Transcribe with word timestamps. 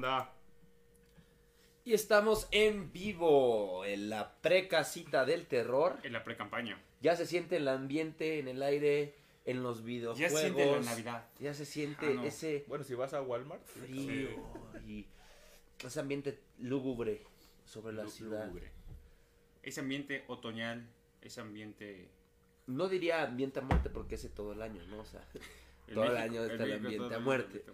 banda? 0.00 0.32
Y 1.84 1.94
estamos 1.94 2.48
en 2.50 2.92
vivo 2.92 3.84
en 3.84 4.10
la 4.10 4.34
precasita 4.40 5.24
del 5.24 5.46
terror. 5.46 5.98
En 6.02 6.12
la 6.12 6.22
pre-campaña. 6.22 6.78
Ya 7.00 7.16
se 7.16 7.26
siente 7.26 7.56
el 7.56 7.68
ambiente 7.68 8.38
en 8.38 8.48
el 8.48 8.62
aire, 8.62 9.14
en 9.46 9.62
los 9.62 9.82
videojuegos. 9.84 10.18
Ya 10.20 10.28
se 10.28 10.42
siente 10.44 10.66
la 10.70 10.80
Navidad. 10.80 11.26
Ya 11.38 11.54
se 11.54 11.64
siente 11.64 12.06
Ah, 12.06 12.14
no. 12.14 12.24
ese 12.24 12.64
Bueno, 12.68 12.84
si 12.84 12.94
vas 12.94 13.14
a 13.14 13.22
Walmart, 13.22 13.64
frío 13.64 14.28
y 14.86 15.06
ese 15.82 16.00
ambiente 16.00 16.38
lúgubre 16.58 17.22
sobre 17.64 17.94
la 17.94 18.06
ciudad. 18.08 18.46
lúgubre. 18.46 18.70
Ese 19.62 19.80
ambiente 19.80 20.24
otoñal, 20.28 20.86
ese 21.22 21.40
ambiente... 21.40 22.08
No 22.66 22.88
diría 22.88 23.22
ambiente 23.22 23.60
a 23.60 23.62
muerte 23.62 23.88
porque 23.88 24.16
ese 24.16 24.28
todo 24.28 24.52
el 24.52 24.60
año, 24.60 24.82
¿no? 24.88 24.98
O 25.00 25.04
sea, 25.06 25.22
Todo 25.92 26.04
el 26.04 26.10
México- 26.10 26.18
año 26.22 26.42
está 26.44 26.64
el 26.64 26.68
México 26.70 26.86
ambiente 27.04 27.14
a 27.14 27.18
muerte. 27.18 27.64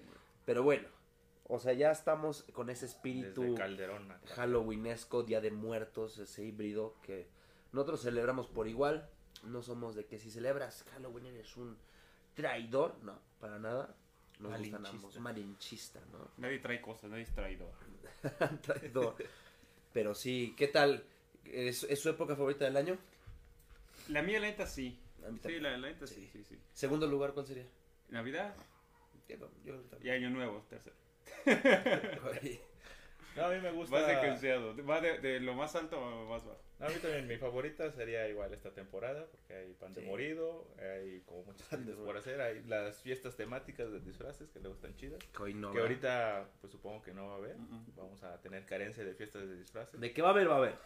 pero 0.44 0.62
bueno. 0.62 0.86
O 1.46 1.58
sea, 1.58 1.72
ya 1.74 1.90
estamos 1.90 2.42
con 2.54 2.70
ese 2.70 2.86
espíritu 2.86 3.54
Calderón. 3.54 4.08
halloweenesco, 4.34 5.22
Día 5.24 5.40
de 5.40 5.50
Muertos, 5.50 6.18
ese 6.18 6.42
híbrido 6.44 6.96
que 7.02 7.26
nosotros 7.72 8.02
celebramos 8.02 8.46
por 8.48 8.66
igual. 8.66 9.08
No 9.42 9.60
somos 9.62 9.94
de 9.94 10.06
que 10.06 10.18
si 10.18 10.30
celebras 10.30 10.84
Halloween 10.94 11.26
eres 11.26 11.56
un 11.58 11.76
traidor, 12.34 12.96
no, 13.02 13.18
para 13.40 13.58
nada. 13.58 13.94
Nos 14.40 14.50
gustan 14.58 14.82
Malinchista. 14.82 14.88
ambos, 14.90 15.18
malinchista, 15.20 16.00
¿no? 16.12 16.30
Nadie 16.38 16.58
trae 16.60 16.80
cosas, 16.80 17.10
nadie 17.10 17.22
es 17.24 17.34
traidor. 17.34 17.72
traidor. 18.62 19.14
Pero 19.92 20.14
sí, 20.14 20.54
¿qué 20.56 20.68
tal? 20.68 21.04
¿Es, 21.44 21.84
es 21.84 22.00
su 22.00 22.08
época 22.08 22.34
favorita 22.34 22.64
del 22.64 22.76
año? 22.78 22.98
La 24.08 24.22
mía, 24.22 24.40
la 24.40 24.46
neta, 24.48 24.66
sí. 24.66 24.98
A 25.26 25.30
mí 25.30 25.38
Sí, 25.44 25.60
la, 25.60 25.76
la 25.76 25.88
neta, 25.88 26.06
sí, 26.06 26.14
Sí. 26.14 26.28
sí, 26.32 26.44
sí. 26.44 26.58
Segundo 26.72 27.06
lugar, 27.06 27.32
¿cuál 27.34 27.46
sería? 27.46 27.66
Navidad 28.08 28.54
Yo, 29.28 29.36
yo 29.64 29.74
y. 30.02 30.08
Año 30.10 30.30
Nuevo, 30.30 30.64
tercero. 30.68 30.96
No, 33.36 33.46
a 33.46 33.50
mí 33.50 33.60
me 33.60 33.72
gusta. 33.72 33.96
Va 34.00 34.06
secuenciado. 34.08 34.76
Va 34.86 35.00
de, 35.00 35.18
de 35.18 35.40
lo 35.40 35.54
más 35.54 35.74
alto 35.74 35.96
a 35.96 36.08
lo 36.10 36.24
más 36.26 36.44
bajo. 36.44 36.60
A 36.78 36.88
mí 36.88 36.94
también 37.02 37.26
mi 37.26 37.36
favorita 37.36 37.90
sería 37.90 38.28
igual 38.28 38.52
esta 38.54 38.72
temporada, 38.72 39.26
porque 39.28 39.54
hay 39.54 39.72
pan 39.74 39.92
de 39.92 40.02
Sí. 40.02 40.06
morido, 40.06 40.68
hay 40.78 41.20
como 41.26 41.42
muchas 41.44 41.68
de 41.70 41.78
cosas 41.92 42.04
por 42.04 42.16
hacer, 42.16 42.40
hay 42.40 42.62
las 42.64 43.00
fiestas 43.02 43.36
temáticas 43.36 43.90
de 43.90 43.98
disfraces 44.00 44.50
que 44.50 44.60
luego 44.60 44.76
están 44.76 44.94
chidas. 44.94 45.18
Que 45.36 45.42
hoy 45.42 45.54
no, 45.54 45.72
que 45.72 45.80
ahorita, 45.80 46.48
pues 46.60 46.70
supongo 46.72 47.02
que 47.02 47.12
no 47.12 47.26
va 47.26 47.34
a 47.34 47.36
haber. 47.38 47.56
Vamos 47.96 48.22
a 48.22 48.40
tener 48.40 48.66
carencia 48.66 49.04
de 49.04 49.14
fiestas 49.14 49.48
de 49.48 49.56
disfraces. 49.56 49.98
De 49.98 50.12
qué 50.12 50.22
va 50.22 50.28
a 50.28 50.32
haber, 50.32 50.48
va 50.48 50.54
a 50.54 50.58
haber. 50.58 50.78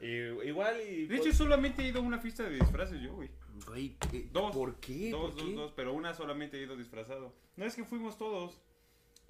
Y, 0.00 0.48
igual 0.48 0.80
y. 0.82 1.06
De 1.06 1.16
pues, 1.16 1.26
hecho, 1.26 1.36
solamente 1.36 1.82
he 1.82 1.88
ido 1.88 1.98
a 1.98 2.02
una 2.02 2.20
fiesta 2.20 2.44
de 2.44 2.50
disfraces 2.56 3.00
yo, 3.00 3.12
güey. 3.14 3.30
Güey, 3.66 3.96
¿qué- 4.10 4.28
Dos. 4.30 4.54
¿por 4.54 4.76
qué? 4.76 5.10
Dos, 5.10 5.32
¿Por 5.32 5.40
dos, 5.40 5.48
qué? 5.48 5.54
dos, 5.54 5.72
pero 5.74 5.92
una 5.94 6.14
solamente 6.14 6.58
he 6.58 6.62
ido 6.62 6.76
disfrazado. 6.76 7.34
No 7.56 7.64
es 7.64 7.74
que 7.74 7.84
fuimos 7.84 8.16
todos. 8.16 8.60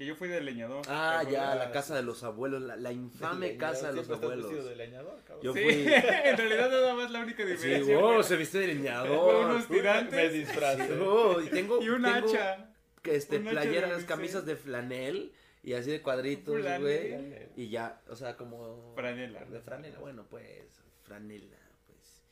Que 0.02 0.08
yo 0.08 0.16
fui 0.16 0.28
de 0.28 0.40
leñador. 0.40 0.82
Ah, 0.88 1.22
¿te 1.24 1.30
ya, 1.30 1.54
la 1.54 1.70
casa 1.70 1.94
de 1.94 2.02
los 2.02 2.24
abuelos, 2.24 2.60
la, 2.60 2.74
la 2.74 2.90
infame 2.92 3.50
leñador, 3.50 3.58
casa 3.74 3.88
de 3.92 3.94
los 3.94 4.10
abuelos. 4.10 4.64
de 4.64 4.74
leñador, 4.74 5.20
cabrón. 5.24 5.44
Yo 5.44 5.52
Sí, 5.54 5.60
fui- 5.62 5.72
en 6.24 6.36
realidad 6.36 6.70
nada 6.70 6.94
más 6.94 7.10
la 7.12 7.20
única 7.20 7.44
Sí, 7.44 7.50
diferencia. 7.52 7.98
wow, 7.98 8.12
güey. 8.14 8.24
se 8.24 8.36
viste 8.36 8.58
de 8.58 8.64
Fue 8.66 8.74
leñador. 8.74 9.44
unos 9.46 9.68
tirantes. 9.68 10.12
Me 10.12 10.28
disfrazé. 10.30 10.92
Oh, 11.00 11.40
y 11.40 11.50
tengo, 11.50 11.80
Y 11.80 11.88
un 11.88 12.02
tengo 12.02 12.16
hacha. 12.16 12.68
que 13.00 13.14
este 13.14 13.36
un 13.38 13.46
hacha 13.46 13.60
playeras, 13.60 14.04
camisas 14.04 14.44
de 14.44 14.56
flanel 14.56 15.32
y 15.62 15.74
así 15.74 15.92
de 15.92 16.02
cuadritos, 16.02 16.60
güey. 16.80 17.48
Y 17.56 17.68
ya, 17.68 18.00
o 18.08 18.16
sea, 18.16 18.36
como 18.36 18.94
Franela. 18.96 19.44
De 19.44 19.60
franela, 19.60 20.00
bueno, 20.00 20.26
pues 20.28 20.82
franela, 21.04 21.58
pues. 21.86 22.24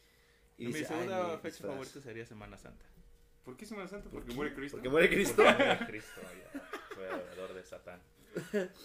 Y 0.58 0.66
mi 0.66 0.72
dice, 0.72 0.86
segunda 0.86 1.18
"Ay, 1.18 1.30
mi 1.30 1.36
fecha 1.36 1.48
disfraz". 1.50 1.70
favorita 1.72 2.00
sería 2.00 2.26
Semana 2.26 2.58
Santa. 2.58 2.84
¿Por 3.44 3.56
qué 3.56 3.66
Semana 3.66 3.88
Santa? 3.88 4.04
¿Por 4.04 4.20
Porque 4.20 4.28
qué? 4.30 4.34
muere 4.36 4.54
Cristo. 4.54 4.76
Porque 4.76 4.88
muere 4.88 5.08
Cristo. 5.08 5.42
Porque 5.44 5.62
era 5.62 5.86
Cristo, 5.86 6.20
ya, 6.22 6.60
fue 6.94 7.08
adorador 7.08 7.54
de 7.54 7.64
Satán. 7.64 8.00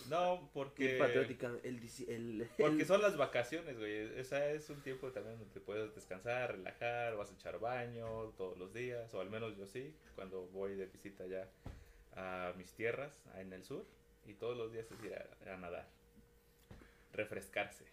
No, 0.09 0.39
Qué 0.41 0.49
porque. 0.53 0.97
patriótica, 0.97 1.51
el, 1.63 1.79
el, 2.07 2.49
Porque 2.57 2.81
el- 2.81 2.87
son 2.87 3.01
las 3.01 3.15
vacaciones, 3.15 3.77
güey. 3.77 4.17
Esa 4.19 4.49
es 4.49 4.69
un 4.71 4.81
tiempo 4.81 5.11
también 5.11 5.37
donde 5.37 5.53
te 5.53 5.59
puedes 5.59 5.93
descansar, 5.93 6.53
relajar, 6.53 7.15
vas 7.15 7.29
a 7.29 7.33
echar 7.35 7.59
baño 7.59 8.07
todos 8.37 8.57
los 8.57 8.73
días, 8.73 9.13
o 9.13 9.21
al 9.21 9.29
menos 9.29 9.55
yo 9.55 9.67
sí, 9.67 9.93
cuando 10.15 10.47
voy 10.47 10.75
de 10.75 10.87
visita 10.87 11.25
ya 11.27 11.47
a 12.15 12.53
mis 12.57 12.71
tierras 12.73 13.13
en 13.37 13.53
el 13.53 13.63
sur, 13.63 13.85
y 14.25 14.33
todos 14.33 14.57
los 14.57 14.71
días 14.71 14.87
es 14.91 15.03
ir 15.03 15.13
a, 15.13 15.53
a 15.53 15.57
nadar, 15.57 15.87
refrescarse. 17.13 17.85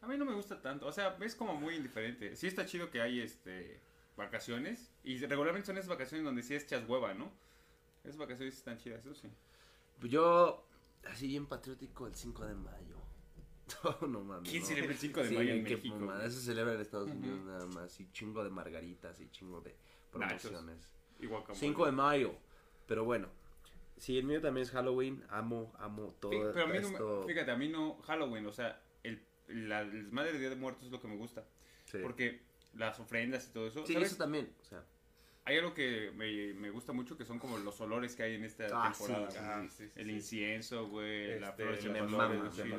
A 0.00 0.06
mí 0.06 0.16
no 0.16 0.24
me 0.24 0.32
gusta 0.34 0.60
tanto. 0.62 0.86
O 0.86 0.92
sea, 0.92 1.16
es 1.20 1.34
como 1.34 1.54
muy 1.54 1.74
indiferente. 1.74 2.36
Sí 2.36 2.46
está 2.46 2.64
chido 2.66 2.88
que 2.90 3.00
hay 3.00 3.20
este 3.20 3.80
vacaciones. 4.18 4.90
Y 5.02 5.18
regularmente 5.24 5.66
son 5.66 5.78
esas 5.78 5.88
vacaciones 5.88 6.24
donde 6.24 6.42
sí 6.42 6.54
echas 6.54 6.86
hueva, 6.86 7.14
¿no? 7.14 7.32
Esas 8.04 8.18
vacaciones 8.18 8.56
están 8.56 8.76
chidas, 8.78 9.00
eso 9.04 9.14
sí. 9.14 9.28
Yo, 10.02 10.64
así 11.04 11.26
bien 11.28 11.46
patriótico, 11.46 12.06
el 12.06 12.14
5 12.14 12.46
de 12.46 12.54
mayo. 12.54 12.96
No, 14.00 14.06
no 14.08 14.24
mames. 14.24 14.48
¿Quién 14.48 14.62
no. 14.62 14.68
celebra 14.68 14.92
el 14.92 14.98
5 14.98 15.22
de 15.22 15.28
Sí, 15.28 15.34
mayo 15.34 15.52
en 15.52 15.62
México? 15.62 16.14
Eso 16.22 16.38
se 16.38 16.46
celebra 16.46 16.72
en 16.72 16.80
Estados. 16.80 17.10
Unidos 17.10 17.40
nada 17.44 17.66
más. 17.66 18.00
Y 18.00 18.10
chingo 18.12 18.42
de 18.42 18.48
margaritas 18.48 19.20
y 19.20 19.28
chingo 19.28 19.60
de 19.60 19.76
promociones. 20.10 20.94
Y 21.20 21.26
guacamole. 21.26 21.60
5 21.60 21.84
de 21.86 21.92
mayo. 21.92 22.34
Pero 22.86 23.04
bueno. 23.04 23.28
Sí, 23.98 24.16
el 24.16 24.24
mío 24.24 24.40
también 24.40 24.62
es 24.62 24.70
Halloween. 24.70 25.22
Amo, 25.28 25.74
amo 25.78 26.14
todo 26.18 26.30
Pero 26.30 26.64
a 26.64 26.66
mí 26.66 26.78
no 26.78 26.88
esto. 26.88 27.24
me, 27.26 27.32
fíjate, 27.34 27.50
a 27.50 27.56
mí 27.56 27.68
no 27.68 28.00
Halloween, 28.06 28.46
o 28.46 28.52
sea, 28.52 28.80
el, 29.02 29.22
la, 29.48 29.80
el 29.82 30.04
desmadre 30.04 30.32
de 30.32 30.38
Día 30.38 30.48
de 30.48 30.56
Muertos 30.56 30.84
es 30.84 30.90
lo 30.90 31.00
que 31.00 31.08
me 31.08 31.16
gusta. 31.16 31.44
Sí. 31.84 31.98
Porque 32.02 32.40
las 32.78 32.98
ofrendas 33.00 33.46
y 33.48 33.52
todo 33.52 33.66
eso. 33.66 33.84
Sí, 33.86 33.92
¿sabes? 33.94 34.08
eso 34.12 34.16
también. 34.18 34.52
O 34.60 34.64
sea, 34.64 34.84
Hay 35.44 35.56
algo 35.56 35.72
que 35.74 36.10
me, 36.14 36.52
me 36.54 36.70
gusta 36.70 36.92
mucho 36.92 37.16
que 37.16 37.24
son 37.24 37.38
como 37.38 37.58
los 37.58 37.80
olores 37.80 38.14
que 38.14 38.22
hay 38.22 38.34
en 38.34 38.44
esta 38.44 38.66
Ah, 38.72 38.92
temporada. 38.92 39.30
sí, 39.30 39.38
güey. 39.38 39.48
ah, 39.50 39.66
sí, 39.68 39.88
sí, 39.88 40.00
el 40.00 40.06
sí. 40.06 40.12
incienso, 40.12 40.88
güey, 40.88 41.40
la 41.40 41.48
Este, 41.50 41.62
flor 41.62 41.76
de 41.76 41.82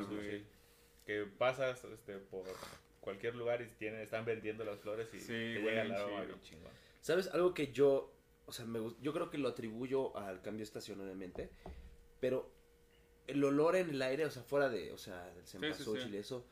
sí. 0.08 0.14
güey. 0.14 0.44
Que 1.04 1.24
pasas 1.26 1.82
este, 1.84 2.18
por 2.18 2.44
cualquier 3.00 3.34
lugar 3.34 3.60
y 3.62 3.66
tienen, 3.76 4.00
están 4.00 4.24
vendiendo 4.24 4.64
las 4.64 4.78
flores 4.78 5.08
y 5.14 5.18
Sí, 5.20 5.26
te 5.26 5.62
huelen 5.64 5.64
llega 5.64 5.82
el 5.82 5.92
aroma 5.92 6.40
chingón. 6.42 6.72
¿Sabes? 7.00 7.28
Algo 7.34 7.54
que 7.54 7.72
yo, 7.72 8.14
o 8.46 8.52
sea, 8.52 8.66
me, 8.66 8.78
yo 9.00 9.12
creo 9.12 9.30
que 9.30 9.38
lo 9.38 9.48
atribuyo 9.48 10.16
al 10.16 10.40
cambio 10.42 10.62
obviamente, 11.00 11.50
pero 12.20 12.52
el 13.26 13.42
olor 13.42 13.76
en 13.76 13.90
el 13.90 14.02
aire, 14.02 14.26
o 14.26 14.30
sea, 14.30 14.42
fuera 14.42 14.68
de, 14.68 14.92
o 14.92 14.98
sea, 14.98 15.24
del 15.34 15.46
sí, 15.46 15.52
cempasúchil 15.58 16.08
sí. 16.10 16.14
y 16.14 16.16
eso, 16.18 16.46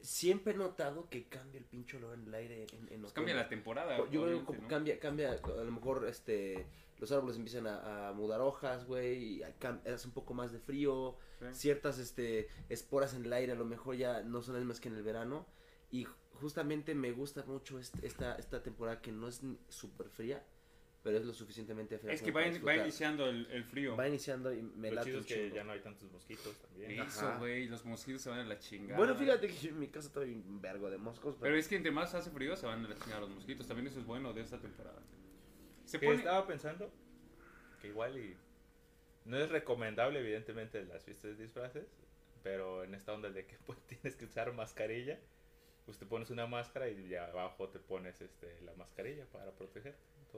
siempre 0.00 0.54
he 0.54 0.56
notado 0.56 1.08
que 1.08 1.24
cambia 1.28 1.58
el 1.58 1.64
pinche 1.64 1.96
olor 1.96 2.14
en 2.14 2.26
el 2.26 2.34
aire 2.34 2.66
en, 2.72 2.92
en 2.92 3.00
Pues 3.02 3.12
cambia 3.12 3.34
la 3.34 3.48
temporada. 3.48 3.96
Yo 4.10 4.24
creo 4.24 4.46
que 4.46 4.58
cambia, 4.66 4.98
cambia, 4.98 5.32
a 5.32 5.64
lo 5.64 5.72
mejor, 5.72 6.06
este, 6.08 6.66
los 6.98 7.10
árboles 7.12 7.36
empiezan 7.36 7.66
a, 7.66 8.08
a 8.08 8.12
mudar 8.12 8.40
hojas, 8.40 8.86
güey, 8.86 9.38
y 9.38 9.42
hace 9.42 10.06
un 10.06 10.14
poco 10.14 10.34
más 10.34 10.52
de 10.52 10.58
frío, 10.58 11.16
Sí. 11.40 11.46
ciertas, 11.54 11.98
este, 11.98 12.48
esporas 12.68 13.14
en 13.14 13.24
el 13.24 13.32
aire 13.32 13.52
a 13.52 13.54
lo 13.54 13.64
mejor 13.64 13.96
ya 13.96 14.20
no 14.22 14.42
son 14.42 14.54
las 14.56 14.62
mismas 14.62 14.78
que 14.78 14.88
en 14.90 14.96
el 14.96 15.02
verano, 15.02 15.46
y 15.90 16.06
justamente 16.34 16.94
me 16.94 17.12
gusta 17.12 17.44
mucho 17.46 17.78
este- 17.78 18.06
esta, 18.06 18.34
esta 18.36 18.62
temporada 18.62 19.00
que 19.00 19.10
no 19.10 19.26
es 19.26 19.40
súper 19.68 20.10
fría, 20.10 20.44
pero 21.02 21.16
es 21.16 21.24
lo 21.24 21.32
suficientemente 21.32 21.98
fría. 21.98 22.12
Es 22.12 22.22
que 22.22 22.30
va, 22.30 22.46
in- 22.46 22.66
va 22.66 22.76
iniciando 22.76 23.28
el, 23.28 23.46
el 23.50 23.64
frío. 23.64 23.96
Va 23.96 24.06
iniciando 24.06 24.52
y 24.52 24.62
me 24.62 24.90
Lo 24.90 24.96
late 24.96 25.16
es 25.18 25.26
que 25.26 25.50
ya 25.50 25.64
no 25.64 25.72
hay 25.72 25.80
tantos 25.80 26.10
mosquitos 26.12 26.56
también. 26.58 27.00
Eso, 27.00 27.26
Ajá. 27.28 27.38
güey, 27.38 27.66
los 27.68 27.84
mosquitos 27.84 28.20
se 28.20 28.28
van 28.30 28.40
a 28.40 28.44
la 28.44 28.58
chingada. 28.58 28.98
Bueno, 28.98 29.14
fíjate 29.14 29.46
que 29.46 29.54
yo 29.54 29.70
en 29.70 29.78
mi 29.78 29.88
casa 29.88 30.12
todavía 30.12 30.34
hay 30.36 30.42
un 30.46 30.60
vergo 30.60 30.90
de 30.90 30.98
moscos, 30.98 31.34
pero, 31.36 31.42
Pero 31.44 31.56
es 31.56 31.68
que 31.68 31.76
entre 31.76 31.90
más 31.90 32.14
hace 32.14 32.30
frío 32.30 32.54
se 32.56 32.66
van 32.66 32.84
a 32.84 32.88
la 32.88 32.96
chingada 32.96 33.20
los 33.20 33.30
mosquitos. 33.30 33.66
También 33.66 33.86
eso 33.86 33.98
es 33.98 34.06
bueno 34.06 34.32
de 34.32 34.42
esta 34.42 34.58
temporada. 34.58 35.00
Se 35.86 35.98
pone... 35.98 36.16
estaba 36.16 36.46
pensando 36.46 36.92
que 37.80 37.88
igual 37.88 38.18
y 38.18 38.36
no 39.24 39.38
es 39.38 39.48
recomendable 39.48 40.20
evidentemente 40.20 40.84
las 40.84 41.04
fiestas 41.04 41.36
de 41.36 41.44
disfraces, 41.44 41.86
pero 42.42 42.84
en 42.84 42.94
esta 42.94 43.12
onda 43.14 43.30
de 43.30 43.46
que 43.46 43.56
pues, 43.66 43.78
tienes 43.86 44.16
que 44.16 44.26
usar 44.26 44.52
mascarilla, 44.52 45.18
pues 45.86 45.98
te 45.98 46.04
pones 46.04 46.28
una 46.30 46.46
máscara 46.46 46.88
y 46.88 47.08
ya 47.08 47.24
abajo 47.26 47.68
te 47.70 47.78
pones 47.78 48.20
este 48.20 48.60
la 48.60 48.74
mascarilla 48.74 49.24
para 49.26 49.50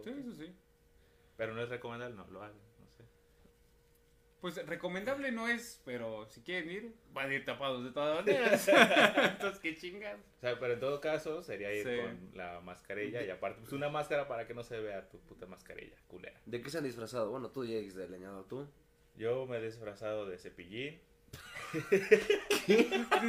Sí, 0.03 0.11
eso 0.11 0.33
sí. 0.35 0.55
Pero 1.37 1.55
no 1.55 1.63
es 1.63 1.69
recomendable, 1.69 2.15
no 2.17 2.27
lo 2.29 2.43
hagan, 2.43 2.57
no 2.81 2.91
sé. 2.91 3.05
Pues 4.41 4.67
recomendable 4.67 5.31
no 5.31 5.47
es, 5.49 5.81
pero 5.85 6.27
si 6.29 6.43
quieren 6.43 6.71
ir, 6.71 6.95
van 7.13 7.31
a 7.31 7.35
ir 7.35 7.45
tapados 7.45 7.85
de 7.85 7.91
todas 7.93 8.17
maneras. 8.25 8.69
Entonces, 8.69 9.61
qué 9.61 9.77
chingas. 9.77 10.19
O 10.39 10.41
sea, 10.41 10.59
pero 10.59 10.75
en 10.75 10.81
todo 10.81 11.01
caso 11.01 11.43
sería 11.43 11.73
ir 11.73 11.87
Sí. 11.87 11.97
con 12.01 12.37
la 12.37 12.61
mascarilla 12.61 13.23
y 13.23 13.31
aparte 13.31 13.61
pues 13.61 13.73
una 13.73 13.89
máscara 13.89 14.27
para 14.27 14.47
que 14.47 14.55
no 14.55 14.65
se 14.65 14.81
vea 14.81 15.09
tu 15.09 15.19
puta 15.21 15.47
mascarilla, 15.47 15.97
culera. 16.09 16.41
¿de 16.47 16.61
qué 16.61 16.71
se 16.71 16.79
han 16.79 16.85
disfrazado? 16.85 17.31
Bueno, 17.31 17.51
tú 17.51 17.65
llegues 17.65 17.95
de 17.95 18.09
leñador, 18.09 18.47
tú. 18.49 18.69
Yo 19.15 19.47
me 19.47 19.59
he 19.59 19.63
disfrazado 19.63 20.27
de 20.27 20.39
cepillín. 20.39 21.01
De 21.73 21.81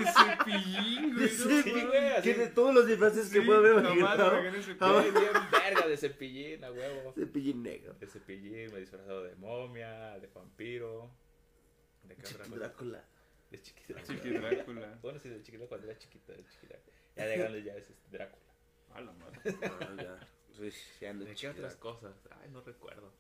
cepillín, 0.06 1.16
güey. 1.16 1.30
Sí, 1.30 1.44
no 1.45 1.63
Sí, 1.63 1.72
güey. 1.72 2.22
¿Qué 2.22 2.34
de 2.34 2.48
todos 2.48 2.74
los 2.74 2.88
disfraces 2.88 3.31
que 3.31 3.42
puedo 3.42 3.62
cepillín. 3.63 4.06
Jamás. 4.06 5.13
Bien, 5.13 5.34
verga 5.51 5.88
de 5.88 5.98
cepillín, 5.98 6.63
a 6.63 6.72
huevo. 6.72 7.13
Cepillín 7.13 7.63
negro. 7.63 7.94
De 7.94 8.07
cepillín, 8.07 8.72
me 8.72 8.78
he 8.78 8.80
disfrazado 8.81 9.24
de 9.24 9.36
momia, 9.36 10.19
de 10.19 10.28
vampiro. 10.28 11.10
¿De 12.04 12.16
qué? 12.16 12.24
Drácula. 12.56 13.04
De 13.50 13.62
chiqui 13.62 13.94
Chiqui 14.04 14.30
Drácula. 14.31 15.00
Bueno, 15.01 15.19
sí, 15.19 15.30
de 15.30 15.42
chiquito 15.42 15.68
cuando 15.68 15.88
era 15.88 15.98
chiquito, 15.98 16.34
de 16.34 16.44
chiquita. 16.46 16.75
Ya 17.16 17.25
de 17.25 17.38
grande 17.38 17.63
ya 17.63 17.75
es 17.75 17.89
este, 17.89 18.10
Drácula. 18.18 18.44
A 18.94 19.01
la 19.01 19.12
madre. 19.13 19.39
Ah, 19.80 19.96
ya. 19.98 20.69
Sí, 20.72 21.06
ando 21.06 21.25
¿De 21.25 21.34
qué 21.36 21.48
otras 21.50 21.74
Drácula. 21.80 21.94
cosas? 21.94 22.16
Ay, 22.42 22.50
no 22.51 22.62
recuerdo. 22.62 23.13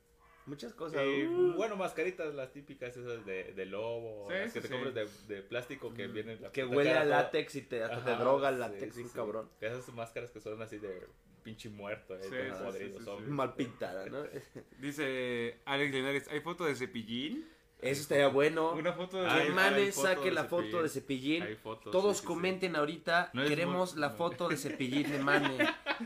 Muchas 0.45 0.73
cosas. 0.73 1.01
Uh, 1.05 1.53
bueno, 1.55 1.75
mascaritas 1.77 2.33
las 2.35 2.51
típicas 2.51 2.95
esas 2.97 3.25
de, 3.25 3.53
de 3.53 3.65
lobo, 3.65 4.27
Sí, 4.29 4.33
las 4.35 4.47
sí, 4.47 4.53
que 4.53 4.61
te 4.61 4.67
sí. 4.67 4.73
compras 4.73 4.93
de, 4.93 5.35
de 5.35 5.41
plástico 5.41 5.93
que 5.93 6.07
Mm. 6.07 6.13
vienen 6.13 6.41
la 6.41 6.51
que 6.51 6.65
huele 6.65 6.91
a 6.93 7.05
látex 7.05 7.55
y 7.55 7.61
te, 7.61 7.83
hasta 7.83 8.03
te 8.03 8.11
Ajá, 8.11 8.21
droga 8.23 8.49
el 8.49 8.55
sí, 8.55 8.59
látex, 8.61 8.95
sí. 8.95 9.03
cabrón. 9.15 9.49
Esas 9.61 9.87
máscaras 9.93 10.31
que 10.31 10.39
son 10.41 10.61
así 10.61 10.77
de 10.79 11.07
pinche 11.43 11.69
muerto, 11.69 12.15
eh, 12.15 12.19
Sí, 12.23 12.29
todo 12.29 12.57
sí, 12.57 12.63
podrido, 12.63 12.91
sí, 12.93 12.97
sí, 12.99 13.03
zombie. 13.05 13.25
sí. 13.25 13.31
Mal 13.31 13.53
pintada, 13.55 14.05
¿no? 14.07 14.23
Dice 14.79 15.59
Alex 15.65 15.93
Linares, 15.93 16.27
¿hay 16.29 16.39
foto 16.41 16.65
de 16.65 16.75
cepillín? 16.75 17.47
Eso 17.79 18.01
estaría 18.03 18.29
bueno. 18.29 18.71
Una 18.71 18.93
foto 18.93 19.21
de... 19.21 19.27
Ay, 19.27 19.91
foto 19.91 20.07
saque 20.07 20.25
de 20.25 20.31
la 20.31 20.45
foto 20.45 20.81
de 20.83 20.87
Cepillín. 20.87 21.43
Hay 21.43 21.55
fotos, 21.55 21.91
Todos 21.91 22.15
sí, 22.15 22.21
sí, 22.21 22.21
sí. 22.21 22.27
comenten 22.27 22.75
ahorita. 22.77 23.29
No 23.33 23.43
Queremos 23.45 23.91
muy- 23.95 23.99
la 23.99 24.09
foto 24.11 24.47
de 24.47 24.55
Cepillín 24.55 25.11
de 25.11 25.19
Mane. 25.23 25.57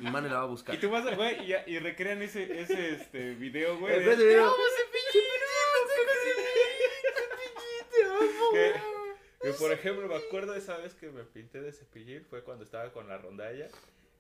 Y 0.02 0.10
Mane 0.10 0.30
la 0.30 0.38
va 0.38 0.44
a 0.44 0.46
buscar. 0.48 0.76
Y 0.76 0.78
tú 0.80 0.90
vas, 0.90 1.06
a- 1.06 1.16
güey, 1.16 1.52
y, 1.52 1.56
y 1.72 1.80
recrean 1.80 2.22
ese, 2.22 2.62
ese 2.62 2.94
este, 2.96 3.34
video, 3.36 3.78
güey. 3.80 4.00
De- 4.00 4.16
de 4.16 4.26
video. 4.28 4.54
que- 8.54 8.74
Que, 9.42 9.54
por 9.54 9.72
ejemplo, 9.72 10.08
me 10.08 10.16
acuerdo 10.16 10.56
esa 10.56 10.78
vez 10.78 10.94
que 10.96 11.10
me 11.10 11.24
pinté 11.24 11.62
de 11.62 11.72
cepillín 11.72 12.26
fue 12.26 12.44
cuando 12.44 12.64
estaba 12.64 12.92
con 12.92 13.08
la 13.08 13.18
rondalla 13.18 13.68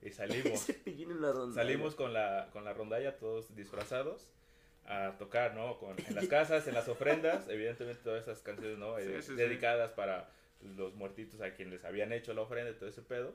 y 0.01 0.11
salimos. 0.11 0.59
Cepillín 0.65 1.11
en 1.11 1.21
la 1.21 1.31
ronda. 1.31 1.55
Salimos 1.55 1.95
con 1.95 2.13
la, 2.13 2.49
con 2.53 2.63
la 2.63 2.73
rondalla 2.73 3.17
todos 3.17 3.55
disfrazados 3.55 4.29
a 4.85 5.17
tocar, 5.17 5.53
¿no? 5.55 5.79
Con, 5.79 5.95
en 6.07 6.15
las 6.15 6.27
casas, 6.27 6.67
en 6.67 6.75
las 6.75 6.87
ofrendas, 6.87 7.49
evidentemente 7.49 7.99
todas 8.03 8.23
esas 8.23 8.41
canciones, 8.41 8.77
¿no? 8.77 8.95
Sí, 8.97 9.03
Eh, 9.07 9.21
sí, 9.21 9.29
sí. 9.29 9.33
dedicadas 9.35 9.91
para 9.91 10.29
los 10.77 10.93
muertitos 10.93 11.41
a 11.41 11.51
quienes 11.53 11.73
les 11.75 11.83
habían 11.85 12.13
hecho 12.13 12.33
la 12.33 12.41
ofrenda 12.41 12.71
y 12.71 12.75
todo 12.75 12.87
ese 12.89 13.01
pedo. 13.01 13.33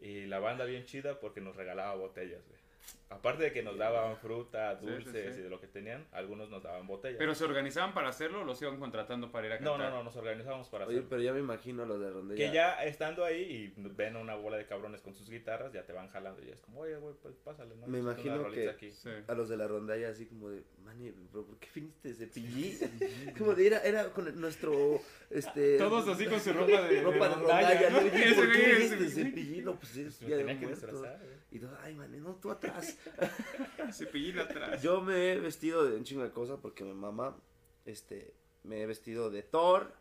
Y 0.00 0.26
la 0.26 0.38
banda 0.40 0.64
bien 0.64 0.84
chida 0.86 1.20
porque 1.20 1.40
nos 1.40 1.56
regalaba 1.56 1.94
botellas, 1.94 2.44
güey. 2.46 2.60
Aparte 3.10 3.42
de 3.42 3.52
que 3.52 3.60
nos 3.64 3.76
daban 3.76 4.16
fruta, 4.18 4.78
Sí, 4.78 4.86
sí, 4.86 4.92
dulces 4.92 5.34
sí. 5.34 5.40
y 5.40 5.42
de 5.42 5.50
lo 5.50 5.60
que 5.60 5.66
tenían, 5.66 6.06
algunos 6.12 6.48
nos 6.48 6.62
daban 6.62 6.86
botellas. 6.86 7.18
¿Pero 7.18 7.34
se 7.34 7.44
organizaban 7.44 7.92
para 7.92 8.08
hacerlo 8.08 8.42
o 8.42 8.44
los 8.44 8.62
iban 8.62 8.78
contratando 8.78 9.32
para 9.32 9.48
ir 9.48 9.52
a 9.54 9.58
no, 9.58 9.72
cantar? 9.72 9.90
no, 9.90 9.96
no, 9.98 10.04
nos 10.04 10.14
organizamos 10.16 10.68
para 10.68 10.84
Oye, 10.86 10.94
hacerlo. 10.98 11.08
pero 11.10 11.22
ya 11.22 11.32
me 11.32 11.40
imagino 11.40 11.84
lo 11.86 11.98
de 11.98 12.08
ronda. 12.08 12.36
Que 12.36 12.52
ya 12.52 12.84
estando 12.84 13.24
ahí 13.24 13.74
y 13.76 13.80
ven 13.96 14.14
a 14.14 14.20
una 14.20 14.36
bola 14.36 14.58
de 14.58 14.66
cabrones 14.66 15.00
con 15.00 15.12
sus 15.14 15.28
guitarras, 15.28 15.72
ya 15.72 15.84
te 15.84 15.92
van 15.92 16.08
jalando 16.08 16.40
y 16.40 16.46
ya 16.46 16.54
es 16.54 16.60
como, 16.60 16.82
oye, 16.82 16.94
güey, 16.98 17.14
pues 17.20 17.34
pásale, 17.38 17.74
¿no? 17.74 17.88
Me 17.88 17.98
imagino 17.98 18.48
que- 18.52 18.70
aquí". 18.70 18.92
Sí. 18.92 19.10
A 19.26 19.34
los 19.34 19.48
de 19.48 19.56
la 19.56 19.66
rondalla 19.66 20.08
así 20.10 20.26
como 20.26 20.48
de, 20.48 20.62
Mane, 20.84 21.12
bro, 21.32 21.44
¿por 21.46 21.58
qué 21.58 21.66
viniste 21.74 22.10
de 22.10 22.14
Cepillín? 22.14 22.78
como 23.38 23.54
de, 23.54 23.66
era, 23.66 23.82
era 23.82 24.04
con 24.12 24.40
nuestro, 24.40 25.00
este... 25.30 25.78
Todos 25.78 26.06
así 26.06 26.26
con 26.26 26.38
su 26.38 26.52
ropa 26.52 26.82
de, 26.82 27.02
ropa 27.02 27.28
de 27.28 27.34
rondalla, 27.34 27.90
¿no? 27.90 28.00
¿no? 28.02 28.10
¿Por 28.36 28.52
qué 28.52 28.72
viniste 28.74 28.96
de 28.96 29.08
Cepillín. 29.08 29.30
Cepillín? 29.32 29.64
No, 29.64 29.74
pues 29.74 29.96
es 29.96 30.20
Me 30.22 30.28
día 30.28 30.36
de 30.36 30.44
que 30.46 30.66
muertos. 30.66 31.02
Y 31.52 31.58
todo, 31.58 31.76
ay, 31.82 31.94
Mane, 31.94 32.18
no, 32.20 32.36
tú 32.36 32.50
atrás. 32.50 32.96
Cepillín 33.92 34.38
atrás. 34.38 34.82
Yo 34.82 35.00
me 35.00 35.32
he 35.32 35.40
vestido 35.40 35.84
de 35.84 35.96
un 35.96 36.04
chingo 36.04 36.22
de 36.22 36.30
cosas 36.30 36.58
porque 36.60 36.84
mi 36.84 36.92
mamá, 36.94 37.36
este, 37.84 38.34
me 38.64 38.82
he 38.82 38.86
vestido 38.86 39.30
de 39.30 39.42
Thor, 39.42 39.92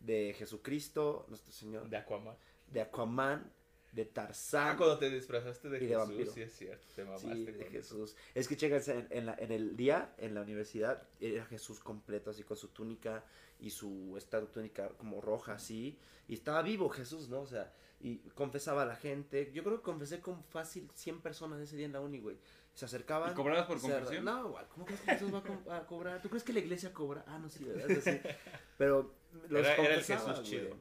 de 0.00 0.34
Jesucristo, 0.36 1.24
nuestro 1.28 1.52
Señor, 1.52 1.88
De 1.88 1.96
Aquaman. 1.96 2.36
de 2.68 2.80
Aquaman, 2.80 3.52
de 3.92 4.02
Ah, 4.02 4.08
Tarzán. 4.12 4.76
cuando 4.76 4.98
te 4.98 5.08
disfrazaste 5.10 5.68
de 5.68 5.78
Y 5.78 5.80
de 5.80 5.86
Jesús, 5.88 6.08
vampiro. 6.08 6.32
sí 6.32 6.40
es 6.42 6.52
cierto, 6.56 6.86
te 6.94 7.04
mamaste. 7.04 7.34
Sí, 7.34 7.44
de 7.44 7.60
eso. 7.62 7.70
Jesús. 7.70 8.16
Es 8.34 8.46
que 8.48 8.56
chéquense, 8.56 8.92
en, 8.98 9.06
en, 9.10 9.26
la- 9.26 9.34
en 9.38 9.52
el 9.52 9.76
día, 9.76 10.14
en 10.18 10.34
la 10.34 10.42
universidad, 10.42 11.08
era 11.20 11.44
Jesús 11.46 11.80
completo, 11.80 12.30
así 12.30 12.42
con 12.42 12.56
su 12.56 12.68
túnica 12.68 13.24
y 13.60 13.70
su, 13.70 14.14
esta 14.16 14.40
túnica 14.46 14.88
como 14.90 15.20
roja, 15.20 15.54
así. 15.54 15.98
Y 16.28 16.34
estaba 16.34 16.62
vivo 16.62 16.88
Jesús, 16.90 17.28
¿no? 17.28 17.40
O 17.40 17.46
sea, 17.46 17.72
y 18.00 18.18
confesaba 18.34 18.82
a 18.82 18.86
la 18.86 18.96
gente. 18.96 19.50
Yo 19.52 19.64
creo 19.64 19.76
que 19.78 19.82
confesé 19.82 20.20
con 20.20 20.42
fácil 20.44 20.88
100 20.94 21.20
personas 21.20 21.60
ese 21.60 21.76
día 21.76 21.86
en 21.86 21.92
la 21.92 22.00
uni, 22.00 22.20
güey. 22.20 22.36
Se 22.74 22.84
acercaban. 22.84 23.32
¿Y 23.32 23.34
cobrabas 23.34 23.66
por 23.66 23.80
confesión? 23.80 24.24
No, 24.24 24.50
güey, 24.50 24.64
¿cómo 24.68 24.86
crees 24.86 25.00
que 25.00 25.10
Jesús 25.12 25.34
va 25.34 25.38
a, 25.38 25.42
co- 25.42 25.72
a 25.72 25.86
cobrar? 25.86 26.22
¿Tú 26.22 26.28
crees 26.28 26.44
que 26.44 26.52
la 26.52 26.60
iglesia 26.60 26.92
cobra? 26.92 27.24
Ah, 27.26 27.38
no, 27.38 27.48
sí, 27.48 27.64
¿verdad? 27.64 27.90
Es 27.90 28.06
así. 28.06 28.20
Pero 28.76 29.14
los 29.48 29.60
Era, 29.66 29.74
era 29.76 29.94
el 29.96 30.04
Jesús 30.04 30.42
chido. 30.44 30.76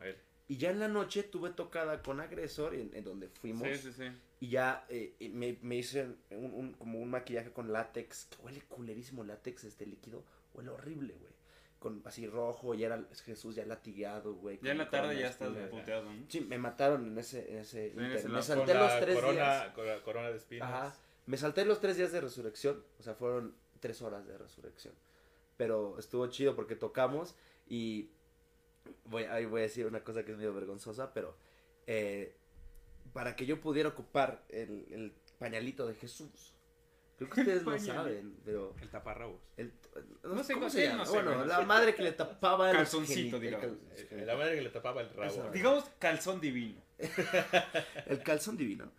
Y 0.49 0.57
ya 0.57 0.69
en 0.71 0.79
la 0.79 0.87
noche 0.87 1.23
tuve 1.23 1.49
tocada 1.49 2.01
con 2.03 2.21
Agresor, 2.21 2.73
en, 2.75 2.91
en 2.93 3.03
donde 3.03 3.27
fuimos. 3.27 3.67
Sí, 3.67 3.75
sí, 3.77 3.91
sí. 3.93 4.03
Y 4.39 4.49
ya 4.49 4.85
eh, 4.87 5.15
y 5.19 5.29
me, 5.29 5.57
me 5.61 5.75
hice 5.77 6.07
un, 6.29 6.53
un- 6.53 6.73
como 6.73 6.99
un 6.99 7.09
maquillaje 7.09 7.51
con 7.51 7.73
látex, 7.73 8.25
que 8.25 8.37
huele 8.43 8.61
culerísimo 8.61 9.23
látex, 9.23 9.63
este 9.65 9.85
líquido, 9.87 10.23
huele 10.53 10.69
horrible, 10.69 11.15
güey. 11.15 11.33
Con 11.79 12.01
así 12.05 12.25
rojo, 12.27 12.73
y 12.73 12.83
era 12.83 13.03
Jesús 13.23 13.53
ya 13.55 13.65
latigueado, 13.65 14.33
güey. 14.33 14.59
Ya 14.63 14.71
en 14.71 14.79
la 14.79 14.89
tarde 14.89 15.19
ya 15.19 15.27
estás 15.27 15.49
puteado, 15.69 16.11
¿no? 16.11 16.25
Sí, 16.27 16.41
me 16.41 16.57
mataron 16.57 17.05
en 17.05 17.17
ese, 17.19 17.51
en 17.51 17.57
ese, 17.59 17.91
En 17.91 17.99
inter. 18.03 18.17
ese 18.17 18.29
Me 18.29 18.41
salté 18.41 18.71
Con 18.71 18.81
los 18.81 18.91
la 18.93 18.99
tres 18.99 19.15
corona, 19.15 19.33
días. 19.33 19.73
con 19.73 19.87
la 19.87 20.01
corona 20.03 20.29
de 20.31 20.37
espinas. 20.37 20.67
Ajá. 20.67 20.95
Me 21.27 21.37
salté 21.37 21.65
los 21.65 21.79
tres 21.79 21.97
días 21.97 22.11
de 22.11 22.21
resurrección, 22.21 22.83
o 22.99 23.03
sea, 23.03 23.13
fueron 23.13 23.55
tres 23.79 24.01
horas 24.01 24.25
de 24.25 24.37
resurrección. 24.37 24.95
Pero 25.55 25.99
estuvo 25.99 26.25
chido 26.27 26.55
porque 26.55 26.75
tocamos 26.75 27.35
y 27.67 28.09
voy, 29.05 29.25
ahí 29.25 29.45
voy 29.45 29.59
a 29.59 29.63
decir 29.63 29.85
una 29.85 30.03
cosa 30.03 30.23
que 30.25 30.31
es 30.31 30.37
medio 30.37 30.53
vergonzosa, 30.53 31.13
pero 31.13 31.37
eh, 31.85 32.35
para 33.13 33.35
que 33.35 33.45
yo 33.45 33.61
pudiera 33.61 33.89
ocupar 33.89 34.43
el, 34.49 34.87
el 34.91 35.13
pañalito 35.37 35.85
de 35.85 35.93
Jesús. 35.93 36.53
Creo 37.17 37.29
que 37.29 37.41
ustedes 37.41 37.63
no 37.65 37.79
saben, 37.79 38.37
pero 38.45 38.75
El 38.81 38.89
taparrabos. 38.89 39.41
el, 39.57 39.73
No 40.23 40.43
sé, 40.43 40.53
¿cómo 40.53 40.69
se 40.69 40.77
sé, 40.81 40.85
llama? 40.87 40.97
no 40.99 41.05
sé, 41.05 41.11
bueno, 41.13 41.29
bueno, 41.31 41.45
la 41.45 41.61
madre 41.61 41.95
que 41.95 42.03
le 42.03 42.11
tapaba 42.11 42.69
el 42.71 42.77
Calzoncito, 42.77 43.37
el 43.37 43.41
digamos. 43.41 43.77
cal- 44.09 44.25
La 44.27 44.35
madre 44.35 44.55
que 44.55 44.61
le 44.61 44.69
tapaba 44.69 45.01
el 45.01 45.09
rabo. 45.09 45.23
Esa. 45.31 45.49
Digamos 45.51 45.85
calzón 45.99 46.39
divino. 46.39 46.81
el 48.07 48.21
calzón 48.23 48.57
divino. 48.57 48.91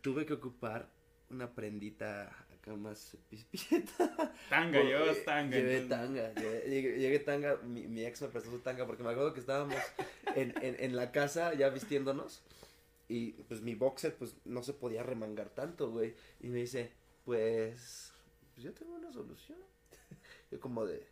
Tuve 0.00 0.26
que 0.26 0.34
ocupar 0.34 0.88
una 1.30 1.52
prendita 1.54 2.26
acá 2.52 2.74
más 2.76 3.16
pispieta. 3.28 4.32
Tanga, 4.48 4.80
eh, 4.80 5.22
tanga. 5.24 5.56
Llevé 5.56 5.78
entonces. 5.78 5.88
tanga, 6.34 6.64
llegué 6.64 7.18
tanga, 7.20 7.56
mi, 7.64 7.86
mi 7.88 8.04
ex 8.04 8.22
me 8.22 8.28
prestó 8.28 8.50
su 8.50 8.58
tanga 8.60 8.86
porque 8.86 9.02
me 9.02 9.10
acuerdo 9.10 9.32
que 9.32 9.40
estábamos 9.40 9.76
en, 10.34 10.52
en, 10.62 10.76
en 10.78 10.96
la 10.96 11.12
casa 11.12 11.54
ya 11.54 11.68
vistiéndonos 11.70 12.42
y 13.08 13.32
pues 13.44 13.60
mi 13.62 13.74
boxer 13.76 14.14
pues 14.16 14.34
no 14.44 14.62
se 14.62 14.72
podía 14.72 15.02
remangar 15.04 15.48
tanto, 15.50 15.90
güey. 15.90 16.14
Y 16.40 16.48
me 16.48 16.58
dice, 16.58 16.92
pues, 17.26 18.12
pues 18.54 18.64
yo 18.64 18.72
tengo 18.72 18.94
una 18.94 19.12
solución. 19.12 19.58
Yo 20.50 20.60
como 20.60 20.86
de, 20.86 21.04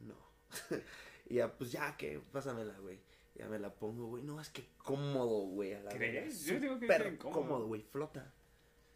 no. 0.00 0.14
y 1.28 1.34
ya, 1.34 1.52
pues 1.56 1.70
ya 1.70 1.96
que, 1.96 2.18
pásamela, 2.32 2.76
güey. 2.80 2.98
Ya 3.34 3.46
me 3.48 3.58
la 3.58 3.72
pongo, 3.74 4.06
güey. 4.06 4.22
No, 4.22 4.40
es 4.40 4.48
que 4.48 4.66
cómodo, 4.78 5.40
güey. 5.48 5.74
A 5.74 5.80
la 5.82 5.90
¿Crees? 5.90 6.46
Yo 6.46 6.58
digo 6.58 6.80
que 6.80 6.86
incómodo. 6.86 7.18
cómodo, 7.42 7.66
güey. 7.66 7.82
Flota. 7.82 8.32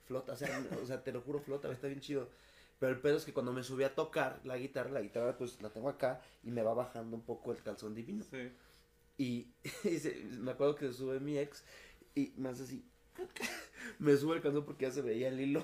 Flota. 0.06 0.32
O 0.32 0.37
sea, 0.37 0.67
o 0.82 0.87
sea, 0.87 1.05
te 1.05 1.12
lo 1.12 1.20
juro, 1.20 1.38
flota. 1.41 1.70
Está 1.70 1.87
bien 1.88 2.00
chido. 2.00 2.31
Pero 2.79 2.93
el 2.93 3.00
pedo 3.00 3.19
es 3.19 3.26
que 3.26 3.35
cuando 3.35 3.52
me 3.52 3.62
subí 3.62 3.85
a 3.85 3.94
tocar 3.94 4.41
la 4.44 4.56
guitarra, 4.56 4.88
la 4.91 5.02
guitarra 5.02 5.37
pues 5.37 5.61
la 5.61 5.69
tengo 5.69 5.91
acá 5.91 6.23
y 6.43 6.50
me 6.50 6.62
va 6.62 6.73
bajando 6.73 7.14
un 7.14 7.23
poco 7.23 7.52
el 7.52 7.62
calzón 7.62 7.94
divino. 7.94 8.25
Sí. 8.31 8.50
Y, 9.19 9.52
y 9.85 9.99
se- 9.99 10.14
me 10.38 10.52
acuerdo 10.52 10.75
que 10.76 10.90
sube 10.95 11.21
mi 11.21 11.37
ex 11.38 11.62
y 12.14 12.33
me 12.38 12.49
hace 12.49 12.62
así. 12.62 12.83
me 13.99 14.16
sube 14.16 14.37
el 14.37 14.42
calzón 14.42 14.64
porque 14.64 14.87
ya 14.87 14.90
se 14.92 15.02
veía 15.02 15.28
el 15.28 15.38
hilo, 15.38 15.62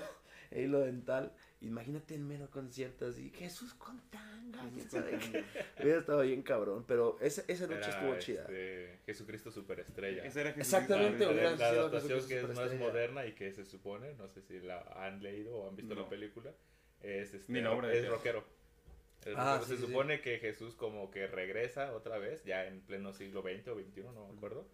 el 0.51 0.63
hilo 0.65 0.79
dental. 0.81 1.33
Imagínate 1.61 2.13
en 2.15 2.27
mero 2.27 2.49
concierto 2.51 3.07
así, 3.07 3.31
Jesús 3.31 3.73
con 3.73 3.99
tanga. 4.09 4.63
Hubiera 5.81 5.99
estado 5.99 6.21
bien 6.21 6.41
cabrón, 6.43 6.85
pero 6.87 7.17
esa, 7.19 7.43
esa 7.47 7.65
noche 7.67 7.79
Era, 7.79 7.89
estuvo 7.89 8.17
chida. 8.19 8.41
este, 8.43 8.99
Jesucristo 9.05 9.51
superestrella. 9.51 10.23
Ese 10.23 10.41
era. 10.41 10.49
Exactamente, 10.51 11.25
la, 11.25 11.31
hubiera 11.31 11.55
la- 11.55 11.67
adaptación 11.69 12.27
que 12.27 12.39
es 12.39 12.47
más 12.55 12.73
moderna 12.75 13.25
y 13.25 13.33
que 13.33 13.51
se 13.51 13.65
supone, 13.65 14.13
no 14.15 14.27
sé 14.27 14.41
si 14.41 14.59
la 14.59 14.79
han 14.95 15.21
leído 15.23 15.55
o 15.57 15.69
han 15.69 15.75
visto 15.75 15.95
No. 15.95 16.01
la 16.01 16.09
película, 16.09 16.51
es, 17.01 17.33
este, 17.33 17.51
Ni 17.51 17.61
la 17.61 17.71
obra 17.71 17.91
es 17.91 18.07
rockero. 18.07 18.43
Es 19.25 19.33
Ah, 19.35 19.57
rockero. 19.57 19.65
sí, 19.65 19.69
se 19.71 19.75
sí, 19.77 19.81
sí. 19.81 19.87
supone 19.87 20.21
que 20.21 20.37
Jesús 20.39 20.75
como 20.75 21.09
que 21.11 21.27
regresa 21.27 21.93
otra 21.93 22.17
vez, 22.19 22.43
ya 22.45 22.65
en 22.67 22.81
pleno 22.81 23.13
siglo 23.13 23.41
XX 23.41 23.67
o 23.69 23.75
XXI, 23.79 24.01
no 24.13 24.27
me 24.27 24.37
acuerdo, 24.37 24.67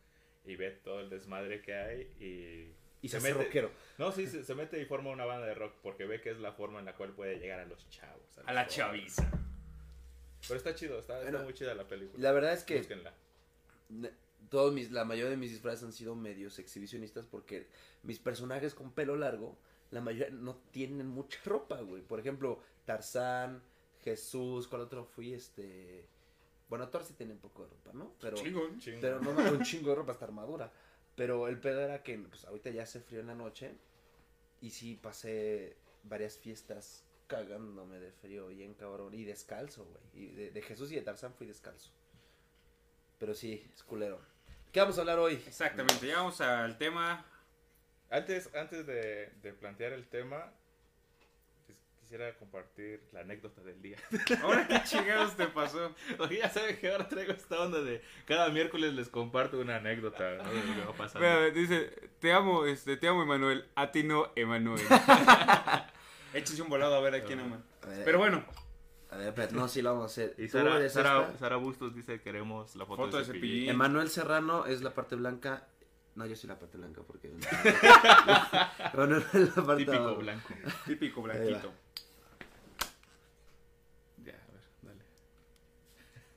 y 0.46 0.56
ve 0.58 0.72
todo 0.72 1.00
el 1.00 1.10
desmadre 1.10 1.62
que 1.62 1.74
hay 1.75 2.01
y... 2.20 2.83
Y 3.03 3.10
se, 3.10 3.19
mete- 3.19 3.33
rockero. 3.43 3.69
No, 4.00 4.12
sí, 4.12 4.25
se, 4.25 4.43
se 4.43 4.55
mete 4.55 4.81
y 4.81 4.86
forma 4.86 5.12
una 5.12 5.25
banda 5.25 5.45
de 5.45 5.53
rock 5.53 5.74
porque 5.83 6.05
ve 6.05 6.19
que 6.22 6.31
es 6.31 6.39
la 6.39 6.53
forma 6.53 6.79
en 6.79 6.86
la 6.86 6.95
cual 6.95 7.12
puede 7.12 7.38
llegar 7.38 7.60
a 7.60 7.65
los 7.65 7.88
chavos. 7.89 8.22
los 8.38 8.48
A 8.48 8.53
la 8.53 8.62
jóvenes. 8.65 8.75
chaviza. 8.75 9.31
Pero 10.48 10.57
está 10.57 10.74
chido, 10.75 11.00
está, 11.00 11.22
muy 11.43 11.53
chida 11.53 11.75
la 11.75 11.88
película. 11.88 12.22
La 12.22 12.31
verdad 12.31 12.53
es 12.53 12.63
que 12.63 12.77
Búsquenla. 12.79 13.13
Todos 14.50 14.74
mis, 14.74 14.91
la 14.91 15.05
mayoría 15.05 15.29
de 15.31 15.38
mis 15.38 15.51
disfraces 15.51 15.83
han 15.83 15.93
sido 15.93 16.15
medios 16.15 16.60
exhibicionistas 16.60 17.25
porque 17.25 17.67
mis 18.03 18.19
personajes 18.19 18.74
con 18.75 18.91
pelo 18.91 19.15
largo, 19.15 19.57
la 19.91 20.01
mayoría 20.01 20.29
no 20.33 20.55
tienen 20.72 21.07
mucha 21.07 21.39
ropa, 21.45 21.79
güey. 21.81 22.01
Por 22.01 22.19
ejemplo, 22.19 22.60
Tarzán, 22.86 23.62
Jesús, 24.03 24.67
¿cuál 24.67 24.81
otro 24.83 25.05
fui? 25.05 25.33
Este... 25.33 26.07
Bueno, 26.69 26.89
Thor 26.89 27.03
sí 27.03 27.13
tiene 27.13 27.33
un 27.33 27.39
poco 27.39 27.63
de 27.63 27.69
ropa, 27.69 27.91
¿no? 27.93 28.13
Pero, 28.19 28.36
Chingón. 28.38 28.79
Pero 29.01 29.19
no 29.22 29.33
me 29.33 29.51
un 29.51 29.63
chingo 29.63 29.89
de 29.89 29.95
ropa, 29.95 30.12
esta 30.13 30.25
armadura. 30.25 30.72
Pero 31.15 31.48
el 31.48 31.60
pedo 31.60 31.82
era 31.82 32.03
que, 32.03 32.17
pues 32.17 32.46
ahorita 32.46 32.72
ya 32.72 32.84
hace 32.84 33.00
frío 33.00 33.20
en 33.20 33.27
la 33.27 33.36
noche 33.36 33.72
y 34.62 34.72
sí 34.72 34.96
pasé 34.96 35.77
varias 36.03 36.38
fiestas 36.38 37.05
cagándome 37.27 38.00
de 38.00 38.12
frío 38.12 38.48
bien 38.48 38.74
cabrón 38.74 39.13
y 39.13 39.24
descalzo, 39.24 39.86
güey. 39.86 40.25
Y 40.25 40.32
de, 40.34 40.51
de 40.51 40.62
Jesús 40.62 40.91
y 40.91 40.96
de 40.96 41.01
Tarzán 41.01 41.34
fui 41.34 41.48
descalzo. 41.48 41.91
Pero 43.20 43.34
sí, 43.34 43.70
es 43.74 43.84
culero. 43.84 44.20
¿Qué 44.72 44.79
vamos 44.79 44.98
a 44.98 45.01
hablar 45.01 45.20
hoy? 45.20 45.34
Exactamente, 45.34 46.08
ya 46.08 46.17
vamos 46.17 46.41
al 46.41 46.77
tema. 46.77 47.25
Antes, 48.10 48.53
antes 48.55 48.86
de, 48.86 49.32
de 49.41 49.53
plantear 49.53 49.93
el 49.93 50.08
tema, 50.08 50.51
quisiera 52.13 52.38
compartir 52.38 53.01
la 53.12 53.22
anécdota 53.22 53.62
del 53.62 53.82
día. 53.82 53.98
Ahora 54.43 54.67
qué 54.67 54.84
chingados 54.84 55.36
te 55.36 55.48
pasó. 55.48 55.96
Oye, 56.20 56.38
ya 56.38 56.50
saben 56.50 56.77
que 56.77 56.91
ahora 56.91 57.08
traigo 57.08 57.34
esta 57.34 57.60
onda 57.60 57.82
de 57.82 58.03
cada 58.27 58.50
miércoles 58.50 58.93
les 58.93 59.10
comparto 59.10 59.60
una 59.60 59.77
anécdota 59.77 60.36
¿no? 60.36 60.43
de 60.43 60.63
lo 60.63 60.74
que 60.75 60.82
va 60.82 60.93
pasando. 60.93 61.27
Espera, 61.27 61.50
dice, 61.50 62.12
te 62.20 62.32
amo, 62.32 62.65
este, 62.65 62.98
te 62.98 63.08
amo, 63.08 63.24
Emanuel. 63.24 63.65
A 63.74 63.89
ti 63.91 64.03
no, 64.03 64.32
Emanuel. 64.36 64.79
Échese 66.36 66.62
un 66.62 66.70
volado 66.70 66.93
a 66.93 67.01
ver 67.01 67.15
a 67.15 67.24
quién 67.24 67.39
ama. 67.39 67.63
A 67.82 67.88
ver, 67.88 68.05
Pero 68.05 68.20
bueno, 68.20 68.46
a 69.10 69.17
ver, 69.17 69.29
espérate, 69.29 69.55
no, 69.55 69.67
sí 69.67 69.82
lo 69.82 69.89
vamos 69.89 70.03
a 70.03 70.05
hacer. 70.05 70.36
Y 70.38 70.48
Sara, 70.50 70.88
Sara. 70.91 71.36
Sara 71.39 71.55
Bustos 71.55 71.96
dice 71.96 72.22
queremos 72.22 72.75
la 72.75 72.86
foto, 72.86 73.05
Foto 73.05 73.17
de 73.17 73.24
de 73.24 73.25
Cepillín. 73.25 73.50
Cepillín. 73.50 73.70
Emanuel 73.72 74.10
Serrano 74.10 74.67
es 74.67 74.84
la 74.84 74.93
parte 74.93 75.15
blanca. 75.15 75.65
No, 76.13 76.27
yo 76.27 76.36
soy 76.36 76.48
la 76.48 76.60
parte 76.60 76.77
blanca 76.77 77.01
porque. 77.01 77.29
Emanuel 78.93 79.25
es 79.34 79.58
la 79.58 79.65
parte 79.65 79.84
Típico 79.84 80.15
blanco. 80.17 80.53
típico 80.86 81.22
blanquito. 81.24 81.74
Ya, 84.24 84.34
a 84.34 84.51
ver, 84.51 84.63
dale. 84.81 85.01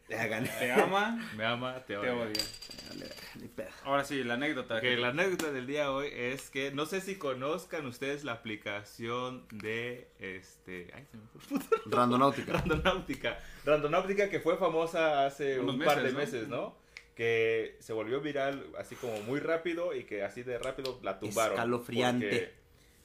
Te 0.08 0.72
ama, 0.72 1.18
Me 1.36 1.44
ama, 1.44 1.74
te 1.80 1.94
te 1.94 1.96
odia. 1.98 2.14
odia. 2.14 2.42
Dale, 2.88 3.06
ni 3.40 3.48
pedo. 3.48 3.68
Ahora 3.84 4.04
sí, 4.04 4.22
la 4.22 4.34
anécdota. 4.34 4.76
Ok, 4.76 4.84
la 4.98 5.08
anécdota 5.08 5.50
del 5.50 5.66
día 5.66 5.82
de 5.82 5.88
hoy 5.88 6.08
es 6.12 6.48
que 6.48 6.70
no 6.70 6.86
sé 6.86 7.00
si 7.00 7.16
conozcan 7.16 7.86
ustedes 7.86 8.22
la 8.22 8.32
aplicación 8.32 9.44
de 9.50 10.06
este. 10.20 10.92
Ay, 10.94 11.06
se 11.10 11.16
me 11.16 11.26
fue. 11.26 11.58
Randonáutica. 11.86 12.52
Randonáutica. 12.52 13.38
Randonáutica 13.64 14.30
que 14.30 14.38
fue 14.38 14.56
famosa 14.56 15.26
hace 15.26 15.58
Unos 15.58 15.74
un 15.74 15.82
par 15.82 16.00
de 16.02 16.12
meses, 16.12 16.12
¿no? 16.12 16.18
meses, 16.36 16.48
¿no? 16.48 16.76
Que 17.16 17.76
se 17.80 17.92
volvió 17.92 18.20
viral 18.20 18.64
así 18.78 18.94
como 18.94 19.20
muy 19.22 19.40
rápido 19.40 19.92
y 19.94 20.04
que 20.04 20.22
así 20.22 20.44
de 20.44 20.58
rápido 20.58 21.00
la 21.02 21.18
tumbaron. 21.18 21.54
Escalofriante. 21.54 22.28
Porque, 22.28 22.52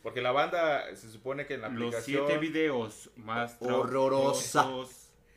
porque 0.04 0.22
la 0.22 0.32
banda 0.32 0.96
se 0.96 1.10
supone 1.10 1.48
que 1.48 1.56
en 1.56 1.62
la 1.62 1.70
Los 1.70 1.96
aplicación. 1.96 2.26
siete 2.28 2.40
videos 2.40 3.10
más 3.16 3.58
Horrorosa. 3.60 4.70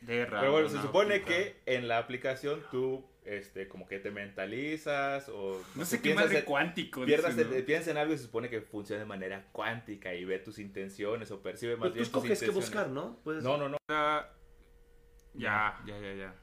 De 0.05 0.25
Pero 0.25 0.51
bueno, 0.51 0.69
se 0.69 0.81
supone 0.81 1.21
que 1.23 1.55
en 1.65 1.87
la 1.87 1.97
aplicación 1.97 2.61
tú, 2.71 3.05
este, 3.23 3.67
como 3.67 3.87
que 3.87 3.99
te 3.99 4.11
mentalizas 4.11 5.29
o... 5.29 5.61
No 5.75 5.83
sé, 5.85 5.97
qué 5.97 6.03
piensas 6.03 6.25
madre 6.25 6.39
en- 6.39 6.45
cuántico. 6.45 7.05
Pierdas 7.05 7.35
dicen, 7.35 7.51
el- 7.53 7.59
¿no? 7.61 7.65
piensa 7.65 7.91
en 7.91 7.97
algo 7.97 8.13
y 8.13 8.17
se 8.17 8.23
supone 8.25 8.49
que 8.49 8.61
funciona 8.61 8.99
de 8.99 9.05
manera 9.07 9.47
cuántica 9.51 10.13
y 10.13 10.25
ve 10.25 10.39
tus 10.39 10.59
intenciones 10.59 11.31
o 11.31 11.41
percibe 11.41 11.73
más 11.75 11.81
Pues, 11.89 11.93
bien 11.95 12.03
tus 12.05 12.11
coges 12.13 12.39
que 12.39 12.45
intenciones. 12.45 12.69
buscar, 12.69 12.89
¿no? 12.89 13.17
Puedes- 13.23 13.43
No, 13.43 13.57
no, 13.57 13.69
no. 13.69 13.77
Ya. 13.89 14.31
Ya. 15.33 15.81
Ya, 15.85 15.99
ya, 15.99 16.13
ya. 16.13 16.35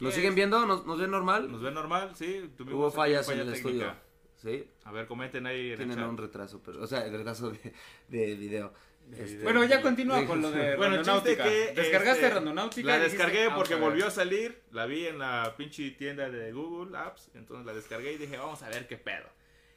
¿Nos 0.00 0.10
¿Qué 0.14 0.16
siguen 0.20 0.34
viendo? 0.34 0.64
¿Nos, 0.66 0.86
nos 0.86 1.00
ven 1.00 1.10
normal? 1.10 1.50
¿Nos 1.50 1.60
ven 1.62 1.74
normal? 1.74 2.12
Sí. 2.14 2.50
tuvimos 2.56 2.74
Hubo 2.78 2.90
fallas 2.90 3.26
falla 3.26 3.42
en 3.42 3.48
el 3.48 3.54
técnica. 3.54 3.86
estudio. 3.86 4.08
Sí, 4.36 4.70
A 4.84 4.92
ver, 4.92 5.08
comenten 5.08 5.46
ahí 5.46 5.66
en 5.66 5.70
el 5.72 5.76
tienen 5.78 5.96
chat. 5.96 6.08
un 6.08 6.16
retraso, 6.16 6.62
pero, 6.64 6.80
o 6.80 6.86
sea, 6.86 7.04
el 7.04 7.12
retraso 7.12 7.50
de, 7.50 7.72
de 8.08 8.34
video. 8.36 8.72
Este. 9.16 9.42
Bueno, 9.42 9.64
ya 9.64 9.80
continúa 9.80 10.24
con 10.26 10.42
lo 10.42 10.50
de 10.50 10.76
Bueno, 10.76 10.96
Randonáutica. 10.96 11.44
que, 11.44 11.72
¿Descargaste 11.74 12.24
este, 12.26 12.34
Randonáutica? 12.34 12.86
La 12.86 12.96
dijiste, 12.96 13.16
descargué 13.16 13.46
"Vamos 13.46 13.58
porque 13.58 13.74
a 13.74 13.76
ver". 13.76 13.88
volvió 13.88 14.06
a 14.06 14.10
salir, 14.10 14.62
la 14.70 14.86
vi 14.86 15.06
en 15.06 15.18
la 15.18 15.54
pinche 15.56 15.90
tienda 15.92 16.28
de 16.28 16.52
Google 16.52 16.96
Apps, 16.96 17.30
entonces 17.34 17.64
la 17.66 17.72
descargué 17.72 18.12
y 18.12 18.18
dije, 18.18 18.36
vamos 18.36 18.62
a 18.62 18.68
ver 18.68 18.86
qué 18.86 18.96
pedo. 18.96 19.26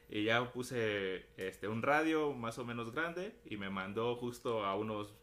Y 0.10 0.26
ya 0.26 0.52
puse 0.52 1.26
este 1.38 1.68
un 1.70 1.82
radio 1.82 2.34
más 2.34 2.58
o 2.60 2.66
menos 2.66 2.92
grande 2.92 3.34
y 3.46 3.56
me 3.58 3.70
mandó 3.70 4.16
justo 4.18 4.66
a 4.66 4.76
unos 4.76 5.14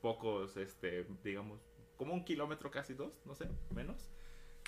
pocos, 0.00 0.56
este, 0.56 1.06
digamos, 1.22 1.60
como 1.96 2.14
un 2.14 2.24
kilómetro 2.24 2.70
casi 2.70 2.94
dos, 2.94 3.12
no 3.26 3.34
sé, 3.34 3.46
menos, 3.74 4.08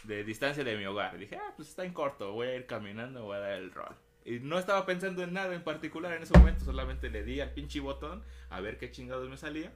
de 0.05 0.25
distancia 0.25 0.63
de 0.63 0.77
mi 0.77 0.85
hogar. 0.85 1.15
Y 1.17 1.21
dije, 1.21 1.37
ah, 1.37 1.55
pues 1.57 1.69
está 1.71 1.85
en 1.87 1.95
corto, 1.95 2.33
voy 2.33 2.49
a 2.49 2.55
ir 2.57 2.67
caminando, 2.67 3.25
voy 3.25 3.37
a 3.37 3.41
dar 3.41 3.53
el 3.53 3.73
rol. 3.73 3.97
Y 4.25 4.39
no 4.41 4.59
estaba 4.59 4.87
pensando 4.87 5.23
en 5.23 5.33
nada 5.33 5.55
en 5.55 5.65
particular 5.65 6.13
en 6.15 6.23
ese 6.23 6.37
momento, 6.39 6.65
solamente 6.65 7.11
le 7.11 7.25
di 7.25 7.41
al 7.41 7.51
pinche 7.53 7.81
botón 7.81 8.23
a 8.51 8.61
ver 8.61 8.79
qué 8.79 8.91
chingados 8.91 9.29
me 9.29 9.37
salía. 9.37 9.73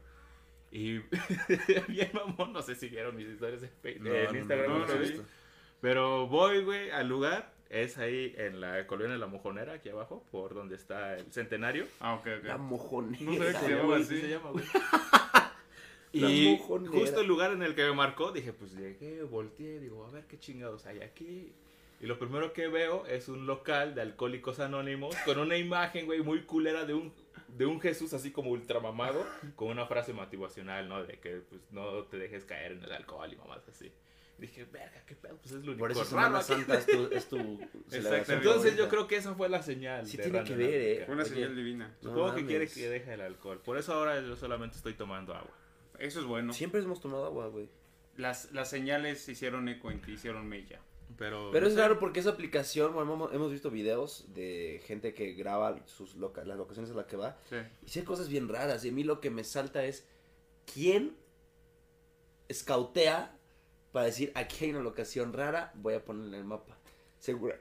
Y 0.71 0.99
bien 1.89 2.11
mamón, 2.13 2.53
no 2.53 2.63
sé 2.63 2.75
si 2.75 2.89
vieron 2.89 3.17
mis 3.17 3.29
historias 3.29 3.63
en, 3.63 4.03
No, 4.05 4.15
en 4.15 4.25
no, 4.25 4.33
no, 4.33 4.39
Instagram. 4.39 4.71
no, 4.71 4.79
no 4.79 4.87
no 4.87 4.87
lo 4.87 4.95
he 4.95 4.99
vi. 4.99 5.09
visto. 5.09 5.25
Pero 5.81 6.27
voy, 6.29 6.63
güey, 6.65 6.91
al 6.91 7.09
lugar. 7.09 7.55
Es 7.69 7.99
ahí 7.99 8.33
en 8.39 8.61
la 8.61 8.87
colonia 8.87 9.15
de 9.15 9.19
la 9.19 9.27
Mojonera, 9.27 9.73
aquí 9.73 9.89
abajo, 9.89 10.25
por 10.31 10.55
donde 10.55 10.77
está 10.77 11.17
el 11.17 11.33
centenario. 11.33 11.85
Ah, 11.99 12.15
ok, 12.15 12.27
ok. 12.39 12.45
La 12.45 12.59
mojonera. 12.59 13.25
No 13.25 13.35
sabía 13.35 13.53
que 13.61 13.67
se 13.67 13.75
güey, 13.83 14.03
así. 14.03 14.15
sí 14.15 14.21
se 14.21 14.29
llama, 14.29 14.51
güey. 14.51 14.65
La 16.13 16.31
Y 16.31 16.59
justo 16.59 17.21
el 17.21 17.27
lugar 17.27 17.51
en 17.53 17.63
el 17.63 17.75
que 17.75 17.83
me 17.85 17.93
marcó, 17.93 18.31
dije, 18.31 18.53
pues 18.53 18.73
llegué, 18.73 19.23
volteé, 19.25 19.81
digo, 19.81 20.07
a 20.07 20.11
ver 20.13 20.25
qué 20.27 20.39
chingados 20.39 20.87
hay 20.87 21.01
aquí. 21.01 21.53
Y 22.01 22.07
lo 22.07 22.19
primero 22.19 22.53
que 22.53 22.69
veo 22.69 23.07
es 23.07 23.29
un 23.29 23.47
local 23.47 23.95
de 23.95 24.03
alcohólicos 24.03 24.61
anónimos 24.61 25.17
con 25.25 25.39
una 25.39 25.57
imagen, 25.57 26.07
güey, 26.07 26.21
muy 26.21 26.43
culera 26.43 26.85
de 26.85 26.93
un, 26.95 27.13
de 27.49 27.65
un 27.65 27.81
Jesús 27.81 28.13
así 28.13 28.31
como 28.31 28.51
ultramamado, 28.51 29.27
con 29.55 29.69
una 29.69 29.87
frase 29.87 30.13
motivacional, 30.13 30.89
¿no? 30.89 31.05
De 31.05 31.19
que 31.19 31.37
pues 31.49 31.63
no 31.71 32.05
te 32.05 32.19
dejes 32.19 32.45
caer 32.45 32.73
en 32.73 32.85
el 32.85 32.93
alcohol 32.93 33.33
y 33.33 33.37
mamás 33.37 33.67
así. 33.69 33.91
Dije, 34.39 34.67
verga, 34.71 35.03
qué 35.07 35.15
pedo, 35.15 35.39
pues 35.39 35.53
es 35.55 35.65
lo 35.65 35.73
único 35.73 35.79
Por 35.79 35.93
eso 35.93 36.01
raro 36.01 36.11
Semana 36.11 36.39
aquí". 36.41 36.47
Santa 36.53 36.75
es 36.79 36.87
tu, 36.87 37.09
es 37.11 37.29
tu 37.29 37.59
celebración 37.89 38.39
Entonces 38.39 38.77
yo 38.77 38.89
creo 38.91 39.07
que 39.07 39.17
esa 39.17 39.35
fue 39.35 39.49
la 39.49 39.63
señal. 39.63 40.07
Sí 40.07 40.19
de 40.19 40.25
tiene 40.25 40.45
que 40.45 40.55
ver, 40.55 40.75
eh. 40.75 41.03
Fue 41.07 41.15
una 41.15 41.25
Oye. 41.25 41.33
señal 41.33 41.57
divina. 41.57 41.89
No 42.03 42.11
Supongo 42.11 42.35
que 42.35 42.45
quiere 42.45 42.69
que 42.69 42.89
deje 42.91 43.15
el 43.15 43.23
alcohol. 43.23 43.63
Por 43.65 43.79
eso 43.79 43.95
ahora 43.95 44.21
yo 44.21 44.37
solamente 44.37 44.77
estoy 44.77 44.93
tomando 44.93 45.35
agua. 45.35 45.57
Eso 45.99 46.21
es 46.21 46.27
bueno. 46.27 46.53
Siempre 46.53 46.83
hemos 46.83 47.01
tomado 47.01 47.25
agua, 47.25 47.47
güey. 47.47 47.71
Las, 48.19 48.53
las 48.53 48.69
señales 48.69 49.27
hicieron 49.31 49.67
eco 49.71 49.91
en 49.91 50.03
ti, 50.03 50.13
hicieron 50.13 50.47
mella. 50.47 50.81
Pero, 51.17 51.51
Pero 51.51 51.63
no 51.63 51.69
es 51.69 51.75
sé. 51.75 51.81
raro 51.81 51.99
porque 51.99 52.21
esa 52.21 52.31
aplicación, 52.31 52.93
bueno, 52.93 53.31
hemos, 53.33 53.51
visto 53.51 53.71
videos 53.71 54.27
de 54.35 54.83
gente 54.87 55.15
que 55.15 55.33
graba 55.33 55.81
sus 55.87 56.15
loca- 56.17 56.45
las 56.45 56.59
locaciones 56.59 56.91
a 56.91 56.95
las 56.95 57.07
que 57.07 57.17
va 57.17 57.39
Sí. 57.49 57.57
y 57.85 57.89
sí 57.89 58.01
hay 58.01 58.05
cosas 58.05 58.29
bien 58.29 58.49
raras. 58.49 58.85
Y 58.85 58.91
a 58.91 58.93
mí 58.93 59.03
lo 59.05 59.21
que 59.21 59.31
me 59.31 59.45
salta 59.45 59.85
es 59.85 60.05
quién 60.73 61.17
escautea 62.49 63.37
para 63.93 64.07
decir 64.07 64.31
aquí 64.35 64.67
hay 64.67 64.71
una 64.73 64.81
locación 64.81 65.33
rara, 65.33 65.73
voy 65.75 65.95
a 65.95 66.05
poner 66.05 66.27
en 66.29 66.35
el 66.35 66.45
mapa. 66.45 66.77
Segura, 67.19 67.57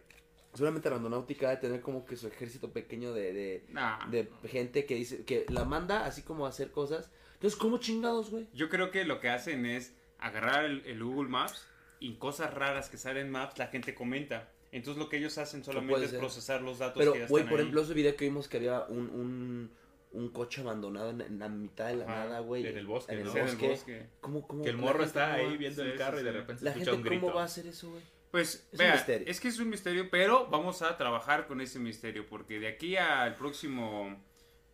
seguramente 0.53 0.89
Randonáutica 0.89 1.49
debe 1.49 1.61
tener 1.61 1.81
como 1.81 2.05
que 2.05 2.17
su 2.17 2.27
ejército 2.27 2.71
pequeño 2.71 3.13
de, 3.13 3.33
de, 3.33 3.65
Nah. 3.69 4.05
de 4.09 4.29
gente 4.47 4.85
que 4.85 4.95
dice 4.95 5.23
que 5.23 5.45
la 5.49 5.63
manda 5.65 6.05
así 6.05 6.23
como 6.23 6.45
a 6.45 6.49
hacer 6.49 6.71
cosas. 6.71 7.09
Entonces, 7.35 7.57
¿cómo 7.59 7.77
chingados, 7.77 8.31
güey? 8.31 8.47
Yo 8.53 8.69
creo 8.69 8.91
que 8.91 9.05
lo 9.05 9.19
que 9.19 9.29
hacen 9.29 9.65
es 9.65 9.93
agarrar 10.19 10.65
el, 10.65 10.85
el 10.85 11.03
Google 11.03 11.29
Maps 11.29 11.65
y 11.99 12.15
cosas 12.15 12.53
raras 12.53 12.89
que 12.89 12.97
salen 12.97 13.27
en 13.27 13.31
Maps 13.31 13.57
la 13.57 13.67
gente 13.67 13.93
comenta. 13.95 14.49
Entonces 14.71 15.01
lo 15.01 15.07
que 15.09 15.17
ellos 15.17 15.37
hacen 15.37 15.63
solamente 15.63 15.93
puede 15.93 16.05
es 16.07 16.13
procesar 16.13 16.61
los 16.61 16.79
datos 16.79 16.97
Pero, 16.99 17.13
que 17.13 17.19
ya 17.19 17.27
güey, 17.27 17.41
están 17.43 17.49
por 17.51 17.59
ahí. 17.59 17.63
ejemplo, 17.63 17.81
ese 17.83 17.93
video 17.93 18.15
que 18.15 18.25
vimos 18.25 18.47
que 18.49 18.57
había 18.57 18.81
un, 18.89 19.09
un, 19.09 19.71
un 20.11 20.29
coche 20.29 20.61
abandonado 20.61 21.11
en, 21.11 21.21
en 21.21 21.39
la 21.39 21.47
mitad 21.47 21.87
de 21.87 21.95
la 21.95 22.03
Ajá, 22.05 22.15
nada, 22.25 22.39
güey. 22.41 22.67
en 22.67 22.77
el 22.77 22.85
bosque, 22.85 23.13
En 23.13 23.19
el 23.19 23.25
¿no? 23.25 23.31
Sí, 23.31 23.37
en 23.39 23.43
el 23.45 23.51
bosque. 23.55 23.67
bosque. 23.69 24.05
¿Cómo, 24.19 24.45
cómo, 24.47 24.63
Que 24.63 24.69
el 24.71 24.77
morro 24.77 25.03
está 25.03 25.31
cómo 25.31 25.43
va- 25.43 25.49
ahí 25.51 25.57
viendo 25.57 25.81
Sí, 25.83 25.89
el 25.89 25.97
carro 25.97 26.17
sí, 26.17 26.21
y 26.23 26.25
de 26.25 26.31
sí. 26.31 26.37
repente 26.37 26.59
se 26.59 26.65
La 26.65 26.71
escucha 26.71 26.91
gente, 26.91 26.97
un 26.97 27.03
grito. 27.09 27.21
¿cómo 27.21 27.35
va 27.35 27.41
a 27.43 27.45
hacer 27.45 27.67
eso, 27.67 27.89
güey? 27.89 28.01
Pues, 28.31 28.67
un 28.73 28.77
vea, 28.79 28.93
misterio. 28.95 29.27
es 29.29 29.39
que 29.39 29.47
es 29.47 29.59
un 29.59 29.69
misterio, 29.69 30.09
pero 30.11 30.47
vamos 30.47 30.81
a 30.81 30.97
trabajar 30.97 31.47
con 31.47 31.61
ese 31.61 31.79
misterio, 31.79 32.25
porque 32.27 32.59
de 32.59 32.67
aquí 32.67 32.97
al 32.97 33.35
próximo 33.35 34.21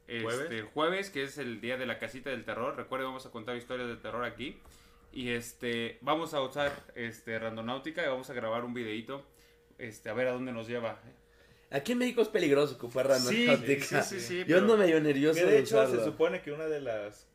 este, 0.07 0.23
¿Jueves? 0.23 0.65
jueves, 0.73 1.09
que 1.11 1.23
es 1.23 1.37
el 1.37 1.61
día 1.61 1.77
de 1.77 1.85
la 1.85 1.99
casita 1.99 2.31
del 2.31 2.43
terror, 2.43 2.75
recuerden, 2.75 3.07
vamos 3.09 3.25
a 3.27 3.29
contar 3.29 3.55
historias 3.55 3.87
del 3.87 4.01
terror 4.01 4.25
aquí, 4.25 4.57
y 5.11 5.29
este, 5.29 5.97
vamos 6.01 6.33
a 6.33 6.41
usar 6.41 6.71
este, 6.95 7.37
Randonáutica 7.39 8.03
y 8.03 8.07
vamos 8.07 8.29
a 8.29 8.33
grabar 8.33 8.63
un 8.65 8.73
videito, 8.73 9.23
este, 9.77 10.09
a 10.09 10.13
ver 10.13 10.27
a 10.27 10.31
dónde 10.33 10.51
nos 10.51 10.67
lleva. 10.67 10.99
Aquí 11.69 11.93
en 11.93 11.99
México 11.99 12.21
es 12.21 12.27
peligroso 12.27 12.75
ocupar 12.75 13.07
Randonáutica. 13.07 14.03
sí, 14.03 14.19
sí, 14.19 14.25
sí, 14.25 14.43
Yo 14.47 14.57
ando 14.57 14.77
medio 14.77 14.99
nervioso 15.01 15.39
Que 15.39 15.45
de 15.45 15.59
hecho 15.59 15.77
usarlo. 15.77 15.99
se 15.99 16.05
supone 16.05 16.41
que 16.41 16.51
una 16.51 16.67
de 16.67 16.81
las 16.81 17.27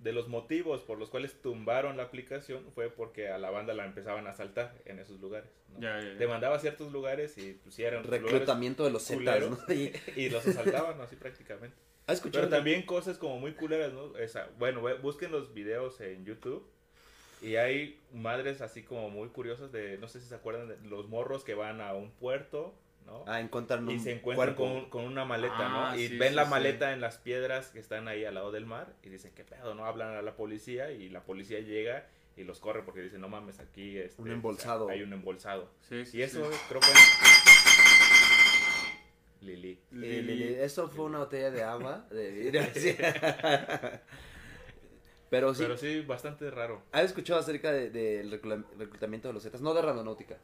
de 0.00 0.12
los 0.12 0.28
motivos 0.28 0.82
por 0.82 0.98
los 0.98 1.08
cuales 1.08 1.40
tumbaron 1.40 1.96
la 1.96 2.02
aplicación 2.02 2.62
fue 2.74 2.90
porque 2.90 3.28
a 3.30 3.38
la 3.38 3.48
banda 3.50 3.72
la 3.72 3.86
empezaban 3.86 4.26
a 4.26 4.30
asaltar 4.32 4.74
en 4.84 4.98
esos 4.98 5.18
lugares. 5.18 5.48
¿no? 5.72 5.80
Ya, 5.80 5.98
ya, 5.98 6.12
ya. 6.12 6.18
Te 6.18 6.26
mandaba 6.26 6.56
a 6.56 6.58
ciertos 6.58 6.92
lugares 6.92 7.38
y 7.38 7.54
pusieron 7.54 8.04
Reclutamiento 8.04 8.84
de 8.84 8.90
los 8.90 9.06
Zetas. 9.06 9.42
Y- 9.70 9.92
y 10.14 10.28
los 10.28 10.46
asaltaban 10.46 11.00
así 11.00 11.16
prácticamente. 11.16 11.74
¿Has 12.06 12.16
escuchado? 12.16 12.44
Pero 12.44 12.54
también 12.56 12.82
cosas 12.82 13.16
como 13.16 13.38
muy 13.38 13.52
culeras, 13.54 13.94
¿no? 13.94 14.14
Esa, 14.18 14.50
bueno, 14.58 14.82
busquen 15.00 15.32
los 15.32 15.54
videos 15.54 15.98
en 16.02 16.26
YouTube. 16.26 16.66
Y 17.44 17.56
hay 17.56 18.00
madres 18.12 18.60
así 18.60 18.82
como 18.82 19.10
muy 19.10 19.28
curiosas 19.28 19.70
de, 19.72 19.98
no 19.98 20.08
sé 20.08 20.20
si 20.20 20.26
se 20.28 20.34
acuerdan 20.34 20.68
de 20.68 20.76
los 20.88 21.08
morros 21.08 21.44
que 21.44 21.54
van 21.54 21.80
a 21.80 21.92
un 21.94 22.10
puerto, 22.10 22.74
¿no? 23.06 23.22
Ah, 23.26 23.40
encontraron 23.40 23.90
y 23.90 23.94
un 23.94 24.00
se 24.00 24.12
encuentran 24.12 24.54
con, 24.54 24.88
con 24.88 25.04
una 25.04 25.24
maleta, 25.26 25.54
Ah, 25.58 25.92
¿no? 25.94 25.98
Y 26.00 26.08
sí, 26.08 26.16
ven 26.16 26.30
sí, 26.30 26.34
la 26.36 26.44
sí. 26.44 26.50
maleta 26.50 26.92
en 26.92 27.00
las 27.02 27.18
piedras 27.18 27.68
que 27.68 27.78
están 27.80 28.08
ahí 28.08 28.24
al 28.24 28.34
lado 28.34 28.50
del 28.50 28.64
mar 28.66 28.94
y 29.02 29.10
dicen, 29.10 29.32
¿qué 29.34 29.44
pedo? 29.44 29.74
¿No? 29.74 29.84
Hablan 29.84 30.14
a 30.16 30.22
la 30.22 30.36
policía 30.36 30.90
y 30.90 31.08
la 31.10 31.22
policía 31.22 31.60
llega 31.60 32.06
y 32.36 32.44
los 32.44 32.60
corre 32.60 32.82
porque 32.82 33.00
dicen, 33.02 33.20
no 33.20 33.28
mames, 33.28 33.60
aquí 33.60 33.98
este, 33.98 34.22
Un 34.22 34.30
embolsado. 34.30 34.88
hay 34.88 35.02
un 35.02 35.12
embolsado. 35.12 35.70
Sí, 35.88 36.06
sí, 36.06 36.18
Y 36.18 36.22
eso 36.22 36.50
sí. 36.50 36.58
creo 36.68 36.80
que... 36.80 36.86
Lili. 39.42 39.72
Eh, 39.92 40.22
le- 40.22 40.22
le- 40.22 40.64
Eso 40.64 40.88
fue 40.88 41.04
una 41.04 41.18
botella 41.18 41.50
de 41.50 41.62
agua. 41.62 42.06
De 42.10 42.30
vidrio. 42.32 42.62
Pero 45.34 45.54
sí, 45.54 45.62
Pero 45.62 45.76
sí, 45.76 46.00
bastante 46.02 46.50
raro. 46.50 46.82
¿has 46.92 47.04
escuchado 47.04 47.40
acerca 47.40 47.72
de- 47.72 47.90
del 47.90 48.30
reclu- 48.30 48.64
reclutamiento 48.78 49.28
de 49.28 49.34
los 49.34 49.42
Zetas? 49.42 49.60
No 49.60 49.74
de 49.74 49.82
Randonáutica. 49.82 50.38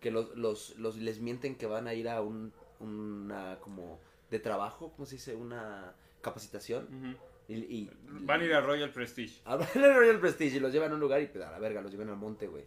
Que 0.00 0.10
los, 0.10 0.36
los, 0.36 0.76
los 0.78 0.96
les 0.96 1.20
mienten 1.20 1.54
que 1.56 1.66
van 1.66 1.88
a 1.88 1.94
ir 1.94 2.08
a 2.08 2.20
un, 2.20 2.52
una 2.80 3.58
como 3.60 3.98
de 4.30 4.38
trabajo, 4.38 4.92
¿cómo 4.92 5.06
se 5.06 5.14
dice? 5.16 5.34
Una 5.34 5.94
capacitación. 6.20 7.16
Y, 7.48 7.54
y- 7.54 7.90
Van 8.02 8.40
a 8.40 8.44
ir 8.44 8.52
a 8.54 8.60
Royal 8.60 8.90
Prestige. 8.90 9.40
a 9.44 9.56
ver 9.56 9.68
el 9.74 9.94
Royal 9.94 10.20
Prestige 10.20 10.56
y 10.56 10.60
los 10.60 10.72
llevan 10.72 10.90
a 10.90 10.94
un 10.94 11.00
lugar 11.00 11.22
y 11.22 11.26
pues 11.28 11.44
a 11.44 11.50
la 11.50 11.58
verga, 11.58 11.80
los 11.80 11.90
llevan 11.90 12.08
al 12.10 12.16
monte, 12.16 12.46
güey. 12.48 12.64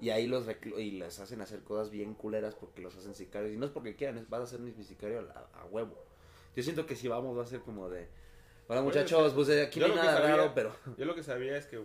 Y 0.00 0.10
ahí 0.10 0.28
los 0.28 0.46
y 0.76 0.92
les 0.92 1.18
hacen 1.18 1.40
hacer 1.40 1.60
cosas 1.64 1.90
bien 1.90 2.14
culeras 2.14 2.54
porque 2.54 2.80
los 2.80 2.94
hacen 2.96 3.14
sicarios. 3.14 3.52
Y 3.52 3.56
no 3.56 3.66
es 3.66 3.72
porque 3.72 3.96
quieran, 3.96 4.18
es 4.18 4.28
vas 4.28 4.42
a 4.42 4.46
ser 4.46 4.60
mi 4.60 4.70
sicario 4.84 5.26
a, 5.34 5.60
a 5.60 5.64
huevo. 5.64 5.96
Yo 6.54 6.62
siento 6.62 6.86
que 6.86 6.94
si 6.94 7.08
vamos 7.08 7.36
va 7.36 7.42
a 7.42 7.46
ser 7.46 7.60
como 7.60 7.88
de... 7.88 8.06
Hola 8.68 8.82
muchachos, 8.82 9.32
pues 9.32 9.48
aquí 9.66 9.80
no 9.80 9.86
yo 9.86 9.92
hay 9.92 9.96
lo 9.96 10.02
que 10.02 10.06
nada 10.06 10.18
sabía- 10.20 10.36
raro, 10.36 10.52
pero... 10.54 10.76
Yo 10.98 11.04
lo 11.06 11.14
que 11.14 11.22
sabía 11.22 11.56
es 11.56 11.66
que 11.66 11.80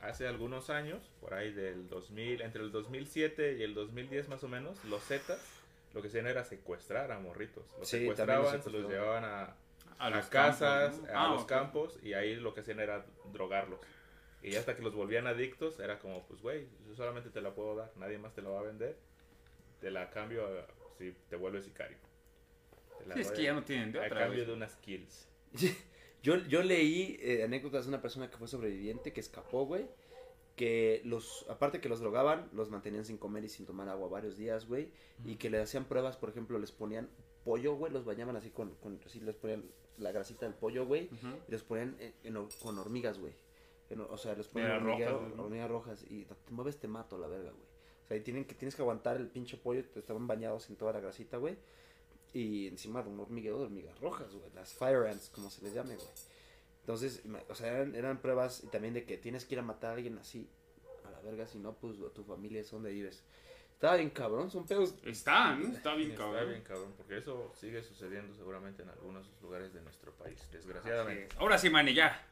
hace 0.00 0.28
algunos 0.28 0.70
años, 0.70 1.10
por 1.20 1.34
ahí 1.34 1.52
del 1.52 1.88
2000, 1.88 2.42
entre 2.42 2.62
el 2.62 2.70
2007 2.70 3.56
y 3.58 3.62
el 3.64 3.74
2010 3.74 4.28
más 4.28 4.44
o 4.44 4.48
menos, 4.48 4.82
los 4.84 5.02
Zetas 5.02 5.40
lo 5.94 6.02
que 6.02 6.08
hacían 6.08 6.26
era 6.26 6.44
secuestrar 6.44 7.10
a 7.10 7.18
morritos. 7.18 7.64
Los 7.78 7.88
Sí, 7.88 7.96
los 8.04 8.16
secuestraban, 8.16 8.62
se 8.62 8.70
los 8.70 8.88
llevaban 8.88 9.24
a, 9.24 9.42
A 9.98 10.06
a 10.06 10.10
los 10.10 10.26
casas, 10.26 10.90
campos, 10.92 11.08
¿no? 11.12 11.18
a 11.18 11.24
Ah, 11.24 11.28
los 11.32 11.42
ok. 11.42 11.48
campos, 11.48 11.98
y 12.02 12.12
ahí 12.12 12.36
lo 12.36 12.54
que 12.54 12.60
hacían 12.60 12.78
era 12.80 13.04
drogarlos. 13.32 13.80
Y 14.42 14.54
hasta 14.54 14.76
que 14.76 14.82
los 14.82 14.94
volvían 14.94 15.26
adictos, 15.26 15.80
era 15.80 15.98
como, 15.98 16.24
pues, 16.28 16.40
güey, 16.40 16.68
yo 16.86 16.94
solamente 16.94 17.30
te 17.30 17.40
la 17.40 17.52
puedo 17.52 17.74
dar, 17.74 17.90
nadie 17.96 18.18
más 18.18 18.32
te 18.34 18.42
la 18.42 18.50
va 18.50 18.60
a 18.60 18.62
vender. 18.62 18.96
Te 19.80 19.90
la 19.90 20.10
cambio 20.10 20.46
a- 20.46 20.66
si 20.98 21.12
te 21.28 21.34
vuelves 21.36 21.64
sicario. 21.64 21.96
Te 23.00 23.06
la 23.06 23.14
Sí, 23.14 23.20
es 23.22 23.30
que 23.32 23.42
ya 23.42 23.54
no 23.54 23.64
tienen 23.64 23.90
de 23.90 23.98
A 23.98 24.06
otra. 24.06 24.20
cambio 24.20 24.38
güey. 24.44 24.46
de 24.46 24.52
unas 24.52 24.76
kills. 24.76 25.28
Yo, 26.22 26.36
yo 26.48 26.62
leí 26.62 27.16
eh, 27.20 27.44
anécdotas 27.44 27.84
de 27.84 27.90
una 27.90 28.02
persona 28.02 28.30
que 28.30 28.36
fue 28.36 28.48
sobreviviente, 28.48 29.12
que 29.12 29.20
escapó, 29.20 29.64
güey. 29.66 29.86
Que 30.56 31.02
los, 31.04 31.46
aparte 31.48 31.80
que 31.80 31.88
los 31.88 32.00
drogaban, 32.00 32.48
los 32.52 32.68
mantenían 32.70 33.04
sin 33.04 33.16
comer 33.16 33.44
y 33.44 33.48
sin 33.48 33.64
tomar 33.64 33.88
agua 33.88 34.08
varios 34.08 34.36
días, 34.36 34.66
güey. 34.66 34.90
Y 35.24 35.36
que 35.36 35.50
le 35.50 35.60
hacían 35.60 35.84
pruebas, 35.84 36.16
por 36.16 36.30
ejemplo, 36.30 36.58
les 36.58 36.72
ponían 36.72 37.08
pollo, 37.44 37.76
güey, 37.76 37.92
los 37.92 38.04
bañaban 38.04 38.34
así 38.36 38.50
con, 38.50 38.74
con 38.76 38.98
así 39.06 39.20
les 39.20 39.36
ponían 39.36 39.64
la 39.98 40.10
grasita 40.10 40.46
del 40.46 40.54
pollo, 40.56 40.84
güey. 40.86 41.08
Y 41.48 41.52
los 41.52 41.62
ponían 41.62 41.96
en- 42.00 42.14
en 42.24 42.34
hor- 42.36 42.52
con 42.60 42.76
hormigas, 42.78 43.18
güey. 43.20 43.32
En 43.90 44.00
O 44.00 44.16
sea, 44.18 44.34
los 44.34 44.48
ponían 44.48 44.72
hormiguero- 44.72 45.18
rojas, 45.20 45.36
¿no? 45.36 45.42
hormigas 45.44 45.70
rojas. 45.70 46.04
Y 46.10 46.24
te 46.24 46.50
mueves, 46.50 46.78
te 46.78 46.88
mato, 46.88 47.16
la 47.18 47.28
verga, 47.28 47.50
güey. 47.52 47.64
O 48.04 48.08
sea, 48.08 48.16
y 48.16 48.20
tienen 48.20 48.44
que, 48.44 48.54
tienes 48.54 48.74
que 48.74 48.82
aguantar 48.82 49.16
el 49.16 49.28
pinche 49.28 49.56
pollo, 49.58 49.84
te 49.84 50.00
estaban 50.00 50.26
bañados 50.26 50.68
en 50.70 50.76
toda 50.76 50.92
la 50.92 51.00
grasita, 51.00 51.36
güey. 51.36 51.56
Y 52.32 52.68
encima 52.68 53.02
de 53.02 53.08
un 53.08 53.20
hormiguero 53.20 53.58
de 53.58 53.64
hormigas 53.64 53.98
rojas, 54.00 54.32
güey. 54.34 54.50
Las 54.54 54.74
fire 54.74 55.06
ants, 55.08 55.30
como 55.30 55.50
se 55.50 55.62
les 55.62 55.74
llame, 55.74 55.94
güey. 55.94 56.08
Entonces, 56.80 57.22
o 57.48 57.54
sea, 57.54 57.68
eran, 57.72 57.94
eran 57.94 58.20
pruebas 58.20 58.62
y 58.64 58.68
también 58.68 58.94
de 58.94 59.04
que 59.04 59.18
tienes 59.18 59.44
que 59.44 59.54
ir 59.54 59.58
a 59.58 59.62
matar 59.62 59.90
a 59.90 59.94
alguien 59.94 60.16
así, 60.18 60.48
a 61.04 61.10
la 61.10 61.20
verga, 61.20 61.46
si 61.46 61.58
no, 61.58 61.74
pues 61.74 61.96
tu 62.14 62.24
familia 62.24 62.60
es 62.60 62.70
donde 62.70 62.90
vives. 62.90 63.22
Estaba 63.74 63.96
bien 63.96 64.10
cabrón, 64.10 64.50
son 64.50 64.66
pedos. 64.66 64.94
Está, 65.04 65.54
¿no? 65.54 65.68
Está 65.68 65.94
bien 65.94 66.10
Está 66.10 66.24
cabrón. 66.24 66.48
bien 66.48 66.62
cabrón, 66.62 66.94
porque 66.96 67.18
eso 67.18 67.52
sigue 67.54 67.82
sucediendo 67.82 68.34
seguramente 68.34 68.82
en 68.82 68.88
algunos 68.88 69.30
lugares 69.40 69.72
de 69.72 69.80
nuestro 69.82 70.12
país, 70.14 70.40
desgraciadamente. 70.50 71.28
Ahora 71.38 71.58
sí, 71.58 71.70
Manny, 71.70 71.94
ya. 71.94 72.26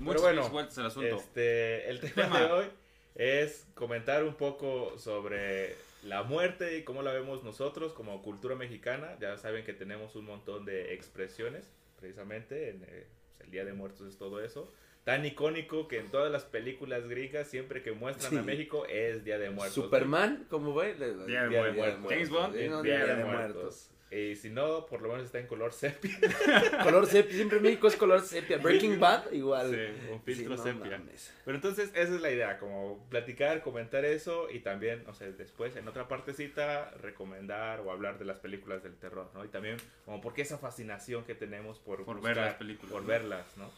Muchas 0.00 0.22
bueno, 0.22 0.48
vueltas 0.48 0.76
al 0.78 0.86
asunto. 0.86 1.16
Este, 1.16 1.88
el 1.88 2.00
tema, 2.00 2.14
Tema. 2.14 2.40
de 2.40 2.52
hoy 2.52 2.66
es 3.14 3.66
comentar 3.74 4.24
un 4.24 4.34
poco 4.34 4.98
sobre 4.98 5.76
la 6.04 6.22
muerte 6.22 6.78
y 6.78 6.84
cómo 6.84 7.02
la 7.02 7.12
vemos 7.12 7.42
nosotros 7.42 7.92
como 7.92 8.22
cultura 8.22 8.54
mexicana. 8.54 9.16
Ya 9.20 9.36
saben 9.38 9.64
que 9.64 9.72
tenemos 9.72 10.14
un 10.16 10.26
montón 10.26 10.64
de 10.64 10.94
expresiones, 10.94 11.72
precisamente, 11.98 12.70
en 12.70 12.84
eh, 12.88 13.06
el 13.40 13.50
Día 13.50 13.64
de 13.64 13.72
Muertos 13.72 14.06
es 14.08 14.16
todo 14.18 14.42
eso. 14.42 14.72
Tan 15.04 15.26
icónico 15.26 15.86
que 15.86 15.98
en 15.98 16.10
todas 16.10 16.32
las 16.32 16.44
películas 16.44 17.06
gringas, 17.08 17.46
siempre 17.48 17.82
que 17.82 17.92
muestran 17.92 18.32
Sí. 18.32 18.38
a 18.38 18.42
México, 18.42 18.86
es 18.86 19.24
Día 19.24 19.38
de 19.38 19.50
Muertos. 19.50 19.74
Superman, 19.74 20.46
¿cómo 20.48 20.72
güey? 20.72 20.94
Día 20.94 21.08
de 21.08 21.26
Día 21.26 21.42
de 21.42 21.48
Muertos. 21.50 21.76
Muertos. 22.00 22.10
James 22.10 22.30
Bond, 22.30 22.54
Día, 22.84 23.06
de 23.16 23.24
Muertos. 23.24 23.90
Y 24.14 24.36
si 24.36 24.48
no, 24.50 24.86
por 24.86 25.02
lo 25.02 25.08
menos 25.08 25.24
está 25.24 25.40
en 25.40 25.48
color 25.48 25.72
sepia. 25.72 26.16
Color 26.84 27.06
sepia, 27.06 27.34
siempre 27.34 27.58
México 27.58 27.88
es 27.88 27.96
color 27.96 28.20
sepia. 28.20 28.58
Breaking 28.58 29.00
Bad, 29.00 29.32
igual. 29.32 29.70
Sí, 29.70 30.12
un 30.12 30.22
filtro 30.22 30.56
Sí, 30.56 30.56
no 30.56 30.62
sepia. 30.62 30.98
mames. 30.98 31.32
Pero 31.44 31.56
entonces 31.56 31.88
esa 31.94 32.14
es 32.14 32.20
la 32.20 32.30
idea, 32.30 32.58
como 32.58 33.04
platicar, 33.10 33.62
comentar 33.62 34.04
eso 34.04 34.48
y 34.50 34.60
también, 34.60 35.02
o 35.08 35.14
sea, 35.14 35.28
después 35.32 35.74
en 35.74 35.88
otra 35.88 36.06
partecita 36.06 36.90
recomendar 37.00 37.80
o 37.80 37.90
hablar 37.90 38.18
de 38.20 38.24
las 38.24 38.38
películas 38.38 38.84
del 38.84 38.94
terror, 38.94 39.30
¿no? 39.34 39.44
Y 39.44 39.48
también 39.48 39.78
como 40.04 40.20
por 40.20 40.32
qué 40.32 40.42
esa 40.42 40.58
fascinación 40.58 41.24
que 41.24 41.34
tenemos 41.34 41.80
por, 41.80 42.04
Por 42.04 42.16
buscar, 42.18 42.36
ver 42.36 42.44
las 42.44 42.54
películas, 42.54 42.92
Por 42.92 43.02
¿no? 43.02 43.08
verlas, 43.08 43.56
¿no? 43.56 43.68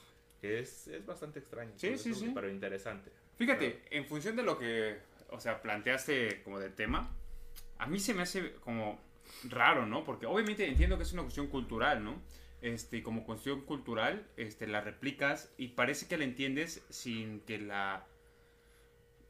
Que 0.43 0.59
es, 0.61 0.89
es 0.89 1.07
bastante 1.07 1.39
extraño. 1.39 1.73
Sí, 1.77 1.97
sí, 1.97 2.15
sí. 2.15 2.31
Pero 2.35 2.51
interesante. 2.51 3.11
Fíjate, 3.39 3.81
en 3.91 4.05
función 4.05 4.37
de 4.37 4.43
lo 4.43 4.59
que, 4.59 4.99
o 5.31 5.41
sea, 5.41 5.63
planteaste 5.63 6.43
como 6.43 6.59
del 6.59 6.75
tema, 6.75 7.11
a 7.79 7.87
mí 7.87 7.99
se 7.99 8.13
me 8.13 8.23
hace 8.23 8.53
como 8.57 9.01
raro, 9.49 9.87
¿no? 9.87 10.05
Porque 10.05 10.27
obviamente 10.27 10.67
entiendo 10.67 10.97
que 10.97 11.05
es 11.05 11.13
una 11.13 11.23
cuestión 11.23 11.49
cultural, 11.49 12.05
¿no? 12.05 12.21
Este, 12.63 13.03
como 13.03 13.25
cuestión 13.25 13.61
cultural, 13.63 14.27
este, 14.37 14.67
la 14.67 14.81
replicas 14.81 15.53
y 15.57 15.69
parece 15.69 16.09
que 16.09 16.17
la 16.17 16.25
entiendes 16.25 16.85
sin 16.91 17.41
que 17.41 17.59
la, 17.59 18.07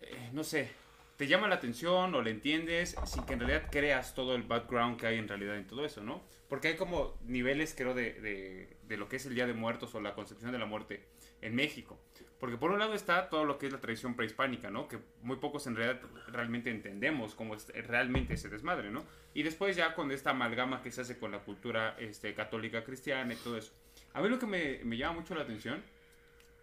eh, 0.01 0.31
no 0.33 0.45
sé, 0.45 0.71
te 1.17 1.27
llama 1.27 1.49
la 1.49 1.57
atención 1.57 2.15
o 2.15 2.23
la 2.23 2.31
entiendes 2.31 2.97
sin 3.05 3.25
que 3.25 3.33
en 3.33 3.41
realidad 3.41 3.69
creas 3.71 4.15
todo 4.15 4.35
el 4.35 4.43
background 4.43 4.99
que 4.99 5.07
hay 5.07 5.19
en 5.19 5.29
realidad 5.29 5.57
en 5.57 5.67
todo 5.67 5.85
eso, 5.85 6.03
¿no? 6.03 6.23
Porque 6.49 6.69
hay 6.69 6.77
como 6.77 7.19
niveles, 7.25 7.75
creo, 7.77 7.95
de, 7.95 8.13
de, 8.15 8.77
de 8.83 8.97
lo 8.97 9.09
que 9.09 9.17
es 9.17 9.27
el 9.27 9.35
Día 9.35 9.47
de 9.47 9.55
Muertos 9.55 9.95
o 9.95 10.01
la 10.01 10.15
concepción 10.15 10.53
de 10.53 10.59
la 10.59 10.67
muerte 10.67 11.05
en 11.41 11.55
México. 11.55 11.99
Porque 12.39 12.59
por 12.59 12.71
un 12.71 12.79
lado 12.79 12.93
está 12.93 13.31
todo 13.31 13.45
lo 13.45 13.57
que 13.57 13.67
es 13.67 13.73
la 13.73 13.81
tradición 13.81 14.15
prehispánica, 14.15 14.71
¿no? 14.71 14.89
Que 14.89 14.99
muy 15.23 15.37
pocos 15.37 15.67
en 15.67 15.77
realidad 15.77 16.03
realmente 16.29 16.71
entendemos 16.71 17.35
cómo 17.35 17.55
es 17.55 17.69
realmente 17.87 18.35
ese 18.35 18.49
desmadre, 18.51 18.91
¿no? 18.91 19.05
Y 19.33 19.43
después 19.43 19.75
ya 19.75 19.95
con 19.95 20.11
esta 20.11 20.31
amalgama 20.31 20.83
que 20.83 20.91
se 20.91 21.01
hace 21.01 21.19
con 21.19 21.33
la 21.33 21.41
cultura 21.41 21.97
este, 21.99 22.35
católica 22.35 22.85
cristiana 22.85 23.33
y 23.33 23.37
todo 23.37 23.57
eso. 23.57 23.73
A 24.13 24.21
mí 24.21 24.29
lo 24.29 24.39
que 24.39 24.47
me, 24.47 24.81
me 24.85 24.99
llama 24.99 25.21
mucho 25.21 25.35
la 25.35 25.43
atención 25.43 25.83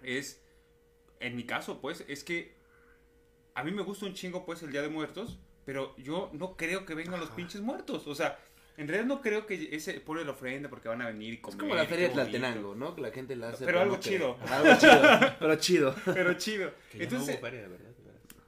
es, 0.04 0.44
en 1.20 1.36
mi 1.36 1.46
caso, 1.46 1.82
pues, 1.82 2.06
es 2.08 2.24
que 2.24 2.56
a 3.56 3.64
mí 3.64 3.72
me 3.72 3.82
gusta 3.82 4.06
un 4.06 4.14
chingo, 4.14 4.46
pues, 4.46 4.62
el 4.62 4.72
Día 4.72 4.84
de 4.84 4.90
Muertos, 4.90 5.40
pero 5.66 5.96
yo 5.98 6.30
no 6.34 6.56
creo 6.56 6.86
que 6.86 6.94
vengan 6.94 7.20
los 7.20 7.32
pinches 7.32 7.62
muertos. 7.62 8.08
O 8.08 8.16
sea, 8.16 8.40
en 8.78 8.88
realidad 8.88 9.06
no 9.08 9.22
creo 9.22 9.46
que 9.46 9.70
ese 9.76 10.00
pone 10.00 10.24
la 10.26 10.32
ofrenda 10.32 10.70
porque 10.70 10.90
van 10.90 11.02
a 11.02 11.08
venir 11.08 11.34
y 11.34 11.36
Es 11.36 11.42
comer. 11.42 11.60
como 11.60 11.76
la 11.76 11.86
feria 11.86 12.08
de. 12.08 12.14
Tlaltenango, 12.14 12.76
¿no? 12.76 12.96
Que 12.96 13.02
la 13.02 13.12
gente 13.12 13.36
la 13.36 13.50
hace. 13.50 13.66
Pero 13.66 13.82
algo 13.82 13.96
que- 14.00 14.10
chido. 14.10 14.38
Algo 14.50 14.76
chido. 14.80 15.36
Pero 15.40 15.56
chido. 15.56 15.96
Pero 16.06 16.34
chido. 16.36 16.74
Que 16.92 17.04
Entonces, 17.04 17.28
no 17.28 17.34
hubo 17.36 17.42
feria, 17.42 17.62
verdad, 17.68 17.90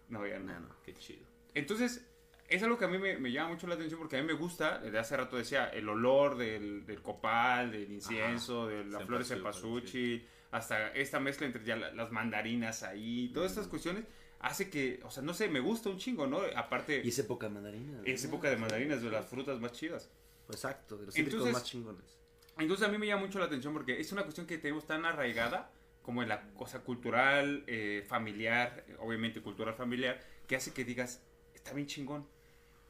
no, 0.09 0.27
ya 0.27 0.39
no. 0.39 0.45
No, 0.53 0.59
no. 0.61 0.75
Qué 0.83 0.93
chido. 0.95 1.25
Entonces, 1.53 2.05
es 2.47 2.61
algo 2.63 2.77
que 2.77 2.85
a 2.85 2.87
mí 2.87 2.97
me, 2.97 3.17
me 3.17 3.31
llama 3.31 3.49
mucho 3.53 3.65
la 3.67 3.75
atención 3.75 3.99
porque 3.99 4.17
a 4.17 4.21
mí 4.21 4.27
me 4.27 4.33
gusta, 4.33 4.77
desde 4.79 4.99
hace 4.99 5.17
rato 5.17 5.35
decía, 5.37 5.65
el 5.69 5.87
olor 5.89 6.37
del, 6.37 6.85
del 6.85 7.01
copal, 7.01 7.71
del 7.71 7.91
incienso, 7.91 8.67
de 8.67 8.85
la 8.85 8.99
flor 8.99 9.19
de 9.19 9.25
Cempasúchil, 9.25 10.27
hasta 10.51 10.89
esta 10.93 11.19
mezcla 11.19 11.47
entre 11.47 11.63
ya 11.63 11.75
la- 11.75 11.91
las 11.93 12.11
mandarinas 12.11 12.83
ahí, 12.83 13.29
todas 13.33 13.51
estas 13.51 13.67
cuestiones, 13.67 14.03
hace 14.39 14.69
que, 14.69 14.99
o 15.03 15.11
sea, 15.11 15.23
no 15.23 15.33
sé, 15.33 15.47
me 15.49 15.59
gusta 15.59 15.89
un 15.89 15.97
chingo, 15.97 16.27
¿no? 16.27 16.39
Aparte, 16.55 17.01
Y 17.03 17.09
es 17.09 17.19
época 17.19 17.49
mandarina. 17.49 18.01
es 18.05 18.23
¿no? 18.23 18.29
época 18.29 18.49
de 18.49 18.57
mandarinas, 18.57 19.01
de 19.01 19.09
las 19.09 19.25
frutas 19.27 19.59
más 19.59 19.71
chidas. 19.71 20.09
Exacto, 20.49 20.97
de 20.97 21.07
los 21.07 21.15
cítricos 21.15 21.51
más 21.51 21.63
chingones. 21.63 22.17
Entonces 22.57 22.87
a 22.87 22.91
mí 22.91 22.97
me 22.97 23.07
llama 23.07 23.23
mucho 23.25 23.39
la 23.39 23.45
atención 23.45 23.73
porque 23.73 23.99
es 23.99 24.11
una 24.11 24.23
cuestión 24.23 24.47
que 24.47 24.57
tenemos 24.57 24.85
tan 24.85 25.05
arraigada 25.05 25.71
como 26.01 26.21
en 26.21 26.29
la 26.29 26.49
cosa 26.53 26.81
cultural, 26.81 27.63
eh, 27.65 28.05
familiar, 28.07 28.85
obviamente 28.99 29.41
cultural 29.41 29.73
familiar, 29.73 30.21
que 30.47 30.55
hace 30.55 30.71
que 30.71 30.85
digas, 30.85 31.23
está 31.55 31.73
bien 31.73 31.87
chingón. 31.87 32.27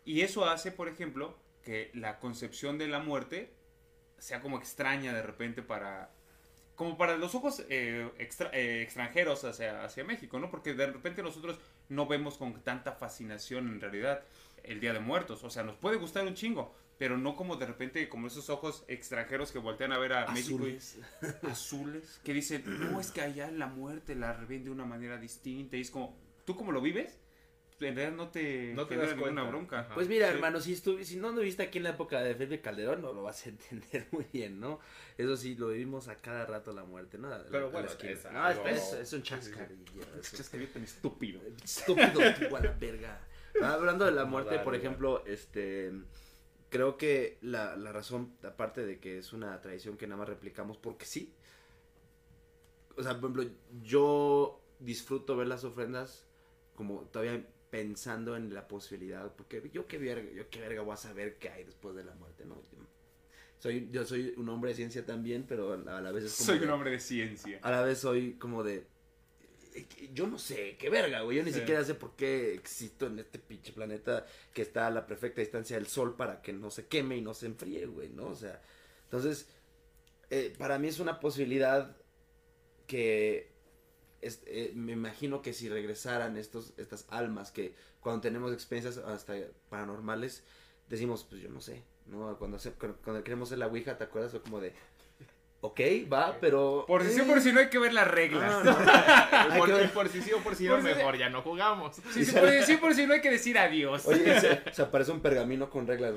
Y 0.03 0.21
eso 0.21 0.45
hace, 0.45 0.71
por 0.71 0.89
ejemplo, 0.89 1.37
que 1.63 1.91
la 1.93 2.19
concepción 2.19 2.77
de 2.77 2.87
la 2.89 2.99
muerte 2.99 3.53
sea 4.19 4.41
como 4.41 4.57
extraña 4.57 5.13
de 5.13 5.21
repente 5.23 5.61
para... 5.61 6.11
Como 6.75 6.97
para 6.97 7.15
los 7.17 7.33
ojos 7.35 7.63
eh, 7.69 8.09
extra- 8.19 8.49
eh, 8.53 8.81
extranjeros 8.81 9.43
hacia, 9.45 9.83
hacia 9.83 10.03
México, 10.03 10.39
¿no? 10.39 10.51
Porque 10.51 10.73
de 10.73 10.87
repente 10.87 11.23
nosotros 11.23 11.57
no 11.89 12.05
vemos 12.05 12.37
con 12.37 12.61
tanta 12.63 12.91
fascinación 12.91 13.67
en 13.69 13.79
realidad 13.79 14.23
el 14.63 14.79
Día 14.81 14.91
de 14.93 14.99
Muertos. 14.99 15.43
O 15.43 15.49
sea, 15.49 15.63
nos 15.63 15.77
puede 15.77 15.95
gustar 15.97 16.25
un 16.25 16.33
chingo, 16.33 16.75
pero 16.97 17.17
no 17.17 17.35
como 17.37 17.55
de 17.55 17.65
repente 17.65 18.09
como 18.09 18.27
esos 18.27 18.49
ojos 18.49 18.83
extranjeros 18.89 19.51
que 19.53 19.59
voltean 19.59 19.93
a 19.93 19.97
ver 19.97 20.13
a 20.13 20.27
México 20.31 20.67
y 20.67 20.75
Azules. 20.75 20.97
azules 21.49 22.19
que 22.23 22.33
dicen, 22.33 22.63
no, 22.65 22.99
es 22.99 23.11
que 23.11 23.21
allá 23.21 23.49
la 23.51 23.67
muerte 23.67 24.15
la 24.15 24.33
ven 24.33 24.63
de 24.65 24.69
una 24.69 24.85
manera 24.85 25.17
distinta. 25.17 25.77
Y 25.77 25.81
es 25.81 25.91
como, 25.91 26.17
¿tú 26.45 26.55
cómo 26.57 26.71
lo 26.73 26.81
vives? 26.81 27.17
En 27.81 27.93
realidad 27.95 28.15
no 28.15 28.29
te, 28.29 28.73
No 28.73 28.87
te 28.87 28.95
das 28.95 29.15
ninguna 29.15 29.43
bronca. 29.43 29.81
Ajá. 29.81 29.95
Pues 29.95 30.07
mira, 30.07 30.27
Sí. 30.29 30.35
hermano, 30.35 30.61
si, 30.61 30.75
si 30.77 31.17
no 31.17 31.31
lo 31.31 31.41
viste 31.41 31.63
aquí 31.63 31.77
en 31.79 31.83
la 31.83 31.89
época 31.91 32.21
de 32.21 32.33
Felipe 32.33 32.61
Calderón, 32.61 33.01
no 33.01 33.11
lo 33.11 33.21
vas 33.23 33.45
a 33.45 33.49
entender 33.49 34.07
muy 34.11 34.25
bien, 34.31 34.59
¿no? 34.61 34.79
Eso 35.17 35.35
sí, 35.35 35.55
lo 35.55 35.67
vivimos 35.69 36.07
a 36.07 36.15
cada 36.15 36.45
rato 36.45 36.71
la 36.71 36.85
muerte, 36.85 37.17
¿no? 37.17 37.29
La- 37.29 37.43
Pero 37.51 37.69
bueno, 37.71 37.87
la 37.87 37.91
esquina. 37.91 38.11
es 38.13 38.23
no, 38.31 38.67
es, 38.67 38.91
un 38.93 39.05
Sí, 39.05 39.05
sí, 39.05 39.17
sí. 39.17 39.21
chascarrillo. 39.23 40.01
es 40.19 40.31
un- 40.31 40.37
Chascarrillo 40.37 40.71
tan 40.71 40.83
estúpido. 40.83 41.41
Estúpido 41.63 42.11
tú 42.49 42.55
a 42.55 42.59
la 42.61 42.71
verga. 42.71 43.21
Ah, 43.61 43.71
Hablando 43.73 44.03
de 44.03 44.11
la 44.11 44.25
muerte, 44.25 44.59
por 44.59 44.75
ejemplo, 44.75 45.23
este 45.25 45.91
creo 46.69 46.97
que 46.97 47.37
la, 47.41 47.77
la 47.77 47.93
razón, 47.93 48.35
aparte 48.43 48.85
de 48.85 48.99
que 48.99 49.17
es 49.17 49.31
una 49.31 49.61
tradición 49.61 49.95
que 49.95 50.07
nada 50.07 50.17
más 50.19 50.27
replicamos 50.27 50.77
porque 50.77 51.05
sí. 51.05 51.33
O 52.97 53.03
sea, 53.03 53.19
por 53.19 53.31
ejemplo, 53.31 53.43
yo 53.81 54.61
disfruto 54.79 55.37
ver 55.37 55.47
las 55.47 55.63
ofrendas 55.63 56.25
como 56.75 57.01
todavía 57.03 57.45
pensando 57.75 58.37
en 58.37 58.53
la 58.53 58.67
posibilidad, 58.69 59.33
porque 59.35 59.69
yo 59.73 59.85
qué 59.85 59.97
verga, 59.97 60.31
yo 60.31 60.49
qué 60.49 60.61
verga 60.61 60.81
voy 60.81 60.93
a 60.93 60.97
saber 60.97 61.37
qué 61.37 61.49
hay 61.49 61.63
después 61.65 61.93
de 61.95 62.05
la 62.05 62.13
muerte, 62.15 62.45
¿no? 62.45 62.55
soy, 63.59 63.89
yo 63.91 64.05
soy 64.05 64.33
un 64.37 64.47
hombre 64.47 64.69
de 64.71 64.75
ciencia 64.75 65.05
también, 65.05 65.45
pero 65.47 65.73
a 65.73 66.01
la 66.01 66.11
vez 66.11 66.23
es 66.25 66.35
como 66.37 66.45
Soy 66.45 66.59
de- 66.59 66.65
un 66.65 66.71
hombre 66.71 66.91
de 66.91 66.99
ciencia. 66.99 67.59
A 67.63 67.71
la 67.71 67.81
vez 67.81 67.97
soy 67.99 68.35
como 68.35 68.63
de... 68.63 68.85
eh, 69.73 69.85
Yo 70.13 70.27
no 70.27 70.37
sé, 70.37 70.77
qué 70.77 70.89
verga, 70.89 71.21
güey. 71.21 71.37
Yo 71.37 71.43
ni 71.43 71.51
Sí. 71.51 71.59
siquiera 71.59 71.83
sé 71.83 71.95
por 71.95 72.15
qué 72.15 72.53
existo 72.53 73.07
en 73.07 73.19
este 73.19 73.39
pinche 73.39 73.73
planeta 73.73 74.25
que 74.53 74.61
está 74.61 74.87
a 74.87 74.91
la 74.91 75.05
perfecta 75.05 75.41
distancia 75.41 75.75
del 75.77 75.87
sol 75.87 76.15
para 76.15 76.41
que 76.41 76.53
no 76.53 76.69
se 76.69 76.85
queme 76.87 77.17
y 77.17 77.21
no 77.21 77.33
se 77.33 77.47
enfríe, 77.47 77.87
güey, 77.87 78.09
¿no? 78.09 78.27
O 78.27 78.35
sea, 78.35 78.61
entonces, 79.05 79.49
eh, 80.29 80.53
para 80.57 80.77
mí 80.79 80.87
es 80.87 80.99
una 80.99 81.19
posibilidad 81.19 81.97
que 82.87 83.54
es- 84.25 84.41
eh, 84.45 84.71
me 84.75 84.91
imagino 84.93 85.41
que 85.41 85.53
si 85.53 85.69
regresaran 85.69 86.37
estos, 86.37 86.73
estas 86.77 87.05
almas 87.09 87.51
que 87.51 87.73
cuando 87.99 88.21
tenemos 88.21 88.51
experiencias 88.53 88.97
hasta 89.05 89.33
paranormales, 89.69 90.43
decimos, 90.89 91.25
pues 91.29 91.41
yo 91.41 91.49
no 91.49 91.61
sé, 91.61 91.83
¿no? 92.05 92.37
Cuando, 92.37 92.57
hace- 92.57 92.71
cuando, 92.73 92.97
cuando 93.03 93.23
queremos 93.23 93.49
hacer 93.49 93.57
la 93.59 93.67
Ouija, 93.67 93.97
¿te 93.97 94.03
acuerdas? 94.03 94.31
Fue 94.31 94.41
como 94.41 94.59
de, 94.61 94.73
ok, 95.61 95.79
va, 96.11 96.37
pero... 96.39 96.85
Por 96.87 97.03
si 97.03 97.11
sí 97.13 97.21
o 97.21 97.23
eh, 97.23 97.27
por 97.27 97.41
si 97.41 97.51
no 97.51 97.59
hay 97.59 97.69
que 97.69 97.79
ver 97.79 97.93
las 97.93 98.07
reglas. 98.07 98.43
ah, 98.65 99.47
no. 99.49 99.57
Por, 99.57 99.67
que 99.67 99.73
ver- 99.73 99.89
por 99.93 100.09
si 100.09 100.21
sí 100.21 100.31
o 100.33 100.39
por 100.39 100.55
si 100.55 100.67
Por 100.67 100.83
no, 100.83 100.89
si- 100.89 100.95
mejor 100.95 101.17
ya 101.17 101.29
no 101.29 101.41
jugamos. 101.41 101.95
Sí, 102.13 102.23
sí, 102.25 102.31
por, 102.33 102.49
si 102.49 102.63
sí, 102.63 102.77
por 102.77 102.93
si 102.93 103.07
no 103.07 103.13
hay 103.13 103.21
que 103.21 103.31
decir 103.31 103.57
adiós. 103.57 104.05
Oye, 104.05 104.39
se, 104.41 104.61
se 104.71 104.81
aparece 104.81 105.11
un 105.11 105.21
pergamino 105.21 105.69
con 105.69 105.87
reglas. 105.87 106.15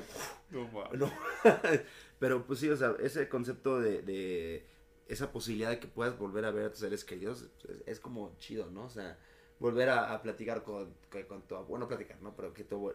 No. 0.51 1.11
Pero 2.19 2.45
pues 2.45 2.59
sí, 2.59 2.69
o 2.69 2.75
sea, 2.77 2.93
ese 3.01 3.29
concepto 3.29 3.79
de, 3.79 4.01
de 4.01 4.65
esa 5.09 5.31
posibilidad 5.31 5.69
de 5.71 5.79
que 5.79 5.87
puedas 5.87 6.17
volver 6.17 6.45
a 6.45 6.51
ver 6.51 6.65
a 6.65 6.69
tus 6.69 6.79
seres 6.79 7.03
queridos 7.03 7.41
es, 7.43 7.51
es 7.85 7.99
como 7.99 8.33
chido, 8.37 8.69
¿no? 8.71 8.85
O 8.85 8.89
sea, 8.89 9.17
volver 9.59 9.89
a, 9.89 10.13
a 10.13 10.21
platicar 10.21 10.63
con, 10.63 10.93
con, 11.11 11.23
con 11.23 11.41
tu 11.43 11.55
bueno, 11.65 11.87
platicar, 11.87 12.21
¿no? 12.21 12.33
Pero 12.35 12.53
que 12.53 12.63
tu, 12.63 12.91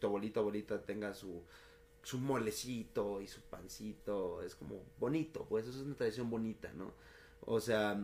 tu 0.00 0.06
abuelito, 0.06 0.40
abuelita 0.40 0.82
tenga 0.82 1.14
su, 1.14 1.44
su 2.02 2.18
molecito 2.18 3.20
y 3.20 3.28
su 3.28 3.42
pancito, 3.42 4.42
es 4.42 4.54
como 4.56 4.82
bonito, 4.98 5.46
pues 5.48 5.66
eso 5.66 5.78
es 5.78 5.86
una 5.86 5.94
tradición 5.94 6.30
bonita, 6.30 6.72
¿no? 6.72 6.92
O 7.42 7.60
sea, 7.60 8.00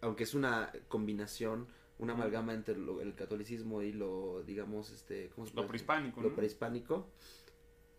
aunque 0.00 0.24
es 0.24 0.34
una 0.34 0.72
combinación, 0.88 1.66
una 1.98 2.12
amalgama 2.14 2.54
entre 2.54 2.76
lo- 2.76 3.00
el 3.00 3.14
catolicismo 3.14 3.82
y 3.82 3.92
lo, 3.92 4.42
digamos, 4.44 4.90
este, 4.90 5.30
¿cómo 5.34 5.46
se 5.46 5.54
Lo 5.54 5.66
prehispánico, 5.66 6.20
Lo 6.22 6.30
¿no? 6.30 6.36
prehispánico, 6.36 7.08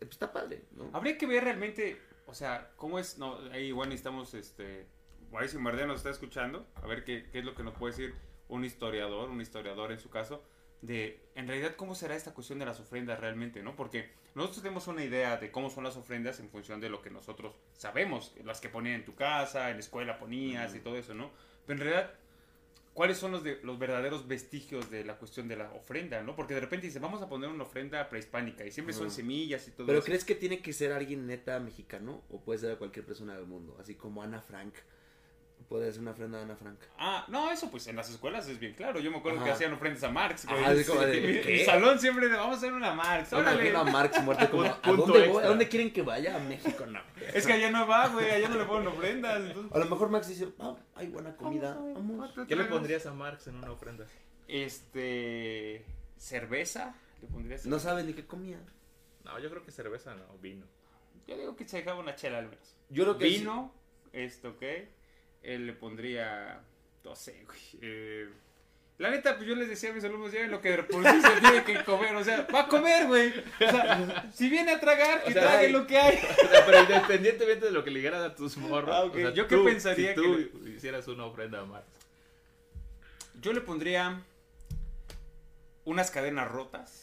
pues 0.00 0.12
está 0.12 0.32
padre, 0.32 0.64
¿no? 0.72 0.90
Habría 0.92 1.16
que 1.18 1.26
ver 1.26 1.44
realmente, 1.44 1.98
o 2.26 2.34
sea, 2.34 2.72
cómo 2.76 2.98
es, 2.98 3.18
no, 3.18 3.38
ahí 3.52 3.66
igual 3.66 3.88
necesitamos, 3.88 4.34
este, 4.34 4.86
ahí 5.32 5.48
si 5.48 5.58
Mardea 5.58 5.86
nos 5.86 5.98
está 5.98 6.10
escuchando, 6.10 6.66
a 6.74 6.86
ver 6.86 7.04
qué, 7.04 7.28
qué 7.30 7.38
es 7.38 7.44
lo 7.44 7.54
que 7.54 7.62
nos 7.62 7.74
puede 7.74 7.92
decir 7.92 8.14
un 8.48 8.64
historiador, 8.64 9.30
un 9.30 9.40
historiador 9.40 9.92
en 9.92 9.98
su 9.98 10.10
caso, 10.10 10.42
de, 10.82 11.30
en 11.34 11.48
realidad, 11.48 11.74
cómo 11.76 11.94
será 11.94 12.14
esta 12.14 12.34
cuestión 12.34 12.58
de 12.58 12.66
las 12.66 12.80
ofrendas 12.80 13.18
realmente, 13.18 13.62
¿no? 13.62 13.74
Porque 13.74 14.10
nosotros 14.34 14.62
tenemos 14.62 14.86
una 14.86 15.02
idea 15.02 15.36
de 15.36 15.50
cómo 15.50 15.70
son 15.70 15.84
las 15.84 15.96
ofrendas 15.96 16.38
en 16.40 16.50
función 16.50 16.80
de 16.80 16.90
lo 16.90 17.00
que 17.00 17.10
nosotros 17.10 17.54
sabemos, 17.72 18.34
las 18.44 18.60
que 18.60 18.68
ponían 18.68 18.96
en 18.96 19.04
tu 19.04 19.14
casa, 19.14 19.70
en 19.70 19.76
la 19.76 19.80
escuela 19.80 20.18
ponías 20.18 20.74
y 20.74 20.80
todo 20.80 20.96
eso, 20.96 21.14
¿no? 21.14 21.30
Pero 21.66 21.80
en 21.80 21.86
realidad, 21.86 22.14
¿cuáles 22.96 23.18
son 23.18 23.30
los, 23.30 23.44
de, 23.44 23.60
los 23.62 23.78
verdaderos 23.78 24.26
vestigios 24.26 24.90
de 24.90 25.04
la 25.04 25.18
cuestión 25.18 25.46
de 25.48 25.56
la 25.56 25.70
ofrenda, 25.74 26.22
¿no? 26.22 26.34
Porque 26.34 26.54
de 26.54 26.60
repente 26.60 26.86
dice, 26.86 26.98
vamos 26.98 27.20
a 27.20 27.28
poner 27.28 27.50
una 27.50 27.64
ofrenda 27.64 28.08
prehispánica 28.08 28.64
y 28.64 28.72
siempre 28.72 28.94
son 28.94 29.10
semillas 29.10 29.68
y 29.68 29.72
todo 29.72 29.86
¿Pero 29.86 29.98
eso. 29.98 30.06
crees 30.06 30.24
que 30.24 30.34
tiene 30.34 30.62
que 30.62 30.72
ser 30.72 30.92
alguien 30.92 31.26
neta 31.26 31.60
mexicano 31.60 32.24
o 32.30 32.40
puede 32.40 32.58
ser 32.58 32.72
a 32.72 32.76
cualquier 32.76 33.04
persona 33.04 33.36
del 33.36 33.44
mundo? 33.44 33.76
Así 33.78 33.96
como 33.96 34.22
Ana 34.22 34.40
Frank. 34.40 34.74
Puede 35.68 35.90
ser 35.90 36.00
una 36.02 36.12
ofrenda 36.12 36.38
a 36.38 36.42
Ana 36.42 36.54
Frank. 36.54 36.78
Ah, 36.96 37.24
no, 37.26 37.50
eso 37.50 37.68
pues 37.70 37.86
en 37.88 37.96
las 37.96 38.08
escuelas 38.08 38.46
es 38.48 38.60
bien 38.60 38.74
claro. 38.74 39.00
Yo 39.00 39.10
me 39.10 39.16
acuerdo 39.18 39.42
que 39.42 39.50
hacían 39.50 39.72
ofrendas 39.72 40.04
a 40.04 40.10
Marx. 40.10 40.46
güey. 40.46 40.60
Ajá, 40.62 40.70
así 40.70 40.84
como 40.84 41.00
de, 41.00 41.20
mi, 41.20 41.26
mi 41.32 41.40
¿qué? 41.40 41.64
salón 41.64 41.98
siempre 41.98 42.28
de, 42.28 42.36
vamos 42.36 42.54
a 42.54 42.58
hacer 42.58 42.72
una 42.72 42.94
Marx. 42.94 43.32
Una 43.32 43.40
Órale. 43.42 43.56
ofrenda 43.56 43.80
a 43.80 43.84
Marx 43.84 44.22
muerto 44.22 44.48
como, 44.52 44.62
¿a 44.62 44.78
dónde 44.84 45.04
voy? 45.12 45.18
extra. 45.22 45.44
¿A 45.44 45.48
dónde 45.48 45.68
quieren 45.68 45.92
que 45.92 46.02
vaya? 46.02 46.36
A 46.36 46.38
México, 46.38 46.86
no. 46.86 47.00
Es 47.34 47.46
que 47.46 47.52
allá 47.54 47.70
no 47.72 47.84
va, 47.88 48.06
güey. 48.08 48.30
Allá 48.30 48.48
no 48.48 48.58
le 48.58 48.64
ponen 48.64 48.86
ofrendas. 48.86 49.40
entonces- 49.40 49.72
A 49.74 49.78
lo 49.80 49.86
mejor 49.86 50.08
Max 50.10 50.28
dice, 50.28 50.48
ah, 50.60 50.76
hay 50.94 51.08
buena 51.08 51.34
comida, 51.36 51.74
vamos. 51.74 52.30
¿Qué 52.46 52.54
le 52.54 52.64
pondrías 52.66 53.04
a 53.06 53.12
Marx 53.12 53.48
en 53.48 53.56
una 53.56 53.72
ofrenda? 53.72 54.06
Este. 54.46 55.84
Cerveza. 56.16 56.94
Le 57.20 57.28
pondrías. 57.28 57.66
No 57.66 57.78
sabe 57.78 58.04
ni 58.04 58.12
qué 58.12 58.24
comía. 58.24 58.58
No, 59.24 59.38
yo 59.40 59.50
creo 59.50 59.64
que 59.64 59.72
cerveza 59.72 60.14
no, 60.14 60.24
vino. 60.38 60.64
Yo 61.26 61.36
digo 61.36 61.56
que 61.56 61.66
se 61.66 61.78
dejaba 61.78 61.98
una 61.98 62.14
chela 62.14 62.38
al 62.38 62.48
menos. 62.48 62.76
Yo 62.88 63.02
creo 63.02 63.18
que 63.18 63.24
Vino, 63.24 63.74
esto, 64.12 64.50
¿ok? 64.50 64.62
Él 65.46 65.66
le 65.66 65.72
pondría. 65.72 66.60
No 67.04 67.14
sé, 67.16 67.44
güey. 67.46 67.58
eh, 67.82 68.28
la 68.98 69.10
neta, 69.10 69.36
pues 69.36 69.46
yo 69.46 69.54
les 69.54 69.68
decía 69.68 69.90
a 69.90 69.92
mis 69.92 70.02
alumnos, 70.04 70.32
ya 70.32 70.46
lo 70.46 70.60
que 70.62 70.72
por 70.84 71.04
sí 71.06 71.20
se 71.20 71.40
tiene 71.40 71.62
que 71.64 71.84
comer. 71.84 72.16
O 72.16 72.24
sea, 72.24 72.46
va 72.52 72.60
a 72.62 72.66
comer, 72.68 73.06
güey. 73.06 73.28
O 73.30 73.58
sea, 73.70 74.30
si 74.34 74.48
viene 74.48 74.72
a 74.72 74.80
tragar, 74.80 75.22
que 75.22 75.30
O 75.30 75.32
sea, 75.34 75.42
trague 75.42 75.66
hay- 75.66 75.72
lo 75.72 75.86
que 75.86 75.98
hay. 75.98 76.16
O 76.16 76.48
sea, 76.50 76.64
pero 76.66 76.80
independientemente 76.80 77.66
de 77.66 77.72
lo 77.72 77.84
que 77.84 77.90
le 77.90 77.98
dijeras 78.00 78.22
a 78.24 78.34
tus 78.34 78.56
morros, 78.56 78.90
Ah, 78.94 79.04
ok. 79.04 79.14
o 79.14 79.18
sea, 79.18 79.30
Yo 79.34 79.46
qué 79.46 79.58
pensaría 79.58 80.14
si 80.14 80.20
que 80.20 80.22
tú 80.50 80.66
hicieras 80.68 81.06
una 81.08 81.26
ofrenda 81.26 81.60
a 81.60 81.64
Marx. 81.66 81.86
Yo 83.42 83.52
le 83.52 83.60
pondría 83.60 84.22
unas 85.84 86.10
cadenas 86.10 86.50
rotas. 86.50 87.02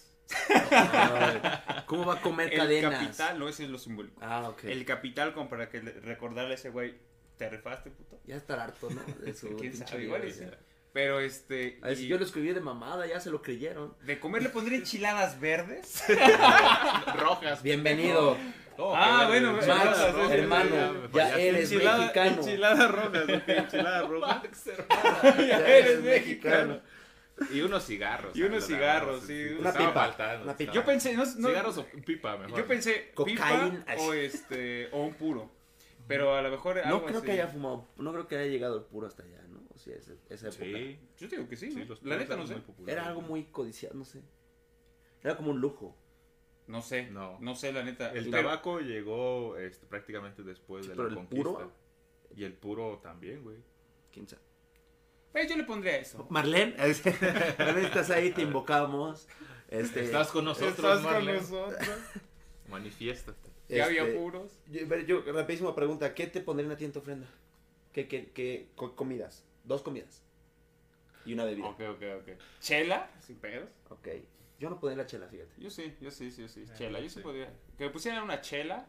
¿Cómo 1.86 2.06
va 2.06 2.16
a 2.16 2.22
comer 2.22 2.52
El 2.54 2.58
cadenas? 2.60 3.00
capital, 3.00 3.40
no, 3.40 3.48
ese 3.48 3.64
es 3.66 3.70
lo 3.70 3.78
simbólico. 3.78 4.20
Ah, 4.22 4.50
ok. 4.50 4.64
El 4.66 4.84
capital 4.86 5.34
como 5.34 5.48
para 5.50 5.70
que 5.70 5.82
le- 5.82 5.92
recordarle 6.02 6.52
a 6.54 6.56
ese 6.56 6.70
güey, 6.72 6.96
te 7.38 7.50
rifaste, 7.50 7.90
puto. 7.92 8.20
Ya 8.26 8.36
estar 8.36 8.60
harto, 8.60 8.90
¿no? 8.90 9.02
De 9.26 9.34
su 9.34 9.56
¿Quién 9.58 9.76
sabe? 9.76 9.98
vida, 10.06 10.18
Igual. 10.18 10.58
Pero 10.94 11.20
este... 11.20 11.80
Y 11.98 12.08
yo 12.08 12.18
lo 12.20 12.24
escribí 12.24 12.54
de 12.54 12.62
mamada, 12.62 13.08
ya 13.08 13.20
se 13.20 13.32
lo 13.32 13.42
creyeron. 13.42 13.96
De 14.06 14.20
comer 14.20 14.44
le 14.44 14.50
pondría 14.50 14.78
enchiladas 14.78 15.40
verdes. 15.40 16.04
Rojas. 17.20 17.64
Bienvenido. 17.64 18.38
Oh, 18.78 18.94
Ah, 18.96 19.26
bueno. 19.28 19.54
Max, 19.54 19.68
rojas, 20.14 20.32
hermano, 20.32 20.76
ya 20.76 21.10
fallaste. 21.10 21.50
eres 21.50 21.72
mexicano. 21.72 22.32
Enchiladas 22.42 22.92
rojas, 22.92 23.30
enchiladas 23.48 24.08
rojas. 24.10 24.44
Max, 24.44 24.68
hermano. 24.68 25.42
ya 25.48 25.68
eres 25.68 26.02
mexicano. 26.04 26.82
Y 27.52 27.62
unos 27.62 27.86
cigarros. 27.86 28.36
Y 28.36 28.44
unos 28.44 28.66
cigarros, 28.66 29.24
sí. 29.26 29.46
Una 29.60 29.70
Estaba 29.70 29.88
pipa, 29.90 30.00
faltando, 30.06 30.44
una 30.44 30.58
pipa. 30.58 30.72
Yo 30.74 30.86
pensé, 30.86 31.14
no, 31.16 31.24
no- 31.38 31.48
Cigarros 31.50 31.78
o 31.80 31.86
pipa, 32.06 32.38
mejor. 32.38 32.58
yo 32.58 32.66
pensé 32.68 33.12
Cocaína. 33.14 33.84
pipa 33.86 34.02
o 34.02 34.14
este, 34.14 34.90
o 34.92 35.04
un 35.04 35.14
puro. 35.16 35.52
Pero 36.08 36.36
a 36.36 36.42
lo 36.42 36.50
mejor 36.52 36.76
No 36.78 36.84
algo 36.84 37.06
creo 37.06 37.18
así. 37.20 37.26
que 37.26 37.32
haya 37.32 37.48
fumado, 37.48 37.88
no 37.98 38.12
creo 38.12 38.28
que 38.28 38.38
haya 38.38 38.52
llegado 38.52 38.78
el 38.78 38.84
puro 38.84 39.08
hasta 39.08 39.24
allá, 39.24 39.42
¿no? 39.48 39.62
O 39.74 39.78
sea, 39.78 39.96
esa, 39.96 40.14
esa 40.30 40.48
época. 40.50 40.66
Sí. 40.66 41.00
Yo 41.18 41.28
digo 41.28 41.48
que 41.48 41.56
sí, 41.56 41.72
sí, 41.72 41.88
La 42.04 42.18
neta 42.18 42.36
no 42.36 42.46
sé. 42.46 42.58
Era 42.88 43.06
algo 43.08 43.22
muy 43.22 43.46
codiciado, 43.46 43.96
no 43.96 44.04
sé. 44.06 44.22
Era 45.24 45.38
como 45.38 45.52
un 45.52 45.62
lujo. 45.62 45.96
No 46.68 46.82
sé, 46.82 47.10
No. 47.10 47.38
no, 47.42 47.56
sé 47.56 47.72
la 47.74 47.84
neta. 47.84 48.12
El 48.14 48.30
Pero- 48.30 48.44
tabaco 48.44 48.80
llegó 48.80 49.58
este, 49.58 49.86
prácticamente 49.86 50.44
después 50.44 50.86
Sí, 50.86 50.90
de 50.92 50.96
pero 50.96 51.08
la 51.08 51.14
el 51.14 51.16
conquista. 51.18 51.44
puro- 51.44 51.72
Y 52.36 52.44
el 52.46 52.54
puro 52.54 53.00
también, 53.02 53.44
güey. 53.44 53.58
¿Quién 54.12 54.28
sabe? 54.28 54.42
Pues 55.32 55.50
yo 55.50 55.56
le 55.58 55.64
pondría 55.64 55.98
eso. 55.98 56.26
Marlene, 56.30 56.76
Marlene, 57.58 57.88
estás 57.88 58.10
ahí, 58.12 58.32
te 58.32 58.44
invocamos. 58.44 59.28
Este, 59.68 60.04
Estás 60.06 60.30
con 60.32 60.46
nosotros, 60.46 60.76
Estás 60.76 61.02
con 61.02 61.12
Marlene. 61.12 61.40
nosotros. 61.40 61.80
Manifiéstate. 62.70 63.50
Ya 63.76 63.88
este, 63.88 64.00
había 64.00 64.18
puros. 64.20 64.52
Yo, 64.72 64.88
pero 64.88 65.02
yo, 65.02 65.22
rapidísima 65.34 65.76
pregunta, 65.76 66.14
¿qué 66.14 66.28
te 66.28 66.42
pondrían 66.42 66.72
a 66.72 66.78
ti 66.78 66.86
en 66.86 66.92
tu 66.92 67.00
ofrenda? 67.00 67.28
¿Qué, 67.92 68.08
qué, 68.08 68.32
qué 68.32 68.70
co- 68.76 68.96
comidas? 68.96 69.44
Dos 69.64 69.82
comidas. 69.82 70.24
Y 71.26 71.34
una 71.34 71.46
bebida. 71.46 71.68
Ok, 71.68 71.80
ok, 71.92 72.04
ok. 72.22 72.30
Chela, 72.60 73.10
sin 73.22 73.38
pedos. 73.38 73.70
ok. 73.90 74.08
Yo 74.60 74.70
no 74.70 74.80
pondría 74.80 75.04
la 75.04 75.08
chela, 75.08 75.28
fíjate. 75.28 75.52
Yo 75.58 75.70
sí, 75.70 75.94
yo 76.00 76.10
sí, 76.12 76.32
yo 76.32 76.48
sí. 76.48 76.64
Ah, 76.70 76.74
Chela, 76.78 77.00
yo 77.02 77.10
sí 77.10 77.16
sí. 77.16 77.22
podría. 77.22 77.52
Que 77.78 77.86
me 77.86 77.90
pusieran 77.90 78.24
una 78.24 78.40
chela. 78.42 78.88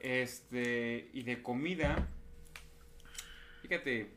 Este. 0.00 1.08
Y 1.12 1.22
de 1.22 1.42
comida. 1.42 2.08
Fíjate. 3.62 4.10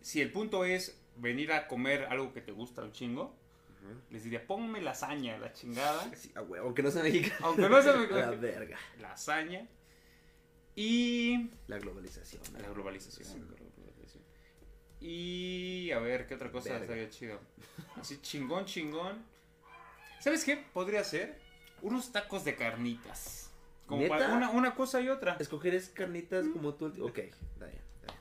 Si 0.00 0.20
el 0.20 0.32
punto 0.32 0.64
es 0.64 1.00
venir 1.16 1.52
a 1.52 1.66
comer 1.68 2.04
algo 2.04 2.32
que 2.32 2.40
te 2.40 2.52
gusta 2.52 2.82
un 2.82 2.92
chingo, 2.92 3.36
les 4.10 4.24
diría, 4.24 4.46
ponme 4.46 4.80
lasaña, 4.80 5.38
la 5.38 5.52
chingada. 5.52 6.10
Sí, 6.16 6.32
ah, 6.36 6.42
aunque 6.60 6.82
no 6.82 6.90
sea 6.90 7.02
mexicano. 7.02 7.34
Aunque 7.46 7.68
no 7.68 7.82
sea 7.82 7.92
La 7.94 7.98
mexicano. 7.98 8.40
verga. 8.40 8.78
Lasaña. 9.00 9.66
Y. 10.74 11.50
La 11.66 11.78
globalización. 11.78 12.42
La 12.60 12.68
globalización. 12.68 13.40
la 13.40 13.46
globalización. 13.76 14.24
Y 15.00 15.90
a 15.92 15.98
ver, 16.00 16.26
¿qué 16.26 16.34
otra 16.34 16.50
cosa 16.50 16.70
Verga. 16.70 16.82
estaría 16.84 17.08
chido? 17.10 17.40
Así 17.96 18.20
chingón, 18.20 18.64
chingón. 18.64 19.24
¿Sabes 20.20 20.44
qué? 20.44 20.56
Podría 20.72 21.04
ser 21.04 21.38
unos 21.82 22.10
tacos 22.12 22.44
de 22.44 22.56
carnitas. 22.56 23.50
Como 23.86 24.02
¿Neta? 24.02 24.18
para 24.18 24.34
una, 24.34 24.50
una 24.50 24.74
cosa 24.74 25.00
y 25.00 25.08
otra. 25.08 25.36
¿Escogeres 25.38 25.88
carnitas 25.90 26.44
Mm. 26.44 26.52
como 26.52 26.74
tú? 26.74 26.86
Ok, 27.06 27.14
bien. 27.14 27.77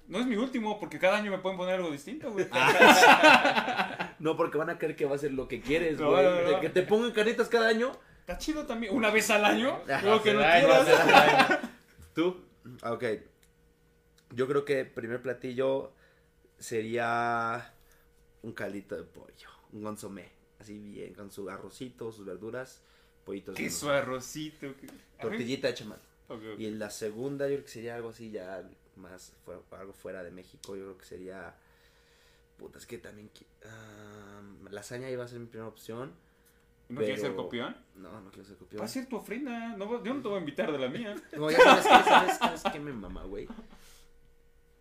No 0.08 0.20
es 0.20 0.26
mi 0.26 0.36
último, 0.38 0.80
porque 0.80 1.00
cada 1.00 1.18
año 1.18 1.32
me 1.32 1.38
pueden 1.40 1.58
poner 1.58 1.76
algo 1.76 1.92
distinto, 1.92 2.32
güey. 2.32 2.48
No, 4.20 4.36
porque 4.36 4.58
van 4.58 4.70
a 4.70 4.78
creer 4.80 4.96
que 4.96 5.06
va 5.06 5.16
a 5.16 5.20
ser 5.20 5.32
lo 5.34 5.48
que 5.48 5.62
quieres, 5.62 6.00
No, 6.00 6.10
güey. 6.12 6.24
no, 6.24 6.32
no. 6.42 6.50
De 6.50 6.60
que 6.60 6.70
te 6.70 6.82
pongan 6.84 7.12
carnitas 7.12 7.50
cada 7.50 7.68
año. 7.70 7.92
Está 8.22 8.38
chido 8.38 8.66
también. 8.66 8.96
Una 8.96 9.12
vez 9.12 9.30
al 9.30 9.46
año. 9.46 9.80
Ah, 9.90 10.02
Lo 10.04 10.22
que 10.24 10.34
no 10.34 10.40
quieras. 10.40 11.60
¿Tú? 12.16 12.44
Ah, 12.82 12.94
Ok. 12.94 13.04
Yo 14.32 14.48
creo 14.48 14.66
que 14.66 14.82
el 14.82 14.88
primer 14.92 15.22
platillo 15.22 15.94
sería 16.58 17.74
un 18.42 18.52
caldito 18.54 18.96
de 18.98 19.04
pollo, 19.04 19.50
un 19.72 19.84
consomé, 19.84 20.30
así 20.60 20.78
bien, 20.80 21.14
con 21.14 21.32
su 21.32 21.50
arrocito, 21.50 22.12
sus 22.12 22.26
verduras, 22.26 22.82
pollitos. 23.24 23.56
Queso, 23.56 23.86
menos. 23.88 24.02
arrocito. 24.02 24.68
Tortillita 25.22 25.68
de 25.70 25.74
chamal. 25.76 26.00
Ok, 26.28 26.42
ok. 26.54 26.60
Y 26.60 26.66
en 26.66 26.78
la 26.78 26.90
segunda 26.90 27.48
yo 27.48 27.54
creo 27.56 27.64
que 27.66 27.72
sería 27.72 27.96
algo 27.96 28.10
así 28.10 28.30
ya 28.32 28.64
más, 28.98 29.34
fue- 29.46 29.60
algo 29.72 29.94
fuera 29.94 30.24
de 30.24 30.32
México, 30.32 30.76
yo 30.76 30.84
creo 30.86 30.98
que 30.98 31.06
sería... 31.06 31.56
Puta, 32.58 32.80
es 32.80 32.86
que 32.88 32.98
también... 32.98 33.30
ah, 33.66 34.42
lasaña 34.72 35.10
iba 35.10 35.24
a 35.24 35.28
ser 35.28 35.40
mi 35.40 35.46
primera 35.46 35.68
opción. 35.70 36.14
¿No 36.90 37.00
quieres 37.02 37.20
ser 37.22 37.32
pero- 37.32 37.44
copión? 37.44 37.78
No, 37.96 38.20
no 38.22 38.30
quiero 38.32 38.46
ser 38.48 38.58
copión. 38.58 38.82
Va 38.82 38.86
a 38.86 38.90
ser 38.90 39.08
tu 39.08 39.18
ofrenda. 39.18 39.76
No, 39.78 40.04
yo 40.04 40.14
no 40.14 40.22
te 40.22 40.28
voy 40.28 40.38
a 40.38 40.40
invitar 40.40 40.72
de 40.72 40.78
la 40.80 40.88
mía. 40.90 41.16
No, 41.38 41.52
ya 41.52 41.58
sabes 41.60 41.84
sabes, 41.86 42.38
sabes 42.38 42.64
qué 42.72 42.80
me 42.80 42.94
mama, 42.94 43.24
güey. 43.24 43.48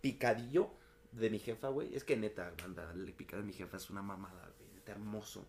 Picadillo 0.01 0.69
de 1.11 1.29
mi 1.29 1.39
jefa, 1.39 1.69
güey. 1.69 1.93
Es 1.95 2.03
que 2.03 2.15
neta, 2.17 2.53
banda, 2.61 2.91
el 2.93 3.13
picadillo 3.13 3.41
de 3.45 3.47
mi 3.47 3.53
jefa 3.53 3.77
es 3.77 3.89
una 3.89 4.01
mamada, 4.01 4.51
güey. 4.57 4.71
Neta 4.73 4.91
hermoso. 4.93 5.47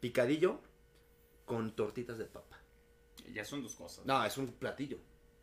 Picadillo 0.00 0.60
con 1.44 1.74
tortitas 1.74 2.18
de 2.18 2.26
papa. 2.26 2.58
Ya 3.32 3.44
son 3.44 3.62
dos 3.62 3.74
cosas. 3.74 4.04
No, 4.06 4.24
es 4.24 4.36
un 4.38 4.48
platillo. 4.52 4.98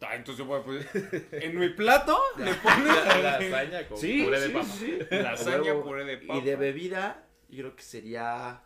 Ah, 0.06 0.16
entonces 0.16 0.40
yo 0.40 0.46
voy 0.46 0.60
a 0.60 0.64
poner. 0.64 1.28
En 1.32 1.58
mi 1.60 1.70
plato 1.70 2.20
le 2.38 2.54
pones 2.56 2.86
La 3.06 3.18
lasaña 3.40 3.88
con 3.88 3.98
Sí, 3.98 4.24
puré 4.24 4.40
de 4.40 4.48
sí, 4.48 4.54
papa. 4.54 4.66
sí. 4.66 4.98
lasaña, 5.12 5.74
puré 5.82 6.04
de 6.06 6.18
papa. 6.18 6.40
Y 6.40 6.42
de 6.42 6.56
bebida, 6.56 7.26
yo 7.50 7.60
creo 7.64 7.76
que 7.76 7.84
sería... 7.84 8.62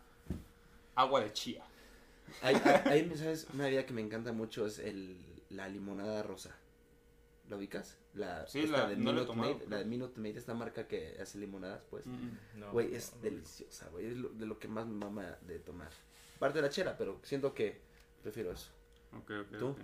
agua 0.94 1.20
de 1.20 1.32
chía. 1.32 1.64
Hay, 2.42 2.54
hay, 2.56 2.82
hay, 3.08 3.16
¿sabes? 3.16 3.46
Una 3.54 3.64
bebida 3.64 3.86
que 3.86 3.92
me 3.94 4.00
encanta 4.02 4.32
mucho 4.32 4.66
es 4.66 4.78
el, 4.78 5.16
la 5.50 5.68
limonada 5.68 6.22
rosa. 6.22 6.56
¿La 7.48 7.56
ubicas? 7.56 7.96
La, 8.14 8.46
Sí, 8.46 8.60
esta 8.60 8.78
la- 8.78 8.88
de 8.88 8.96
no 8.96 9.12
Minute 9.12 9.26
tomado, 9.26 9.54
Maid, 9.54 9.68
la 9.68 9.76
de 9.78 9.84
Minute 9.86 10.20
Maid, 10.20 10.36
esta 10.36 10.52
marca 10.54 10.86
que 10.86 11.16
hace 11.22 11.38
limonadas, 11.38 11.80
pues. 11.88 12.04
Mm, 12.06 12.58
No, 12.58 12.72
Güey, 12.72 12.94
es 12.94 13.14
no. 13.14 13.22
deliciosa, 13.22 13.88
güey. 13.90 14.06
Es 14.06 14.16
lo- 14.16 14.28
de 14.30 14.44
lo 14.44 14.58
que 14.58 14.68
más 14.68 14.86
me 14.86 14.94
mama 14.96 15.38
de 15.42 15.58
tomar. 15.60 15.88
Parte 16.38 16.58
de 16.58 16.62
la 16.62 16.68
chela, 16.70 16.96
pero 16.98 17.20
siento 17.22 17.54
que 17.54 17.80
prefiero 18.22 18.52
eso. 18.52 18.70
Ok, 19.16 19.30
ok. 19.46 19.58
¿Tú? 19.58 19.76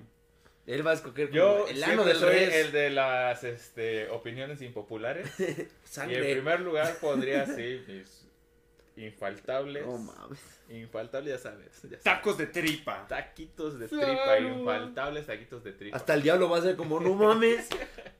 Él 0.66 0.86
va 0.86 0.92
a 0.92 0.94
escoger 0.94 1.26
como 1.28 1.36
Yo 1.36 1.68
el 1.68 1.82
ano 1.84 2.04
del 2.04 2.16
soy 2.16 2.36
el 2.38 2.72
de 2.72 2.90
las 2.90 3.44
este, 3.44 4.08
opiniones 4.08 4.62
impopulares. 4.62 5.28
Y 5.38 5.44
en 5.44 5.68
Sangre. 5.84 6.32
primer 6.32 6.60
lugar 6.60 6.96
podría, 7.00 7.46
sí, 7.46 7.82
mis 7.86 8.26
infaltables. 8.96 9.84
No 9.86 9.98
mames. 9.98 10.38
Infaltables, 10.70 11.32
ya 11.34 11.38
sabes. 11.38 11.66
ya 11.82 11.88
sabes. 11.88 12.02
Tacos 12.02 12.38
de 12.38 12.46
tripa. 12.46 13.06
Taquitos 13.08 13.78
de 13.78 13.88
Claro. 13.88 14.06
tripa, 14.06 14.38
infaltables 14.38 15.26
taquitos 15.26 15.62
de 15.64 15.72
tripa. 15.72 15.96
Hasta 15.96 16.14
el 16.14 16.22
diablo 16.22 16.48
va 16.48 16.58
a 16.58 16.62
ser 16.62 16.76
como, 16.76 17.00
no 17.00 17.14
mames. 17.14 17.68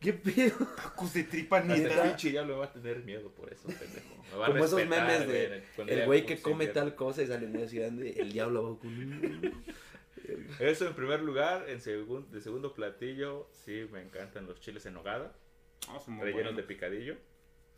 ¿Qué 0.00 0.12
pedo? 0.12 0.56
Tacos 0.76 1.14
de 1.14 1.24
tripa, 1.24 1.58
Hasta 1.58 1.74
el 1.74 1.82
neta. 1.84 2.02
pinche 2.02 2.30
diablo 2.30 2.58
va 2.58 2.66
a 2.66 2.72
tener 2.72 2.98
miedo 3.04 3.30
por 3.30 3.52
eso, 3.52 3.68
pendejo. 3.68 4.14
Me 4.32 4.36
va 4.38 4.46
a 4.46 4.48
Como 4.50 4.64
esos 4.64 4.78
respetar, 4.80 5.06
memes 5.08 5.28
de 5.28 5.62
el 5.94 6.04
güey 6.06 6.26
que 6.26 6.40
come 6.42 6.66
tal 6.66 6.94
cosa 6.94 7.22
y 7.22 7.26
sale 7.28 7.46
muy 7.46 7.62
así 7.62 7.78
grande. 7.78 8.14
El 8.18 8.32
diablo 8.32 8.74
va 8.74 8.78
con. 8.78 9.64
Eso 10.58 10.86
en 10.86 10.94
primer 10.94 11.20
lugar. 11.20 11.68
En 11.68 11.80
segun- 11.80 12.28
de 12.30 12.40
segundo 12.40 12.74
platillo, 12.74 13.48
sí, 13.64 13.86
me 13.92 14.02
encantan 14.02 14.46
los 14.46 14.60
chiles 14.60 14.84
en 14.86 14.94
nogada, 14.94 15.32
Ah, 15.88 15.98
son 16.04 16.14
muy 16.14 16.24
rellenos 16.26 16.56
de 16.56 16.62
picadillo. 16.62 17.16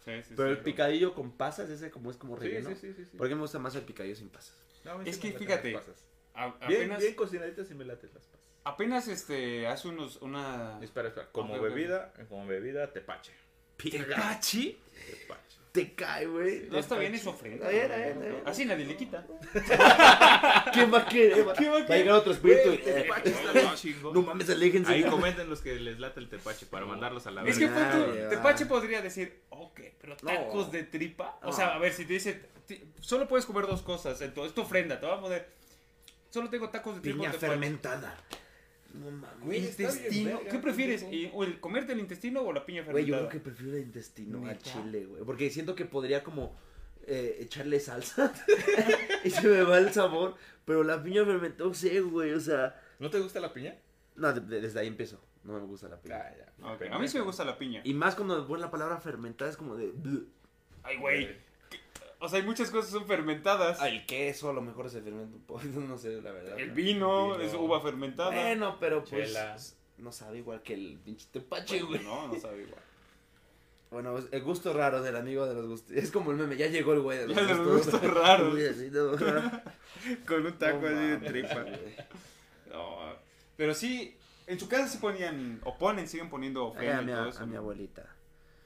Sí, 0.04 0.12
sí, 0.22 0.34
Pero 0.36 0.50
sí. 0.50 0.56
el 0.58 0.62
picadillo 0.62 1.14
con 1.14 1.32
pasas, 1.32 1.68
ese 1.70 1.90
como 1.90 2.10
es 2.10 2.16
como 2.16 2.36
relleno. 2.36 2.68
sí, 2.70 2.76
sí, 2.76 2.92
sí. 2.94 3.04
sí. 3.10 3.16
¿Por 3.16 3.28
qué 3.28 3.34
me 3.34 3.40
gusta 3.40 3.58
más 3.58 3.74
el 3.74 3.82
picadillo 3.82 4.14
sin 4.14 4.28
pasas? 4.28 4.56
No, 4.84 5.02
Es 5.02 5.18
que 5.18 5.32
fíjate, 5.32 5.72
las 5.72 5.84
pasas. 5.84 6.04
A- 6.34 6.50
Bien, 6.68 6.82
apenas, 6.82 7.00
bien 7.00 7.14
cocinaditas 7.14 7.68
y 7.70 7.74
me 7.74 7.84
laten 7.84 8.10
las 8.14 8.24
pasas. 8.26 8.46
apenas 8.62 9.08
este, 9.08 9.66
hace 9.66 9.88
unos, 9.88 10.16
una... 10.22 10.78
Espera, 10.82 11.08
espera. 11.08 11.28
Como 11.32 11.54
ok. 11.54 11.62
bebida, 11.62 12.12
como 12.28 12.46
bebida, 12.46 12.92
tepache. 12.92 13.32
¿Tepache? 13.76 14.76
Tepache. 15.10 15.55
Te 15.76 15.94
cae, 15.94 16.26
güey. 16.26 16.68
No, 16.70 16.78
está 16.78 16.96
bien, 16.96 17.14
es 17.14 17.26
ofrenda. 17.26 17.70
Está 17.70 17.70
bien, 17.70 17.82
está 17.84 17.96
bien, 17.96 18.08
está 18.18 18.24
bien. 18.28 18.42
Así 18.46 18.64
nadie 18.64 18.84
le 18.86 18.96
quita. 18.96 19.26
¿Quién 20.72 20.92
va 20.92 20.98
a 20.98 21.06
querer? 21.06 21.46
Va, 21.46 21.52
¿Quién 21.54 21.72
va 21.72 21.76
a 21.78 21.80
va 21.86 21.94
a 21.94 21.98
llegar 21.98 22.14
otro 22.16 22.32
espíritu. 22.32 22.68
Güey, 22.68 22.80
y- 22.80 22.82
tepache 22.82 23.30
está 23.30 23.52
bien. 23.52 23.66
No 24.14 24.22
mames, 24.22 24.50
aléjense. 24.50 24.92
Ahí 24.92 25.04
comenten 25.04 25.48
los 25.50 25.60
que 25.60 25.74
les 25.76 25.98
late 25.98 26.20
el 26.20 26.28
tepache 26.28 26.66
para 26.66 26.86
mandarlos 26.86 27.26
a 27.26 27.30
la 27.30 27.42
Es 27.44 27.58
que 27.58 27.66
verga. 27.66 27.90
tu- 27.92 27.98
Nadie 27.98 28.22
va. 28.24 28.30
Tepache 28.30 28.66
podría 28.66 29.02
decir, 29.02 29.42
ok, 29.50 29.80
pero 30.00 30.16
No. 30.22 30.28
tacos 30.30 30.72
de 30.72 30.82
tripa. 30.84 31.38
O 31.42 31.52
sea, 31.52 31.74
a 31.74 31.78
ver, 31.78 31.92
si 31.92 32.04
te 32.04 32.14
dice, 32.14 32.42
solo 33.00 33.28
puedes 33.28 33.46
comer 33.46 33.66
dos 33.66 33.82
cosas, 33.82 34.20
entonces 34.22 34.54
tu 34.54 34.62
ofrenda, 34.62 34.98
te 34.98 35.06
va 35.06 35.14
a 35.16 35.20
poner, 35.20 35.48
solo 36.30 36.48
tengo 36.50 36.68
tacos 36.70 36.96
de 36.96 37.00
tripa. 37.02 37.16
Piña 37.18 37.28
o 37.30 37.32
tepache". 37.32 37.46
fermentada. 37.52 38.16
No 38.94 39.10
mames. 39.10 39.40
Güey, 39.44 39.58
intestino, 39.66 40.36
verga, 40.38 40.50
¿qué 40.50 40.58
prefieres? 40.58 41.02
pendejo. 41.02 41.34
¿Y- 41.34 41.38
¿O 41.38 41.44
el 41.44 41.60
comerte 41.60 41.92
el 41.92 42.00
intestino 42.00 42.42
o 42.42 42.52
la 42.52 42.64
piña 42.64 42.82
Güey, 42.82 43.04
yo 43.04 43.14
fermentada? 43.14 43.28
creo 43.28 43.42
que 43.42 43.44
prefiero 43.50 43.76
el 43.76 43.82
intestino 43.82 44.38
al 44.38 44.44
¿Neta? 44.44 44.60
chile, 44.62 45.04
güey. 45.06 45.22
Porque 45.24 45.50
siento 45.50 45.74
que 45.74 45.84
podría 45.84 46.22
como 46.24 46.56
eh, 47.06 47.36
echarle 47.40 47.78
salsa 47.80 48.32
y 49.24 49.30
se 49.30 49.46
me 49.48 49.62
va 49.62 49.78
el 49.78 49.92
sabor. 49.92 50.34
Pero 50.64 50.82
la 50.82 51.02
piña 51.02 51.24
fermentada, 51.24 51.68
no 51.68 51.74
sé, 51.74 52.00
güey. 52.00 52.32
O 52.32 52.40
sea, 52.40 52.80
¿No 52.98 53.10
te 53.10 53.20
gusta 53.20 53.38
la 53.40 53.52
piña? 53.52 53.76
no, 54.16 54.32
de- 54.32 54.40
de- 54.40 54.60
desde 54.60 54.80
ahí 54.80 54.86
empiezo. 54.88 55.20
No 55.44 55.52
me 55.52 55.60
gusta 55.60 55.88
la 55.88 56.00
piña. 56.00 56.16
Ah, 56.16 56.34
ya. 56.80 56.94
A 56.94 56.98
mí 56.98 57.06
sí 57.06 57.18
me 57.18 57.24
gusta 57.24 57.44
la 57.44 57.56
piña. 57.56 57.80
Y 57.84 57.94
más 57.94 58.16
cuando 58.16 58.40
me 58.40 58.46
ponen 58.48 58.62
la 58.62 58.70
palabra 58.72 58.98
fermentada 58.98 59.48
es 59.50 59.56
como 59.56 59.76
de. 59.76 59.92
Ay, 60.82 60.96
güey. 60.96 61.45
O 62.18 62.28
sea, 62.28 62.38
hay 62.40 62.44
muchas 62.46 62.70
cosas 62.70 62.86
que 62.92 62.98
son 62.98 63.06
fermentadas. 63.06 63.78
Ah, 63.80 63.88
el 63.88 64.06
queso 64.06 64.48
a 64.50 64.52
lo 64.52 64.62
mejor 64.62 64.88
se 64.90 65.02
fermenta 65.02 65.36
un 65.36 65.42
poco. 65.42 65.62
No 65.64 65.98
sé, 65.98 66.20
la 66.22 66.32
verdad. 66.32 66.58
el 66.58 66.68
¿no? 66.68 66.74
vino, 66.74 67.32
Vino. 67.32 67.40
es 67.40 67.54
uva 67.54 67.80
fermentada. 67.80 68.30
Bueno, 68.30 68.76
pero 68.80 69.04
pues. 69.04 69.28
Chela. 69.28 69.56
No 69.98 70.12
sabe 70.12 70.38
igual 70.38 70.62
que 70.62 70.74
el 70.74 70.98
pinche 71.04 71.26
tepache, 71.32 71.82
Bueno, 71.82 71.88
güey. 71.88 72.04
no, 72.04 72.28
no 72.34 72.40
sabe 72.40 72.62
igual. 72.62 72.80
Bueno, 73.88 74.12
pues, 74.14 74.26
el 74.32 74.42
gusto 74.42 74.72
raro 74.72 75.00
del 75.00 75.14
amigo 75.14 75.46
de 75.46 75.54
los 75.54 75.66
gustos. 75.68 75.92
Es 75.96 76.10
como 76.10 76.32
el 76.32 76.36
meme, 76.36 76.56
ya 76.56 76.66
llegó 76.66 76.92
el 76.92 77.00
güey 77.00 77.18
de 77.18 77.28
los 77.28 77.36
Ya 77.36 77.44
de 77.44 77.54
los 77.54 77.66
gustos. 77.68 77.92
gustos 78.00 78.14
raros. 78.14 78.58
Así, 78.70 78.90
no, 78.90 79.12
no 79.12 79.62
Con 80.26 80.44
un 80.44 80.52
taco 80.58 80.86
así 80.86 80.94
de 80.94 81.16
tripa. 81.18 81.62
güey. 81.62 81.96
No, 82.72 82.98
pero 83.56 83.72
sí, 83.74 84.16
en 84.48 84.58
su 84.58 84.68
casa 84.68 84.88
se 84.88 84.98
ponían, 84.98 85.60
o 85.64 85.78
ponen, 85.78 86.08
siguen 86.08 86.28
poniendo 86.28 86.64
Ay, 86.76 86.88
ofrenda 86.88 86.98
a, 86.98 87.02
mi, 87.02 87.12
y 87.12 87.14
todo 87.14 87.24
a 87.24 87.28
eso. 87.30 87.46
mi 87.46 87.52
¿no? 87.54 87.58
abuelita. 87.60 88.06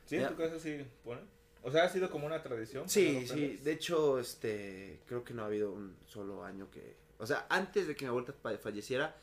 ¿Sí? 0.06 0.16
¿En 0.16 0.28
tu 0.28 0.36
casa 0.36 0.58
sí 0.58 0.84
ponen? 1.04 1.24
O 1.62 1.70
sea, 1.70 1.84
ha 1.84 1.88
sido 1.88 2.10
como 2.10 2.26
una 2.26 2.42
tradición. 2.42 2.88
Sí, 2.88 3.26
sí. 3.26 3.56
De 3.58 3.72
hecho, 3.72 4.18
este, 4.18 5.02
creo 5.06 5.24
que 5.24 5.34
no 5.34 5.42
ha 5.42 5.46
habido 5.46 5.72
un 5.72 5.96
solo 6.06 6.44
año 6.44 6.70
que... 6.70 6.96
O 7.18 7.26
sea, 7.26 7.46
antes 7.50 7.86
de 7.86 7.94
que 7.94 8.04
mi 8.06 8.08
abuelita 8.08 8.32
fa- 8.32 8.56
falleciera, 8.58 9.14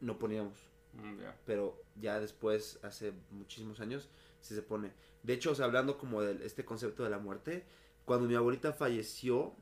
no 0.00 0.18
poníamos. 0.18 0.58
Mm. 0.94 1.20
Pero 1.46 1.80
ya 1.94 2.18
después, 2.20 2.80
hace 2.82 3.12
muchísimos 3.30 3.80
años, 3.80 4.08
sí 4.40 4.54
se 4.54 4.62
pone. 4.62 4.92
De 5.22 5.32
hecho, 5.32 5.52
o 5.52 5.54
sea, 5.54 5.66
hablando 5.66 5.96
como 5.96 6.22
de 6.22 6.44
este 6.44 6.64
concepto 6.64 7.04
de 7.04 7.10
la 7.10 7.18
muerte, 7.18 7.64
cuando 8.04 8.26
mi 8.26 8.34
abuelita 8.34 8.72
falleció, 8.72 9.54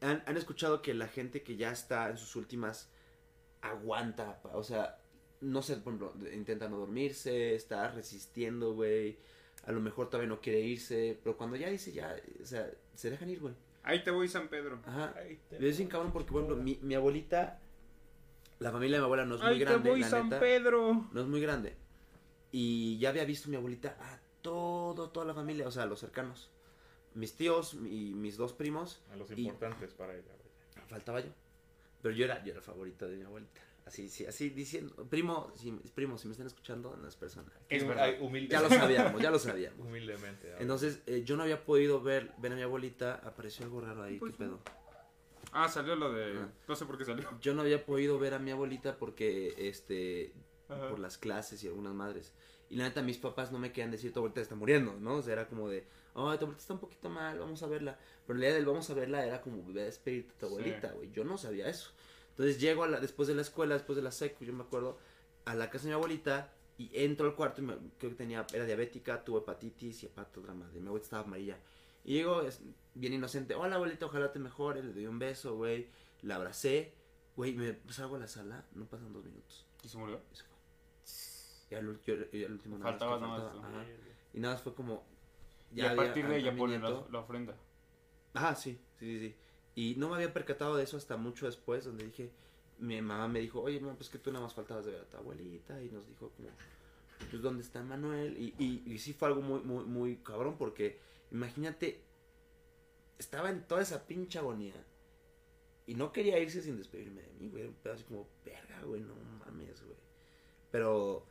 han, 0.00 0.22
han 0.26 0.36
escuchado 0.36 0.82
que 0.82 0.94
la 0.94 1.08
gente 1.08 1.42
que 1.42 1.56
ya 1.56 1.72
está 1.72 2.08
en 2.10 2.16
sus 2.16 2.36
últimas 2.36 2.90
aguanta, 3.60 4.40
o 4.52 4.62
sea, 4.62 5.00
no 5.40 5.62
sé, 5.62 5.76
por 5.76 5.94
ejemplo, 5.94 6.32
intenta 6.32 6.68
no 6.68 6.78
dormirse, 6.78 7.54
está 7.54 7.90
resistiendo, 7.90 8.74
güey, 8.74 9.18
a 9.66 9.72
lo 9.72 9.80
mejor 9.80 10.08
todavía 10.08 10.28
no 10.28 10.40
quiere 10.40 10.60
irse, 10.60 11.18
pero 11.22 11.36
cuando 11.36 11.56
ya 11.56 11.68
dice 11.68 11.92
ya, 11.92 12.16
o 12.42 12.46
sea, 12.46 12.70
se 12.94 13.10
dejan 13.10 13.28
ir, 13.30 13.40
güey. 13.40 13.54
Ahí 13.82 14.02
te 14.02 14.10
voy, 14.10 14.28
San 14.28 14.48
Pedro. 14.48 14.80
Ajá. 14.86 15.14
Ay, 15.16 15.38
te- 15.48 15.68
Es 15.68 15.76
bien 15.76 15.88
cabrón 15.88 16.12
porque, 16.12 16.32
por 16.32 16.42
ejemplo, 16.42 16.62
mi, 16.62 16.78
mi 16.82 16.94
abuelita, 16.94 17.60
la 18.58 18.70
familia 18.72 18.96
de 18.96 19.00
mi 19.02 19.04
abuela 19.04 19.24
no 19.24 19.34
es 19.36 19.40
muy 19.42 19.50
Ahí 19.52 19.58
te 19.58 19.64
grande, 19.64 19.90
voy, 19.90 20.00
la 20.00 20.08
San 20.08 20.24
neta 20.24 20.40
Pedro. 20.40 21.08
no 21.12 21.20
es 21.20 21.26
muy 21.26 21.40
grande. 21.40 21.76
Y 22.52 22.98
ya 22.98 23.10
había 23.10 23.24
visto 23.24 23.48
mi 23.48 23.56
abuelita 23.56 23.96
a 24.00 24.18
todo, 24.42 25.10
toda 25.10 25.26
la 25.26 25.34
familia, 25.34 25.66
o 25.68 25.70
sea, 25.70 25.82
a 25.84 25.86
los 25.86 26.00
cercanos. 26.00 26.50
Mis 27.14 27.34
tíos 27.34 27.74
y 27.74 28.12
mis 28.14 28.36
dos 28.36 28.52
primos, 28.52 29.02
A 29.12 29.16
los 29.16 29.30
Y- 29.30 29.42
importantes 29.42 29.92
para 29.94 30.14
ella. 30.14 30.22
güey. 30.24 30.86
faltaba 30.88 31.20
yo. 31.20 31.30
Pero 32.02 32.14
yo 32.14 32.24
era, 32.24 32.38
yo 32.44 32.50
era 32.50 32.58
el 32.58 32.62
favorito 32.64 33.08
de 33.08 33.16
mi 33.16 33.24
abuelita. 33.24 33.60
Así, 33.86 34.08
sí, 34.08 34.26
así 34.26 34.50
diciendo, 34.50 35.06
primo, 35.08 35.52
si, 35.54 35.70
primo, 35.94 36.18
si 36.18 36.26
me 36.26 36.32
están 36.32 36.48
escuchando, 36.48 36.96
no 36.96 37.06
es 37.06 37.14
persona. 37.14 37.52
Es 37.68 37.86
verdad. 37.86 38.14
Ya 38.48 38.60
lo 38.60 38.68
sabíamos, 38.68 39.22
ya 39.22 39.30
lo 39.30 39.38
sabíamos. 39.38 39.86
Humildemente. 39.86 40.48
ahora. 40.48 40.60
Entonces, 40.60 41.02
eh, 41.06 41.22
yo 41.24 41.36
no 41.36 41.44
había 41.44 41.64
podido 41.64 42.02
ver, 42.02 42.32
ver 42.38 42.52
a 42.52 42.56
mi 42.56 42.62
abuelita, 42.62 43.14
apareció 43.24 43.64
algo 43.64 43.80
raro 43.80 44.02
ahí, 44.02 44.18
Pues, 44.18 44.32
¿qué 44.32 44.38
pedo? 44.38 44.60
Ah, 45.52 45.68
salió 45.68 45.94
lo 45.94 46.12
de... 46.12 46.36
Ah. 46.36 46.48
No 46.66 46.74
sé 46.74 46.84
por 46.84 46.98
qué 46.98 47.04
salió. 47.04 47.28
Yo 47.40 47.54
no 47.54 47.62
había 47.62 47.86
podido 47.86 48.18
ver 48.18 48.34
a 48.34 48.40
mi 48.40 48.50
abuelita 48.50 48.98
porque, 48.98 49.54
este, 49.56 50.34
Ajá. 50.68 50.88
por 50.90 50.98
las 50.98 51.16
clases 51.16 51.62
y 51.62 51.68
algunas 51.68 51.94
madres. 51.94 52.32
Y 52.68 52.74
la 52.74 52.84
neta, 52.88 53.02
mis 53.02 53.18
papás 53.18 53.52
no 53.52 53.60
me 53.60 53.70
querían 53.70 53.92
decir, 53.92 54.12
tu 54.12 54.18
abuelita 54.18 54.40
está 54.40 54.56
muriendo, 54.56 54.94
¿no? 54.98 55.18
O 55.18 55.22
sea, 55.22 55.34
era 55.34 55.46
como 55.46 55.68
de, 55.68 55.86
ay, 56.14 56.38
tu 56.38 56.44
abuelita 56.44 56.58
está 56.58 56.74
un 56.74 56.80
poquito 56.80 57.08
mal, 57.08 57.38
vamos 57.38 57.62
a 57.62 57.68
verla. 57.68 57.96
Pero 58.26 58.36
la 58.36 58.46
idea 58.46 58.56
del 58.56 58.66
vamos 58.66 58.90
a 58.90 58.94
verla 58.94 59.24
era 59.24 59.40
como, 59.40 59.64
ve 59.72 59.82
a 59.82 59.84
despedirte 59.84 60.32
de 60.32 60.38
tu 60.40 60.46
abuelita, 60.46 60.90
güey. 60.90 61.12
Yo 61.12 61.22
no 61.22 61.38
sabía 61.38 61.68
eso. 61.68 61.92
Entonces 62.36 62.60
llego 62.60 62.84
a 62.84 62.88
la, 62.88 63.00
después 63.00 63.28
de 63.28 63.34
la 63.34 63.40
escuela, 63.40 63.74
después 63.74 63.96
de 63.96 64.02
la 64.02 64.10
secu, 64.10 64.44
yo 64.44 64.52
me 64.52 64.62
acuerdo, 64.62 64.98
a 65.46 65.54
la 65.54 65.70
casa 65.70 65.84
de 65.84 65.88
mi 65.88 65.94
abuelita 65.94 66.52
y 66.76 66.90
entro 66.92 67.26
al 67.26 67.34
cuarto 67.34 67.62
y 67.62 67.64
me- 67.64 67.76
creo 67.98 68.10
que 68.10 68.16
tenía, 68.16 68.46
era 68.52 68.66
diabética, 68.66 69.24
tuvo 69.24 69.38
hepatitis 69.38 70.02
y 70.02 70.06
aparte 70.06 70.40
otra 70.40 70.52
madre. 70.52 70.78
Mi 70.80 70.86
abuelita 70.86 71.06
estaba 71.06 71.22
amarilla. 71.24 71.58
Y 72.04 72.12
llego, 72.14 72.42
es 72.42 72.60
bien 72.94 73.14
inocente, 73.14 73.54
hola 73.54 73.76
abuelita, 73.76 74.04
ojalá 74.04 74.32
te 74.32 74.38
mejores, 74.38 74.84
le 74.84 74.92
doy 74.92 75.06
un 75.06 75.18
beso, 75.18 75.56
güey. 75.56 75.88
La 76.20 76.36
abracé, 76.36 76.92
güey, 77.36 77.54
me 77.54 77.78
salgo 77.88 78.16
a 78.16 78.18
la 78.18 78.28
sala, 78.28 78.66
no 78.74 78.84
pasan 78.84 79.12
dos 79.14 79.24
minutos. 79.24 79.64
¿Y 79.82 79.88
se 79.88 79.96
murió? 79.96 80.20
Fue. 80.34 80.46
Y 81.70 81.74
al, 81.74 81.88
ul- 81.88 82.00
yo- 82.04 82.14
y 82.32 82.44
al 82.44 82.52
último 82.52 82.78
nada 82.78 82.92
más 82.92 83.00
Faltaba 83.00 83.20
nada 83.20 83.38
más 83.54 83.64
ajá. 83.64 83.86
Y 84.34 84.40
nada 84.40 84.54
más 84.54 84.62
fue 84.62 84.74
como. 84.74 85.04
y 85.74 85.80
a 85.80 85.90
había 85.90 86.04
partir 86.04 86.28
de 86.28 86.36
ella 86.38 86.56
ponen 86.56 86.82
la, 86.82 86.88
la 87.10 87.18
ofrenda. 87.20 87.56
Ah, 88.34 88.54
sí, 88.54 88.78
sí, 88.98 89.06
sí, 89.06 89.28
sí. 89.30 89.36
Y 89.76 89.94
no 89.96 90.08
me 90.08 90.16
había 90.16 90.32
percatado 90.32 90.74
de 90.74 90.84
eso 90.84 90.96
hasta 90.96 91.18
mucho 91.18 91.44
después, 91.44 91.84
donde 91.84 92.06
dije, 92.06 92.32
mi 92.78 93.00
mamá 93.02 93.28
me 93.28 93.40
dijo, 93.40 93.60
oye, 93.60 93.78
mamá, 93.78 93.94
pues 93.94 94.08
que 94.08 94.18
tú 94.18 94.32
nada 94.32 94.42
más 94.44 94.54
faltabas 94.54 94.86
de 94.86 94.92
ver 94.92 95.02
a 95.02 95.04
tu 95.04 95.18
abuelita. 95.18 95.80
Y 95.82 95.90
nos 95.90 96.08
dijo 96.08 96.30
como, 96.30 96.48
pues, 97.30 97.42
¿dónde 97.42 97.62
está 97.62 97.82
Manuel? 97.82 98.38
Y, 98.38 98.54
y, 98.58 98.82
y 98.90 98.98
sí 98.98 99.12
fue 99.12 99.28
algo 99.28 99.42
muy, 99.42 99.60
muy, 99.60 99.84
muy 99.84 100.16
cabrón 100.16 100.56
porque 100.56 100.98
imagínate, 101.30 102.00
estaba 103.18 103.50
en 103.50 103.66
toda 103.68 103.82
esa 103.82 104.06
pinche 104.06 104.38
agonía. 104.38 104.74
Y 105.86 105.94
no 105.94 106.10
quería 106.10 106.38
irse 106.38 106.62
sin 106.62 106.78
despedirme 106.78 107.20
de 107.20 107.32
mí, 107.34 107.48
güey. 107.50 107.62
Era 107.64 107.70
un 107.70 107.76
pedo 107.76 107.92
así 107.92 108.04
como, 108.04 108.26
verga, 108.46 108.80
güey, 108.82 109.02
no 109.02 109.14
mames, 109.44 109.82
güey. 109.84 109.98
Pero, 110.70 111.26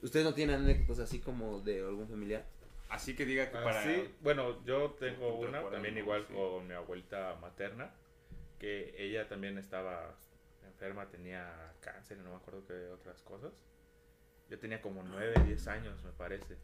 ¿ustedes 0.00 0.24
no 0.24 0.32
tienen 0.32 0.60
anécdotas 0.60 1.00
así 1.00 1.18
como 1.18 1.60
de 1.60 1.80
algún 1.80 2.08
familiar? 2.08 2.48
Así 2.90 3.14
que 3.16 3.24
diga 3.24 3.50
que 3.50 3.58
Ah, 3.58 3.64
para... 3.64 3.82
sí, 3.84 4.14
bueno, 4.20 4.62
yo 4.64 4.90
tengo 4.98 5.34
una, 5.36 5.62
también 5.70 5.96
igual 5.96 6.26
Sí. 6.26 6.34
con 6.34 6.66
mi 6.66 6.74
abuelita 6.74 7.36
materna, 7.40 7.90
que 8.58 8.94
ella 8.98 9.28
también 9.28 9.56
estaba 9.58 10.14
enferma, 10.66 11.06
tenía 11.08 11.72
cáncer 11.80 12.18
y 12.18 12.22
no 12.22 12.30
me 12.30 12.36
acuerdo 12.36 12.66
qué 12.66 12.88
otras 12.90 13.22
cosas. 13.22 13.52
Yo 14.48 14.58
tenía 14.58 14.82
como 14.82 15.02
9, 15.04 15.34
10 15.46 15.68
años, 15.68 16.02
me 16.02 16.10
parece. 16.12 16.56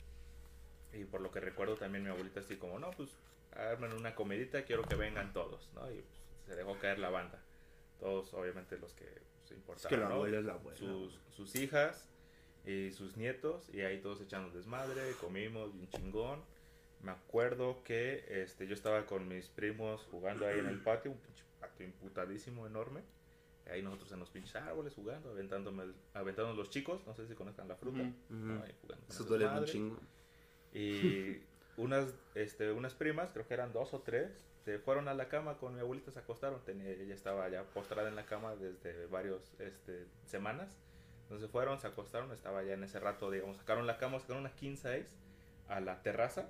Y 0.92 1.04
por 1.04 1.20
lo 1.20 1.30
que 1.30 1.40
recuerdo 1.40 1.76
también 1.76 2.04
mi 2.04 2.10
abuelita 2.10 2.40
así 2.40 2.56
como, 2.56 2.78
no, 2.78 2.90
pues 2.90 3.10
armen 3.52 3.92
una 3.92 4.14
comidita, 4.14 4.64
quiero 4.64 4.82
que 4.82 4.96
vengan 4.96 5.32
todos, 5.32 5.70
¿no? 5.74 5.90
Y 5.90 6.00
pues, 6.02 6.18
se 6.46 6.56
dejó 6.56 6.78
caer 6.78 6.98
la 6.98 7.10
banda. 7.10 7.40
Todos, 8.00 8.34
obviamente, 8.34 8.76
los 8.78 8.92
que 8.94 9.06
se 9.44 9.54
importaban, 9.54 9.88
que 9.90 9.96
la 10.02 10.08
¿no? 10.08 10.16
abuela 10.16 10.38
es 10.38 10.44
la 10.44 10.52
abuela. 10.54 10.76
sus, 10.76 11.18
sus 11.30 11.54
hijas 11.54 12.08
y 12.66 12.90
sus 12.90 13.16
nietos 13.16 13.70
y 13.72 13.80
ahí 13.80 14.00
todos 14.00 14.20
echando 14.20 14.50
desmadre, 14.50 15.12
comimos 15.20 15.72
bien 15.72 15.88
chingón. 15.88 16.42
Me 17.00 17.12
acuerdo 17.12 17.82
que 17.84 18.24
este, 18.42 18.66
yo 18.66 18.74
estaba 18.74 19.06
con 19.06 19.28
mis 19.28 19.48
primos 19.48 20.02
jugando 20.10 20.46
ahí 20.46 20.58
en 20.58 20.66
el 20.66 20.80
patio, 20.80 21.12
un 21.12 21.18
pinche 21.18 21.44
patio 21.60 21.86
imputadísimo, 21.86 22.66
enorme. 22.66 23.02
Ahí 23.70 23.82
nosotros 23.82 24.10
en 24.12 24.20
los 24.20 24.30
pinches 24.30 24.56
árboles 24.56 24.94
jugando, 24.94 25.30
aventándome, 25.30 25.84
aventándonos 26.14 26.56
los 26.56 26.70
chicos, 26.70 27.06
no 27.06 27.14
sé 27.14 27.26
si 27.26 27.34
conozcan 27.34 27.68
la 27.68 27.76
fruta. 27.76 27.98
¿no? 27.98 28.54
Ujú. 28.54 28.64
Ahí 28.64 28.74
jugando 28.80 29.06
Eso 29.08 29.24
duele 29.24 29.46
un 29.46 29.64
chingo. 29.64 29.98
Y 30.72 31.40
unas, 31.76 32.14
este, 32.34 32.72
unas 32.72 32.94
primas, 32.94 33.30
creo 33.30 33.46
que 33.46 33.54
eran 33.54 33.72
dos 33.72 33.94
o 33.94 34.00
tres, 34.00 34.44
se 34.64 34.78
fueron 34.78 35.06
a 35.06 35.14
la 35.14 35.28
cama 35.28 35.58
con 35.58 35.74
mi 35.74 35.80
abuelita, 35.80 36.10
se 36.10 36.18
acostaron. 36.18 36.64
Tenía, 36.64 36.90
ella 36.90 37.14
estaba 37.14 37.48
ya 37.48 37.62
postrada 37.64 38.08
en 38.08 38.16
la 38.16 38.26
cama 38.26 38.56
desde 38.56 39.06
varias 39.06 39.54
este, 39.60 40.06
semanas. 40.24 40.76
Entonces 41.26 41.50
fueron, 41.50 41.80
se 41.80 41.88
acostaron, 41.88 42.30
estaba 42.30 42.62
ya 42.62 42.74
en 42.74 42.84
ese 42.84 43.00
rato, 43.00 43.32
digamos, 43.32 43.56
sacaron 43.56 43.88
la 43.88 43.98
cama, 43.98 44.20
sacaron 44.20 44.42
una 44.42 44.54
king 44.54 44.76
size 44.76 45.08
a 45.66 45.80
la 45.80 46.00
terraza. 46.02 46.48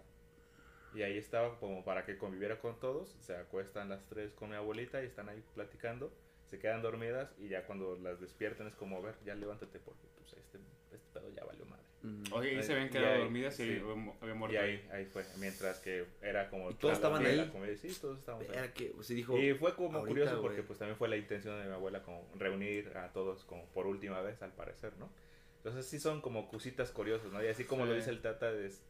Y 0.94 1.02
ahí 1.02 1.16
estaba 1.16 1.58
como 1.58 1.82
para 1.82 2.04
que 2.04 2.18
conviviera 2.18 2.58
con 2.60 2.78
todos. 2.78 3.16
Se 3.20 3.34
acuestan 3.34 3.88
las 3.88 4.04
tres 4.06 4.32
con 4.34 4.50
mi 4.50 4.56
abuelita 4.56 5.02
y 5.02 5.06
están 5.06 5.30
ahí 5.30 5.42
platicando. 5.54 6.12
Se 6.50 6.59
quedan 6.61 6.80
dormidas 6.82 7.35
y 7.38 7.48
ya 7.48 7.64
cuando 7.66 7.96
las 7.96 8.20
despiertan 8.20 8.68
es 8.68 8.74
como, 8.76 8.98
a 8.98 9.00
ver, 9.00 9.14
ya 9.24 9.35
levántate 9.35 9.80
porque 9.80 10.06
pues 10.16 10.32
este, 10.35 10.59
este 10.92 11.09
pedo 11.12 11.28
ya 11.30 11.44
valió 11.44 11.64
madre. 11.66 11.82
Ujú. 12.04 12.37
Oye, 12.37 12.56
ahí 12.56 12.62
se 12.62 12.72
habían 12.72 12.87
Y 12.87 12.90
quedado 12.90 13.14
ahí, 13.14 13.20
dormidas 13.22 13.59
y 13.59 13.64
sí. 13.64 13.70
había 13.80 13.94
mu- 13.96 14.14
había 14.20 14.35
muerto 14.35 14.54
Y 14.54 14.59
ahí, 14.59 14.88
ahí 14.92 15.06
fue, 15.06 15.24
mientras 15.38 15.80
que 15.80 16.06
era 16.22 16.48
como... 16.48 16.70
¿Y 16.70 16.74
todos 16.74 16.94
estaban 16.94 17.26
ahí? 17.26 17.48
comida. 17.50 17.76
Sí, 17.76 17.88
todos 18.00 18.18
estábamos 18.20 18.48
ahí. 18.48 18.56
Era 18.56 18.72
que, 18.72 18.94
se 19.00 19.14
dijo, 19.14 19.37
Y 19.37 19.54
fue 19.54 19.74
como 19.74 19.98
ahorita, 19.98 20.09
curioso 20.20 20.40
porque 20.40 20.62
pues 20.62 20.78
también 20.78 20.96
fue 20.96 21.09
la 21.09 21.16
intención 21.16 21.59
de 21.61 21.66
mi 21.66 21.72
abuela 21.74 22.02
como 22.04 22.28
reunir 22.37 22.96
a 22.96 23.12
todos 23.12 23.44
como 23.44 23.66
por 23.70 23.87
última 23.88 24.20
vez 24.22 24.40
al 24.42 24.52
parecer, 24.52 24.96
¿no? 24.98 25.11
Entonces 25.56 25.87
sí 25.87 25.98
son 25.98 26.20
como 26.20 26.48
cositas 26.48 26.92
curiosas, 26.92 27.32
¿no? 27.32 27.42
Y 27.42 27.48
así 27.48 27.64
como 27.64 27.87
lo 27.87 27.90
Sí. 27.92 27.98
dice 27.98 28.11
el 28.11 28.20
Tata 28.22 28.52
es, 28.52 28.85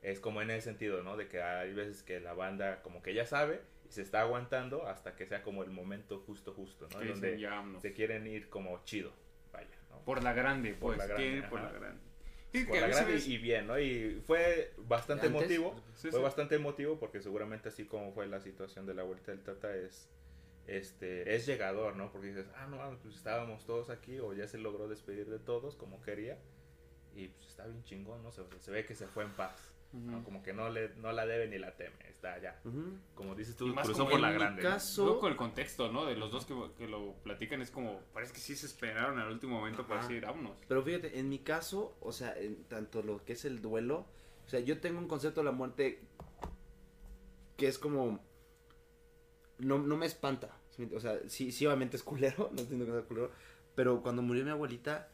es 0.00 0.18
como 0.18 0.40
en 0.40 0.50
ese 0.50 0.62
sentido, 0.62 1.02
¿no? 1.02 1.18
De 1.18 1.28
que 1.28 1.42
hay 1.42 1.74
veces 1.74 2.02
que 2.02 2.20
la 2.20 2.32
banda 2.32 2.80
como 2.80 3.02
que 3.02 3.12
ya 3.12 3.26
sabe 3.26 3.60
y 3.81 3.81
se 3.92 4.02
está 4.02 4.22
aguantando 4.22 4.86
hasta 4.86 5.14
que 5.16 5.26
sea 5.26 5.42
como 5.42 5.62
el 5.62 5.70
momento 5.70 6.20
justo 6.20 6.52
justo, 6.54 6.88
¿no? 6.92 7.00
Donde 7.04 7.38
ya 7.38 7.64
se 7.80 7.92
quieren 7.92 8.26
ir 8.26 8.48
como 8.48 8.82
chido, 8.84 9.12
vaya, 9.52 9.68
¿no? 9.90 9.98
Por 10.04 10.22
la 10.22 10.32
grande, 10.32 10.70
Por 10.74 10.96
pues. 10.96 10.98
la 10.98 11.06
grande, 11.06 11.30
¿quién? 11.38 11.50
Por 11.50 11.60
la 11.60 11.70
grande. 11.72 12.00
Sí, 12.52 12.64
Por 12.64 12.80
la 12.80 12.86
grande 12.88 13.12
ves- 13.14 13.28
y 13.28 13.38
bien, 13.38 13.66
¿no? 13.66 13.78
Y 13.78 14.20
fue 14.26 14.72
bastante 14.76 15.26
Antes, 15.26 15.42
emotivo. 15.42 15.74
Sí, 15.94 16.10
Fue 16.10 16.18
sí. 16.20 16.22
bastante 16.22 16.54
emotivo 16.56 16.98
porque 16.98 17.20
seguramente 17.22 17.68
así 17.70 17.86
como 17.86 18.12
fue 18.12 18.26
la 18.26 18.40
situación 18.40 18.84
de 18.86 18.92
la 18.94 19.02
vuelta 19.04 19.30
del 19.32 19.42
Tata 19.42 19.74
es 19.74 20.10
este 20.66 21.34
es 21.34 21.46
llegador, 21.46 21.96
¿no? 21.96 22.12
Porque 22.12 22.28
dices, 22.28 22.46
ah, 22.56 22.66
no, 22.68 22.76
mames, 22.76 22.98
pues 23.02 23.16
estábamos 23.16 23.64
todos 23.66 23.90
aquí 23.90 24.18
o 24.20 24.32
ya 24.32 24.46
se 24.46 24.58
logró 24.58 24.86
despedir 24.88 25.28
de 25.28 25.38
todos 25.38 25.76
como 25.76 26.00
quería 26.02 26.38
y 27.14 27.28
pues 27.28 27.48
está 27.48 27.66
bien 27.66 27.82
chingón, 27.84 28.22
¿no? 28.22 28.30
Se, 28.32 28.42
se 28.58 28.70
ve 28.70 28.84
que 28.86 28.94
se 28.94 29.06
fue 29.06 29.24
en 29.24 29.32
paz. 29.32 29.68
Como 30.24 30.42
que 30.42 30.54
no 30.54 30.70
le 30.70 30.88
no 30.96 31.12
la 31.12 31.26
debe 31.26 31.48
ni 31.48 31.58
la 31.58 31.76
teme, 31.76 31.96
está 32.22 32.34
allá. 32.34 32.60
Como 33.16 33.34
dices 33.34 33.56
tú, 33.56 33.66
más 33.68 33.84
cruzó 33.86 34.08
por 34.08 34.20
la 34.20 34.30
grande. 34.30 34.62
caso- 34.62 35.04
Luego 35.04 35.20
con 35.20 35.32
el 35.32 35.36
contexto, 35.36 35.90
¿no? 35.90 36.06
De 36.06 36.14
los 36.16 36.30
dos 36.30 36.46
que, 36.46 36.54
que 36.78 36.86
lo 36.86 37.14
platican 37.24 37.60
es 37.62 37.70
como, 37.72 38.00
parece 38.12 38.32
que 38.32 38.38
sí 38.38 38.54
se 38.54 38.66
esperaron 38.66 39.18
al 39.18 39.30
último 39.32 39.58
momento 39.58 39.86
para 39.86 40.02
decir, 40.02 40.22
vámonos. 40.24 40.56
Pero 40.68 40.82
fíjate, 40.84 41.18
en 41.18 41.28
mi 41.28 41.40
caso, 41.40 41.96
o 42.00 42.12
sea, 42.12 42.38
en 42.38 42.62
tanto 42.64 43.02
lo 43.02 43.24
que 43.24 43.32
es 43.32 43.44
el 43.44 43.60
duelo, 43.60 44.06
o 44.46 44.48
sea, 44.48 44.60
yo 44.60 44.80
tengo 44.80 44.98
un 45.00 45.08
concepto 45.08 45.40
de 45.40 45.46
la 45.46 45.52
muerte 45.52 46.00
que 47.56 47.66
es 47.66 47.78
como, 47.78 48.20
no, 49.58 49.78
no 49.78 49.96
me 49.96 50.06
espanta, 50.06 50.56
¿sí 50.70 50.82
me 50.82 50.88
ent- 50.90 50.96
o 50.96 51.00
sea, 51.00 51.18
sí, 51.28 51.50
sí 51.52 51.66
obviamente 51.66 51.96
es 51.96 52.02
culero, 52.04 52.50
no 52.52 52.60
entiendo 52.60 52.86
que 52.86 52.92
sea 52.92 53.02
culero, 53.02 53.30
pero 53.74 54.00
cuando 54.02 54.22
murió 54.22 54.44
mi 54.44 54.50
abuelita, 54.50 55.08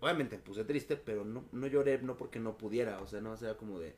obviamente 0.00 0.36
me 0.36 0.42
puse 0.42 0.64
triste, 0.64 0.96
pero 0.96 1.24
no, 1.24 1.44
no 1.52 1.66
lloré, 1.66 1.98
no 1.98 2.16
porque 2.16 2.38
no 2.38 2.56
pudiera, 2.56 3.00
o 3.00 3.06
sea, 3.06 3.20
no, 3.20 3.32
o 3.32 3.36
sea, 3.36 3.56
como 3.56 3.78
de, 3.80 3.94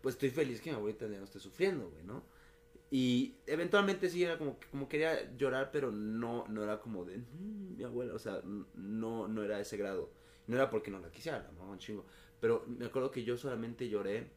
pues 0.00 0.14
estoy 0.14 0.30
feliz 0.30 0.60
que 0.60 0.70
mi 0.70 0.76
abuelita 0.76 1.06
ya 1.08 1.18
no 1.18 1.24
esté 1.24 1.38
sufriendo, 1.40 1.88
güey, 1.90 2.04
¿no? 2.04 2.22
Y 2.90 3.36
eventualmente 3.46 4.08
sí 4.08 4.22
era 4.22 4.38
como, 4.38 4.58
como 4.70 4.88
quería 4.88 5.34
llorar, 5.36 5.70
pero 5.72 5.90
no, 5.90 6.44
no 6.48 6.62
era 6.62 6.80
como 6.80 7.04
de 7.04 7.18
"Mm, 7.18 7.76
mi 7.76 7.84
abuela, 7.84 8.14
o 8.14 8.18
sea, 8.18 8.40
no, 8.74 9.26
no 9.28 9.42
era 9.42 9.60
ese 9.60 9.76
grado. 9.76 10.10
No 10.46 10.54
era 10.56 10.70
porque 10.70 10.90
no 10.90 11.00
la 11.00 11.10
quisiera, 11.10 11.40
la 11.40 11.48
amaba 11.48 11.70
un 11.72 11.78
chingo. 11.78 12.04
Pero 12.40 12.64
me 12.68 12.86
acuerdo 12.86 13.10
que 13.10 13.24
yo 13.24 13.36
solamente 13.36 13.88
lloré 13.88 14.30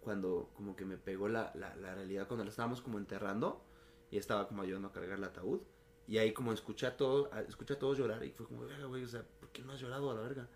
cuando 0.00 0.50
como 0.54 0.74
que 0.76 0.84
me 0.84 0.98
pegó 0.98 1.28
la, 1.28 1.52
la, 1.54 1.74
la 1.76 1.94
realidad, 1.94 2.26
cuando 2.26 2.44
la 2.44 2.50
estábamos 2.50 2.80
como 2.82 2.98
enterrando 2.98 3.64
y 4.10 4.18
estaba 4.18 4.48
como 4.48 4.62
ayudando 4.62 4.88
a 4.88 4.92
cargar 4.92 5.18
el 5.18 5.24
ataúd. 5.24 5.60
Y 6.06 6.18
ahí 6.18 6.32
como 6.32 6.52
escuché 6.52 6.86
a 6.86 6.96
todos, 6.96 7.28
escuché 7.48 7.74
a 7.74 7.78
todos 7.78 7.96
llorar 7.96 8.24
y 8.24 8.30
fue 8.32 8.46
como, 8.46 8.66
verga, 8.66 8.86
güey, 8.86 9.04
o 9.04 9.08
sea, 9.08 9.24
¿por 9.40 9.50
qué 9.50 9.62
no 9.62 9.72
has 9.72 9.80
llorado 9.80 10.10
a 10.10 10.14
la 10.14 10.20
verga? 10.20 10.48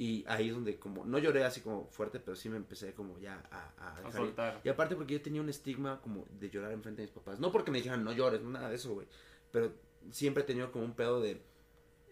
Y 0.00 0.24
ahí 0.28 0.46
es 0.48 0.54
donde 0.54 0.78
como, 0.78 1.04
no 1.04 1.18
lloré 1.18 1.42
así 1.44 1.60
como 1.60 1.88
fuerte, 1.88 2.20
pero 2.20 2.36
sí 2.36 2.48
me 2.48 2.56
empecé 2.56 2.94
como 2.94 3.18
ya 3.18 3.42
a, 3.50 3.72
a 3.78 3.94
A 3.94 3.96
dejar 3.96 4.10
ir. 4.12 4.26
soltar. 4.28 4.60
Y 4.62 4.68
aparte 4.68 4.94
porque 4.94 5.14
yo 5.14 5.20
tenía 5.20 5.40
un 5.40 5.48
estigma 5.48 6.00
como 6.00 6.24
de 6.38 6.48
llorar 6.50 6.70
enfrente 6.70 7.02
de 7.02 7.08
mis 7.08 7.14
papás. 7.14 7.40
No 7.40 7.50
porque 7.50 7.72
me 7.72 7.78
dijeran 7.78 8.04
no 8.04 8.12
llores, 8.12 8.40
no 8.40 8.48
nada 8.50 8.68
de 8.70 8.76
eso, 8.76 8.94
güey. 8.94 9.08
Pero 9.50 9.72
siempre 10.12 10.44
he 10.44 10.46
tenido 10.46 10.70
como 10.70 10.84
un 10.84 10.94
pedo 10.94 11.20
de 11.20 11.42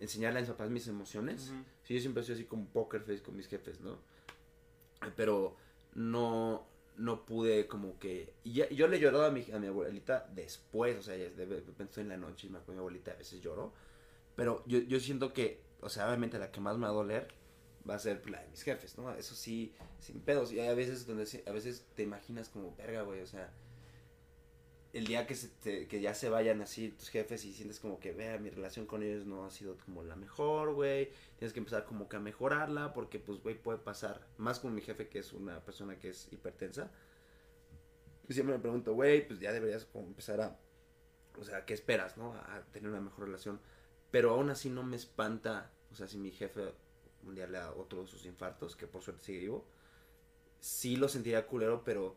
enseñarle 0.01 0.41
a 0.41 0.43
mis 0.43 0.51
papás 0.51 0.69
mis 0.69 0.89
emociones. 0.89 1.49
Ujú. 1.51 1.63
Sí, 1.85 1.95
yo 1.95 2.01
siempre 2.01 2.25
sido 2.25 2.35
así 2.35 2.45
como 2.45 2.67
poker 2.67 3.03
face 3.03 3.23
con 3.23 3.37
mis 3.37 3.47
jefes, 3.47 3.81
¿no? 3.81 3.99
Pero 5.15 5.57
no, 5.95 6.67
no 6.97 7.25
pude 7.25 7.67
como 7.69 7.99
que... 8.01 8.35
ya- 8.45 8.69
yo 8.71 8.89
le 8.89 8.97
he 8.97 9.01
llorado 9.01 9.27
a 9.27 9.31
mi, 9.31 9.47
a 9.53 9.59
mi 9.59 9.69
abuelita 9.69 10.29
después, 10.35 10.97
o 10.99 11.03
sea, 11.03 11.15
de 11.15 11.45
repente 11.65 12.01
en 12.01 12.09
la 12.09 12.17
noche 12.17 12.49
y 12.49 12.51
me 12.51 12.59
acuerdo 12.59 12.75
mi 12.75 12.79
abuelita, 12.81 13.13
a 13.13 13.17
veces 13.17 13.41
lloro. 13.41 13.73
Pero 14.35 14.65
yo, 14.67 14.81
yo 14.81 14.99
siento 14.99 15.33
que, 15.33 15.61
o 15.81 15.89
sea, 15.89 16.07
obviamente 16.09 16.39
la 16.39 16.51
que 16.51 16.61
más 16.61 16.77
me 16.77 16.83
va 16.85 16.89
a 16.91 16.95
doler 16.95 17.29
va 17.89 17.95
a 17.95 17.99
ser 17.99 18.29
la 18.29 18.43
de 18.43 18.49
mis 18.49 18.63
jefes, 18.63 18.97
¿no? 18.99 19.13
Eso 19.15 19.35
sí, 19.35 19.75
sin 20.01 20.21
pedos. 20.21 20.53
Y 20.53 20.61
hay 20.61 20.69
a 20.69 20.75
veces 20.75 21.07
donde 21.07 21.25
a 21.47 21.53
veces 21.53 21.87
te 21.95 22.03
imaginas 22.03 22.49
como, 22.49 22.75
verga, 22.77 23.03
güey, 23.03 23.21
o 23.23 23.27
sea, 23.27 23.53
el 24.93 25.07
día 25.07 25.27
que, 25.27 25.35
se 25.35 25.49
te- 25.49 25.87
que 25.89 26.01
ya 26.01 26.15
se 26.15 26.31
vayan 26.31 26.63
así 26.63 26.89
tus 26.91 27.11
jefes 27.11 27.45
y 27.45 27.53
sientes 27.53 27.81
como 27.81 28.01
que, 28.01 28.13
vea, 28.13 28.39
mi 28.39 28.49
relación 28.51 28.87
con 28.87 29.03
ellos 29.03 29.27
no 29.27 29.45
ha 29.45 29.51
sido 29.51 29.77
como 29.85 30.03
la 30.03 30.17
mejor, 30.17 30.73
güey. 30.75 31.11
Tienes 31.39 31.53
que 31.53 31.59
empezar 31.59 31.85
como 31.85 32.09
que 32.09 32.17
a 32.17 32.21
mejorarla 32.21 32.95
porque, 32.95 33.19
pues, 33.19 33.43
güey, 33.43 33.61
puede 33.61 33.79
pasar. 33.79 34.27
Más 34.39 34.59
con 34.59 34.75
mi 34.75 34.81
jefe 34.81 35.09
que 35.09 35.19
es 35.19 35.33
una 35.35 35.61
persona 35.65 35.99
que 35.99 36.09
es 36.11 36.33
hipertensa. 36.33 36.91
Y 38.29 38.33
siempre 38.35 38.57
me 38.57 38.61
pregunto, 38.61 38.95
güey, 38.95 39.27
pues 39.27 39.39
ya 39.39 39.53
deberías 39.53 39.85
como 39.85 40.07
empezar 40.07 40.41
a, 40.41 40.59
o 41.39 41.45
sea, 41.45 41.65
¿qué 41.67 41.75
esperas, 41.75 42.17
no? 42.17 42.33
A 42.33 42.65
tener 42.73 42.89
una 42.91 43.01
mejor 43.01 43.27
relación. 43.27 43.61
Pero 44.11 44.31
aún 44.31 44.49
así 44.49 44.71
no 44.71 44.83
me 44.83 44.97
espanta, 44.97 45.71
o 45.93 45.95
sea, 45.95 46.09
si 46.09 46.17
mi 46.17 46.31
jefe 46.31 46.73
un 47.27 47.35
día 47.35 47.47
le 47.47 47.59
da 47.59 47.73
otro 47.73 48.03
de 48.03 48.07
sus 48.09 48.25
infartos, 48.27 48.77
que 48.77 48.87
por 48.87 49.03
suerte 49.03 49.25
sigue 49.25 49.41
vivo, 49.41 49.67
sí 50.61 50.97
lo 50.97 51.09
sentiría 51.09 51.47
culero, 51.47 51.83
pero 51.85 52.17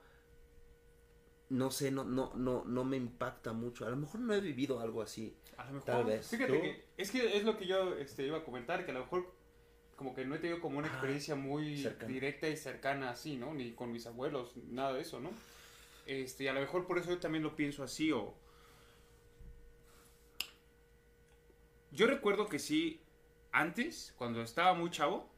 no 1.50 1.72
sé, 1.72 1.92
no, 1.92 2.04
no, 2.04 2.34
no, 2.36 2.64
no 2.66 2.84
me 2.84 2.98
impacta 2.98 3.54
mucho. 3.54 3.86
A 3.86 3.90
lo 3.90 3.96
mejor 3.98 4.22
no 4.22 4.34
he 4.34 4.40
vivido 4.40 4.80
algo 4.80 5.02
así. 5.02 5.36
A 5.58 5.66
lo 5.66 5.74
mejor. 5.74 5.86
Tal 5.86 6.06
vez. 6.06 6.28
Fíjate 6.28 6.54
¿Tú? 6.54 6.62
que 6.62 6.86
es 6.98 7.12
que 7.12 7.38
es 7.38 7.44
lo 7.44 7.58
que 7.58 7.66
yo 7.66 7.96
este, 7.96 8.26
iba 8.26 8.38
a 8.38 8.44
comentar, 8.46 8.86
que 8.86 8.92
a 8.92 8.94
lo 8.94 9.02
mejor 9.02 9.34
como 9.96 10.14
que 10.16 10.24
no 10.26 10.36
he 10.36 10.40
tenido 10.40 10.62
como 10.62 10.78
una 10.78 10.88
Ah, 10.88 10.92
experiencia 10.92 11.36
muy 11.36 11.82
cercana. 11.82 12.14
directa 12.14 12.48
y 12.48 12.56
cercana 12.56 13.10
así, 13.10 13.36
¿no? 13.36 13.54
Ni 13.54 13.72
con 13.74 13.92
mis 13.92 14.06
abuelos, 14.06 14.56
nada 14.70 14.94
de 14.94 15.02
eso, 15.02 15.20
¿no? 15.20 15.32
Este, 16.06 16.46
y 16.46 16.48
a 16.48 16.54
lo 16.54 16.62
mejor 16.62 16.88
por 16.88 16.98
eso 17.00 17.10
yo 17.10 17.20
también 17.20 17.44
lo 17.44 17.56
pienso 17.56 17.84
así 17.84 18.12
o... 18.12 18.34
Yo 21.92 22.08
recuerdo 22.08 22.48
que 22.48 22.60
sí, 22.60 23.02
antes, 23.52 24.14
cuando 24.18 24.42
estaba 24.42 24.74
muy 24.74 24.90
chavo, 24.90 25.30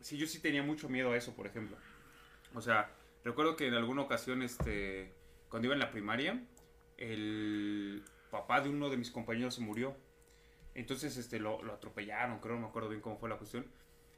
sí, 0.00 0.16
yo 0.16 0.26
sí 0.26 0.40
tenía 0.40 0.62
mucho 0.62 0.88
miedo 0.88 1.12
a 1.12 1.16
eso, 1.16 1.34
por 1.34 1.46
ejemplo. 1.46 1.76
O 2.54 2.60
sea, 2.60 2.90
recuerdo 3.24 3.56
que 3.56 3.66
en 3.66 3.74
alguna 3.74 4.02
ocasión, 4.02 4.42
este, 4.42 5.12
cuando 5.48 5.66
iba 5.66 5.74
en 5.74 5.80
la 5.80 5.90
primaria, 5.90 6.42
el 6.96 8.02
papá 8.30 8.60
de 8.60 8.68
uno 8.68 8.90
de 8.90 8.96
mis 8.96 9.10
compañeros 9.10 9.54
se 9.54 9.60
murió. 9.60 9.96
Entonces, 10.74 11.16
este, 11.16 11.38
lo, 11.38 11.62
lo 11.62 11.72
atropellaron, 11.74 12.40
creo, 12.40 12.54
no 12.56 12.62
me 12.62 12.66
acuerdo 12.68 12.88
bien 12.88 13.00
cómo 13.00 13.18
fue 13.18 13.28
la 13.28 13.36
cuestión. 13.36 13.66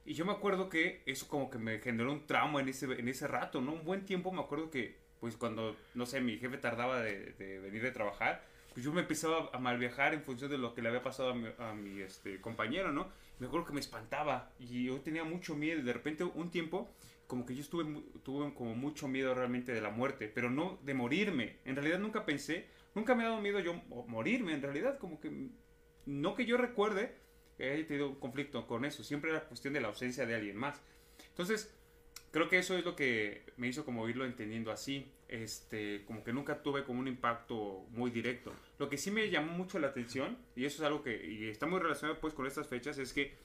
Y 0.04 0.14
yo 0.14 0.24
me 0.24 0.32
acuerdo 0.32 0.68
que 0.68 1.02
eso 1.06 1.28
como 1.28 1.50
que 1.50 1.58
me 1.58 1.80
generó 1.80 2.12
un 2.12 2.26
trauma 2.26 2.60
en 2.60 2.68
ese, 2.68 2.86
en 2.86 3.08
ese 3.08 3.28
rato, 3.28 3.60
¿no? 3.60 3.72
Un 3.72 3.84
buen 3.84 4.06
tiempo 4.06 4.32
me 4.32 4.40
acuerdo 4.40 4.70
que, 4.70 4.96
pues 5.20 5.36
cuando, 5.36 5.76
no 5.94 6.06
sé, 6.06 6.20
mi 6.20 6.38
jefe 6.38 6.56
tardaba 6.56 7.00
de, 7.00 7.32
de 7.34 7.58
venir 7.58 7.82
de 7.82 7.90
trabajar, 7.90 8.42
pues 8.72 8.84
yo 8.84 8.92
me 8.92 9.00
empezaba 9.00 9.50
a 9.52 9.58
mal 9.58 9.78
viajar 9.78 10.14
en 10.14 10.22
función 10.22 10.50
de 10.50 10.58
lo 10.58 10.74
que 10.74 10.82
le 10.82 10.88
había 10.88 11.02
pasado 11.02 11.30
a 11.30 11.34
mi, 11.34 11.48
a 11.58 11.74
mi, 11.74 12.00
este, 12.00 12.40
compañero, 12.40 12.92
¿no? 12.92 13.08
Me 13.38 13.46
acuerdo 13.46 13.66
que 13.66 13.72
me 13.72 13.80
espantaba 13.80 14.52
y 14.58 14.84
yo 14.84 15.00
tenía 15.00 15.24
mucho 15.24 15.54
miedo. 15.56 15.82
De 15.82 15.92
repente, 15.92 16.24
un 16.24 16.50
tiempo, 16.50 16.90
como 17.26 17.44
que 17.46 17.54
yo 17.54 17.60
estuve, 17.62 17.84
tuve 18.22 18.52
como 18.54 18.74
mucho 18.74 19.08
miedo 19.08 19.34
realmente 19.34 19.72
de 19.72 19.80
la 19.80 19.90
muerte, 19.90 20.28
pero 20.32 20.50
no 20.50 20.78
de 20.82 20.94
morirme. 20.94 21.56
En 21.64 21.76
realidad 21.76 21.98
nunca 21.98 22.24
pensé, 22.24 22.66
nunca 22.94 23.14
me 23.14 23.24
ha 23.24 23.28
dado 23.28 23.40
miedo 23.40 23.60
yo 23.60 23.74
mo- 23.74 24.06
morirme, 24.06 24.54
en 24.54 24.62
realidad, 24.62 24.98
como 24.98 25.20
que 25.20 25.48
no 26.06 26.34
que 26.34 26.46
yo 26.46 26.56
recuerde 26.56 27.14
que 27.56 27.70
haya 27.70 27.86
tenido 27.86 28.08
un 28.08 28.14
conflicto 28.16 28.66
con 28.66 28.84
eso, 28.84 29.02
siempre 29.02 29.30
era 29.30 29.44
cuestión 29.44 29.74
de 29.74 29.80
la 29.80 29.88
ausencia 29.88 30.26
de 30.26 30.34
alguien 30.34 30.56
más. 30.56 30.80
Entonces, 31.30 31.74
creo 32.30 32.48
que 32.48 32.58
eso 32.58 32.76
es 32.78 32.84
lo 32.84 32.94
que 32.96 33.44
me 33.56 33.68
hizo 33.68 33.84
como 33.84 34.08
irlo 34.08 34.24
entendiendo 34.24 34.70
así, 34.72 35.12
este, 35.28 36.04
como 36.06 36.24
que 36.24 36.32
nunca 36.32 36.62
tuve 36.62 36.84
como 36.84 37.00
un 37.00 37.08
impacto 37.08 37.86
muy 37.90 38.10
directo. 38.10 38.52
Lo 38.78 38.88
que 38.88 38.96
sí 38.96 39.10
me 39.10 39.28
llamó 39.30 39.52
mucho 39.52 39.78
la 39.78 39.88
atención, 39.88 40.38
y 40.56 40.64
eso 40.64 40.82
es 40.82 40.86
algo 40.86 41.02
que 41.02 41.24
y 41.24 41.48
está 41.48 41.66
muy 41.66 41.80
relacionado 41.80 42.20
pues 42.20 42.34
con 42.34 42.46
estas 42.46 42.66
fechas, 42.66 42.98
es 42.98 43.12
que 43.12 43.36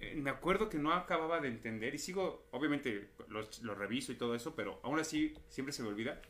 eh, 0.00 0.14
me 0.16 0.30
acuerdo 0.30 0.68
que 0.70 0.78
no 0.78 0.92
acababa 0.92 1.40
de 1.40 1.48
entender, 1.48 1.94
y 1.94 1.98
sigo, 1.98 2.46
obviamente 2.50 3.10
lo 3.28 3.74
reviso 3.74 4.12
y 4.12 4.16
todo 4.16 4.34
eso, 4.34 4.54
pero 4.54 4.80
aún 4.82 4.98
así 4.98 5.34
siempre 5.48 5.72
se 5.72 5.82
me 5.82 5.90
olvida, 5.90 6.20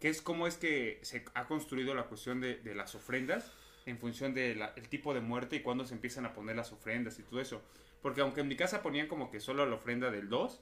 que 0.00 0.08
es 0.08 0.20
cómo 0.22 0.46
es 0.46 0.56
que 0.56 0.98
se 1.02 1.24
ha 1.34 1.46
construido 1.46 1.94
la 1.94 2.04
cuestión 2.04 2.40
de, 2.40 2.56
de 2.56 2.74
las 2.74 2.94
ofrendas 2.94 3.52
en 3.86 3.98
función 3.98 4.34
del 4.34 4.62
tipo 4.88 5.14
de 5.14 5.20
muerte 5.20 5.56
y 5.56 5.60
cuándo 5.60 5.84
se 5.84 5.94
empiezan 5.94 6.26
a 6.26 6.32
poner 6.32 6.56
las 6.56 6.72
ofrendas 6.72 7.18
y 7.18 7.22
todo 7.22 7.40
eso. 7.40 7.62
Porque 8.02 8.22
aunque 8.22 8.40
en 8.40 8.48
mi 8.48 8.56
casa 8.56 8.82
ponían 8.82 9.08
como 9.08 9.30
que 9.30 9.40
solo 9.40 9.66
la 9.66 9.76
ofrenda 9.76 10.10
del 10.10 10.28
2, 10.28 10.60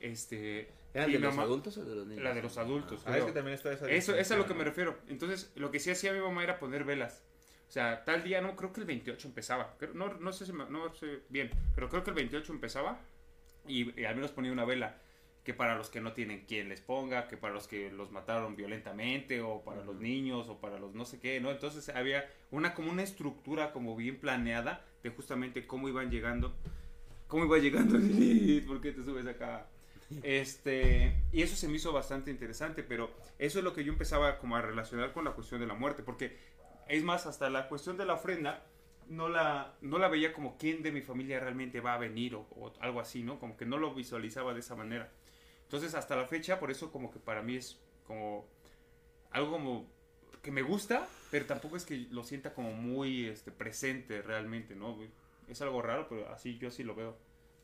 este... 0.00 0.70
¿Eran 0.94 1.10
de 1.10 1.18
mi 1.18 1.22
los 1.24 1.34
mamá- 1.34 1.44
adultos 1.44 1.76
o 1.78 1.84
de 1.84 1.94
los 1.94 2.06
niños? 2.06 2.24
La 2.24 2.34
de 2.34 2.42
los 2.42 2.58
adultos. 2.58 3.02
Ah, 3.06 3.16
es 3.18 3.24
que 3.24 3.32
también 3.32 3.54
está 3.54 3.72
esa 3.72 3.88
Eso, 3.90 4.14
es 4.16 4.30
a 4.32 4.36
lo 4.36 4.46
que 4.46 4.54
me 4.54 4.64
refiero. 4.64 4.98
Entonces, 5.08 5.52
lo 5.54 5.70
que 5.70 5.78
sí 5.78 5.90
hacía 5.90 6.12
mi 6.12 6.20
mamá 6.20 6.42
era 6.42 6.58
poner 6.58 6.84
velas. 6.84 7.22
O 7.68 7.72
sea, 7.72 8.04
tal 8.04 8.24
día, 8.24 8.40
no, 8.40 8.56
creo 8.56 8.72
que 8.72 8.80
el 8.80 8.86
28 8.86 9.28
empezaba. 9.28 9.76
No, 9.94 10.14
no 10.14 10.32
sé 10.32 10.46
si 10.46 10.52
me- 10.52 10.68
no 10.68 10.92
sé 10.94 11.20
bien, 11.28 11.50
pero 11.74 11.88
creo 11.88 12.02
que 12.02 12.10
el 12.10 12.16
28 12.16 12.52
empezaba 12.52 12.98
y, 13.68 13.98
y 14.00 14.04
al 14.04 14.16
menos 14.16 14.32
ponía 14.32 14.50
una 14.52 14.64
vela. 14.64 14.96
Que 15.44 15.54
para 15.54 15.74
los 15.74 15.88
que 15.88 16.02
no 16.02 16.12
tienen 16.12 16.44
quien 16.44 16.68
les 16.68 16.82
ponga, 16.82 17.26
que 17.26 17.36
para 17.38 17.54
los 17.54 17.66
que 17.66 17.90
los 17.90 18.10
mataron 18.10 18.56
violentamente, 18.56 19.40
o 19.40 19.62
para 19.64 19.82
los 19.82 19.96
niños, 19.96 20.48
o 20.48 20.60
para 20.60 20.78
los 20.78 20.94
no 20.94 21.06
sé 21.06 21.18
qué, 21.18 21.40
¿no? 21.40 21.50
Entonces 21.50 21.88
había 21.88 22.28
una 22.50 22.74
como 22.74 22.90
una 22.90 23.02
estructura 23.02 23.72
como 23.72 23.96
bien 23.96 24.18
planeada 24.18 24.84
de 25.02 25.08
justamente 25.10 25.66
cómo 25.66 25.88
iban 25.88 26.10
llegando. 26.10 26.54
¿Cómo 27.26 27.44
iba 27.46 27.56
llegando? 27.58 27.98
¿Por 28.66 28.80
qué 28.82 28.92
te 28.92 29.02
subes 29.02 29.26
acá? 29.26 29.66
Este, 30.22 31.16
y 31.32 31.42
eso 31.42 31.54
se 31.56 31.68
me 31.68 31.76
hizo 31.76 31.92
bastante 31.92 32.30
interesante, 32.30 32.82
pero 32.82 33.10
eso 33.38 33.58
es 33.58 33.64
lo 33.64 33.72
que 33.72 33.84
yo 33.84 33.92
empezaba 33.92 34.38
como 34.38 34.56
a 34.56 34.62
relacionar 34.62 35.12
con 35.12 35.24
la 35.24 35.32
cuestión 35.32 35.60
de 35.60 35.66
la 35.66 35.74
muerte, 35.74 36.02
porque 36.02 36.36
es 36.88 37.04
más, 37.04 37.26
hasta 37.26 37.48
la 37.48 37.68
cuestión 37.68 37.96
de 37.96 38.04
la 38.04 38.14
ofrenda, 38.14 38.64
no 39.08 39.28
la, 39.28 39.74
no 39.80 39.98
la 39.98 40.08
veía 40.08 40.32
como 40.32 40.56
quién 40.56 40.82
de 40.82 40.92
mi 40.92 41.00
familia 41.00 41.40
realmente 41.40 41.80
va 41.80 41.94
a 41.94 41.98
venir 41.98 42.34
o, 42.34 42.46
o 42.50 42.72
algo 42.80 43.00
así, 43.00 43.22
¿no? 43.22 43.38
Como 43.38 43.56
que 43.56 43.66
no 43.66 43.78
lo 43.78 43.94
visualizaba 43.94 44.54
de 44.54 44.60
esa 44.60 44.74
manera. 44.74 45.10
Entonces, 45.62 45.94
hasta 45.94 46.16
la 46.16 46.26
fecha, 46.26 46.58
por 46.58 46.70
eso 46.70 46.90
como 46.90 47.10
que 47.10 47.20
para 47.20 47.42
mí 47.42 47.56
es 47.56 47.78
como 48.06 48.48
algo 49.30 49.52
como 49.52 49.86
que 50.42 50.50
me 50.50 50.62
gusta, 50.62 51.06
pero 51.30 51.46
tampoco 51.46 51.76
es 51.76 51.84
que 51.84 52.06
lo 52.10 52.24
sienta 52.24 52.54
como 52.54 52.72
muy 52.72 53.26
este, 53.26 53.52
presente 53.52 54.22
realmente, 54.22 54.74
¿no? 54.74 54.98
Es 55.48 55.60
algo 55.62 55.82
raro, 55.82 56.08
pero 56.08 56.28
así 56.30 56.58
yo 56.58 56.68
así 56.68 56.82
lo 56.82 56.94
veo. 56.94 57.16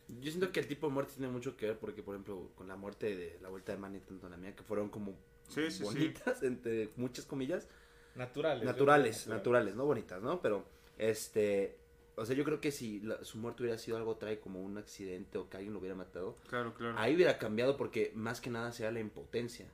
Yo 0.09 0.31
siento 0.31 0.53
que 0.53 0.61
el 0.61 0.69
tipo 0.69 0.87
de 0.87 0.93
muerte 0.93 1.15
tiene 1.17 1.33
mucho 1.33 1.57
que 1.57 1.67
ver 1.67 1.79
porque, 1.79 2.03
por 2.03 2.15
ejemplo, 2.15 2.51
con 2.55 2.69
la 2.69 2.77
muerte 2.77 3.17
de 3.17 3.39
la 3.43 3.49
vuelta 3.49 3.73
de 3.73 3.79
Manny, 3.79 4.01
tanto 4.01 4.29
la 4.29 4.37
mía, 4.37 4.55
que 4.55 4.63
fueron 4.63 4.89
como 4.89 5.13
Sí, 5.49 5.71
sí, 5.71 5.79
sí. 5.79 5.85
bonitas, 5.85 6.43
entre 6.43 6.91
muchas 6.97 7.25
comillas, 7.27 7.69
Naturales. 8.15 8.63
yo 8.63 8.67
naturales, 8.67 9.23
creo, 9.25 9.37
naturales, 9.37 9.75
no 9.75 9.85
bonitas, 9.85 10.23
¿no? 10.23 10.41
Pero, 10.43 10.65
este, 10.99 11.77
o 12.17 12.25
sea, 12.25 12.35
yo 12.37 12.45
creo 12.45 12.61
que 12.61 12.71
si 12.73 13.01
la- 13.01 13.23
su 13.25 13.39
muerte 13.39 13.63
hubiera 13.63 13.79
sido 13.79 13.97
algo 13.97 14.17
trae 14.17 14.39
como 14.41 14.63
un 14.63 14.79
accidente 14.79 15.39
o 15.39 15.49
que 15.49 15.57
alguien 15.57 15.73
lo 15.73 15.81
hubiera 15.81 15.95
matado, 15.95 16.37
Claro, 16.49 16.73
claro. 16.75 16.99
ahí 16.99 17.15
hubiera 17.15 17.39
cambiado 17.39 17.77
porque 17.77 18.13
más 18.15 18.41
que 18.41 18.51
nada 18.51 18.73
sea 18.73 18.91
la 18.91 19.01
impotencia, 19.01 19.67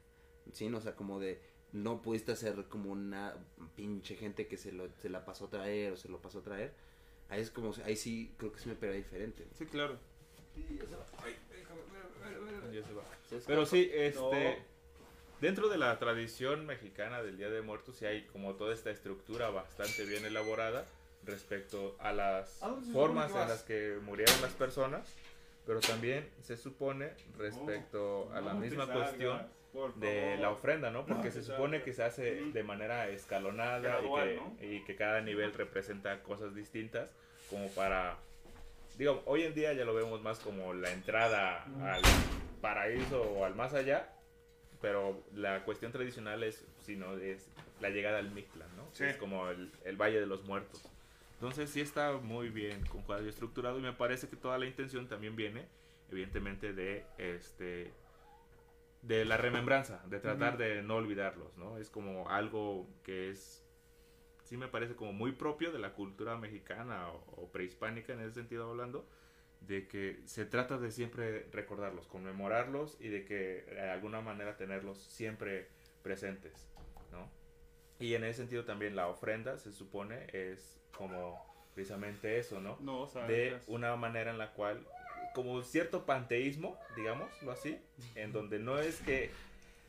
¿sí? 0.52 0.68
No, 0.68 0.78
O 0.78 0.80
sea, 0.80 0.96
como 0.96 1.20
de 1.20 1.40
no 1.72 2.02
pudiste 2.02 2.32
hacer 2.32 2.66
como 2.68 2.90
una 2.90 3.34
pinche 3.76 4.16
gente 4.16 4.46
que 4.46 4.56
se, 4.58 4.72
lo, 4.72 4.88
se 5.00 5.08
la 5.08 5.24
pasó 5.24 5.46
a 5.46 5.50
traer 5.50 5.92
o 5.92 5.96
se 5.96 6.08
lo 6.08 6.20
pasó 6.20 6.40
a 6.40 6.42
traer. 6.42 6.74
Ahí 7.28 7.40
es 7.40 7.50
como, 7.50 7.72
ahí 7.84 7.96
sí 7.96 8.34
creo 8.36 8.52
que 8.52 8.58
se 8.60 8.68
me 8.68 8.74
pega 8.74 8.92
diferente. 8.92 9.46
Sí, 9.54 9.64
claro. 9.66 9.98
Ya 12.72 12.82
se 12.82 12.92
va. 12.94 13.02
Pero 13.46 13.66
sí, 13.66 13.90
este. 13.92 14.62
Dentro 15.40 15.68
de 15.68 15.76
la 15.76 15.98
tradición 15.98 16.66
mexicana 16.66 17.20
del 17.20 17.36
Día 17.36 17.50
de 17.50 17.62
Muertos, 17.62 17.96
sí 17.96 18.06
hay 18.06 18.22
como 18.26 18.54
toda 18.54 18.72
esta 18.72 18.92
estructura 18.92 19.50
bastante 19.50 20.04
bien 20.04 20.24
elaborada 20.24 20.86
respecto 21.24 21.96
a 21.98 22.12
las 22.12 22.62
¿A 22.62 22.76
formas 22.92 23.32
en 23.32 23.48
las 23.48 23.64
que 23.64 23.98
murieron 24.02 24.40
las 24.40 24.52
personas, 24.52 25.12
pero 25.66 25.80
también 25.80 26.28
se 26.42 26.56
supone 26.56 27.10
respecto 27.38 28.30
a 28.32 28.40
la 28.40 28.54
misma 28.54 28.86
cuestión 28.86 29.48
de 29.96 30.36
la 30.38 30.50
ofrenda, 30.50 30.92
¿no? 30.92 31.04
Porque 31.06 31.28
No 31.28 31.32
se 31.32 31.42
supone 31.42 31.78
salgas. 31.78 31.82
que 31.84 31.92
se 31.92 32.04
hace 32.04 32.34
de 32.52 32.62
manera 32.62 33.08
escalonada 33.08 33.78
y 33.80 33.82
Gradual, 33.82 34.28
que, 34.28 34.36
¿no? 34.36 34.56
y 34.74 34.84
que 34.84 34.94
cada 34.94 35.20
nivel 35.22 35.52
representa 35.54 36.22
cosas 36.22 36.54
distintas, 36.54 37.10
como 37.50 37.68
para, 37.70 38.16
digo, 38.98 39.22
hoy 39.26 39.42
en 39.42 39.54
día 39.54 39.72
ya 39.72 39.84
lo 39.84 39.94
vemos 39.94 40.22
más 40.22 40.38
como 40.38 40.74
la 40.74 40.90
entrada 40.92 41.64
al 41.82 42.02
paraíso 42.60 43.22
o 43.22 43.44
al 43.44 43.54
más 43.54 43.74
allá, 43.74 44.12
pero 44.80 45.22
la 45.34 45.64
cuestión 45.64 45.92
tradicional 45.92 46.42
es, 46.42 46.64
sino 46.80 47.16
es 47.16 47.48
la 47.80 47.90
llegada 47.90 48.18
al 48.18 48.30
Mictlán, 48.30 48.68
¿no? 48.76 48.88
Sí. 48.92 49.04
Es 49.04 49.16
como 49.16 49.48
el, 49.48 49.72
el 49.84 49.96
Valle 49.96 50.20
de 50.20 50.26
los 50.26 50.44
Muertos. 50.44 50.82
Entonces 51.34 51.70
sí 51.70 51.80
está 51.80 52.12
muy 52.12 52.50
bien 52.50 52.84
conjugado 52.86 53.24
y 53.24 53.28
estructurado 53.28 53.78
y 53.78 53.82
me 53.82 53.92
parece 53.92 54.28
que 54.28 54.36
toda 54.36 54.58
la 54.58 54.66
intención 54.66 55.08
también 55.08 55.34
viene, 55.34 55.66
evidentemente, 56.10 56.72
de 56.72 57.04
este 57.18 57.92
de 59.02 59.24
la 59.24 59.36
remembranza, 59.36 60.00
de 60.06 60.20
tratar 60.20 60.56
de 60.56 60.82
no 60.82 60.96
olvidarlos, 60.96 61.56
¿no? 61.58 61.78
Es 61.78 61.90
como 61.90 62.28
algo 62.30 62.86
que 63.02 63.30
es, 63.30 63.61
sí 64.52 64.58
me 64.58 64.68
parece 64.68 64.94
como 64.94 65.14
muy 65.14 65.32
propio 65.32 65.72
de 65.72 65.78
la 65.78 65.94
cultura 65.94 66.36
mexicana 66.36 67.08
o, 67.08 67.42
o 67.42 67.50
prehispánica 67.50 68.12
en 68.12 68.20
ese 68.20 68.34
sentido 68.34 68.68
hablando, 68.68 69.08
de 69.62 69.88
que 69.88 70.20
se 70.26 70.44
trata 70.44 70.76
de 70.76 70.90
siempre 70.90 71.46
recordarlos, 71.52 72.06
conmemorarlos 72.06 72.98
y 73.00 73.08
de 73.08 73.24
que 73.24 73.64
de 73.66 73.90
alguna 73.90 74.20
manera 74.20 74.58
tenerlos 74.58 74.98
siempre 74.98 75.68
presentes, 76.02 76.68
¿no? 77.10 77.30
Y 77.98 78.14
en 78.14 78.24
ese 78.24 78.40
sentido 78.40 78.66
también 78.66 78.94
la 78.94 79.08
ofrenda 79.08 79.56
se 79.56 79.72
supone 79.72 80.26
es 80.34 80.78
como 80.94 81.42
precisamente 81.74 82.38
eso, 82.38 82.60
¿no? 82.60 82.76
No, 82.80 83.06
de 83.26 83.58
una 83.68 83.96
manera 83.96 84.32
en 84.32 84.36
la 84.36 84.52
cual, 84.52 84.86
como 85.34 85.62
cierto 85.62 86.04
panteísmo, 86.04 86.78
digámoslo 86.94 87.52
así, 87.52 87.78
en 88.16 88.32
donde 88.32 88.58
no 88.58 88.80
es 88.80 89.00
que, 89.00 89.30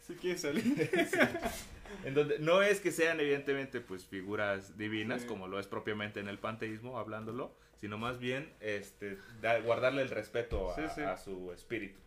Si 0.08 0.16
quieres 0.16 0.42
salir. 0.42 0.64
en 2.06 2.14
donde 2.14 2.40
no 2.40 2.62
es 2.62 2.80
que 2.82 2.92
sean 2.92 3.20
evidentemente 3.20 3.80
pues 3.82 4.06
figuras 4.06 4.78
divinas, 4.78 5.22
Sí. 5.22 5.28
como 5.28 5.48
lo 5.48 5.60
es 5.60 5.68
propiamente 5.68 6.20
en 6.20 6.28
el 6.28 6.40
panteísmo, 6.40 7.00
hablándolo, 7.00 7.56
sino 7.80 7.98
más 7.98 8.20
bien 8.20 8.52
este, 8.60 9.18
da- 9.42 9.60
guardarle 9.60 10.02
el 10.02 10.10
respeto 10.10 10.72
a, 10.72 10.76
Sí, 10.76 10.82
sí. 10.96 11.02
a 11.02 11.16
su 11.18 11.52
espíritu. 11.54 12.00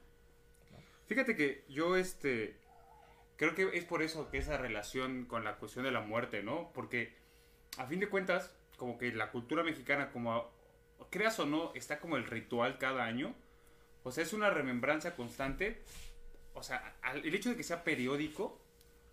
Fíjate 1.06 1.36
que 1.36 1.64
yo, 1.68 1.96
este, 1.96 2.56
creo 3.36 3.54
que 3.54 3.70
es 3.74 3.84
por 3.84 4.02
eso 4.02 4.28
que 4.30 4.38
esa 4.38 4.58
relación 4.58 5.24
con 5.24 5.44
la 5.44 5.56
cuestión 5.56 5.84
de 5.84 5.90
la 5.92 6.00
muerte, 6.00 6.42
¿no? 6.42 6.72
Porque 6.74 7.14
a 7.78 7.86
fin 7.86 8.00
de 8.00 8.08
cuentas, 8.08 8.54
como 8.76 8.98
que 8.98 9.12
la 9.12 9.30
cultura 9.30 9.62
mexicana, 9.62 10.10
como 10.10 10.50
creas 11.10 11.38
o 11.38 11.46
no, 11.46 11.72
está 11.74 11.98
como 12.00 12.16
el 12.16 12.24
ritual 12.24 12.78
cada 12.78 13.04
año. 13.04 13.34
O 14.02 14.10
sea, 14.12 14.22
es 14.24 14.32
una 14.32 14.50
remembranza 14.50 15.14
constante. 15.16 15.82
O 16.56 16.62
sea, 16.62 16.96
al- 17.02 17.24
el 17.24 17.34
hecho 17.34 17.50
de 17.50 17.56
que 17.56 17.62
sea 17.62 17.84
periódico, 17.84 18.60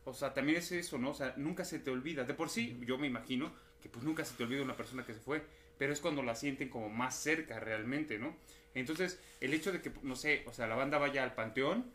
o 0.05 0.13
sea, 0.13 0.33
también 0.33 0.57
es 0.57 0.71
eso, 0.71 0.97
¿no? 0.97 1.11
O 1.11 1.13
sea, 1.13 1.33
nunca 1.37 1.63
se 1.65 1.79
te 1.79 1.91
olvida. 1.91 2.23
De 2.23 2.33
por 2.33 2.49
sí, 2.49 2.79
yo 2.85 2.97
me 2.97 3.07
imagino 3.07 3.53
que 3.81 3.89
pues 3.89 4.03
nunca 4.03 4.25
se 4.25 4.35
te 4.35 4.43
olvida 4.43 4.61
una 4.61 4.75
persona 4.77 5.05
que 5.05 5.13
se 5.13 5.19
fue, 5.19 5.45
pero 5.77 5.93
es 5.93 5.99
cuando 5.99 6.23
la 6.23 6.35
sienten 6.35 6.69
como 6.69 6.89
más 6.89 7.15
cerca 7.15 7.59
realmente, 7.59 8.17
¿no? 8.17 8.35
Entonces, 8.73 9.21
el 9.39 9.53
hecho 9.53 9.71
de 9.71 9.81
que, 9.81 9.91
no 10.01 10.15
sé, 10.15 10.43
o 10.47 10.53
sea, 10.53 10.67
la 10.67 10.75
banda 10.75 10.97
vaya 10.97 11.23
al 11.23 11.35
panteón, 11.35 11.91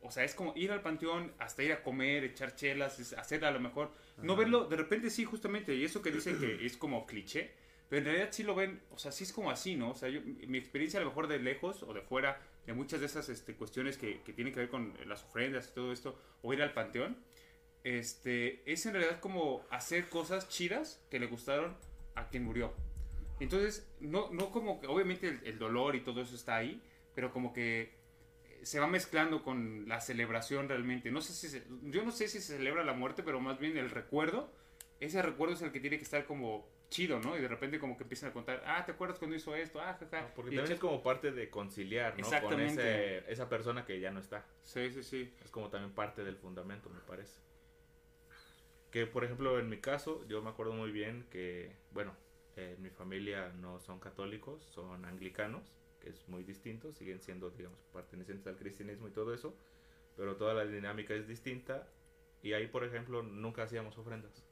o 0.00 0.10
sea, 0.10 0.24
es 0.24 0.34
como 0.34 0.52
ir 0.56 0.72
al 0.72 0.80
panteón 0.82 1.32
hasta 1.38 1.62
ir 1.62 1.72
a 1.72 1.82
comer, 1.82 2.24
echar 2.24 2.54
chelas, 2.56 3.12
hacer 3.14 3.44
a 3.44 3.50
lo 3.50 3.60
mejor, 3.60 3.92
no 4.22 4.32
Ajá. 4.32 4.40
verlo, 4.40 4.64
de 4.66 4.76
repente 4.76 5.10
sí, 5.10 5.24
justamente, 5.24 5.74
y 5.74 5.84
eso 5.84 6.02
que 6.02 6.10
dicen 6.10 6.38
que 6.38 6.64
es 6.66 6.76
como 6.76 7.06
cliché, 7.06 7.52
pero 7.88 8.00
en 8.00 8.04
realidad 8.06 8.28
sí 8.32 8.42
lo 8.42 8.54
ven, 8.54 8.80
o 8.90 8.98
sea, 8.98 9.12
sí 9.12 9.24
es 9.24 9.32
como 9.32 9.50
así, 9.50 9.74
¿no? 9.76 9.90
O 9.90 9.94
sea, 9.94 10.08
yo, 10.08 10.20
mi 10.22 10.58
experiencia 10.58 10.98
a 10.98 11.02
lo 11.02 11.08
mejor 11.10 11.26
de 11.28 11.38
lejos 11.38 11.82
o 11.82 11.92
de 11.92 12.00
fuera, 12.02 12.40
de 12.68 12.74
muchas 12.74 13.00
de 13.00 13.06
esas 13.06 13.30
este, 13.30 13.54
cuestiones 13.54 13.96
que, 13.96 14.20
que 14.20 14.34
tienen 14.34 14.52
que 14.52 14.60
ver 14.60 14.68
con 14.68 14.92
las 15.06 15.24
ofrendas 15.24 15.70
y 15.70 15.74
todo 15.74 15.90
esto, 15.90 16.20
o 16.42 16.52
ir 16.52 16.60
al 16.60 16.74
panteón, 16.74 17.16
este, 17.82 18.60
es 18.70 18.84
en 18.84 18.92
realidad 18.92 19.20
como 19.20 19.64
hacer 19.70 20.10
cosas 20.10 20.50
chidas 20.50 21.02
que 21.10 21.18
le 21.18 21.28
gustaron 21.28 21.74
a 22.14 22.28
quien 22.28 22.44
murió. 22.44 22.74
Entonces, 23.40 23.90
no, 24.00 24.28
no 24.32 24.50
como 24.50 24.80
obviamente 24.86 25.40
el, 25.44 25.58
dolor 25.58 25.96
y 25.96 26.00
todo 26.00 26.20
eso 26.20 26.34
está 26.34 26.56
ahí, 26.56 26.82
pero 27.14 27.32
como 27.32 27.54
que 27.54 27.96
se 28.62 28.80
va 28.80 28.86
mezclando 28.86 29.42
con 29.42 29.88
la 29.88 30.02
celebración 30.02 30.68
realmente. 30.68 31.10
No 31.10 31.22
sé 31.22 31.32
si 31.32 31.62
yo 31.84 32.04
no 32.04 32.10
sé 32.10 32.28
si 32.28 32.38
se 32.42 32.58
celebra 32.58 32.84
la 32.84 32.92
muerte, 32.92 33.22
pero 33.22 33.40
más 33.40 33.58
bien 33.58 33.78
el 33.78 33.88
recuerdo. 33.88 34.52
Ese 35.00 35.22
recuerdo 35.22 35.54
es 35.54 35.62
el 35.62 35.72
que 35.72 35.80
tiene 35.80 35.96
que 35.96 36.04
estar 36.04 36.26
como 36.26 36.68
chido, 36.90 37.20
¿no? 37.20 37.36
Y 37.36 37.40
de 37.40 37.48
repente 37.48 37.78
como 37.78 37.96
que 37.96 38.02
empiezan 38.04 38.30
a 38.30 38.32
contar, 38.32 38.62
ah, 38.66 38.84
¿te 38.84 38.92
acuerdas 38.92 39.18
cuando 39.18 39.36
hizo 39.36 39.54
esto? 39.54 39.80
Ah, 39.80 39.96
jaja. 39.98 40.22
No, 40.22 40.34
porque 40.34 40.52
Y 40.52 40.56
también 40.56 40.72
es 40.74 40.80
como 40.80 41.02
parte 41.02 41.32
de 41.32 41.50
conciliar, 41.50 42.12
¿no? 42.12 42.18
Con 42.18 42.26
Exactamente. 42.34 43.18
ese- 43.18 43.32
esa 43.32 43.48
persona 43.48 43.84
que 43.84 44.00
ya 44.00 44.10
no 44.10 44.20
está. 44.20 44.44
Sí, 44.62 44.90
sí, 44.90 45.02
sí. 45.02 45.34
Es 45.44 45.50
como 45.50 45.68
también 45.68 45.92
parte 45.94 46.24
del 46.24 46.36
fundamento, 46.36 46.88
me 46.90 47.00
parece. 47.00 47.40
Que, 48.90 49.06
por 49.06 49.24
ejemplo, 49.24 49.58
en 49.58 49.68
mi 49.68 49.78
caso, 49.80 50.24
yo 50.28 50.40
me 50.42 50.48
acuerdo 50.50 50.72
muy 50.72 50.90
bien 50.90 51.26
que, 51.30 51.76
bueno, 51.90 52.14
eh, 52.56 52.76
mi 52.78 52.88
familia 52.90 53.52
no 53.60 53.78
son 53.80 54.00
católicos, 54.00 54.64
son 54.64 55.04
anglicanos, 55.04 55.74
que 56.00 56.08
es 56.10 56.26
muy 56.28 56.42
distinto, 56.42 56.92
siguen 56.94 57.20
siendo, 57.20 57.50
digamos, 57.50 57.78
pertenecientes 57.92 58.46
al 58.46 58.56
cristianismo 58.56 59.08
y 59.08 59.10
todo 59.10 59.34
eso, 59.34 59.54
pero 60.16 60.36
toda 60.36 60.54
la 60.54 60.64
dinámica 60.64 61.14
es 61.14 61.28
distinta. 61.28 61.86
Y 62.42 62.54
ahí, 62.54 62.66
por 62.68 62.84
ejemplo, 62.84 63.22
nunca 63.22 63.64
hacíamos 63.64 63.98
ofrendas. 63.98 64.47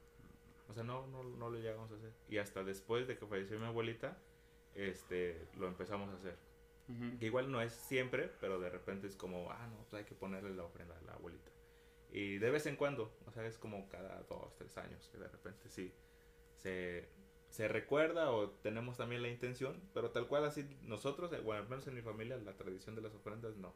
O 0.67 0.73
sea, 0.73 0.83
no, 0.83 1.07
no, 1.07 1.23
no 1.23 1.49
lo 1.49 1.57
llegamos 1.57 1.91
a 1.91 1.95
hacer. 1.95 2.11
Y 2.29 2.37
hasta 2.37 2.63
después 2.63 3.07
de 3.07 3.17
que 3.17 3.25
falleció 3.25 3.59
mi 3.59 3.65
abuelita, 3.65 4.17
este, 4.75 5.47
lo 5.57 5.67
empezamos 5.67 6.09
a 6.09 6.13
hacer. 6.13 6.37
Que 7.19 7.25
igual 7.25 7.51
no 7.51 7.61
es 7.61 7.73
siempre, 7.73 8.31
pero 8.39 8.61
de 8.61 8.69
repente 8.69 9.07
es 9.07 9.17
como, 9.17 9.51
ah, 9.51 9.67
no, 9.67 9.75
pues 9.79 9.93
hay 9.95 10.05
que 10.05 10.15
ponerle 10.15 10.55
la 10.55 10.63
ofrenda 10.63 10.97
a 10.97 11.01
la 11.01 11.13
abuelita. 11.15 11.51
Y 12.09 12.37
de 12.37 12.49
vez 12.49 12.65
en 12.65 12.77
cuando, 12.77 13.13
o 13.25 13.31
sea, 13.31 13.45
es 13.45 13.57
como 13.57 13.89
cada 13.89 14.23
dos, 14.23 14.55
tres 14.55 14.77
años 14.77 15.09
que 15.11 15.17
de 15.17 15.27
repente 15.27 15.67
sí 15.67 15.93
se, 16.55 17.09
se 17.49 17.67
recuerda 17.67 18.31
o 18.31 18.51
tenemos 18.51 18.95
también 18.95 19.21
la 19.21 19.27
intención, 19.27 19.81
pero 19.93 20.11
tal 20.11 20.27
cual 20.27 20.45
así 20.45 20.65
nosotros, 20.83 21.33
eh, 21.33 21.41
bueno, 21.41 21.63
al 21.63 21.69
menos 21.69 21.85
en 21.87 21.95
mi 21.95 22.01
familia, 22.01 22.37
la 22.37 22.55
tradición 22.55 22.95
de 22.95 23.01
las 23.01 23.13
ofrendas 23.13 23.57
no. 23.57 23.73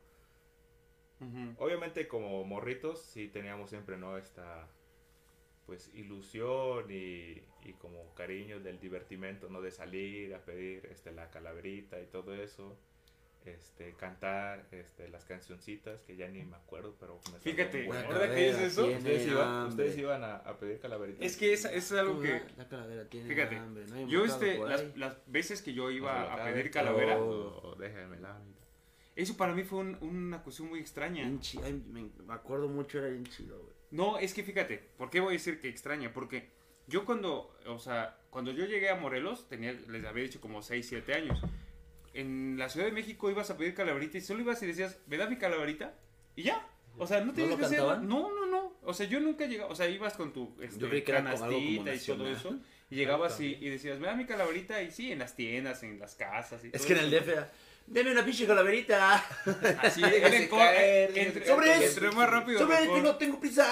Obviamente 1.58 2.08
como 2.08 2.44
morritos 2.46 3.00
sí 3.00 3.28
teníamos 3.28 3.70
siempre, 3.70 3.96
¿no? 3.96 4.18
Esta, 4.18 4.68
pues, 5.66 5.90
ilusión 5.94 6.86
y, 6.90 7.42
y 7.64 7.74
como 7.80 8.14
cariño 8.14 8.60
del 8.60 8.80
divertimento, 8.80 9.50
¿no? 9.50 9.62
De 9.62 9.72
salir 9.72 10.34
a 10.36 10.40
pedir 10.44 10.86
este, 10.88 11.12
la 11.12 11.30
calaverita 11.30 12.00
y 12.02 12.06
todo 12.08 12.34
eso. 12.36 12.78
Este, 13.44 13.96
cantar 13.96 14.68
este, 14.70 15.08
las 15.10 15.26
cancioncitas 15.26 16.04
que 16.04 16.16
ya 16.16 16.28
ni 16.28 16.44
me 16.44 16.56
acuerdo, 16.58 16.96
pero 17.00 17.20
me 17.34 17.40
Fíjate, 17.40 17.88
ahora 17.88 18.30
que 18.36 18.50
dices 18.52 18.74
eso, 18.74 18.86
¿Ustedes 18.86 19.28
iban, 19.28 19.66
ustedes 19.66 19.98
iban 19.98 20.24
a, 20.24 20.36
a 20.36 20.60
pedir 20.60 20.80
calaveritas? 20.80 21.26
es 21.26 21.38
que 21.38 21.52
es, 21.54 21.66
es 21.66 21.92
algo 21.94 22.12
¿Cómo 22.18 22.24
que... 22.24 22.40
La 22.56 22.68
calavera 22.68 23.10
tiene 23.10 23.28
Fíjate, 23.28 23.56
hambre, 23.56 23.88
no 23.88 23.96
hay 23.96 24.08
Yo, 24.08 24.26
este, 24.26 24.60
las, 24.60 24.96
las 24.96 25.18
veces 25.26 25.64
que 25.64 25.74
yo 25.74 25.90
iba 25.90 26.32
a 26.32 26.44
pedir 26.44 26.70
calavera, 26.70 27.18
eso 29.16 29.36
para 29.36 29.54
mí 29.56 29.64
fue 29.64 29.80
un- 29.80 29.98
una 30.02 30.44
cuestión 30.44 30.70
muy 30.70 30.80
extraña. 30.80 31.26
Ay, 31.64 31.84
me 32.24 32.34
acuerdo 32.36 32.68
mucho, 32.68 33.00
era 33.00 33.08
bien 33.08 33.26
chido, 33.26 33.58
güey. 33.58 33.74
No, 33.92 34.18
es 34.18 34.34
que 34.34 34.44
fíjate, 34.44 34.78
¿por 34.98 35.10
qué 35.10 35.20
voy 35.20 35.30
a 35.30 35.38
decir 35.38 35.60
que 35.60 35.68
extraña? 35.68 36.14
Porque 36.14 36.50
yo 36.88 37.06
cuando, 37.06 37.56
o 37.68 37.80
sea, 37.80 38.18
cuando 38.30 38.52
yo 38.52 38.66
llegué 38.66 38.90
a 38.90 38.96
Morelos, 38.96 39.48
tenía, 39.48 39.74
les 39.74 40.06
había 40.06 40.24
dicho 40.24 40.42
como 40.42 40.62
6, 40.62 40.86
7 40.88 41.14
años. 41.14 41.42
En 42.14 42.58
la 42.58 42.70
Ciudad 42.70 42.88
de 42.88 42.92
México 42.92 43.30
ibas 43.30 43.50
a 43.50 43.58
pedir 43.58 43.74
calaverita 43.74 44.18
y 44.18 44.22
solo 44.22 44.42
ibas 44.42 44.62
y 44.64 44.68
decías, 44.68 45.00
¿me 45.08 45.18
da 45.18 45.30
mi 45.30 45.38
calaverita? 45.38 45.94
Y 46.36 46.44
ya. 46.44 46.68
O 46.98 47.08
sea, 47.08 47.22
no 47.22 47.34
tenías 47.34 47.52
lo 47.52 47.58
que 47.58 47.66
hacer. 47.66 47.80
No, 47.80 48.02
no, 48.02 48.46
no. 48.46 48.74
O 48.84 48.94
sea, 48.94 49.06
yo 49.08 49.20
nunca 49.20 49.46
llegaba. 49.46 49.72
O 49.72 49.76
sea, 49.76 49.88
ibas 49.88 50.14
con 50.16 50.34
tu 50.34 50.56
este, 50.62 51.04
canastita 51.04 51.94
y 51.94 52.00
todo 52.00 52.28
eso. 52.28 52.60
Y 52.90 52.96
llegabas 52.96 53.40
y, 53.40 53.56
decías, 53.56 54.00
¿me 54.00 54.08
da 54.08 54.16
mi 54.16 54.26
calaverita? 54.26 54.82
Y 54.82 54.92
sí, 54.92 55.12
en 55.12 55.20
las 55.20 55.36
tiendas, 55.36 55.84
en 55.84 56.00
las 56.00 56.16
casas. 56.16 56.64
Y 56.66 56.68
Es 56.68 56.74
todo 56.74 56.88
que 56.88 56.94
en 56.94 57.00
el. 57.00 57.12
DF 57.12 57.30
deme 57.92 58.12
una 58.12 58.24
pinche 58.24 58.48
calaverita. 58.48 59.18
Así, 59.82 60.02
caer, 60.02 60.50
caer. 60.50 61.18
entre 61.18 62.12
más 62.12 62.30
rápido. 62.30 62.60
Sobre, 62.60 62.82
mejor. 62.82 62.96
tengo, 62.96 63.16
tengo 63.18 63.40
prisa. 63.40 63.70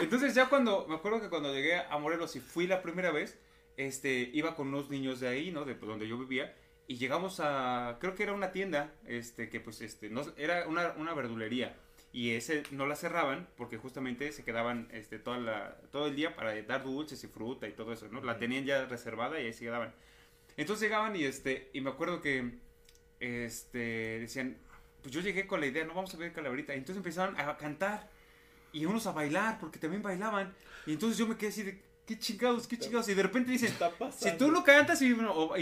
Entonces 0.00 0.34
ya 0.34 0.48
cuando, 0.48 0.86
me 0.88 0.96
acuerdo 0.96 1.20
que 1.20 1.28
cuando 1.28 1.52
llegué 1.54 1.76
a 1.76 1.96
Morelos 1.98 2.36
y 2.36 2.40
fui 2.40 2.66
la 2.66 2.82
primera 2.82 3.10
vez, 3.10 3.38
este, 3.76 4.30
iba 4.32 4.54
con 4.54 4.68
unos 4.68 4.90
niños 4.90 5.20
de 5.20 5.28
ahí, 5.28 5.50
¿no? 5.50 5.64
De 5.64 5.74
pues, 5.74 5.88
donde 5.88 6.08
yo 6.08 6.18
vivía. 6.18 6.54
Y 6.86 6.96
llegamos 6.96 7.40
a, 7.40 7.96
creo 8.00 8.14
que 8.14 8.24
era 8.24 8.32
una 8.32 8.52
tienda, 8.52 8.92
este, 9.06 9.48
que 9.48 9.60
pues, 9.60 9.80
este, 9.80 10.10
no, 10.10 10.24
era 10.36 10.66
una, 10.66 10.92
una 10.98 11.14
verdulería. 11.14 11.76
Y 12.12 12.32
ese 12.32 12.64
no 12.72 12.86
la 12.86 12.96
cerraban 12.96 13.48
porque 13.56 13.78
justamente 13.78 14.32
se 14.32 14.44
quedaban, 14.44 14.88
este, 14.92 15.18
toda 15.18 15.38
la, 15.38 15.76
todo 15.90 16.08
el 16.08 16.16
día 16.16 16.36
para 16.36 16.60
dar 16.62 16.84
dulces 16.84 17.24
y 17.24 17.28
fruta 17.28 17.66
y 17.68 17.72
todo 17.72 17.92
eso, 17.92 18.08
¿no? 18.08 18.20
La 18.20 18.38
tenían 18.38 18.66
ya 18.66 18.84
reservada 18.84 19.40
y 19.40 19.46
ahí 19.46 19.52
se 19.54 19.64
quedaban. 19.64 19.94
Entonces 20.58 20.82
llegaban 20.82 21.16
y, 21.16 21.24
este, 21.24 21.70
y 21.72 21.80
me 21.80 21.88
acuerdo 21.88 22.20
que, 22.20 22.58
este, 23.22 24.18
decían, 24.20 24.56
pues 25.00 25.14
yo 25.14 25.20
llegué 25.20 25.46
con 25.46 25.60
la 25.60 25.66
idea, 25.66 25.84
no 25.84 25.94
vamos 25.94 26.12
a 26.12 26.16
ver 26.16 26.32
calaverita. 26.32 26.74
Y 26.74 26.78
entonces 26.78 26.96
empezaron 26.96 27.38
a 27.38 27.56
cantar 27.56 28.10
y 28.72 28.84
unos 28.84 29.06
a 29.06 29.12
bailar, 29.12 29.58
porque 29.60 29.78
también 29.78 30.02
bailaban. 30.02 30.52
Y 30.86 30.92
entonces 30.92 31.18
yo 31.18 31.28
me 31.28 31.36
quedé 31.36 31.50
así 31.50 31.62
de, 31.62 31.80
qué 32.06 32.18
chingados, 32.18 32.66
qué 32.66 32.78
chingados. 32.78 33.08
Y 33.08 33.14
de 33.14 33.22
repente 33.22 33.52
dicen, 33.52 33.68
está 33.68 33.90
pasando? 33.90 34.18
si 34.18 34.36
tú 34.36 34.50
lo 34.50 34.64
cantas 34.64 35.00
y, 35.02 35.12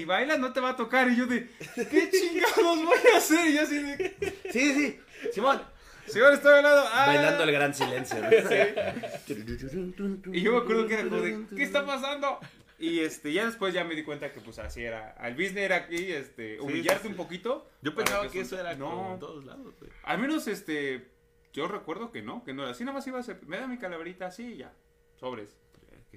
bailas, 0.04 0.38
no 0.38 0.52
te 0.52 0.60
va 0.60 0.70
a 0.70 0.76
tocar. 0.76 1.10
Y 1.10 1.16
yo 1.16 1.26
de, 1.26 1.50
¿qué 1.74 2.10
chingados 2.10 2.84
voy 2.84 2.98
a 3.14 3.18
hacer? 3.18 3.46
Y 3.46 3.54
yo 3.54 3.62
así 3.62 3.78
de, 3.78 4.16
Sí, 4.50 4.74
sí, 4.74 5.00
Simón. 5.32 5.62
señor, 6.06 6.32
estoy 6.32 6.52
bailando. 6.52 6.82
ah". 6.92 7.06
Bailando 7.06 7.44
el 7.44 7.52
gran 7.52 7.74
silencio. 7.74 8.16
¿no? 8.20 10.34
Y 10.34 10.40
yo 10.40 10.52
me 10.52 10.58
acuerdo 10.58 10.86
que 10.86 10.94
era 10.94 11.04
como 11.04 11.20
de, 11.20 11.46
¿qué 11.54 11.62
está 11.62 11.84
pasando? 11.84 12.38
Y 12.80 13.00
este, 13.00 13.30
ya 13.32 13.44
después 13.44 13.74
ya 13.74 13.84
me 13.84 13.94
di 13.94 14.02
cuenta 14.02 14.32
que 14.32 14.40
pues 14.40 14.58
así 14.58 14.82
era. 14.82 15.12
El 15.22 15.34
business 15.34 15.64
era 15.64 15.76
aquí, 15.76 16.12
este, 16.12 16.56
Sí, 16.56 16.60
humillarte 16.60 17.02
sí, 17.02 17.08
sí. 17.08 17.10
un 17.10 17.16
poquito. 17.16 17.68
Yo 17.82 17.94
pensaba 17.94 18.28
que, 18.28 18.40
eso 18.40 18.58
era 18.58 18.74
no, 18.74 18.90
como 18.90 19.12
en 19.12 19.20
todos 19.20 19.44
lados, 19.44 19.74
güey. 19.78 19.90
Al 20.02 20.18
menos 20.18 20.48
este, 20.48 21.10
yo 21.52 21.68
recuerdo 21.68 22.10
que 22.10 22.22
no, 22.22 22.42
que 22.42 22.54
no 22.54 22.62
era 22.62 22.70
así. 22.72 22.82
Nada 22.84 22.96
más 22.96 23.06
iba 23.06 23.18
a 23.18 23.22
ser, 23.22 23.42
me 23.46 23.58
da 23.58 23.66
mi 23.66 23.76
calaverita 23.76 24.26
así 24.26 24.54
y 24.54 24.56
ya. 24.56 24.72
Sobres. 25.16 25.54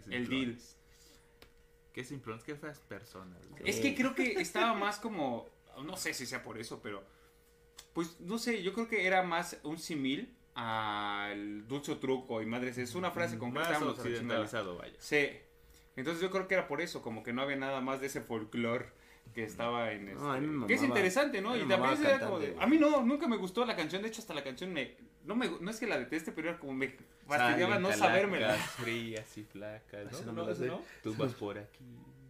El 0.10 0.30
deal. 0.30 0.58
Qué 1.92 2.04
simplones, 2.06 2.44
qué 2.44 2.56
feas 2.56 2.80
personas. 2.80 3.46
güey. 3.50 3.70
Es 3.70 3.80
que 3.80 3.94
creo 3.94 4.16
que 4.16 4.42
estaba 4.42 4.74
más 4.74 5.00
como, 5.00 5.50
no 5.84 5.98
sé 5.98 6.14
si 6.14 6.26
sea 6.26 6.42
por 6.44 6.58
eso, 6.58 6.82
pero 6.82 7.04
pues 7.92 8.20
no 8.22 8.40
sé, 8.40 8.64
yo 8.64 8.74
creo 8.74 8.88
que 8.88 9.06
era 9.06 9.22
más 9.22 9.60
un 9.64 9.78
simil 9.78 10.36
al 10.56 11.68
dulce 11.68 11.96
truco 11.96 12.42
y 12.42 12.46
madres, 12.46 12.78
es 12.78 12.96
una 12.96 13.12
frase 13.12 13.38
que 13.38 13.46
chingada. 13.46 13.80
occidentalizado, 13.80 14.78
vaya. 14.78 14.96
Sí. 14.98 15.30
Entonces 15.96 16.22
yo 16.22 16.32
creo 16.32 16.48
que 16.48 16.56
era 16.56 16.68
por 16.68 16.82
eso, 16.82 17.02
como 17.02 17.24
que 17.24 17.34
no 17.34 17.42
había 17.42 17.56
nada 17.56 17.82
más 17.82 18.02
de 18.02 18.08
ese 18.08 18.22
folclore 18.22 18.88
que 19.34 19.44
estaba 19.44 19.92
en 19.92 20.10
este, 20.10 20.22
No, 20.22 20.32
a 20.32 20.40
mí 20.40 20.48
me 20.48 20.68
que 20.68 20.74
es 20.74 20.84
interesante, 20.84 21.42
¿no? 21.42 21.56
Y 21.56 21.66
me 21.66 21.76
también 21.76 22.06
era 22.06 22.20
como 22.20 22.40
de, 22.40 22.56
a 22.60 22.68
mí 22.68 22.78
no, 22.78 23.04
nunca 23.04 23.28
me 23.28 23.38
gustó 23.38 23.66
la 23.66 23.76
canción, 23.76 24.02
de 24.02 24.10
hecho 24.10 24.22
hasta 24.22 24.34
la 24.34 24.44
canción 24.44 24.74
me 24.74 24.96
no 25.24 25.36
me 25.36 25.50
no 25.62 25.72
es 25.72 25.80
que 25.80 25.88
la 25.88 25.98
deteste, 25.98 26.32
pero 26.32 26.50
era 26.50 26.60
como 26.60 26.74
me 26.74 26.96
fastidiaba 27.28 27.80
no 27.80 27.92
sabérmela. 27.94 28.54
frías 28.78 29.38
y 29.38 29.44
flacas, 29.44 30.12
¿no? 30.12 30.34
no 30.34 30.34
me 30.34 30.42
¿No? 30.42 30.46
la 30.48 30.52
¿Ese 30.52 30.62
sé. 30.64 30.68
no? 30.68 30.82
Tú 31.02 31.16
vas 31.16 31.34
por 31.34 31.58
aquí. 31.58 31.86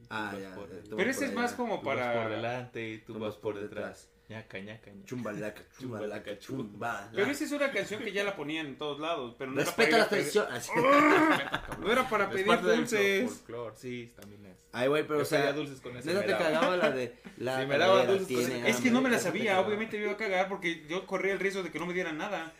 Ah, 0.10 0.36
ya, 0.40 0.54
por. 0.54 0.70
Pero 0.70 1.10
ese 1.10 1.26
es 1.26 1.34
más 1.34 1.54
como 1.54 1.80
Tú 1.80 1.88
vas 1.88 1.98
para 1.98 2.22
por 2.22 2.32
delante 2.32 2.90
y 2.90 2.98
tú, 3.00 3.14
Tú 3.14 3.20
vas 3.20 3.36
por 3.36 3.60
detrás. 3.60 4.10
Ñaca, 4.30 4.58
ñaca, 4.60 4.90
ñaca. 4.90 5.06
Chumbalaca, 5.06 5.62
chumbalaca, 5.80 6.40
chumbalaca. 6.40 7.10
Pero 7.14 7.30
esa 7.32 7.44
es 7.44 7.52
una 7.52 7.72
canción 7.72 8.02
que 8.02 8.12
ya 8.14 8.24
la 8.24 8.36
ponían 8.36 8.66
en 8.68 8.78
todos 8.78 9.00
lados, 9.00 9.36
pero 9.38 9.52
no 9.52 9.58
era 9.62 9.66
Respeta 9.66 9.98
las 9.98 10.10
tradiciones. 10.10 10.70
No 11.80 11.92
era 11.92 12.08
para 12.10 12.30
pedir 12.30 12.48
dulces. 12.62 13.30
folclore, 13.30 13.76
sí, 13.76 14.14
también 14.16 14.46
es. 14.46 14.58
Ay, 14.72 14.88
güey, 14.88 15.04
pero 15.04 15.18
Yo 15.20 15.22
o 15.24 15.26
sea, 15.26 15.52
dulces 15.54 15.82
con 15.82 15.94
neta 15.94 16.22
te 16.26 16.32
cagaba 16.32 16.78
la 16.78 16.90
de 16.92 17.16
la 17.38 17.62
Sí, 17.62 17.68
me 17.68 17.78
daba 17.78 18.06
dulces 18.06 18.48
con 18.50 18.66
Es 18.66 18.78
que 18.78 18.92
no 18.92 19.02
me 19.02 19.10
la 19.10 19.18
esa 19.18 19.26
sabía, 19.28 19.60
obviamente 19.60 19.98
me 19.98 20.04
iba 20.04 20.14
a 20.14 20.18
cagar 20.18 20.48
porque 20.48 20.86
yo 20.88 21.06
corría 21.06 21.34
el 21.34 21.40
riesgo 21.40 21.62
de 21.62 21.72
que 21.72 21.80
no 21.80 21.86
me 21.86 21.94
dieran 21.94 22.18
nada. 22.18 22.54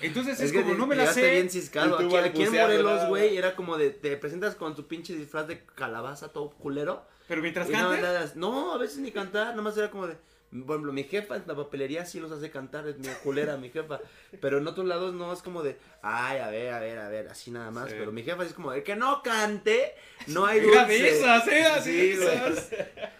Entonces 0.00 0.38
es, 0.40 0.46
Es 0.46 0.52
que 0.52 0.62
como 0.62 0.72
te- 0.72 0.78
no 0.78 0.86
me 0.86 0.96
la 0.96 1.12
sé. 1.12 1.30
bien 1.32 1.50
ciscado. 1.50 1.98
Aquí, 1.98 2.16
aquí 2.16 2.42
en 2.44 2.52
Morelos, 2.52 2.94
nada 2.94 3.08
güey, 3.08 3.28
más. 3.30 3.38
era 3.38 3.54
como 3.54 3.76
de, 3.76 3.90
te 3.90 4.16
presentas 4.16 4.54
con 4.54 4.74
tu 4.74 4.86
pinche 4.88 5.14
disfraz 5.14 5.46
de 5.46 5.62
calabaza 5.74 6.32
todo 6.32 6.50
culero. 6.50 7.04
Pero 7.28 7.42
mientras 7.42 7.68
Y 7.68 7.72
no, 7.72 7.94
nada, 7.96 8.32
no, 8.34 8.72
a 8.74 8.78
veces 8.78 8.98
ni 8.98 9.12
cantar, 9.12 9.54
nomás 9.54 9.76
era 9.76 9.90
como 9.90 10.06
de, 10.06 10.16
por 10.50 10.70
ejemplo, 10.76 10.92
mi 10.92 11.04
jefa 11.04 11.36
en 11.36 11.44
la 11.46 11.54
papelería 11.54 12.04
sí 12.04 12.18
los 12.18 12.32
hace 12.32 12.50
cantar, 12.50 12.88
es 12.88 12.98
mi 12.98 13.06
culera, 13.22 13.56
mi 13.56 13.70
jefa. 13.70 14.00
Pero 14.40 14.58
en 14.58 14.66
otros 14.66 14.84
lados 14.86 15.14
no, 15.14 15.32
es 15.32 15.42
como 15.42 15.62
de, 15.62 15.76
ay, 16.02 16.38
a 16.38 16.48
ver, 16.50 16.72
a 16.74 16.80
ver, 16.80 16.98
a 16.98 17.08
ver, 17.08 17.28
así 17.28 17.50
nada 17.52 17.70
más. 17.70 17.88
Sí. 17.88 17.94
Pero 17.98 18.10
mi 18.10 18.22
jefa 18.24 18.42
sí 18.42 18.48
es 18.48 18.54
como, 18.54 18.72
de 18.72 18.82
que 18.82 18.96
no 18.96 19.22
cante, 19.22 19.94
no 20.26 20.46
hay 20.46 20.60
dulce. 20.60 21.20
era 21.20 21.80
Sí, 21.80 22.16
güey. 22.16 22.28
esas. 22.28 22.70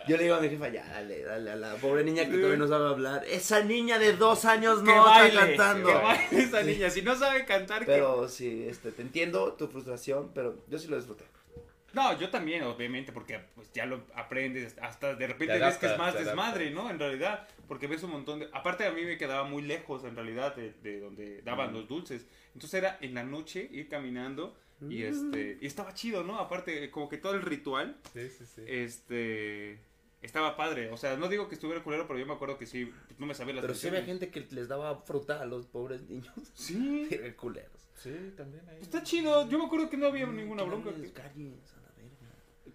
Yo 0.08 0.16
le 0.16 0.24
digo 0.24 0.34
a 0.34 0.40
mi 0.40 0.48
jefa, 0.48 0.68
ya, 0.70 0.84
dale, 0.88 1.22
dale 1.22 1.50
a 1.52 1.56
la 1.56 1.74
pobre 1.76 2.02
niña 2.02 2.24
que 2.28 2.36
todavía 2.36 2.56
no 2.56 2.66
sabe 2.66 2.88
hablar. 2.88 3.24
Esa 3.28 3.62
niña 3.62 3.98
de 4.00 4.14
dos 4.14 4.44
años 4.44 4.82
no 4.82 5.04
baile, 5.04 5.28
está 5.28 5.46
cantando. 5.46 5.88
que 5.88 5.94
baile 5.94 6.42
esa 6.42 6.62
niña. 6.62 6.90
Si 6.90 7.02
no 7.02 7.14
sabe 7.16 7.44
cantar, 7.44 7.80
que- 7.80 7.86
Pero 7.86 8.28
sí, 8.28 8.66
este, 8.68 8.90
te 8.90 9.02
entiendo 9.02 9.52
tu 9.52 9.68
frustración, 9.68 10.32
pero 10.34 10.56
yo 10.68 10.78
sí 10.78 10.88
lo 10.88 10.96
disfruté. 10.96 11.24
No, 11.92 12.18
yo 12.18 12.30
también, 12.30 12.62
obviamente, 12.62 13.12
porque 13.12 13.40
pues 13.54 13.72
ya 13.72 13.84
lo 13.86 14.04
aprendes, 14.14 14.76
hasta 14.80 15.14
de 15.14 15.26
repente 15.26 15.54
Te 15.58 15.64
ves 15.64 15.76
que 15.78 15.86
es 15.86 15.98
más 15.98 16.14
desmadre, 16.14 16.70
¿no? 16.70 16.88
En 16.90 16.98
realidad, 16.98 17.48
porque 17.66 17.86
ves 17.86 18.02
un 18.02 18.10
montón 18.12 18.40
de... 18.40 18.48
Aparte 18.52 18.84
a 18.86 18.92
mí 18.92 19.02
me 19.04 19.18
quedaba 19.18 19.44
muy 19.44 19.62
lejos, 19.62 20.04
en 20.04 20.14
realidad, 20.14 20.54
de, 20.56 20.72
de 20.82 21.00
donde 21.00 21.42
daban 21.42 21.70
Mm. 21.70 21.74
los 21.74 21.88
dulces. 21.88 22.26
Entonces 22.54 22.74
era 22.74 22.98
en 23.00 23.14
la 23.14 23.24
noche 23.24 23.68
ir 23.72 23.88
caminando 23.88 24.56
y 24.88 25.02
este... 25.02 25.58
Y 25.60 25.66
estaba 25.66 25.92
chido, 25.94 26.22
¿no? 26.24 26.38
Aparte, 26.38 26.90
como 26.90 27.08
que 27.08 27.18
todo 27.18 27.34
el 27.34 27.42
ritual, 27.42 27.96
Sí, 28.14 28.28
sí, 28.30 28.46
sí. 28.46 28.62
este... 28.66 29.78
estaba 30.22 30.56
padre. 30.56 30.90
O 30.90 30.96
sea, 30.96 31.16
no 31.16 31.28
digo 31.28 31.48
que 31.48 31.54
estuviera 31.54 31.82
culero, 31.82 32.06
pero 32.06 32.18
yo 32.18 32.26
me 32.26 32.32
acuerdo 32.34 32.56
que 32.56 32.66
sí, 32.66 32.90
no 33.18 33.26
me 33.26 33.34
sabía 33.34 33.54
las 33.54 33.62
Pero 33.62 33.74
sí 33.74 33.88
había 33.88 34.04
gente 34.04 34.30
que 34.30 34.46
les 34.50 34.68
daba 34.68 34.96
fruta 35.02 35.40
a 35.40 35.44
los 35.44 35.66
pobres 35.66 36.02
niños. 36.08 36.32
Sí. 36.54 37.06
Qué 37.10 37.34
culeros. 37.34 37.70
Sí, 37.96 38.32
también 38.36 38.66
ahí. 38.70 38.78
Está 38.80 39.02
chido. 39.02 39.46
Yo 39.50 39.58
me 39.58 39.66
acuerdo 39.66 39.90
que 39.90 39.98
no 39.98 40.06
había 40.06 40.24
ninguna 40.26 40.62
Que 40.62 40.68
bronca. 40.70 40.94
Que, 40.94 41.12
calles. 41.12 41.52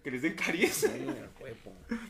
Que 0.06 0.12
les 0.12 0.22
den 0.22 0.36
caries. 0.36 0.72
Sí. 0.72 0.86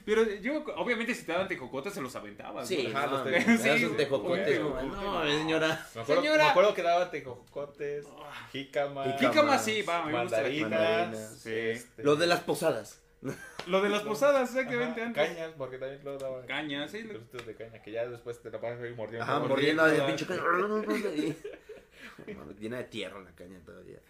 Pero 0.05 0.23
yo, 0.43 0.63
obviamente, 0.77 1.15
si 1.15 1.25
te 1.25 1.33
daban 1.33 1.49
tejocotes, 1.49 1.95
se 1.95 2.03
los 2.03 2.15
aventabas. 2.15 2.69
Sí, 2.69 2.89
¿no? 2.93 2.99
Ajá, 2.99 3.07
los 3.07 3.25
te- 3.25 3.59
sí, 3.79 3.85
un 3.87 3.97
tejocote, 3.97 4.59
güey, 4.59 4.87
no, 4.87 5.25
no, 5.25 5.31
señora. 5.31 5.87
Me 5.95 6.03
acuerdo, 6.03 6.23
Señora. 6.23 6.45
me 6.45 6.51
acuerdo 6.51 6.75
que 6.75 6.83
daba 6.83 7.11
tejocotes, 7.11 8.05
jícamas, 8.53 9.07
Jícamas. 9.15 9.21
Jícama 9.21 9.59
sí, 9.59 9.81
va, 9.81 10.05
me 10.05 10.13
mandarinas, 10.13 10.71
mandarinas, 10.71 11.39
sí. 11.39 11.51
este, 11.55 12.03
Lo 12.03 12.17
de 12.17 12.27
las 12.27 12.41
posadas. 12.41 13.01
Lo 13.67 13.81
de 13.81 13.89
las 13.89 14.03
posadas, 14.03 14.51
exactamente. 14.55 15.01
ajá, 15.01 15.07
antes. 15.09 15.29
cañas, 15.29 15.51
porque 15.57 15.79
también 15.79 16.05
luego 16.05 16.19
daban 16.19 16.47
Cañas, 16.47 16.91
sí. 16.91 17.03
lo- 17.03 17.15
trocitos 17.15 17.47
de 17.47 17.55
caña, 17.55 17.81
que 17.81 17.93
ya 17.93 18.07
después 18.07 18.43
te 18.43 18.51
la 18.51 18.61
pasas 18.61 18.83
ahí 18.83 18.93
mordiendo. 18.95 19.25
Ajá, 19.25 19.39
mordiendo, 19.41 19.83
mordiendo 19.85 20.07
de 20.07 20.15
pinche 20.15 20.27
caña. 20.27 20.43
Llena 22.61 22.77
de 22.77 22.85
tierra 22.85 23.21
la 23.21 23.31
caña 23.31 23.59
todavía. 23.65 24.01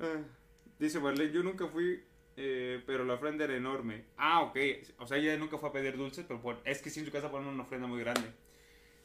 Ah, 0.00 0.16
dice 0.78 0.98
Marlene, 0.98 1.30
yo 1.30 1.42
nunca 1.42 1.66
fui, 1.66 2.02
eh, 2.36 2.82
pero 2.86 3.04
la 3.04 3.14
ofrenda 3.14 3.44
era 3.44 3.56
enorme. 3.56 4.04
Ah, 4.16 4.42
ok. 4.42 4.56
O 4.98 5.06
sea, 5.06 5.18
ella 5.18 5.36
nunca 5.36 5.58
fue 5.58 5.68
a 5.68 5.72
pedir 5.72 5.96
dulces, 5.96 6.24
pero 6.26 6.40
por- 6.40 6.60
es 6.64 6.80
que 6.82 6.90
sí 6.90 7.00
en 7.00 7.06
su 7.06 7.12
casa 7.12 7.30
ponen 7.30 7.48
una 7.48 7.62
ofrenda 7.64 7.86
muy 7.86 8.00
grande. 8.00 8.30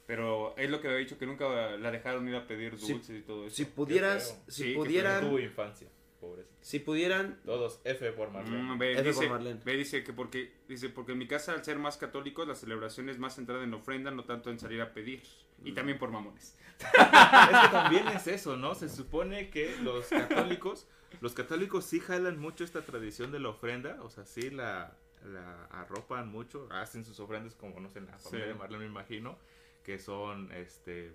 Pero 0.05 0.55
es 0.57 0.69
lo 0.69 0.79
que 0.79 0.87
había 0.87 0.99
dicho, 0.99 1.17
que 1.17 1.25
nunca 1.25 1.75
la 1.77 1.91
dejaron 1.91 2.27
ir 2.29 2.35
a 2.35 2.47
pedir 2.47 2.77
dulces 2.77 3.09
y 3.09 3.21
todo 3.23 3.45
eso. 3.45 3.55
Si 3.55 3.65
pudieras, 3.65 4.41
si 4.47 4.63
Sí, 4.63 4.73
No 4.73 4.79
pudieran, 4.83 5.21
tuvo 5.21 5.39
infancia, 5.39 5.89
pobrecito. 6.21 6.55
si 6.61 6.79
pudieran, 6.79 7.41
Todos 7.43 7.81
F 7.83 8.11
por 8.13 8.31
Marlene. 8.31 8.63
Mm, 8.63 8.77
ve, 8.77 8.91
F 8.93 9.03
por 9.03 9.13
dice, 9.13 9.29
Marlene. 9.29 9.59
ve, 9.65 9.73
dice 9.75 10.03
que 10.05 10.13
porque 10.13 10.53
dice 10.69 10.87
porque 10.87 11.11
en 11.11 11.17
mi 11.17 11.27
casa 11.27 11.51
al 11.51 11.65
ser 11.65 11.77
más 11.77 11.97
católicos 11.97 12.47
la 12.47 12.55
celebración 12.55 13.09
es 13.09 13.19
más 13.19 13.35
centrada 13.35 13.63
en 13.65 13.71
la 13.71 13.77
ofrenda 13.77 14.09
no 14.11 14.23
tanto 14.23 14.49
en 14.49 14.59
salir 14.59 14.79
a 14.81 14.93
pedir 14.93 15.21
y 15.65 15.73
también 15.73 15.99
por 15.99 16.09
mamones 16.09 16.55
Es 16.79 17.59
que 17.61 17.67
también 17.71 18.07
es 18.07 18.27
eso, 18.27 18.55
¿no? 18.55 18.75
Se 18.75 18.87
supone 18.87 19.49
que 19.49 19.75
los 19.81 20.07
católicos, 20.07 20.87
los 21.21 21.33
católicos 21.33 21.85
sí 21.85 21.99
jalan 21.99 22.39
mucho 22.39 22.63
esta 22.63 22.81
tradición 22.81 23.31
de 23.31 23.39
la 23.39 23.49
ofrenda, 23.49 23.97
o 24.01 24.09
sea, 24.09 24.25
sí 24.25 24.49
la, 24.49 24.95
la 25.25 25.65
arropan 25.65 26.29
mucho, 26.29 26.67
hacen 26.71 27.05
sus 27.05 27.19
ofrendas 27.19 27.55
como, 27.55 27.79
no 27.79 27.89
sé, 27.89 27.99
en 27.99 28.05
la 28.07 28.17
familia 28.17 28.45
Sí. 28.47 28.53
de 28.53 28.55
Marlene 28.59 28.83
me 28.85 28.89
imagino, 28.89 29.37
que 29.83 29.99
son, 29.99 30.51
este, 30.51 31.11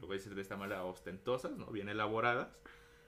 lo 0.00 0.06
voy 0.06 0.16
a 0.16 0.18
decir 0.18 0.34
de 0.34 0.42
esta 0.42 0.56
manera, 0.56 0.84
ostentosas, 0.84 1.52
¿no? 1.56 1.66
Bien 1.66 1.88
elaboradas, 1.88 2.48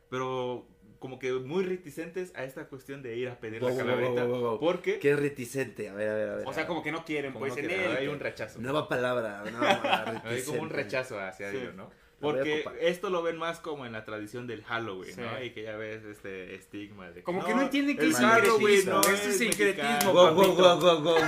pero 0.09 0.67
como 0.99 1.19
que 1.19 1.33
muy 1.33 1.65
reticentes 1.65 2.33
a 2.37 2.45
esta 2.45 2.67
cuestión 2.69 3.03
de 3.03 3.17
ir 3.17 3.29
a 3.29 3.39
pedir 3.41 3.61
Wow, 3.61 3.71
la 3.71 3.77
calaverita, 3.77 4.25
wow, 4.25 4.39
wow, 4.41 4.51
wow. 4.51 4.61
porque 4.61 4.99
qué 4.99 5.17
reticente. 5.17 5.89
A 5.89 5.95
ver, 5.95 6.09
a 6.11 6.15
ver, 6.15 6.29
a 6.29 6.35
ver. 6.37 6.47
o 6.47 6.53
sea 6.53 6.67
como 6.67 6.83
que 6.83 6.93
no 6.93 7.05
quieren 7.05 7.33
pues 7.33 7.55
no 7.55 7.59
en 7.61 7.71
él 7.71 7.97
hay 7.97 8.09
un 8.09 8.19
rechazo. 8.21 8.61
Nueva 8.61 8.89
palabra, 8.89 9.43
nueva 9.51 9.61
palabra, 9.83 10.23
Hay 10.27 10.43
como 10.43 10.63
un 10.63 10.71
rechazo 10.71 11.19
hacia 11.21 11.51
Sí. 11.51 11.57
ello, 11.59 11.73
¿no? 11.73 11.91
Porque 12.21 12.65
esto 12.83 13.09
lo 13.11 13.23
ven 13.23 13.39
más 13.39 13.61
como 13.61 13.87
en 13.87 13.93
la 13.93 14.05
tradición 14.05 14.47
del 14.47 14.63
Halloween, 14.65 15.15
Sí. 15.15 15.21
¿no? 15.23 15.43
Y 15.43 15.51
que 15.53 15.63
ya 15.63 15.77
ves 15.77 16.05
este 16.05 16.55
estigma 16.55 17.09
de 17.09 17.15
que, 17.15 17.23
Como 17.23 17.45
que 17.45 17.55
no 17.55 17.63
entienden 17.63 17.97
que 17.97 18.05
el 18.05 18.11
es 18.11 18.17
Halloween 18.19 18.87
no 18.87 19.01
es 19.01 19.27
es 19.27 19.39
sincretismo. 19.39 20.13
Go, 20.13 20.35
go, 20.35 20.55
go, 20.55 20.77
go, 20.79 21.01
go, 21.01 21.15
go. 21.15 21.21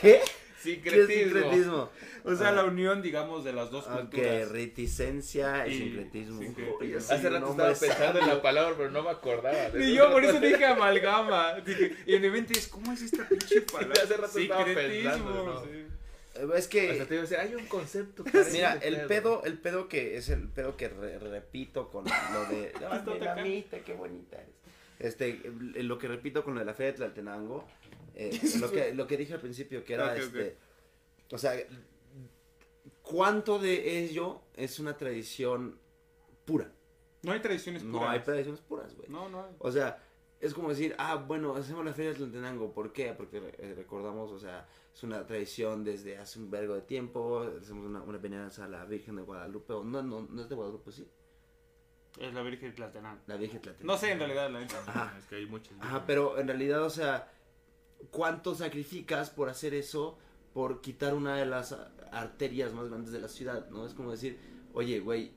¿Qué 0.00 0.14
es 0.22 0.32
Sincretismo. 0.62 1.40
sincretismo? 1.40 1.90
o 2.24 2.36
sea 2.36 2.48
Ah. 2.50 2.52
la 2.52 2.64
unión 2.66 3.02
digamos 3.02 3.42
de 3.42 3.52
las 3.52 3.72
dos 3.72 3.84
Ok, 3.88 3.98
culturas 4.10 4.48
reticencia 4.50 5.66
y 5.66 5.72
Y 5.72 5.78
sincretismo. 5.78 6.40
sincretismo. 6.40 6.96
Hace 6.98 7.30
rato 7.30 7.40
no 7.46 7.50
estaba 7.50 7.74
pensando 7.74 8.18
en 8.20 8.28
la 8.28 8.40
palabra, 8.42 8.74
pero 8.76 8.90
no 8.92 9.02
me 9.02 9.10
acordaba. 9.10 9.70
de 9.70 9.84
y 9.84 9.94
yo 9.96 10.08
por 10.12 10.24
eso 10.24 10.38
dije 10.38 10.64
amalgama 10.64 11.54
dije, 11.66 11.96
y 12.06 12.14
en 12.14 12.22
mi 12.22 12.30
mente 12.30 12.52
es 12.56 12.68
¿cómo 12.68 12.92
es 12.92 13.02
esta 13.02 13.28
pinche 13.28 13.60
palabra? 13.72 14.02
hace 14.04 14.16
rato 14.16 14.38
estaba 14.38 14.64
Sincretismo, 14.64 15.10
pensando, 15.10 15.44
¿no? 15.46 15.64
sí. 15.64 15.84
Es 16.56 16.66
que... 16.68 16.90
Hasta 16.92 17.06
te 17.06 17.14
iba 17.14 17.20
a 17.24 17.26
decir, 17.26 17.38
hay 17.38 17.54
un 17.54 17.66
concepto. 17.66 18.24
Mira, 18.52 18.74
el 18.82 19.06
pedo, 19.06 19.42
el 19.44 19.58
pedo 19.58 19.88
que 19.88 20.16
es 20.16 20.28
el 20.28 20.48
pedo 20.48 20.76
que 20.76 20.88
re- 20.88 21.18
repito 21.18 21.90
con 21.90 22.04
lo 22.04 22.44
de 22.46 22.66
Está 22.68 23.02
"Ay, 23.06 23.16
acá". 23.20 23.34
mamita, 23.36 23.78
qué 23.80 23.92
bonita 23.94 24.36
eres. 24.38 24.54
Este, 24.98 25.40
lo 25.82 25.98
que 25.98 26.08
repito 26.08 26.44
con 26.44 26.54
lo 26.54 26.60
de 26.60 26.66
la 26.66 26.74
feria 26.74 26.92
de 26.92 26.98
Tlaltenango, 26.98 27.66
eh, 28.14 28.30
lo 28.60 28.70
que 28.70 28.94
lo 28.94 29.06
que 29.06 29.16
dije 29.16 29.34
al 29.34 29.40
principio 29.40 29.84
que 29.84 29.94
era 29.94 30.16
este, 30.16 30.56
o 31.30 31.38
sea, 31.38 31.54
cuánto 33.02 33.58
de 33.58 33.98
ello 34.04 34.40
es 34.56 34.78
una 34.78 34.96
tradición 34.96 35.78
pura. 36.44 36.70
no 37.22 37.32
hay 37.32 37.40
tradiciones 37.40 37.82
No 37.84 37.98
puras 37.98 38.14
hay 38.14 38.20
tradiciones 38.20 38.60
puras, 38.60 38.94
güey. 38.94 39.08
no 39.08 39.28
no 39.28 39.44
hay. 39.44 39.50
O 39.58 39.70
sea, 39.72 40.02
es 40.42 40.54
como 40.54 40.70
decir, 40.70 40.92
ah, 40.98 41.14
bueno, 41.14 41.54
hacemos 41.54 41.84
la 41.84 41.92
Feria 41.92 42.10
de 42.10 42.16
Tlaltenango. 42.16 42.72
¿Por 42.72 42.92
qué? 42.92 43.14
Porque 43.16 43.54
eh, 43.58 43.74
recordamos, 43.76 44.32
o 44.32 44.38
sea, 44.40 44.66
es 44.92 45.02
una 45.04 45.24
tradición 45.24 45.84
desde 45.84 46.18
hace 46.18 46.40
un 46.40 46.50
vergo 46.50 46.74
de 46.74 46.82
tiempo. 46.82 47.46
Hacemos 47.60 47.86
una, 47.86 48.02
una 48.02 48.18
a 48.18 48.68
la 48.68 48.84
Virgen 48.84 49.14
de 49.14 49.22
Guadalupe. 49.22 49.72
O 49.72 49.84
no, 49.84 50.02
no, 50.02 50.26
no 50.28 50.42
es 50.42 50.48
de 50.48 50.54
Guadalupe, 50.56 50.90
sí. 50.90 51.08
es 52.18 52.34
la 52.34 52.42
Virgen 52.42 52.70
de 52.70 52.74
Tlatenango 52.74 53.22
La 53.28 53.36
Virgen 53.36 53.58
de 53.58 53.62
Tlaltenango. 53.62 53.92
no 53.92 53.98
sé 54.00 54.10
en 54.10 54.18
realidad 54.18 54.50
la 54.50 54.58
neta. 54.58 54.82
Ajá. 54.84 55.16
Es 55.16 55.26
que 55.26 55.36
hay 55.36 55.46
muchas. 55.46 55.74
Ajá, 55.78 56.04
pero 56.06 56.36
en 56.36 56.48
realidad, 56.48 56.82
o 56.82 56.90
sea, 56.90 57.32
¿cuánto 58.10 58.56
sacrificas 58.56 59.30
por 59.30 59.48
hacer 59.48 59.74
eso? 59.74 60.18
Por 60.52 60.80
quitar 60.80 61.14
una 61.14 61.36
de 61.36 61.46
las 61.46 61.72
arterias 62.10 62.74
más 62.74 62.88
grandes 62.88 63.12
de 63.12 63.20
la 63.20 63.28
ciudad, 63.28 63.70
¿no? 63.70 63.86
Es 63.86 63.94
como 63.94 64.10
decir, 64.10 64.40
oye, 64.74 64.98
güey, 64.98 65.30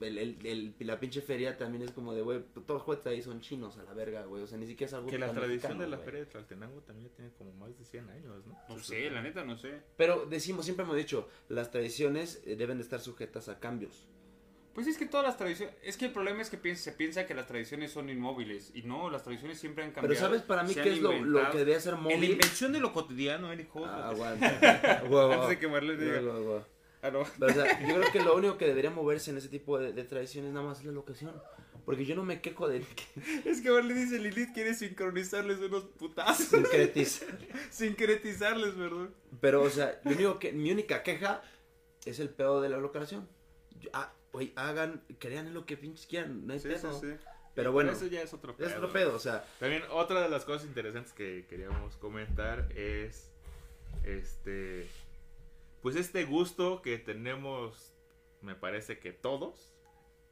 el, 0.00 0.18
el, 0.18 0.38
el- 0.46 0.74
la 0.86 0.98
pinche 1.00 1.20
feria 1.22 1.56
también 1.56 1.82
es 1.82 1.90
como 1.92 2.14
de, 2.14 2.22
güey, 2.22 2.40
todos 2.54 2.68
los 2.74 2.82
juguetes 2.82 3.06
ahí 3.06 3.22
son 3.22 3.40
chinos 3.40 3.76
a 3.78 3.82
la 3.82 3.92
verga, 3.94 4.24
güey. 4.24 4.42
O 4.42 4.46
sea, 4.46 4.58
ni 4.58 4.66
siquiera 4.66 4.88
es 4.88 4.94
algo 4.94 5.08
Que 5.08 5.18
la 5.18 5.32
tradición 5.32 5.50
mexicano, 5.78 5.80
de 5.82 5.88
la 5.88 5.96
güey. 5.96 6.04
feria 6.04 6.20
de 6.20 6.26
Tlaltenango 6.26 6.80
también 6.82 7.10
tiene 7.10 7.30
como 7.38 7.52
más 7.54 7.78
de 7.78 7.84
100 7.84 8.10
años, 8.10 8.46
¿no? 8.46 8.58
no 8.68 8.78
sé 8.82 9.10
la 9.10 9.22
neta 9.22 9.44
no 9.44 9.56
sé 9.56 9.80
Pero 9.96 10.26
decimos, 10.26 10.64
siempre 10.64 10.84
hemos 10.84 10.96
dicho, 10.96 11.28
las 11.48 11.70
tradiciones 11.70 12.42
eh, 12.46 12.56
deben 12.56 12.78
de 12.78 12.82
estar 12.84 13.00
sujetas 13.00 13.48
a 13.48 13.58
cambios. 13.58 14.08
Pues 14.74 14.86
es 14.88 14.98
que 14.98 15.06
todas 15.06 15.24
las 15.24 15.38
tradiciones, 15.38 15.74
es 15.82 15.96
que 15.96 16.04
el 16.04 16.12
problema 16.12 16.42
es 16.42 16.50
que 16.50 16.58
piensa- 16.58 16.82
se 16.82 16.92
piensa 16.92 17.26
que 17.26 17.32
las 17.34 17.46
tradiciones 17.46 17.92
son 17.92 18.10
inmóviles 18.10 18.72
y 18.74 18.82
no, 18.82 19.08
las 19.08 19.22
tradiciones 19.22 19.58
siempre 19.58 19.82
han 19.82 19.90
cambiado. 19.92 20.08
Pero 20.08 20.20
¿sabes 20.20 20.42
para 20.42 20.64
mí 20.64 20.74
qué 20.74 20.92
es 20.92 21.00
lo, 21.00 21.12
lo 21.12 21.50
que 21.50 21.56
debería 21.56 21.80
ser 21.80 21.94
En 21.94 22.00
la 22.04 22.10
móvil? 22.10 22.32
invención 22.32 22.72
de 22.74 22.80
lo 22.80 22.92
cotidiano, 22.92 23.50
Eric. 23.50 23.70
Ah, 23.76 24.12
Antes 25.32 25.48
de 25.48 25.58
que 25.58 25.66
Marlene 25.68 26.20
Ah, 27.06 27.10
no. 27.10 27.24
Pero, 27.38 27.52
o 27.52 27.54
sea, 27.54 27.80
yo 27.86 27.94
creo 28.00 28.12
que 28.12 28.22
lo 28.22 28.34
único 28.36 28.56
que 28.58 28.66
debería 28.66 28.90
moverse 28.90 29.30
en 29.30 29.38
ese 29.38 29.48
tipo 29.48 29.78
de, 29.78 29.92
de 29.92 30.04
tradiciones 30.04 30.52
nada 30.52 30.66
más 30.66 30.80
es 30.80 30.84
la 30.86 30.92
locación. 30.92 31.32
Porque 31.84 32.04
yo 32.04 32.16
no 32.16 32.24
me 32.24 32.40
quejo 32.40 32.66
de 32.68 32.84
Es 33.44 33.60
que 33.60 33.70
Marlene 33.70 34.00
dice, 34.00 34.18
Lilith 34.18 34.52
quiere 34.52 34.74
sincronizarles 34.74 35.58
unos 35.58 35.84
putazos. 35.84 36.46
sincretizar. 36.46 37.28
Sincretizarles, 37.70 38.74
perdón. 38.74 39.14
Pero, 39.40 39.62
o 39.62 39.70
sea, 39.70 40.00
lo 40.04 40.10
único 40.12 40.38
que, 40.40 40.52
mi 40.52 40.72
única 40.72 41.02
queja 41.04 41.42
es 42.04 42.18
el 42.18 42.28
pedo 42.30 42.60
de 42.60 42.68
la 42.70 42.78
locación. 42.78 43.28
Yo- 43.78 43.90
ah, 43.92 44.12
oye, 44.32 44.52
hagan, 44.56 45.04
crean 45.20 45.54
lo 45.54 45.64
que 45.64 45.76
pinches 45.76 46.06
quieran, 46.06 46.46
no 46.46 46.52
hay 46.54 46.58
Sí, 46.60 46.68
pedo. 46.68 46.92
sí, 47.00 47.06
sí. 47.08 47.16
Pero 47.54 47.72
bueno, 47.72 47.92
Eso 47.92 48.06
ya 48.06 48.20
es 48.20 48.34
otro 48.34 48.54
pedo. 48.56 48.68
es 48.68 48.74
otro 48.74 48.92
pedo, 48.92 49.14
o 49.14 49.18
sea, 49.18 49.44
También 49.60 49.82
otra 49.90 50.20
de 50.22 50.28
las 50.28 50.44
cosas 50.44 50.66
interesantes 50.66 51.12
que 51.14 51.46
queríamos 51.48 51.96
comentar 51.96 52.70
es 52.76 53.30
este 54.04 54.86
pues 55.86 55.94
este 55.94 56.24
gusto 56.24 56.82
que 56.82 56.98
tenemos 56.98 57.94
me 58.40 58.56
parece 58.56 58.98
que 58.98 59.12
todos 59.12 59.72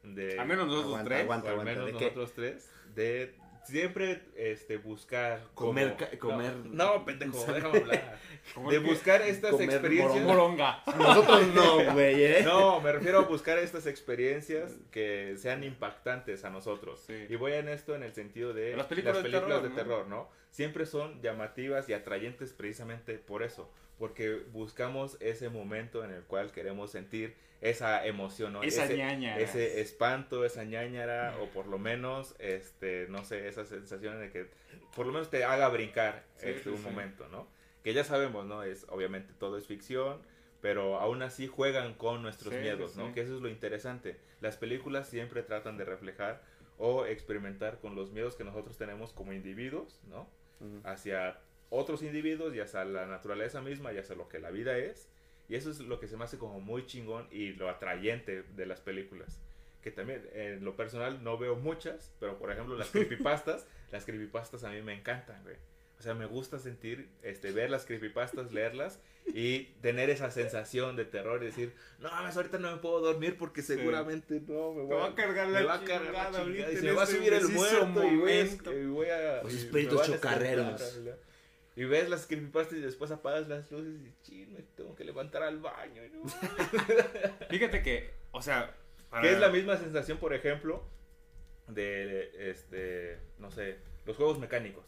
de 0.02 0.36
A 0.40 0.44
menos 0.44 0.66
nosotros 0.66 0.86
Aguanta, 0.94 1.08
tres. 1.08 1.22
aguanta. 1.22 1.54
o 1.54 1.60
al 1.60 1.64
menos 1.64 1.86
¿de 1.86 1.92
qué? 1.92 1.98
nosotros 2.06 2.32
tres 2.34 2.68
de 2.96 3.36
siempre 3.64 4.22
este 4.34 4.78
buscar 4.78 5.40
Comer 5.54 5.96
como- 6.18 6.32
comer- 6.34 6.56
no, 6.56 6.96
no, 6.96 7.04
pendejo 7.04 7.38
déjame 7.52 7.78
hablar 7.78 8.18
de 8.68 8.78
buscar 8.80 9.22
estas 9.22 9.52
Comer 9.52 9.70
experiencias 9.70 10.24
Moronga. 10.24 10.82
nosotros 10.98 11.46
no, 11.54 11.92
güey, 11.92 12.24
¿eh? 12.24 12.42
no, 12.44 12.80
me 12.80 12.90
refiero 12.90 13.18
a 13.20 13.22
buscar 13.22 13.56
estas 13.58 13.86
experiencias 13.86 14.72
que 14.90 15.36
sean 15.38 15.62
impactantes 15.62 16.44
a 16.44 16.50
nosotros. 16.50 17.04
Sí. 17.06 17.26
Y 17.28 17.36
voy 17.36 17.52
en 17.52 17.68
esto 17.68 17.94
en 17.94 18.02
el 18.02 18.12
sentido 18.12 18.52
de 18.54 18.76
Las 18.76 18.86
películas 18.86 19.18
de 19.18 19.22
películas 19.22 19.46
terror, 19.48 19.62
de 19.62 19.68
¿no? 19.70 19.74
terror, 19.76 20.06
¿no? 20.08 20.28
Siempre 20.50 20.84
son 20.84 21.22
llamativas 21.22 21.88
y 21.88 21.92
atrayentes 21.94 22.52
precisamente 22.52 23.18
por 23.18 23.44
eso. 23.44 23.72
Porque 23.98 24.42
buscamos 24.52 25.16
ese 25.20 25.48
momento 25.48 26.04
en 26.04 26.10
el 26.10 26.22
cual 26.24 26.50
queremos 26.52 26.90
sentir 26.90 27.34
esa 27.60 28.04
emoción, 28.04 28.52
¿no? 28.52 28.62
Esa 28.62 28.84
ese, 28.84 29.42
ese 29.42 29.80
espanto, 29.80 30.44
esa 30.44 30.64
ñañara, 30.64 31.34
o 31.40 31.48
por 31.48 31.66
lo 31.66 31.78
menos, 31.78 32.34
este, 32.38 33.06
no 33.08 33.24
sé, 33.24 33.48
esa 33.48 33.64
sensación 33.64 34.20
de 34.20 34.30
que 34.30 34.48
por 34.94 35.06
lo 35.06 35.12
menos 35.12 35.30
te 35.30 35.44
haga 35.44 35.68
brincar 35.68 36.24
Sí, 36.36 36.48
este, 36.48 36.70
un 36.70 36.78
sí. 36.78 36.82
momento, 36.82 37.26
¿no? 37.28 37.46
Que 37.82 37.94
ya 37.94 38.04
sabemos, 38.04 38.44
¿no? 38.46 38.62
Es, 38.62 38.84
obviamente 38.90 39.32
todo 39.38 39.56
es 39.56 39.66
ficción, 39.66 40.20
pero 40.60 40.98
aún 40.98 41.22
así 41.22 41.46
juegan 41.46 41.94
con 41.94 42.22
nuestros 42.22 42.52
Sí, 42.52 42.60
miedos, 42.60 42.96
¿no? 42.96 43.12
Que 43.14 43.22
eso 43.22 43.34
es 43.36 43.40
lo 43.40 43.48
interesante. 43.48 44.16
Las 44.40 44.56
películas 44.56 45.08
siempre 45.08 45.42
tratan 45.42 45.76
de 45.78 45.84
reflejar 45.84 46.42
o 46.78 47.06
experimentar 47.06 47.78
con 47.80 47.94
los 47.94 48.10
miedos 48.10 48.34
que 48.36 48.44
nosotros 48.44 48.76
tenemos 48.76 49.12
como 49.12 49.32
individuos, 49.32 50.00
¿no? 50.08 50.28
Ujú. 50.60 50.80
Hacia 50.84 51.38
otros 51.74 52.02
individuos 52.02 52.54
y 52.54 52.60
hacia 52.60 52.84
la 52.84 53.06
naturaleza 53.06 53.60
misma 53.60 53.92
y 53.92 53.98
hacia 53.98 54.14
lo 54.14 54.28
que 54.28 54.38
la 54.38 54.50
vida 54.50 54.78
es. 54.78 55.08
Y 55.48 55.56
eso 55.56 55.70
es 55.70 55.80
lo 55.80 56.00
que 56.00 56.08
se 56.08 56.16
me 56.16 56.24
hace 56.24 56.38
como 56.38 56.60
muy 56.60 56.86
chingón 56.86 57.28
y 57.30 57.52
lo 57.52 57.68
atrayente 57.68 58.42
de 58.42 58.66
las 58.66 58.80
películas. 58.80 59.40
Que 59.82 59.90
también, 59.90 60.26
en 60.32 60.64
lo 60.64 60.76
personal, 60.76 61.22
no 61.22 61.36
veo 61.36 61.56
muchas, 61.56 62.14
pero 62.18 62.38
por 62.38 62.50
ejemplo, 62.50 62.76
las 62.76 62.88
creepypastas, 62.92 63.66
las 63.90 64.04
creepypastas 64.04 64.64
a 64.64 64.70
mí 64.70 64.80
me 64.80 64.94
encantan, 64.94 65.42
güey. 65.42 65.56
O 65.98 66.02
sea, 66.02 66.14
me 66.14 66.26
gusta 66.26 66.58
sentir, 66.58 67.08
este, 67.22 67.52
ver 67.52 67.70
las 67.70 67.86
creepypastas, 67.86 68.52
leerlas 68.52 69.00
y 69.26 69.64
tener 69.80 70.10
esa 70.10 70.30
sensación 70.30 70.96
de 70.96 71.04
terror 71.04 71.42
y 71.42 71.46
decir, 71.46 71.72
no, 72.00 72.10
mames, 72.10 72.36
ahorita 72.36 72.58
no 72.58 72.72
me 72.72 72.78
puedo 72.78 73.00
dormir 73.00 73.36
porque 73.38 73.62
seguramente 73.62 74.40
no 74.46 74.72
me 74.74 74.82
voy 74.82 74.96
va 74.96 75.06
a 75.06 75.14
cargar 75.14 75.48
la 75.48 75.60
me 75.60 75.64
va 75.64 75.74
a 75.74 75.84
cargar 75.84 76.32
la 76.32 76.44
chingada 76.44 76.72
y 76.72 76.76
se 76.76 76.82
me 76.82 76.92
va 76.92 77.02
a 77.02 77.04
este 77.04 77.16
subir 77.16 77.32
el 77.32 77.48
muerto 77.48 78.04
y, 78.76 78.86
voy 78.86 79.08
a... 79.08 79.42
Los 79.42 79.54
espíritus 79.54 80.02
a 80.02 80.04
chocarreros. 80.04 81.00
Y 81.76 81.84
ves 81.84 82.08
las 82.08 82.26
creepypastas 82.26 82.78
y 82.78 82.80
después 82.80 83.10
apagas 83.10 83.48
las 83.48 83.70
luces 83.72 84.00
y 84.06 84.12
ching, 84.22 84.52
me 84.52 84.62
tengo 84.76 84.94
que 84.94 85.04
levantar 85.04 85.42
al 85.42 85.58
baño. 85.58 86.02
¿no? 86.12 86.22
Fíjate 87.50 87.82
que, 87.82 88.10
o 88.30 88.40
sea, 88.42 88.76
para- 89.10 89.22
Que 89.22 89.32
es 89.32 89.40
la 89.40 89.48
misma 89.50 89.76
sensación, 89.76 90.18
por 90.18 90.34
ejemplo, 90.34 90.84
de, 91.68 92.50
este, 92.50 93.18
no 93.38 93.50
sé, 93.50 93.78
los 94.06 94.16
juegos 94.16 94.38
mecánicos. 94.38 94.84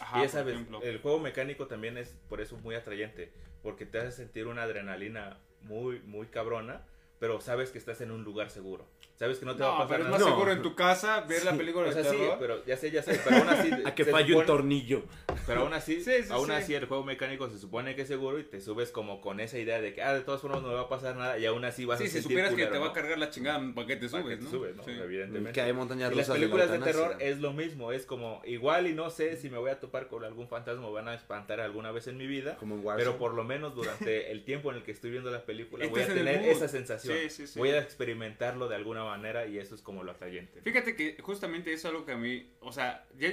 Ajá, 0.00 0.24
y 0.24 0.28
sabes, 0.28 0.54
ejemplo. 0.54 0.82
el 0.82 0.98
juego 0.98 1.18
mecánico 1.20 1.68
también 1.68 1.96
es 1.96 2.16
por 2.28 2.40
eso 2.40 2.56
muy 2.58 2.74
atrayente, 2.74 3.32
porque 3.62 3.86
te 3.86 3.98
hace 3.98 4.12
sentir 4.12 4.46
una 4.46 4.64
adrenalina 4.64 5.38
muy, 5.62 6.00
muy 6.00 6.26
cabrona, 6.26 6.84
pero 7.18 7.40
sabes 7.40 7.70
que 7.70 7.78
estás 7.78 8.00
en 8.00 8.10
un 8.10 8.24
lugar 8.24 8.50
seguro. 8.50 8.86
Sabes 9.16 9.38
que 9.38 9.46
no 9.46 9.56
te 9.56 9.62
va 9.62 9.70
a 9.70 9.72
No, 9.72 9.78
pasar 9.78 9.88
pero 9.96 10.02
es 10.02 10.04
nada. 10.10 10.18
más 10.18 10.20
No. 10.28 10.34
seguro 10.34 10.52
en 10.52 10.60
tu 10.62 10.74
casa 10.74 11.22
ver 11.22 11.42
la 11.44 11.52
Sí. 11.52 11.56
película 11.56 11.88
O 11.88 11.92
sea, 11.92 12.02
de 12.02 12.10
sí, 12.10 12.16
terror. 12.16 12.36
pero 12.38 12.64
ya 12.66 12.76
sé, 12.76 12.90
ya 12.90 13.02
sé, 13.02 13.18
pero 13.24 13.36
aún 13.38 13.48
así... 13.48 13.70
A 13.86 13.94
que 13.94 14.04
se 14.04 14.10
falle 14.10 14.34
un 14.34 14.42
supone- 14.42 14.46
tornillo. 14.46 15.02
Pero 15.46 15.60
aún 15.62 15.72
así, 15.72 16.00
Sí, 16.04 16.22
sí, 16.22 16.28
aún 16.30 16.46
sí. 16.48 16.52
así 16.52 16.74
el 16.74 16.84
juego 16.84 17.02
mecánico 17.04 17.48
se 17.48 17.58
supone 17.58 17.94
que 17.96 18.02
es 18.02 18.08
seguro 18.08 18.38
y 18.38 18.44
te 18.44 18.60
subes 18.60 18.90
como 18.90 19.22
con 19.22 19.40
esa 19.40 19.58
idea 19.58 19.80
de 19.80 19.94
que, 19.94 20.02
ah, 20.02 20.12
de 20.12 20.20
todas 20.20 20.42
formas 20.42 20.60
no 20.60 20.68
me 20.68 20.74
va 20.74 20.82
a 20.82 20.88
pasar 20.90 21.16
nada 21.16 21.38
y 21.38 21.46
aún 21.46 21.64
así 21.64 21.86
vas 21.86 21.98
Sí, 21.98 22.04
a 22.04 22.06
si 22.08 22.12
sentir 22.14 22.24
supieras 22.24 22.50
que 22.50 22.54
culero, 22.56 22.72
te 22.72 22.78
va 22.78 22.84
a 22.84 22.88
¿no? 22.88 22.92
cargar 22.94 23.18
la 23.18 23.30
chingada 23.30 23.62
para 23.74 23.86
que 23.86 23.96
te 23.96 24.08
subes, 24.10 24.26
que 24.26 24.36
te 24.36 24.42
¿no? 24.44 24.50
subes, 24.50 24.76
¿no? 24.76 24.84
Sí. 24.84 24.90
Evidentemente. 24.90 25.52
Que 25.52 25.60
hay 25.62 25.72
montañas 25.72 26.12
Y 26.12 26.16
las 26.16 26.26
rusas 26.28 26.34
de 26.34 26.46
la 26.46 26.52
películas 26.52 26.70
de, 26.70 26.92
terror 26.92 27.16
es 27.20 27.38
lo 27.40 27.52
mismo, 27.54 27.92
es 27.92 28.04
como 28.04 28.42
igual 28.44 28.86
y 28.86 28.92
no 28.92 29.08
sé 29.08 29.36
si 29.38 29.48
me 29.48 29.56
voy 29.56 29.70
a 29.70 29.80
topar 29.80 30.08
con 30.08 30.24
algún 30.24 30.46
fantasma 30.48 30.86
o 30.88 30.92
van 30.92 31.08
a 31.08 31.14
espantar 31.14 31.60
alguna 31.60 31.90
vez 31.90 32.06
en 32.08 32.18
mi 32.18 32.26
vida, 32.26 32.56
Como 32.58 32.74
en 32.74 32.96
pero 32.98 33.16
por 33.16 33.32
lo 33.32 33.44
menos 33.44 33.74
durante 33.74 34.30
el 34.30 34.44
tiempo 34.44 34.70
en 34.70 34.76
el 34.78 34.82
que 34.82 34.92
estoy 34.92 35.10
viendo 35.10 35.30
la 35.30 35.46
película 35.46 35.86
voy 35.86 36.02
a 36.02 36.06
tener 36.06 36.42
esa 36.48 36.68
sensación, 36.68 37.05
Sí, 37.12 37.30
sí, 37.30 37.46
sí. 37.46 37.58
voy 37.58 37.70
a 37.70 37.78
experimentarlo 37.80 38.68
de 38.68 38.76
alguna 38.76 39.04
manera 39.04 39.46
y 39.46 39.58
eso 39.58 39.74
es 39.74 39.82
como 39.82 40.02
lo 40.02 40.12
atrayente. 40.12 40.60
Fíjate 40.62 40.94
que 40.96 41.16
justamente 41.22 41.72
es 41.72 41.84
algo 41.84 42.04
que 42.04 42.12
a 42.12 42.16
mí, 42.16 42.50
o 42.60 42.72
sea, 42.72 43.06
ya, 43.18 43.28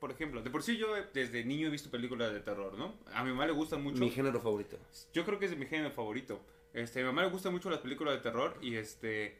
por 0.00 0.10
ejemplo, 0.10 0.42
de 0.42 0.50
por 0.50 0.62
sí 0.62 0.76
yo 0.76 0.88
desde 1.12 1.44
niño 1.44 1.68
he 1.68 1.70
visto 1.70 1.90
películas 1.90 2.32
de 2.32 2.40
terror, 2.40 2.76
¿no? 2.76 2.94
A 3.12 3.24
mi 3.24 3.30
mamá 3.30 3.46
le 3.46 3.52
gusta 3.52 3.76
mucho. 3.76 3.98
Mi 3.98 4.10
género 4.10 4.40
favorito. 4.40 4.78
Yo 5.12 5.24
creo 5.24 5.38
que 5.38 5.46
es 5.46 5.56
mi 5.56 5.66
género 5.66 5.90
favorito. 5.90 6.40
Este, 6.72 7.00
a 7.00 7.02
mi 7.02 7.06
mamá 7.08 7.22
le 7.22 7.30
gustan 7.30 7.52
mucho 7.52 7.70
las 7.70 7.80
películas 7.80 8.14
de 8.14 8.20
terror 8.20 8.58
y 8.60 8.74
este 8.76 9.38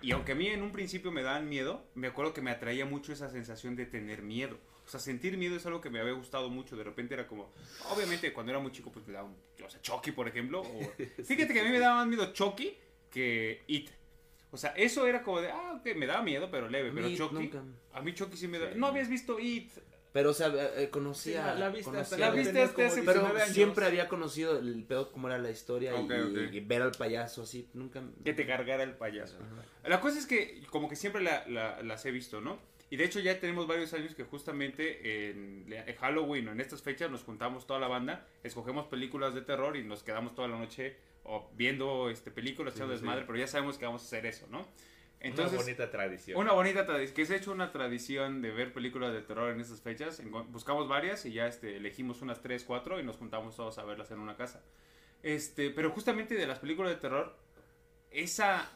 y 0.00 0.12
aunque 0.12 0.32
a 0.32 0.34
mí 0.36 0.46
en 0.46 0.62
un 0.62 0.70
principio 0.70 1.10
me 1.10 1.22
daban 1.22 1.48
miedo, 1.48 1.84
me 1.94 2.06
acuerdo 2.06 2.32
que 2.32 2.40
me 2.40 2.50
atraía 2.52 2.84
mucho 2.86 3.12
esa 3.12 3.30
sensación 3.30 3.74
de 3.74 3.84
tener 3.86 4.22
miedo. 4.22 4.56
O 4.86 4.90
sea, 4.90 5.00
sentir 5.00 5.36
miedo 5.36 5.56
es 5.56 5.66
algo 5.66 5.80
que 5.80 5.90
me 5.90 5.98
había 6.00 6.12
gustado 6.12 6.48
mucho. 6.50 6.76
De 6.76 6.84
repente 6.84 7.14
era 7.14 7.26
como, 7.26 7.52
obviamente 7.90 8.32
cuando 8.32 8.52
era 8.52 8.60
muy 8.60 8.70
chico 8.72 8.92
pues 8.92 9.06
me 9.06 9.12
daba 9.14 9.28
un, 9.28 9.36
o 9.64 9.68
sea, 9.68 9.80
Chucky, 9.82 10.12
por 10.12 10.28
ejemplo. 10.28 10.60
o- 10.62 10.92
fíjate 11.24 11.52
que 11.52 11.60
a 11.60 11.64
mí 11.64 11.70
me 11.70 11.78
daba 11.80 11.96
más 11.96 12.06
miedo 12.06 12.32
Chucky 12.32 12.76
que 13.10 13.62
It. 13.66 13.90
O 14.50 14.56
sea, 14.56 14.70
eso 14.70 15.06
era 15.06 15.22
como 15.22 15.40
de, 15.40 15.50
ah, 15.50 15.74
ok, 15.78 15.94
me 15.96 16.06
daba 16.06 16.22
miedo, 16.22 16.48
pero 16.50 16.68
leve. 16.68 16.90
Pero 16.94 17.08
Chucky, 17.14 17.34
nunca. 17.34 17.62
a 17.92 18.00
mí 18.00 18.14
Chucky 18.14 18.36
sí 18.36 18.48
me 18.48 18.58
da. 18.58 18.72
Sí. 18.72 18.78
No 18.78 18.86
habías 18.86 19.08
visto 19.08 19.38
It. 19.38 19.70
Pero, 20.10 20.30
o 20.30 20.34
sea, 20.34 20.48
eh, 20.48 20.84
eh, 20.84 20.88
conocía. 20.90 21.52
Sí, 21.54 21.60
la- 21.60 21.68
viste 21.68 21.84
conocía- 21.84 22.00
hasta 22.02 22.18
La 22.18 22.30
viste 22.30 22.62
hasta 22.62 22.86
hace- 22.86 23.00
19 23.02 23.12
Pero 23.28 23.36
años. 23.42 23.54
siempre 23.54 23.84
había 23.84 24.08
conocido 24.08 24.58
el 24.58 24.82
pedo, 24.84 25.12
cómo 25.12 25.28
era 25.28 25.36
la 25.38 25.50
historia 25.50 25.92
y- 26.00 26.60
ver 26.60 26.80
al 26.80 26.92
payaso 26.92 27.42
así. 27.42 27.68
Nunca. 27.74 28.02
Que 28.24 28.32
te 28.32 28.46
cargara 28.46 28.82
el 28.84 28.94
payaso. 28.94 29.36
Ajá. 29.36 29.88
La 29.88 30.00
cosa 30.00 30.18
es 30.18 30.26
que 30.26 30.62
como 30.70 30.88
que 30.88 30.96
siempre 30.96 31.22
la- 31.22 31.46
la- 31.46 31.82
las 31.82 32.06
he 32.06 32.10
visto, 32.10 32.40
¿no? 32.40 32.58
Y 32.90 32.96
de 32.96 33.04
hecho 33.04 33.20
ya 33.20 33.38
tenemos 33.38 33.66
varios 33.66 33.92
años 33.92 34.14
que 34.14 34.24
justamente 34.24 35.28
en, 35.30 35.70
en 35.70 35.94
Halloween 35.96 36.48
o 36.48 36.52
en 36.52 36.60
estas 36.62 36.80
fechas 36.82 37.10
nos 37.10 37.22
juntamos 37.22 37.66
toda 37.66 37.78
la 37.78 37.86
banda, 37.86 38.26
escogemos 38.42 38.86
películas 38.86 39.34
de 39.34 39.42
terror 39.42 39.76
y 39.76 39.84
nos 39.84 40.02
quedamos 40.02 40.34
toda 40.34 40.48
la 40.48 40.58
noche 40.58 40.96
o 41.28 41.50
viendo 41.54 42.10
este 42.10 42.30
películas, 42.30 42.74
Sí, 42.74 42.78
echando 42.78 42.94
sí, 42.94 43.00
desmadre, 43.00 43.24
pero 43.26 43.38
ya 43.38 43.46
sabemos 43.46 43.78
que 43.78 43.84
vamos 43.84 44.02
a 44.02 44.06
hacer 44.06 44.26
eso, 44.26 44.46
¿no? 44.50 44.66
Entonces, 45.20 45.54
una 45.54 45.62
bonita 45.62 45.90
tradición. 45.90 46.40
una 46.40 46.52
bonita 46.52 46.86
tradición, 46.86 47.14
que 47.16 47.26
se 47.26 47.34
ha 47.34 47.36
hecho 47.38 47.50
una 47.52 47.72
tradición 47.72 48.40
de 48.40 48.52
ver 48.52 48.72
películas 48.72 49.12
de 49.12 49.20
terror 49.22 49.50
en 49.52 49.60
estas 49.60 49.80
fechas. 49.82 50.22
Buscamos 50.50 50.88
varias 50.88 51.26
y 51.26 51.32
ya 51.32 51.46
este, 51.48 51.76
elegimos 51.76 52.22
unas 52.22 52.40
3, 52.40 52.62
4 52.64 53.00
y 53.00 53.02
nos 53.04 53.16
juntamos 53.16 53.56
todos 53.56 53.78
a 53.78 53.84
verlas 53.84 54.10
en 54.12 54.20
una 54.20 54.36
casa. 54.36 54.62
Este, 55.22 55.70
pero 55.70 55.90
justamente 55.90 56.34
de 56.36 56.46
las 56.46 56.60
películas 56.60 56.92
de 56.92 57.00
terror, 57.00 57.36
esa 58.12 58.70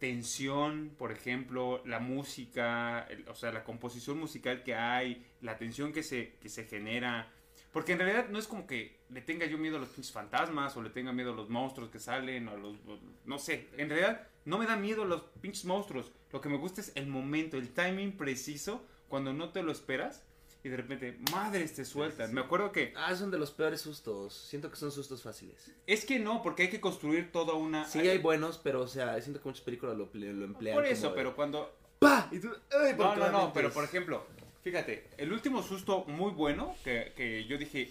tensión, 0.00 0.90
por 0.98 1.12
ejemplo, 1.12 1.80
la 1.86 2.00
música, 2.00 3.06
el- 3.08 3.28
o 3.28 3.34
sea, 3.34 3.52
la 3.52 3.64
composición 3.64 4.18
musical 4.18 4.62
que 4.64 4.74
hay, 4.74 5.24
la 5.40 5.56
tensión 5.56 5.92
que 5.92 6.02
se, 6.02 6.34
que 6.40 6.48
se 6.48 6.64
genera. 6.64 7.30
Porque 7.74 7.92
en 7.92 7.98
realidad 7.98 8.28
no 8.30 8.38
es 8.38 8.46
como 8.46 8.68
que 8.68 9.00
le 9.10 9.20
tenga 9.20 9.46
yo 9.46 9.58
miedo 9.58 9.78
a 9.78 9.80
los 9.80 9.88
pinches 9.88 10.12
fantasmas 10.12 10.76
o 10.76 10.82
le 10.82 10.90
tenga 10.90 11.12
miedo 11.12 11.32
a 11.32 11.34
los 11.34 11.50
monstruos 11.50 11.90
que 11.90 11.98
salen 11.98 12.46
o 12.46 12.52
a 12.52 12.56
los... 12.56 12.76
no 13.24 13.38
sé, 13.40 13.68
en 13.76 13.90
realidad 13.90 14.28
no 14.44 14.58
me 14.58 14.66
da 14.66 14.76
miedo 14.76 15.04
los 15.04 15.22
pinches 15.40 15.64
monstruos. 15.64 16.12
Lo 16.32 16.40
que 16.40 16.48
me 16.48 16.56
gusta 16.56 16.80
es 16.80 16.92
el 16.94 17.08
momento, 17.08 17.56
el 17.56 17.70
timing 17.70 18.16
preciso 18.16 18.86
cuando 19.08 19.32
no 19.32 19.50
te 19.50 19.64
lo 19.64 19.72
esperas 19.72 20.24
y 20.62 20.68
de 20.68 20.76
repente, 20.76 21.18
madres, 21.32 21.74
te 21.74 21.84
sueltan. 21.84 22.32
Me 22.32 22.42
acuerdo 22.42 22.70
que... 22.70 22.94
Ah, 22.96 23.14
son 23.16 23.32
de 23.32 23.38
los 23.38 23.50
peores 23.50 23.80
sustos. 23.80 24.32
Siento 24.34 24.70
que 24.70 24.76
son 24.76 24.92
sustos 24.92 25.20
fáciles. 25.22 25.72
Es 25.88 26.04
que 26.04 26.20
no, 26.20 26.42
porque 26.42 26.62
hay 26.62 26.70
que 26.70 26.80
construir 26.80 27.32
toda 27.32 27.54
una... 27.54 27.86
Sí, 27.86 27.98
hay 27.98 28.18
buenos, 28.18 28.58
pero, 28.58 28.82
o 28.82 28.88
sea, 28.88 29.20
siento 29.20 29.42
que 29.42 29.48
muchas 29.48 29.64
películas 29.64 29.96
lo, 29.96 30.08
lo 30.14 30.44
emplean. 30.44 30.76
Por 30.76 30.86
eso, 30.86 31.08
como 31.08 31.16
pero 31.16 31.34
cuando... 31.34 31.76
¡Pa! 31.98 32.28
Y 32.30 32.38
tú, 32.38 32.50
¡ay! 32.70 32.94
No, 32.96 33.16
no, 33.16 33.30
no, 33.30 33.52
pero 33.52 33.72
por 33.72 33.82
ejemplo, 33.82 34.26
fíjate, 34.64 35.04
el 35.18 35.32
último 35.32 35.62
susto 35.62 36.04
muy 36.06 36.32
bueno 36.32 36.74
que, 36.82 37.12
que 37.14 37.44
yo 37.44 37.58
dije, 37.58 37.90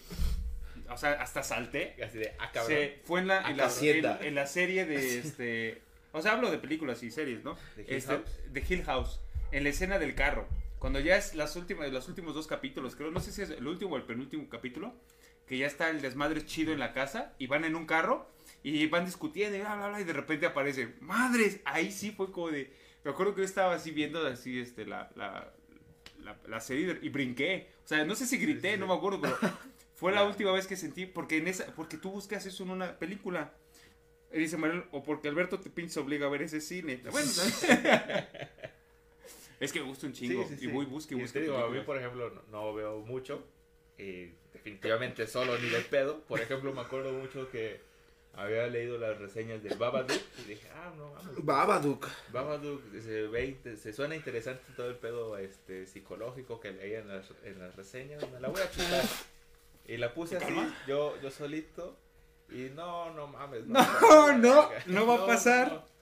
o 0.90 0.98
sea, 0.98 1.14
hasta 1.14 1.44
salté, 1.44 1.96
Así 2.04 2.18
de, 2.18 2.34
ah, 2.40 2.52
cabrón. 2.52 2.78
se, 2.78 3.00
fue 3.06 3.22
en 3.22 3.28
la, 3.28 3.50
en, 3.50 3.58
la, 3.58 4.20
en 4.22 4.36
la 4.36 4.48
serie 4.48 4.86
de 4.86 5.20
este... 5.20 5.82
O 6.12 6.22
sea, 6.22 6.34
hablo 6.34 6.52
de 6.52 6.58
películas 6.58 7.02
y 7.04 7.10
series, 7.10 7.44
¿no? 7.44 7.58
¿De 7.76 7.84
Hill 7.84 7.90
Este, 7.90 8.14
House? 8.14 8.40
de 8.52 8.66
Hill 8.68 8.84
House. 8.84 9.20
En 9.52 9.64
la 9.64 9.70
escena 9.70 9.98
del 9.98 10.14
carro. 10.14 10.48
Cuando 10.78 11.00
ya 11.00 11.16
es 11.16 11.34
las 11.34 11.56
últimas, 11.56 11.92
los 11.92 12.08
últimos 12.10 12.36
dos 12.36 12.46
capítulos, 12.46 12.96
creo, 12.96 13.10
no 13.10 13.20
sé 13.20 13.32
si 13.32 13.42
es 13.42 13.50
el 13.50 13.66
último 13.66 13.94
o 13.96 13.98
el 13.98 14.04
penúltimo 14.04 14.48
capítulo, 14.50 14.94
que 15.48 15.58
ya 15.58 15.66
está 15.66 15.90
el 15.90 16.02
desmadre 16.02 16.46
chido 16.46 16.74
en 16.74 16.80
la 16.80 16.92
casa 16.94 17.34
y 17.40 17.48
van 17.48 17.64
en 17.64 17.76
un 17.76 17.86
carro 17.86 18.30
y 18.64 18.86
van 18.88 19.06
discutiendo 19.06 19.58
y 19.58 19.62
bla, 19.62 19.76
bla, 19.76 19.88
bla, 19.88 20.02
y 20.02 20.04
de 20.04 20.14
repente 20.14 20.46
aparece, 20.46 20.94
madres, 21.00 21.62
ahí 21.66 21.92
sí 21.92 22.12
fue 22.12 22.32
como 22.32 22.50
de... 22.52 22.72
Me 23.04 23.12
acuerdo 23.12 23.34
que 23.34 23.42
yo 23.42 23.46
estaba 23.46 23.74
así 23.74 23.92
viendo 23.92 24.26
así 24.28 24.60
este, 24.60 24.86
la, 24.86 25.10
la, 25.16 25.52
la, 26.24 26.38
la 26.48 26.60
serie 26.60 26.98
y 27.02 27.10
brinqué. 27.10 27.70
O 27.84 27.88
sea, 27.88 28.06
no 28.06 28.16
sé 28.16 28.26
si 28.26 28.38
grité, 28.38 28.78
no 28.78 28.88
me 28.88 28.94
acuerdo, 28.94 29.22
pero 29.22 29.38
fue 29.96 30.12
la 30.12 30.24
última 30.24 30.52
vez 30.52 30.68
que 30.68 30.76
sentí, 30.76 31.06
porque 31.06 31.38
en 31.38 31.48
esa, 31.48 31.68
porque 31.76 31.98
tú 31.98 32.12
buscas 32.12 32.46
eso 32.46 32.64
en 32.64 32.72
una 32.72 32.98
película. 32.98 33.54
Y 34.32 34.40
dice 34.40 34.58
Manuel, 34.58 34.86
o 34.92 35.04
porque 35.04 35.28
Alberto 35.28 35.60
te 35.60 35.70
pinche 35.70 36.00
obliga 36.00 36.26
a 36.26 36.30
ver 36.30 36.42
ese 36.42 36.60
cine. 36.60 37.02
Bueno, 37.12 37.30
es 39.60 39.72
que 39.72 39.80
me 39.80 39.86
gusta 39.86 40.08
un 40.08 40.14
chingo. 40.14 40.46
Sí, 40.48 40.56
sí, 40.58 40.66
Y 40.66 40.68
voy, 40.68 40.86
busque 40.86 41.16
busque. 41.16 41.42
digo, 41.42 41.58
a 41.58 41.70
mí, 41.70 41.80
por 41.82 41.98
ejemplo, 41.98 42.30
no, 42.32 42.42
no 42.50 42.74
veo 42.74 43.00
mucho. 43.02 43.46
Y 43.98 44.32
definitivamente 44.52 45.28
solo 45.28 45.58
ni 45.60 45.70
de 45.70 45.82
pedo. 45.82 46.22
Por 46.22 46.40
ejemplo, 46.40 46.74
me 46.74 46.82
acuerdo 46.82 47.14
mucho 47.14 47.50
que 47.52 47.80
había 48.36 48.68
leído 48.68 48.98
las 48.98 49.18
reseñas 49.20 49.62
del 49.64 49.78
Babadook. 49.78 50.22
Y 50.40 50.50
dije, 50.50 50.68
ah, 50.76 50.92
no, 50.98 51.12
vamos. 51.12 51.46
Babadook. 51.46 52.08
Babadook 52.32 52.82
se, 53.02 53.28
ve, 53.28 53.58
se 53.78 53.94
suena 53.94 54.16
interesante 54.16 54.64
todo 54.76 54.90
el 54.90 54.96
pedo 54.96 55.38
este, 55.38 55.86
psicológico 55.86 56.60
que 56.60 56.72
leía 56.72 57.00
en 57.00 57.10
las, 57.10 57.32
en 57.44 57.60
las 57.60 57.76
reseñas. 57.76 58.28
Me 58.32 58.40
la 58.40 58.50
voy 58.50 58.62
a 58.62 58.70
chutar. 58.72 59.04
Y 59.86 59.98
la 59.98 60.14
puse 60.14 60.38
así, 60.38 60.56
yo, 60.88 61.20
yo 61.22 61.30
solito. 61.30 61.98
Y 62.50 62.70
no, 62.76 63.12
no 63.14 63.28
mames. 63.28 63.66
No, 63.66 64.38
no, 64.38 64.70
no 64.88 65.08
va 65.08 65.24
a 65.24 65.28
pasar. 65.28 65.72
no. 65.72 65.94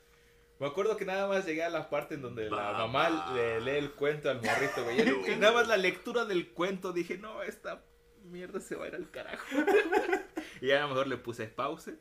Me 0.59 0.67
acuerdo 0.67 0.95
que 0.95 1.05
nada 1.05 1.27
más 1.27 1.45
llegué 1.47 1.63
a 1.63 1.71
la 1.71 1.89
parte 1.89 2.13
en 2.13 2.21
donde 2.21 2.47
la 2.47 2.73
mamá 2.73 3.33
le 3.33 3.61
lee 3.61 3.77
el 3.77 3.91
cuento 3.93 4.29
al 4.29 4.43
morrito, 4.43 4.83
güey. 4.83 5.01
Y 5.33 5.35
nada 5.37 5.53
más 5.53 5.67
la 5.67 5.75
lectura 5.75 6.25
del 6.25 6.49
cuento 6.49 6.93
dije, 6.93 7.17
no, 7.17 7.41
esta 7.41 7.83
mierda 8.25 8.59
se 8.59 8.75
va 8.75 8.85
a 8.85 8.89
ir 8.89 8.95
al 8.95 9.09
carajo. 9.09 9.43
y 10.61 10.67
ya 10.67 10.77
a 10.77 10.81
lo 10.81 10.89
mejor 10.89 11.07
le 11.07 11.17
puse 11.17 11.47
pause 11.47 11.95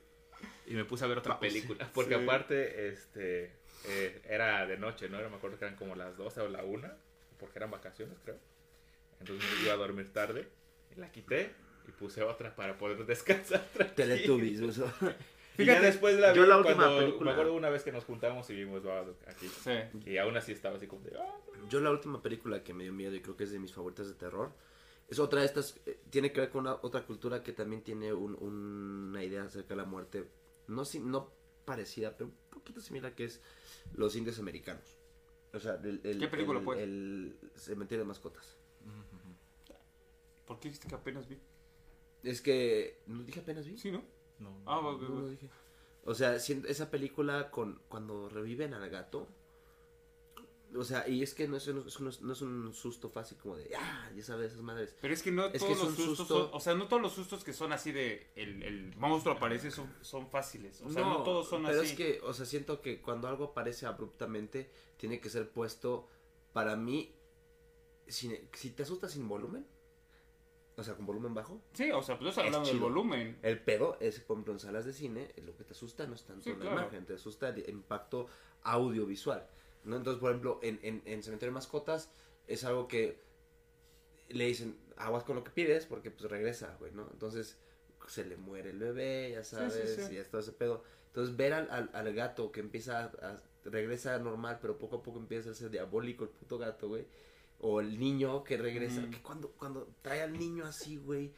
y 0.71 0.75
me 0.75 0.85
puse 0.85 1.05
a 1.05 1.09
ver 1.09 1.19
otra 1.19 1.39
Pause. 1.39 1.53
película. 1.53 1.91
Porque 1.93 2.17
Sí. 2.17 2.23
aparte, 2.23 2.89
este, 2.89 3.53
eh, 3.87 4.23
era 4.29 4.67
de 4.67 4.77
noche, 4.79 5.09
¿no? 5.09 5.19
Era, 5.19 5.29
me 5.29 5.37
acuerdo 5.37 5.59
que 5.59 5.65
eran 5.65 5.77
como 5.77 5.95
las 5.97 6.17
12 6.17 6.41
o 6.41 6.49
la 6.49 6.63
1, 6.65 6.89
porque 7.39 7.59
eran 7.59 7.71
vacaciones, 7.71 8.19
creo. 8.25 8.39
Entonces 9.21 9.49
me 9.59 9.65
iba 9.65 9.75
a 9.75 9.77
dormir 9.77 10.13
tarde 10.13 10.49
y 10.97 11.01
la 11.01 11.11
quité 11.13 11.53
y 11.89 11.93
puse 11.93 12.23
otra 12.23 12.55
para 12.55 12.79
poder 12.79 13.05
descansar. 13.07 13.61
tranquilo. 13.73 13.95
Teletubbies. 13.97 14.61
o 14.63 14.73
sea. 14.73 14.95
Y 15.59 15.65
ya 15.65 15.73
Fíjate, 15.75 15.87
después 15.89 16.19
la 16.19 16.33
yo 16.33 16.43
vi 16.45 16.49
la 16.49 16.57
última 16.57 16.77
cuando, 16.77 16.99
película- 17.01 17.25
me 17.25 17.31
acuerdo 17.33 17.55
una 17.55 17.69
vez 17.69 17.83
que 17.83 17.93
nos 17.93 18.05
juntamos 18.05 18.49
y 18.49 18.55
vimos 18.55 18.83
Babadook 18.83 19.19
aquí. 19.29 19.47
Sí. 19.49 19.73
Y 20.07 20.17
aún 20.17 20.35
así 20.37 20.53
estaba 20.53 20.77
así 20.77 20.87
como 20.87 21.03
de, 21.03 21.19
ah, 21.19 21.37
Yo 21.69 21.81
la 21.81 21.91
última 21.91 22.23
película 22.23 22.63
que 22.65 22.73
me 22.73 22.85
dio 22.85 22.95
miedo 22.95 23.15
y 23.15 23.21
creo 23.21 23.37
que 23.37 23.45
es 23.45 23.51
de 23.51 23.59
mis 23.59 23.75
favoritas 23.75 24.09
de 24.09 24.15
terror 24.15 24.53
es 25.09 25.19
otra 25.19 25.41
de 25.41 25.47
estas, 25.47 25.79
eh, 25.85 25.99
tiene 26.09 26.33
que 26.33 26.41
ver 26.41 26.51
con 26.51 26.63
una, 26.63 26.75
otra 26.81 27.03
cultura 27.05 27.43
que 27.43 27.53
también 27.53 27.83
tiene 27.83 28.11
un- 28.15 28.37
una 28.41 29.23
idea 29.23 29.43
acerca 29.43 29.71
de 29.71 29.77
la 29.77 29.85
muerte, 29.85 30.25
no, 30.71 30.85
si- 30.85 31.01
no 31.01 31.33
parecida, 31.65 32.17
pero 32.17 32.31
un 32.31 32.37
poquito 32.51 32.81
similar 32.81 33.15
que 33.15 33.25
es 33.25 33.41
los 33.95 34.17
indios 34.17 34.39
americanos. 34.39 34.99
O 35.53 35.59
sea, 35.59 35.75
el, 35.83 36.01
el- 36.05 36.19
¿Qué 36.19 36.29
película, 36.29 36.59
el- 36.61 36.65
pues? 36.65 36.79
El 36.81 37.39
cementerio 37.57 38.05
de 38.05 38.09
mascotas. 38.09 38.57
¿Por 40.47 40.59
qué 40.59 40.69
dijiste 40.69 40.89
que 40.89 40.95
apenas 40.95 41.29
vi? 41.29 41.39
Es 42.23 42.41
que, 42.41 43.03
¿no 43.07 43.23
dije 43.23 43.41
apenas 43.41 43.67
vi? 43.67 43.79
Sí, 43.79 43.91
¿no? 43.91 44.03
No. 44.39 44.51
Ah, 44.67 44.81
No, 44.83 44.99
va. 44.99 45.09
no 45.09 45.29
dije. 45.29 45.49
O 46.05 46.15
sea, 46.15 46.35
esa 46.35 46.91
película 46.91 47.51
con 47.51 47.81
cuando 47.89 48.29
reviven 48.29 48.75
al 48.75 48.89
gato. 48.91 49.29
O 50.77 50.85
sea, 50.85 51.09
y 51.09 51.23
es 51.23 51.35
que 51.35 51.49
no 51.49 51.57
es, 51.57 51.67
un- 51.67 51.85
es 51.87 51.99
un- 51.99 52.13
no 52.21 52.33
es 52.33 52.43
un 52.43 52.73
susto 52.73 53.11
fácil 53.11 53.37
como 53.39 53.57
de, 53.57 53.73
ah, 53.77 54.09
ya 54.15 54.23
sabes, 54.23 54.53
esas 54.53 54.63
madres. 54.63 54.95
Pero 55.01 55.13
es 55.13 55.23
que 55.23 55.33
no 55.33 55.47
Es 55.47 55.53
que 55.53 55.59
todos 55.59 55.73
es 55.79 55.79
los 55.85 55.95
sustos 55.95 56.17
susto- 56.19 56.39
son, 56.47 56.51
o 56.53 56.61
sea, 56.61 56.75
no 56.75 56.87
todos 56.87 57.03
los 57.03 57.13
sustos 57.13 57.43
que 57.43 57.53
son 57.53 57.73
así 57.73 57.91
de 57.91 58.31
el, 58.37 58.63
el 58.63 58.97
monstruo 58.97 59.35
aparece 59.35 59.71
son, 59.73 59.93
son 60.01 60.29
fáciles. 60.29 60.81
O 60.83 60.91
sea, 60.91 61.03
no, 61.03 61.23
todos 61.25 61.49
son 61.49 61.65
pero 61.65 61.81
así. 61.81 61.91
es 61.91 61.97
que, 61.97 62.21
o 62.23 62.33
sea, 62.33 62.47
siento 62.47 62.81
que 62.81 63.01
cuando 63.03 63.27
algo 63.27 63.47
aparece 63.47 63.87
abruptamente, 63.87 64.71
tiene 64.97 65.19
que 65.21 65.29
ser 65.29 65.51
puesto, 65.51 66.07
para 66.53 66.77
mí, 66.77 67.15
sin- 68.07 68.39
si 68.53 68.71
te 68.71 68.85
asustas 68.85 69.11
sin 69.13 69.29
volumen, 69.29 69.67
o 70.77 70.85
sea, 70.85 70.95
con 70.95 71.05
volumen 71.05 71.35
bajo, 71.35 71.61
Sí, 71.75 71.91
o 71.91 72.01
sea, 72.03 72.19
pues 72.19 72.39
hablando 72.39 72.63
del 72.69 72.79
volumen. 72.79 73.39
el 73.43 73.61
pedo 73.61 73.97
es, 74.01 74.21
por 74.21 74.37
ejemplo, 74.37 74.53
en 74.55 74.61
salas 74.61 74.85
de 74.85 74.93
cine, 74.93 75.33
lo 75.45 75.57
que 75.57 75.65
te 75.65 75.73
asusta 75.73 76.07
no 76.07 76.15
es 76.15 76.23
tanto 76.25 76.45
Sí, 76.45 76.51
la 76.51 76.57
claro. 76.61 76.81
imagen, 76.83 77.05
te 77.07 77.15
asusta 77.15 77.49
el 77.51 77.69
impacto 77.69 78.29
audiovisual, 78.63 79.47
¿no? 79.85 79.97
Entonces, 79.97 80.21
por 80.21 80.31
ejemplo, 80.31 80.59
en, 80.63 80.79
en, 80.83 81.03
en 81.05 81.23
Cementerio 81.23 81.51
de 81.53 81.55
Mascotas 81.55 82.11
es 82.47 82.65
algo 82.65 82.89
que 82.89 83.19
le 84.29 84.47
dicen, 84.47 84.77
aguas 84.97 85.25
con 85.25 85.37
lo 85.37 85.45
que 85.45 85.51
pides, 85.51 85.87
porque 85.87 86.11
pues 86.11 86.31
regresa, 86.31 86.77
güey, 86.79 86.93
¿no? 86.93 87.09
Entonces, 87.13 87.57
se 88.09 88.25
le 88.25 88.37
muere 88.37 88.71
el 88.71 88.79
bebé, 88.79 89.31
ya 89.33 89.45
sí, 89.45 89.57
sabes, 89.57 90.07
sí. 90.09 90.15
y 90.15 90.17
es 90.19 90.29
todo 90.29 90.41
ese 90.41 90.53
pedo. 90.53 90.83
Entonces, 91.09 91.37
ver 91.37 91.53
al, 91.53 91.69
al, 91.71 91.91
al 91.93 92.15
gato 92.15 92.53
que 92.53 92.61
empieza 92.61 93.01
a, 93.01 93.05
a- 93.05 93.43
regresa 93.65 94.19
normal, 94.19 94.59
pero 94.61 94.79
poco 94.79 94.97
a 94.97 95.03
poco 95.03 95.19
empieza 95.19 95.51
a 95.51 95.55
ser 95.55 95.71
diabólico 95.71 96.25
el 96.25 96.31
puto 96.31 96.59
gato, 96.59 96.89
güey. 96.89 97.07
O 97.63 97.81
el 97.81 97.99
niño 97.99 98.43
que 98.43 98.57
regresa, 98.57 99.03
que 99.11 99.21
cuando, 99.21 99.51
cuando 99.51 99.87
trae 100.01 100.23
al 100.23 100.33
niño 100.33 100.65
así, 100.65 100.97
güey. 100.97 101.31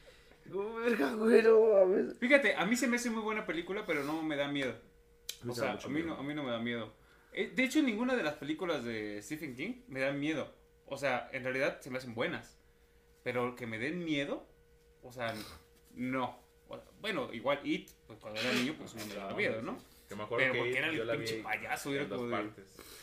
Digo, 0.44 0.74
verga, 0.76 1.14
güey, 1.14 1.42
no. 1.42 2.14
Fíjate, 2.20 2.54
a 2.54 2.64
mí 2.64 2.76
se 2.76 2.86
me 2.86 2.96
hace 2.96 3.10
muy 3.10 3.22
buena 3.22 3.44
película, 3.44 3.84
pero 3.84 4.04
no 4.04 4.22
me 4.22 4.36
da 4.36 4.46
miedo. 4.48 4.72
Me 5.42 5.50
O 5.50 5.54
sea, 5.54 5.72
a 5.72 5.88
mí, 5.88 5.94
miedo. 5.94 6.06
no, 6.08 6.14
a 6.16 6.22
mí 6.22 6.32
no 6.34 6.44
me 6.44 6.50
da 6.52 6.60
miedo. 6.60 6.92
Eh, 7.32 7.52
De 7.54 7.64
hecho, 7.64 7.82
ninguna 7.82 8.14
de 8.14 8.22
las 8.22 8.34
películas 8.34 8.84
de 8.84 9.20
Stephen 9.22 9.54
King 9.54 9.82
me 9.88 10.00
dan 10.00 10.18
miedo. 10.20 10.52
O 10.86 10.96
sea, 10.96 11.28
en 11.32 11.44
realidad 11.44 11.80
se 11.80 11.90
me 11.90 11.98
hacen 11.98 12.14
buenas. 12.14 12.58
Pero 13.22 13.54
que 13.54 13.66
me 13.66 13.78
den 13.78 14.04
miedo, 14.04 14.46
o 15.02 15.12
sea, 15.12 15.34
no. 15.94 16.40
Bueno, 17.00 17.32
igual 17.32 17.60
It, 17.64 17.90
pues 18.06 18.18
cuando 18.18 18.40
era 18.40 18.52
niño, 18.52 18.74
pues 18.78 18.94
no 18.94 19.04
me 19.06 19.14
daba 19.14 19.34
miedo, 19.34 19.62
¿no? 19.62 19.78
Que 20.08 20.16
me 20.16 20.24
acuerdo 20.24 20.44
Pero 20.44 20.52
que 20.52 20.58
porque 20.58 20.78
era 20.78 20.88
el 20.88 20.96
yo 20.96 21.12
pinche 21.12 21.42
payaso, 21.42 21.94
era 21.94 22.08
como 22.08 22.26
de-. 22.26 22.50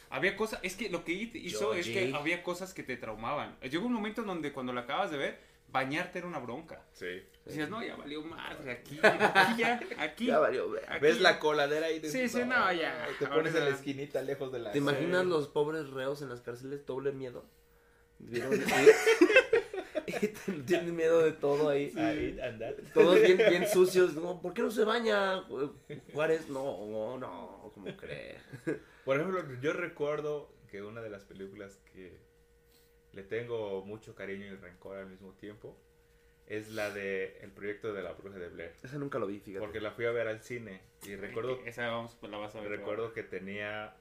Había 0.10 0.36
cosas, 0.36 0.60
es 0.64 0.76
que 0.76 0.90
lo 0.90 1.04
que 1.04 1.14
It 1.14 1.36
hizo 1.36 1.74
es 1.74 1.88
que 1.88 2.12
había 2.14 2.44
cosas 2.44 2.74
que 2.74 2.84
te 2.84 2.98
traumaban. 2.98 3.58
Llegó 3.62 3.86
un 3.86 3.94
momento 3.94 4.22
en 4.22 4.28
donde 4.28 4.52
cuando 4.52 4.74
la 4.74 4.82
acabas 4.82 5.12
de 5.12 5.18
ver, 5.18 5.40
bañarte 5.72 6.20
era 6.20 6.28
una 6.28 6.40
bronca. 6.40 6.86
Sí. 6.94 7.24
Decías, 7.46 7.70
no, 7.70 7.84
ya 7.84 7.96
valió 7.96 8.22
madre, 8.24 8.72
aquí, 8.72 9.00
aquí 9.04 9.62
ya, 9.62 9.80
aquí. 9.98 10.26
Ya 10.28 10.40
valió, 10.40 10.72
aquí 10.88 11.00
¿Ves 11.02 11.18
ya". 11.18 11.24
la 11.24 11.40
coladera 11.40 11.88
ahí? 11.88 12.02
Sí, 12.02 12.28
sí, 12.30 12.44
no, 12.46 12.72
ya. 12.74 13.08
Te 13.18 13.28
pones 13.28 13.56
en 13.56 13.66
la 13.66 13.72
esquinita 13.72 14.22
lejos 14.22 14.52
de 14.52 14.60
la... 14.60 14.72
¿Te 14.72 14.78
imaginas 14.78 15.26
los 15.26 15.48
pobres 15.48 15.90
reos 15.90 16.22
en 16.22 16.30
las 16.30 16.42
cárceles? 16.42 16.86
Doble 16.86 17.12
miedo. 17.12 17.46
¿Vieron? 18.20 18.52
Y 20.08 20.28
Tienen 20.66 20.96
miedo 20.96 21.22
de 21.22 21.34
todo 21.34 21.70
ahí. 21.70 21.94
Todos 22.96 23.22
bien, 23.22 23.38
bien 23.38 23.68
sucios. 23.68 24.16
No, 24.16 24.42
¿Por 24.42 24.54
qué 24.56 24.64
no 24.64 24.72
se 24.72 24.84
baña? 24.84 25.44
Juárez, 26.14 26.50
no, 26.50 26.86
no, 26.88 27.18
no, 27.20 27.72
¿cómo 27.76 27.96
crees? 27.96 28.42
Por 29.06 29.18
ejemplo, 29.18 29.44
yo 29.62 29.74
recuerdo 29.74 30.52
que 30.70 30.82
una 30.82 31.02
de 31.02 31.10
las 31.12 31.26
películas 31.26 31.80
que 31.94 32.18
le 33.20 33.26
tengo 33.26 33.84
mucho 33.84 34.16
cariño 34.16 34.46
y 34.46 34.56
rencor 34.56 34.98
al 34.98 35.08
mismo 35.08 35.34
tiempo 35.34 35.78
es 36.48 36.72
la 36.72 36.90
de 36.90 37.38
El 37.42 37.52
proyecto 37.52 37.94
de 37.94 38.02
la 38.02 38.14
bruja 38.14 38.40
de 38.40 38.48
Blair. 38.48 38.74
Esa 38.82 38.98
nunca 38.98 39.20
lo 39.20 39.28
vi, 39.28 39.40
fíjate. 39.40 39.60
Porque 39.60 39.82
la 39.82 39.92
fui 39.92 40.06
a 40.06 40.12
ver 40.12 40.28
al 40.28 40.42
cine 40.42 40.82
y 41.06 41.16
recuerdo, 41.16 41.60
Esa 41.66 41.88
vamos, 41.90 42.18
la 42.24 42.38
vas 42.38 42.56
a 42.56 42.62
ver. 42.62 42.70
recuerdo 42.70 43.14
que 43.14 43.24
tenía, 43.24 43.94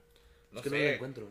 no 0.53 0.61
es 0.61 0.65
que 0.65 0.71
no 0.71 0.77
la 0.77 0.83
sé, 0.83 0.95
encuentro. 0.95 1.29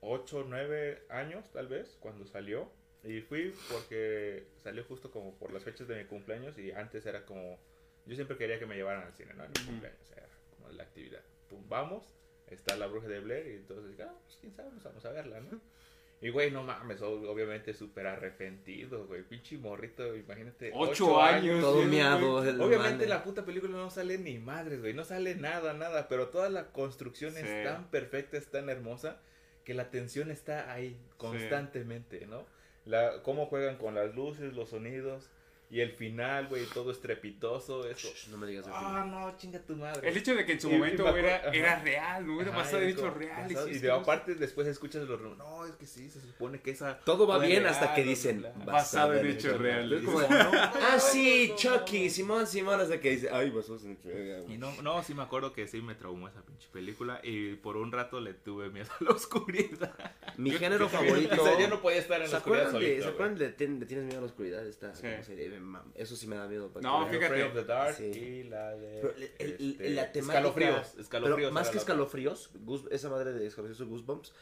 8 0.00 0.38
o 0.38 0.44
9 0.44 1.06
años 1.08 1.50
tal 1.52 1.68
vez 1.68 1.96
cuando 2.00 2.26
salió. 2.26 2.70
Y 3.02 3.20
fui 3.22 3.54
porque 3.70 4.46
salió 4.62 4.84
justo 4.84 5.10
como 5.10 5.38
por 5.38 5.52
las 5.52 5.64
fechas 5.64 5.88
de 5.88 5.96
mi 5.96 6.04
cumpleaños 6.04 6.58
y 6.58 6.72
antes 6.72 7.06
era 7.06 7.24
como, 7.24 7.58
yo 8.04 8.14
siempre 8.14 8.36
quería 8.36 8.58
que 8.58 8.66
me 8.66 8.76
llevaran 8.76 9.04
al 9.04 9.14
cine, 9.14 9.32
¿no? 9.34 9.44
En 9.44 9.52
mi 9.52 9.64
cumpleaños, 9.64 10.10
era 10.10 10.28
como 10.50 10.68
la 10.70 10.82
actividad. 10.82 11.22
Pum, 11.48 11.66
vamos, 11.68 12.04
está 12.48 12.76
la 12.76 12.86
bruja 12.88 13.08
de 13.08 13.20
Blair 13.20 13.46
y 13.46 13.54
entonces, 13.54 13.98
ah, 14.00 14.12
pues 14.24 14.36
quién 14.40 14.52
sabe, 14.54 14.70
pues 14.70 14.84
vamos 14.84 15.04
a 15.04 15.12
verla, 15.12 15.40
¿no? 15.40 15.60
Y 16.22 16.30
güey, 16.30 16.50
no 16.50 16.62
mames, 16.62 17.02
ob- 17.02 17.26
obviamente 17.28 17.74
súper 17.74 18.06
arrepentido, 18.06 19.06
güey, 19.06 19.22
pinche 19.22 19.58
morrito, 19.58 20.16
imagínate. 20.16 20.72
Ocho 20.74 21.20
años. 21.20 21.60
Todo 21.60 21.82
miado. 21.84 22.36
Obviamente 22.64 23.06
la 23.06 23.22
puta 23.22 23.44
película 23.44 23.72
no 23.76 23.90
sale 23.90 24.16
ni 24.16 24.38
madres, 24.38 24.80
güey, 24.80 24.94
no 24.94 25.04
sale 25.04 25.34
nada, 25.34 25.74
nada, 25.74 26.08
pero 26.08 26.28
toda 26.28 26.48
la 26.48 26.72
construcción 26.72 27.32
Sí. 27.34 27.40
es 27.44 27.64
tan 27.64 27.90
perfecta, 27.90 28.38
es 28.38 28.46
tan 28.50 28.70
hermosa, 28.70 29.18
que 29.64 29.74
la 29.74 29.90
tensión 29.90 30.30
está 30.30 30.72
ahí 30.72 30.96
constantemente, 31.18 32.26
¿no? 32.26 32.46
La, 32.84 33.22
cómo 33.22 33.46
juegan 33.46 33.76
con 33.76 33.94
las 33.94 34.14
luces, 34.14 34.54
los 34.54 34.70
sonidos, 34.70 35.28
y 35.68 35.80
el 35.80 35.90
final, 35.92 36.46
güey, 36.48 36.64
todo 36.66 36.90
estrepitoso, 36.92 37.86
eso. 37.88 38.08
Shh, 38.14 38.28
No 38.30 38.36
me 38.38 38.46
digas 38.46 38.66
el 38.66 38.72
Ah, 38.74 38.78
final. 38.80 39.10
no, 39.10 39.36
chinga 39.36 39.58
tu 39.60 39.74
madre. 39.76 40.08
El 40.08 40.16
hecho 40.16 40.34
de 40.34 40.44
que 40.46 40.52
en 40.52 40.60
su 40.60 40.68
Y- 40.70 40.74
y 40.74 40.78
momento 40.78 41.12
me 41.12 41.18
era, 41.18 41.36
era 41.52 41.80
real, 41.82 42.26
no 42.26 42.36
hubiera 42.36 42.52
pasado 42.52 42.82
y 42.82 42.92
de 42.92 43.10
reales. 43.10 43.48
pasado- 43.52 43.66
sí, 43.66 43.72
y 43.72 43.76
es 43.76 43.82
de 43.82 43.88
no- 43.88 43.94
aparte 43.94 44.34
después 44.36 44.66
escuchas 44.68 45.02
los 45.08 45.20
rumores, 45.20 45.38
no, 45.38 45.66
es 45.66 45.72
que 45.76 45.86
sí, 45.86 46.08
se 46.08 46.20
supone 46.20 46.60
que 46.60 46.70
esa... 46.70 46.98
Todo 47.00 47.26
va 47.26 47.38
bien 47.38 47.62
real, 47.62 47.74
hasta 47.74 47.94
que 47.94 48.04
dicen. 48.04 48.46
Basado 48.64 49.14
en 49.14 49.26
hechos 49.26 49.58
reales. 49.58 50.00
Es 50.00 50.04
como 50.04 50.20
de, 50.20 50.26
ah, 50.30 50.98
sí, 51.00 51.52
Chucky, 51.56 52.10
Simón, 52.10 52.46
Simón, 52.46 52.80
hasta 52.80 53.00
que 53.00 53.10
dice, 53.10 53.28
ay, 53.32 53.50
basó 53.50 53.76
en 53.76 53.92
hechos 53.92 54.50
Y 54.50 54.58
no, 54.58 54.70
no, 54.82 55.02
sí 55.02 55.14
me 55.14 55.22
acuerdo 55.22 55.52
que 55.52 55.66
sí 55.66 55.80
me 55.82 55.94
traumó 55.94 56.28
esa 56.28 56.42
pinche 56.42 56.68
película 56.72 57.20
y 57.22 57.54
por 57.54 57.76
un 57.76 57.90
rato 57.92 58.20
le 58.20 58.34
tuve 58.34 58.70
miedo 58.70 58.88
a 59.00 59.04
la 59.04 59.10
oscuridad. 59.10 59.94
Mi 60.36 60.50
género 60.52 60.88
favorito. 60.88 61.34
O 61.40 61.44
sea, 61.44 61.58
yo 61.58 61.68
no 61.68 61.80
podía 61.80 61.98
estar 61.98 62.20
en 62.20 62.26
¿Se 62.26 62.32
la 62.32 62.38
oscuridad 62.38 62.70
¿se 62.70 63.04
acuerdan 63.08 63.38
de 63.38 63.56
Tien- 63.56 63.78
de 63.78 63.86
Tienes 63.86 64.04
miedo 64.06 64.18
a 64.18 64.20
la 64.22 64.26
oscuridad? 64.26 64.66
Esta 64.66 64.94
serie, 64.94 65.22
mam, 65.60 65.92
eso 65.94 66.16
sí 66.16 66.26
me 66.26 66.36
da 66.36 66.46
miedo. 66.46 66.70
para 66.72 66.82
No, 66.82 67.06
fíjate. 67.06 67.24
Afraid 67.26 67.44
of 67.46 67.54
the 67.54 67.64
Dark 67.64 67.94
Sí. 67.96 68.04
y 68.04 68.42
la 68.44 68.76
de... 68.76 69.00
Pero 69.00 69.14
el- 69.16 69.22
el- 69.38 69.70
este, 69.72 69.90
la 69.90 70.12
temática- 70.12 70.38
Escalofríos. 70.38 70.88
Pero 70.90 71.02
escalofríos 71.02 71.52
más 71.52 71.66
era 71.66 71.72
que 71.72 71.78
escalofríos, 71.78 72.50
Goose- 72.64 72.88
esa 72.90 73.08
madre 73.10 73.32
de 73.32 73.46
escalofríos 73.46 73.88
Goosebumps, 73.88 74.32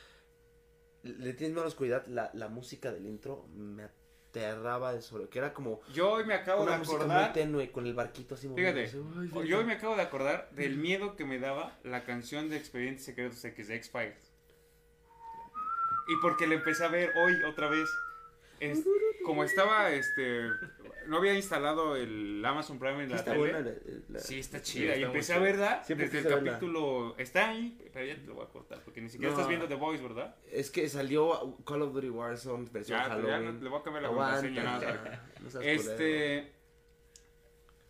le 1.03 1.33
tienes 1.35 1.51
miedo 1.51 1.61
a 1.61 1.65
la 1.65 1.69
oscuridad, 1.69 2.07
la, 2.07 2.31
la 2.35 2.49
música 2.49 2.91
del 2.93 3.07
intro 3.07 3.47
me 3.55 3.85
aterraba 3.85 4.93
de 4.95 5.03
sobre, 5.03 5.29
que 5.29 5.39
era 5.39 5.53
como 5.55 5.81
Yo 5.93 6.13
hoy 6.13 6.25
me 6.25 6.35
acabo 6.35 6.63
de 6.63 6.69
una 6.69 6.79
música 6.79 6.97
muy 7.05 7.05
acordar. 7.13 7.33
tenue 7.35 7.71
con 7.71 7.87
el 7.87 7.95
barquito 7.95 8.35
así 8.35 8.49
Fíjate. 8.49 8.81
Ay, 8.91 9.29
verga. 9.29 9.45
Yo 9.45 9.59
hoy 9.59 9.65
me 9.65 9.75
acabo 9.75 9.95
de 9.97 10.03
acordar 10.03 10.51
del 10.53 10.77
miedo 10.77 11.15
que 11.15 11.25
me 11.25 11.39
daba 11.39 11.79
la 11.85 12.05
canción 12.05 12.49
de 12.49 12.57
Expedientes 12.57 13.05
Secretos 13.05 13.45
X 13.45 13.69
de 13.69 13.77
X-Files. 13.77 14.33
Y 16.09 16.17
porque 16.21 16.47
la 16.47 16.55
empecé 16.55 16.85
a 16.85 16.89
ver 16.89 17.11
hoy 17.17 17.35
otra 17.45 17.69
vez. 17.69 17.89
Es- 18.61 18.83
como 19.25 19.45
estaba, 19.45 19.91
este. 19.91 20.49
No 21.07 21.19
había 21.19 21.35
instalado 21.35 21.97
el 21.97 22.45
Amazon 22.45 22.79
Prime 22.79 23.03
en 23.05 23.07
Sí 23.09 23.11
la 23.13 23.17
está 23.17 23.31
tele. 23.33 23.39
buena 23.39 23.61
la- 23.61 23.75
la- 24.09 24.19
Sí, 24.21 24.39
está 24.39 24.59
Sí, 24.59 24.65
chida. 24.81 24.89
está 24.95 25.01
y 25.01 25.03
empecé 25.05 25.33
a 25.35 25.39
verla 25.39 25.85
Siempre 25.85 26.09
desde 26.09 26.29
el 26.29 26.35
verla. 26.35 26.53
capítulo. 26.53 27.15
Está 27.19 27.49
ahí, 27.51 27.79
pero 27.93 28.05
ya 28.07 28.15
te 28.17 28.23
lo 28.27 28.35
voy 28.35 28.45
a 28.45 28.49
cortar. 28.49 28.81
Porque 28.85 29.01
ni 29.01 29.09
siquiera 29.09 29.33
No. 29.33 29.37
estás 29.39 29.49
viendo 29.49 29.69
The 29.69 29.75
Voice, 29.75 30.03
¿verdad? 30.03 30.37
Es 30.51 30.71
que 30.71 30.89
salió 30.89 31.57
Call 31.67 31.83
of 31.83 31.93
Duty 31.95 32.09
Warzone 32.11 32.69
versión 32.73 32.99
Ya, 32.99 33.05
ya 33.09 33.11
Halloween. 33.15 33.63
le 33.63 33.71
voy 33.71 33.81
a 33.81 33.83
cambiar 33.83 34.03
la 34.03 34.09
Aguanta, 34.09 34.41
contraseña 34.41 34.81
ya, 34.81 35.21
no. 35.41 35.61
Este. 35.63 36.53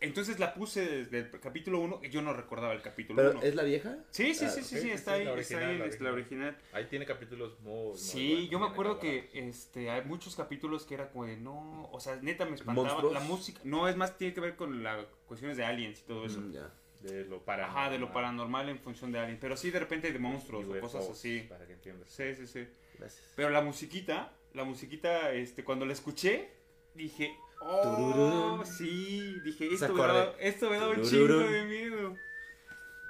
Entonces 0.05 0.39
la 0.39 0.53
puse 0.53 0.85
desde 0.85 1.19
el 1.19 1.39
capítulo 1.39 1.79
1 1.79 2.01
y 2.03 2.09
yo 2.09 2.21
no 2.21 2.33
recordaba 2.33 2.73
el 2.73 2.81
capítulo 2.81 3.17
¿Pero 3.17 3.31
1. 3.39 3.41
es 3.43 3.55
la 3.55 3.63
vieja? 3.63 3.97
Sí, 4.11 4.33
sí, 4.33 4.45
Ah, 4.45 4.49
sí, 4.49 4.63
sí, 4.63 4.79
sí, 4.79 4.89
está 4.91 5.13
ahí, 5.13 5.25
la 5.25 5.31
está 5.31 5.55
original, 5.57 5.69
ahí, 5.71 5.77
la 5.79 5.85
es 5.85 6.01
la 6.01 6.11
original. 6.11 6.57
Ahí 6.73 6.85
tiene 6.85 7.05
capítulos 7.05 7.59
muy... 7.61 7.89
muy 7.89 7.97
Sí, 7.97 8.31
buenos, 8.33 8.49
yo 8.51 8.59
me 8.59 8.67
acuerdo 8.67 8.99
que 8.99 9.29
este 9.33 9.89
hay 9.89 10.03
muchos 10.05 10.35
capítulos 10.35 10.85
que 10.85 10.93
era 10.93 11.09
como 11.09 11.25
de 11.25 11.37
no, 11.37 11.89
o 11.91 11.99
sea, 11.99 12.15
neta 12.21 12.45
me 12.45 12.55
espantaba 12.55 12.87
¿Monstruos? 12.87 13.13
la 13.13 13.19
música. 13.21 13.59
No, 13.63 13.87
es 13.87 13.95
más 13.95 14.17
tiene 14.17 14.33
que 14.33 14.41
ver 14.41 14.55
con 14.55 14.83
las 14.83 15.05
cuestiones 15.27 15.57
de 15.57 15.65
aliens 15.65 15.99
y 15.99 16.03
todo 16.03 16.25
eso. 16.25 16.39
Mm, 16.39 16.51
ya. 16.53 16.71
De 17.01 17.23
lo 17.25 17.43
paranormal. 17.43 17.77
Ajá, 17.83 17.89
de 17.91 17.99
lo 17.99 18.11
paranormal 18.11 18.69
en 18.69 18.79
función 18.79 19.11
de 19.11 19.19
aliens, 19.19 19.37
pero 19.39 19.55
sí 19.57 19.69
de 19.69 19.79
repente 19.79 20.11
de 20.11 20.17
monstruos 20.19 20.65
o 20.65 20.69
UFOs, 20.71 20.91
cosas 20.93 21.09
así. 21.09 21.45
Para 21.49 21.67
que 21.67 21.73
entiendas. 21.73 22.09
Sí, 22.09 22.33
sí, 22.35 22.47
sí. 22.47 22.67
Gracias. 22.97 23.33
Pero 23.35 23.49
la 23.49 23.61
musiquita, 23.61 24.31
la 24.53 24.63
musiquita 24.63 25.31
este 25.33 25.63
cuando 25.63 25.85
la 25.85 25.93
escuché 25.93 26.49
dije, 26.95 27.35
"Oh, 27.59 28.63
sí", 28.65 29.39
dije, 29.43 29.73
esto 29.73 29.93
me 29.93 30.01
daba, 30.01 30.33
esto 30.39 30.69
me 30.69 30.77
daba 30.77 30.91
un 30.91 31.03
chingo 31.03 31.39
de 31.39 31.63
miedo. 31.65 32.17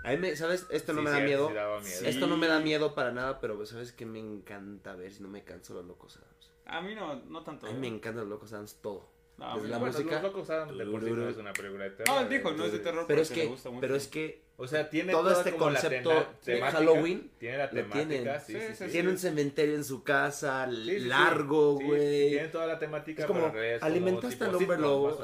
A 0.04 0.12
mí 0.12 0.18
me, 0.18 0.36
¿sabes? 0.36 0.68
Esto 0.70 0.94
no 0.94 1.00
Sí, 1.00 1.06
me 1.06 1.12
da 1.12 1.18
sí, 1.18 1.24
miedo. 1.24 1.52
Sí. 1.84 2.06
Esto 2.08 2.28
no 2.28 2.38
me 2.38 2.48
da 2.48 2.60
miedo 2.60 2.94
para 2.94 3.12
nada, 3.12 3.42
pero 3.42 3.66
¿sabes 3.66 3.92
qué 3.92 4.06
me 4.06 4.20
encanta 4.20 4.96
ver 4.96 5.12
si 5.12 5.24
no 5.24 5.30
me 5.30 5.44
canso 5.44 5.74
los 5.74 5.86
locos 5.86 6.18
Adams? 6.18 6.52
A 6.68 6.82
mí 6.82 6.94
no, 6.94 7.16
no 7.16 7.44
tanto. 7.44 7.68
A 7.68 7.72
mí 7.72 7.80
me 7.80 7.88
encantan 7.88 8.22
los 8.22 8.30
locos 8.30 8.54
Adams 8.54 8.76
todo. 8.82 9.15
No, 9.38 9.56
Desde 9.56 9.68
la 9.68 9.78
Bueno, 9.80 9.94
música. 9.98 10.14
Los 10.16 10.24
locos 10.24 10.50
Adam 10.50 10.78
de 10.78 10.86
por 10.86 11.04
sí 11.04 11.12
no 11.12 11.30
es 11.30 11.38
una 11.38 11.52
película 11.54 11.84
de 11.84 11.90
terror. 11.92 12.16
No, 12.16 12.22
él 12.22 12.30
dijo, 12.30 12.52
no 12.52 12.66
es 12.66 12.72
de 12.72 12.80
terror, 12.80 13.06
Pero 13.08 13.22
es 13.22 13.30
que, 13.32 13.46
gusta 13.48 13.70
mucho. 13.70 13.82
pero 13.82 13.96
es 13.96 14.08
que 14.08 14.42
O 14.58 14.66
sea, 14.68 14.90
tiene 14.90 15.12
todo 15.12 15.30
este 15.32 15.56
concepto 15.56 16.28
de 16.46 16.62
Halloween 16.62 17.32
Tiene 17.38 17.58
la 17.58 17.70
temática, 17.70 18.06
tienen. 18.08 18.42
sí, 18.46 18.58
Sí, 18.86 18.92
tiene 18.92 19.10
un 19.10 19.18
cementerio 19.18 19.76
en 19.76 19.84
su 19.84 20.04
casa, 20.04 20.66
Sí, 20.70 20.76
sí, 20.86 21.00
sí. 21.00 21.00
largo, 21.02 21.78
Sí, 21.78 21.84
sí, 21.84 21.90
güey. 21.90 22.30
tiene 22.30 22.48
toda 22.48 22.66
la 22.68 22.80
temática. 22.80 23.22
Es 23.24 23.28
como, 23.28 23.52
alimentaste 23.82 24.44
al 24.46 24.56
hombre 24.56 24.78
lobo. 24.78 25.20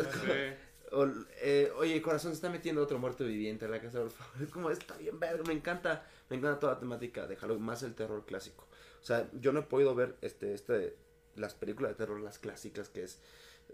O, 0.93 1.07
eh, 1.41 1.71
oye, 1.77 2.01
corazón, 2.01 2.31
se 2.31 2.35
está 2.35 2.49
metiendo 2.49 2.83
otro 2.83 2.99
muerto 2.99 3.23
viviente 3.23 3.63
en 3.63 3.71
la 3.71 3.79
casa, 3.79 3.99
por 4.01 4.11
favor. 4.11 4.33
Es 4.43 4.49
como, 4.49 4.71
está 4.71 4.97
bien 4.97 5.17
verga, 5.21 5.41
me 5.47 5.53
encanta, 5.53 6.05
me 6.29 6.35
encanta 6.35 6.59
toda 6.59 6.73
la 6.73 6.79
temática 6.79 7.27
de 7.27 7.37
Halloween, 7.37 7.63
más 7.63 7.81
el 7.83 7.95
terror 7.95 8.25
clásico. 8.25 8.67
O 9.01 9.05
sea, 9.05 9.29
yo 9.39 9.53
no 9.53 9.61
he 9.61 9.63
podido 9.63 9.95
ver 9.95 10.17
este, 10.19 10.53
este, 10.53 10.97
las 11.37 11.53
películas 11.55 11.91
de 11.93 11.95
terror, 11.95 12.19
las 12.19 12.39
clásicas, 12.39 12.89
que 12.89 13.03
es 13.03 13.21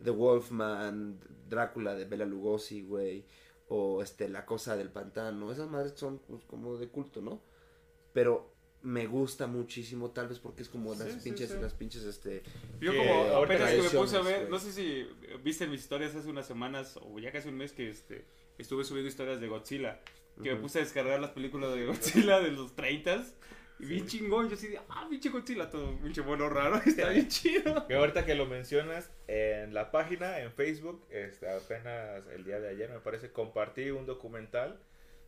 The 0.04 0.12
Wolfman, 0.12 1.20
Drácula 1.50 1.96
de 1.96 2.06
Bela 2.06 2.26
Lugosi, 2.26 2.82
güey, 2.82 3.26
o 3.70 4.02
este, 4.02 4.30
La 4.30 4.46
Cosa 4.46 4.76
del 4.76 4.90
Pantano. 4.90 5.52
Esas 5.52 5.70
madres 5.70 5.94
son 5.96 6.20
pues, 6.20 6.44
como 6.46 6.78
de 6.78 6.88
culto, 6.90 7.22
¿no? 7.22 7.42
Pero 8.14 8.54
me 8.84 9.08
gusta 9.08 9.48
muchísimo, 9.48 10.12
tal 10.12 10.28
vez 10.28 10.40
porque 10.40 10.62
es 10.62 10.70
como 10.70 10.94
las 10.96 11.12
Sí, 11.12 11.20
pinches, 11.24 11.50
sí. 11.50 11.58
las 11.60 11.74
pinches, 11.74 12.04
este... 12.04 12.44
Yo 12.80 12.92
Que 12.92 12.98
como 12.98 13.24
apenas 13.38 13.72
que 13.72 13.82
me 13.82 13.90
puse 13.90 14.18
a 14.18 14.22
ver, 14.22 14.50
no 14.50 14.60
sé 14.60 14.72
si 14.72 15.08
viste 15.44 15.68
mis 15.68 15.82
historias 15.82 16.16
hace 16.16 16.30
unas 16.30 16.46
semanas 16.46 16.98
o 17.02 17.20
ya 17.20 17.32
casi 17.32 17.50
un 17.50 17.58
mes 17.58 17.74
que 17.74 17.90
este 17.90 18.26
estuve 18.58 18.84
subiendo 18.84 19.10
historias 19.10 19.40
de 19.40 19.48
Godzilla, 19.48 20.00
que 20.42 20.54
me 20.54 20.62
puse 20.62 20.80
a 20.80 20.82
descargar 20.84 21.20
las 21.20 21.32
películas 21.32 21.74
de 21.74 21.86
Godzilla 21.86 22.40
de 22.40 22.52
los 22.52 22.76
30 22.76 23.26
y 23.80 23.86
bien 23.86 24.08
chingón, 24.08 24.50
yo 24.50 24.56
así 24.56 24.68
de, 24.68 24.80
ah, 24.90 25.08
pinche 25.10 25.30
Godzilla, 25.30 25.70
todo 25.70 25.96
pinche 25.98 26.22
mono 26.22 26.50
raro, 26.50 26.82
está 26.86 27.10
bien 27.10 27.28
chido. 27.28 27.88
Que 27.88 27.96
ahorita 27.96 28.26
que 28.26 28.36
lo 28.36 28.46
mencionas, 28.46 29.12
en 29.28 29.74
la 29.74 29.92
página, 29.92 30.40
en 30.40 30.52
Facebook, 30.52 31.06
este, 31.12 31.50
apenas 31.50 32.26
el 32.34 32.44
día 32.44 32.60
de 32.60 32.70
ayer 32.70 32.90
me 32.90 33.00
parece, 33.00 33.32
compartí 33.32 33.92
un 33.92 34.06
documental 34.06 34.80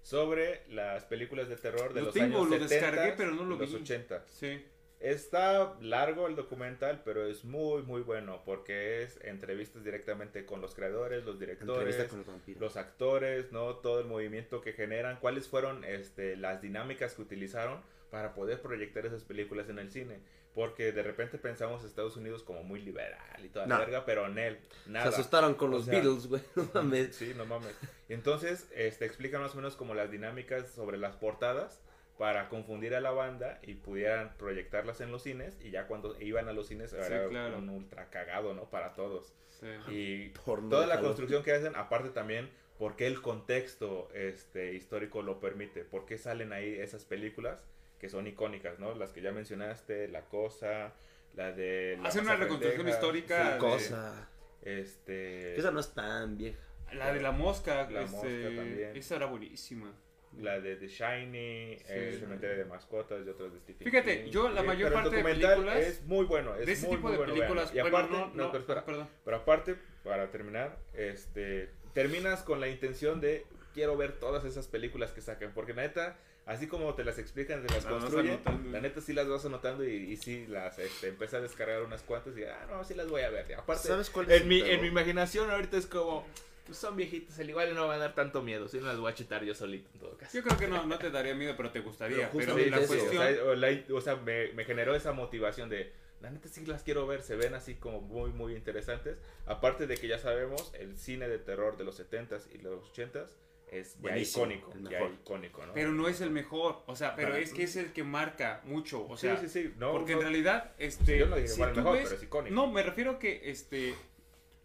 sobre 0.01 0.63
las 0.69 1.05
películas 1.05 1.49
de 1.49 1.57
terror 1.57 1.93
de 1.93 1.99
Lo 1.99 2.05
los 2.07 2.13
tengo, 2.15 2.39
años 2.39 2.49
lo 2.49 2.67
70 2.67 2.73
descargué, 2.73 3.13
pero 3.17 3.31
no 3.31 3.43
lo 3.43 3.57
los 3.57 3.69
vi. 3.69 3.75
80. 3.75 4.25
Sí. 4.27 4.65
Está 4.99 5.77
largo 5.79 6.27
el 6.27 6.35
documental, 6.35 7.03
pero 7.05 7.25
es 7.25 7.45
muy, 7.45 7.83
muy 7.83 8.01
bueno 8.01 8.41
porque 8.43 9.03
es 9.03 9.17
entrevistas 9.23 9.83
directamente 9.85 10.45
con 10.45 10.59
los 10.59 10.75
creadores, 10.75 11.23
los 11.23 11.39
directores, 11.39 11.97
vampiro. 12.25 12.59
los 12.59 12.75
actores, 12.75 13.53
¿no? 13.53 13.75
Todo 13.75 14.01
el 14.01 14.07
movimiento 14.07 14.59
que 14.59 14.73
generan, 14.73 15.17
cuáles 15.21 15.47
fueron 15.47 15.85
este, 15.85 16.35
las 16.35 16.61
dinámicas 16.61 17.13
que 17.13 17.21
utilizaron 17.21 17.81
para 18.09 18.33
poder 18.33 18.61
proyectar 18.61 19.05
esas 19.05 19.23
películas 19.23 19.69
en 19.69 19.79
el 19.79 19.91
cine. 19.91 20.19
Porque 20.55 20.91
de 20.91 21.03
repente 21.03 21.37
pensamos 21.37 21.83
Estados 21.83 22.17
Unidos 22.17 22.41
como 22.43 22.63
muy 22.63 22.81
liberal 22.81 23.19
y 23.45 23.49
toda 23.49 23.67
la 23.67 23.75
No. 23.75 23.81
verga, 23.81 24.03
pero 24.05 24.25
en 24.25 24.37
él, 24.39 24.59
Se 24.83 24.89
nada. 24.89 25.09
asustaron 25.09 25.53
con 25.53 25.69
O 25.69 25.77
los 25.77 25.85
sea, 25.85 25.93
Beatles, 25.93 26.27
güey, 26.27 26.41
no 26.55 26.69
mames. 26.73 27.15
Sí, 27.15 27.33
no 27.37 27.45
mames. 27.45 27.75
Entonces, 28.09 28.67
este, 28.75 29.05
explican 29.05 29.41
más 29.41 29.53
o 29.53 29.57
menos 29.57 29.75
como 29.75 29.93
las 29.93 30.09
dinámicas 30.11 30.67
sobre 30.71 30.97
las 30.97 31.15
portadas 31.15 31.79
para 32.17 32.49
confundir 32.49 32.95
a 32.95 32.99
la 32.99 33.11
banda 33.11 33.59
y 33.61 33.75
pudieran 33.75 34.35
proyectarlas 34.37 34.99
en 35.01 35.11
los 35.11 35.23
cines 35.23 35.55
y 35.61 35.69
ya 35.71 35.87
cuando 35.87 36.19
iban 36.19 36.49
a 36.49 36.53
los 36.53 36.67
cines 36.67 36.91
era 36.93 37.29
claro. 37.29 37.59
un 37.59 37.69
ultra 37.69 38.09
cagado, 38.09 38.53
¿no? 38.53 38.69
Para 38.69 38.93
todos. 38.93 39.33
sí. 39.51 39.67
Y 39.87 40.29
Porno 40.45 40.69
toda 40.69 40.87
la 40.87 40.99
construcción 40.99 41.43
que 41.43 41.53
hacen, 41.53 41.75
aparte 41.75 42.09
también, 42.09 42.49
porque 42.79 43.05
el 43.07 43.21
contexto 43.21 44.09
este, 44.13 44.73
histórico 44.73 45.21
lo 45.21 45.39
permite, 45.39 45.83
porque 45.85 46.17
salen 46.17 46.51
ahí 46.53 46.73
esas 46.79 47.05
películas 47.05 47.63
que 47.99 48.09
son 48.09 48.27
icónicas, 48.27 48.79
¿no? 48.79 48.95
Las 48.95 49.11
que 49.11 49.21
ya 49.21 49.31
mencionaste, 49.31 50.07
La 50.07 50.21
Cosa, 50.21 50.93
la 51.35 51.51
de... 51.51 51.97
La 52.01 52.09
Hacen 52.09 52.23
una 52.23 52.35
reconstrucción 52.35 52.85
Pendeja, 52.85 52.97
histórica 52.97 53.45
sí, 53.47 53.51
de- 53.53 53.57
Cosa. 53.59 54.29
Este... 54.61 55.55
Esa 55.57 55.71
no 55.71 55.79
es 55.79 55.93
tan 55.93 56.37
vieja. 56.37 56.59
La 56.93 57.13
de 57.13 57.21
la 57.21 57.31
mosca, 57.31 57.89
La 57.89 58.01
este, 58.03 58.15
mosca 58.15 58.55
también. 58.55 58.95
esa 58.95 59.15
era 59.17 59.25
buenísima. 59.27 59.93
La 60.39 60.59
de 60.59 60.75
The 60.75 60.87
Shiny, 60.87 61.77
el 61.87 62.19
cementerio 62.19 62.57
de 62.57 62.65
mascotas 62.65 63.25
y 63.25 63.29
otras 63.29 63.51
de 63.51 63.59
Stephen 63.59 63.83
Fíjate, 63.91 64.23
King. 64.25 64.31
yo 64.31 64.49
la 64.49 64.61
Sí, 64.61 64.67
mayor 64.67 64.89
pero 64.89 64.99
el 64.99 65.03
parte 65.03 65.17
de 65.17 65.23
películas 65.23 65.77
es 65.77 66.03
muy 66.05 66.25
bueno, 66.25 66.55
es 66.55 66.67
de 66.67 66.71
ese 66.73 66.87
muy, 66.87 66.95
tipo 66.97 67.07
muy 67.07 67.11
de 67.13 67.17
bueno, 67.17 67.33
películas. 67.33 67.71
Y 67.73 67.81
bueno, 67.81 67.97
aparte, 67.97 68.13
no, 68.13 68.27
no, 68.27 68.33
no, 68.35 68.51
pero 68.51 68.61
espera, 68.61 68.85
perdón. 68.85 69.09
pero 69.25 69.37
aparte, 69.37 69.75
para 70.03 70.29
terminar, 70.29 70.77
este, 70.93 71.71
terminas 71.93 72.43
con 72.43 72.59
la 72.59 72.67
intención 72.67 73.19
de 73.21 73.45
quiero 73.73 73.97
ver 73.97 74.19
todas 74.19 74.45
esas 74.45 74.67
películas 74.67 75.11
que 75.11 75.21
sacan, 75.21 75.51
porque 75.55 75.73
la 75.73 75.81
neta, 75.81 76.17
así 76.49 76.67
como 76.67 76.93
te 76.95 77.03
las 77.03 77.17
explican, 77.19 77.65
te 77.65 77.73
las 77.73 77.85
construyen, 77.85 78.33
anotando. 78.33 78.71
la 78.71 78.81
neta 78.81 79.01
sí 79.01 79.13
las 79.13 79.27
vas 79.27 79.45
anotando 79.45 79.85
y, 79.87 79.93
y 79.95 80.17
sí 80.17 80.47
las, 80.47 80.79
este, 80.79 81.07
empecé 81.09 81.37
a 81.37 81.41
descargar 81.41 81.83
unas 81.83 82.01
cuantas 82.01 82.35
y, 82.37 82.43
ah, 82.43 82.67
no, 82.69 82.83
sí 82.83 82.95
las 82.95 83.07
voy 83.07 83.21
a 83.21 83.29
ver. 83.29 83.45
Y 83.49 83.53
aparte, 83.53 83.87
¿Sabes 83.87 84.09
cuál 84.09 84.29
es 84.31 84.41
en 84.41 84.47
mi, 84.47 84.59
en 84.61 84.81
mi 84.81 84.87
imaginación 84.87 85.49
ahorita 85.49 85.77
es 85.77 85.85
como, 85.85 86.25
pues 86.65 86.77
son 86.77 86.95
viejitas, 86.95 87.39
al 87.39 87.49
igual 87.49 87.73
no 87.75 87.87
van 87.87 87.97
a 87.97 88.05
dar 88.05 88.15
tanto 88.15 88.41
miedo, 88.41 88.67
si 88.67 88.79
no 88.79 88.87
las 88.87 88.97
voy 88.97 89.11
a 89.11 89.15
chutar 89.15 89.43
yo 89.43 89.53
solito 89.53 89.89
en 89.93 89.99
todo 89.99 90.17
caso. 90.17 90.35
Yo 90.35 90.43
creo 90.43 90.57
que 90.57 90.67
no, 90.67 90.85
no 90.85 90.97
te 90.97 91.11
daría 91.11 91.35
miedo, 91.35 91.53
pero 91.55 91.71
te 91.71 91.81
gustaría. 91.81 92.17
Pero 92.17 92.29
Pero, 92.31 92.53
justamente 92.53 92.71
la 92.71 92.87
cuestión... 92.87 93.23
O 93.23 93.27
sea, 93.27 93.43
o 93.45 93.55
la- 93.55 93.83
o 93.95 94.01
sea, 94.01 94.15
me, 94.15 94.51
me 94.53 94.65
generó 94.65 94.95
esa 94.95 95.11
motivación 95.13 95.69
de, 95.69 95.93
la 96.21 96.31
neta 96.31 96.49
sí 96.49 96.65
las 96.65 96.83
quiero 96.83 97.07
ver, 97.07 97.21
se 97.21 97.35
ven 97.35 97.53
así 97.53 97.75
como 97.75 98.01
muy, 98.01 98.31
muy 98.31 98.55
interesantes. 98.55 99.17
Aparte 99.45 99.87
de 99.87 99.97
que 99.97 100.07
ya 100.07 100.17
sabemos, 100.19 100.73
el 100.73 100.97
cine 100.97 101.29
de 101.29 101.37
terror 101.37 101.77
de 101.77 101.83
los 101.83 101.99
70s 101.99 102.47
y 102.53 102.57
los 102.57 102.91
80s 102.93 103.29
es 103.71 103.97
ya 104.01 104.17
icónico, 104.17 104.71
el 104.73 104.83
ya 104.83 104.89
mejor. 104.89 105.11
icónico, 105.13 105.65
¿no? 105.65 105.73
Pero 105.73 105.91
no 105.91 106.07
es 106.07 106.21
el 106.21 106.31
mejor, 106.31 106.83
o 106.87 106.95
sea, 106.95 107.15
pero 107.15 107.29
Para- 107.29 107.41
es 107.41 107.53
que 107.53 107.63
es 107.63 107.75
el 107.75 107.93
que 107.93 108.03
marca 108.03 108.61
mucho, 108.65 109.07
o 109.07 109.15
sea, 109.17 109.37
sí, 109.37 109.47
sí, 109.49 109.63
sí, 109.67 109.73
no, 109.77 109.91
porque 109.91 110.13
no, 110.13 110.19
en 110.19 110.23
realidad, 110.23 110.73
este, 110.77 111.17
yo 111.19 111.27
no 111.27 111.35
digo 111.35 111.47
si 111.47 111.53
igual 111.55 111.69
el 111.69 111.75
tú 111.75 111.79
mejor, 111.81 111.93
ves- 111.97 112.03
pero 112.05 112.15
es 112.17 112.23
icónico. 112.23 112.55
no, 112.55 112.67
me 112.71 112.83
refiero 112.83 113.11
a 113.11 113.19
que, 113.19 113.41
este, 113.51 113.93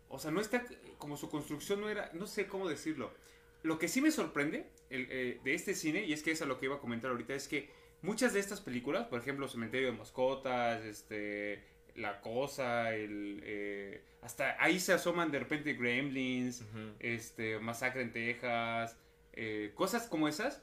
o 0.09 0.19
sea, 0.19 0.31
no 0.31 0.41
está, 0.41 0.65
como 0.99 1.17
su 1.17 1.29
construcción 1.31 1.81
no 1.81 1.89
era, 1.91 2.11
no 2.15 2.27
sé 2.27 2.47
cómo 2.47 2.69
decirlo, 2.69 3.11
lo 3.63 3.79
que 3.79 3.89
sí 3.89 4.01
me 4.01 4.11
sorprende 4.11 4.67
el, 4.91 5.07
eh, 5.11 5.41
de 5.43 5.55
este 5.55 5.75
cine, 5.75 6.05
y 6.05 6.13
es 6.13 6.23
que 6.23 6.31
es 6.33 6.43
a 6.43 6.47
lo 6.47 6.59
que 6.59 6.67
iba 6.67 6.77
a 6.77 6.81
comentar 6.81 7.11
ahorita, 7.11 7.35
es 7.35 7.49
que 7.49 7.71
muchas 8.03 8.33
de 8.35 8.41
estas 8.41 8.61
películas, 8.61 9.07
por 9.09 9.19
ejemplo, 9.21 9.49
Cementerio 9.49 9.91
de 9.91 9.97
Mascotas, 9.99 10.83
este, 10.85 11.65
La 11.95 12.21
Cosa, 12.21 12.95
el, 12.95 13.41
eh, 13.45 14.03
hasta 14.23 14.57
ahí 14.63 14.81
se 14.81 14.93
asoman 14.93 15.31
de 15.31 15.39
repente 15.39 15.75
Gremlins, 15.75 16.63
este, 16.99 17.59
Masacre 17.61 18.03
en 18.03 18.13
Texas, 18.13 18.97
eh, 19.33 19.73
cosas 19.75 20.09
como 20.09 20.27
esas, 20.29 20.61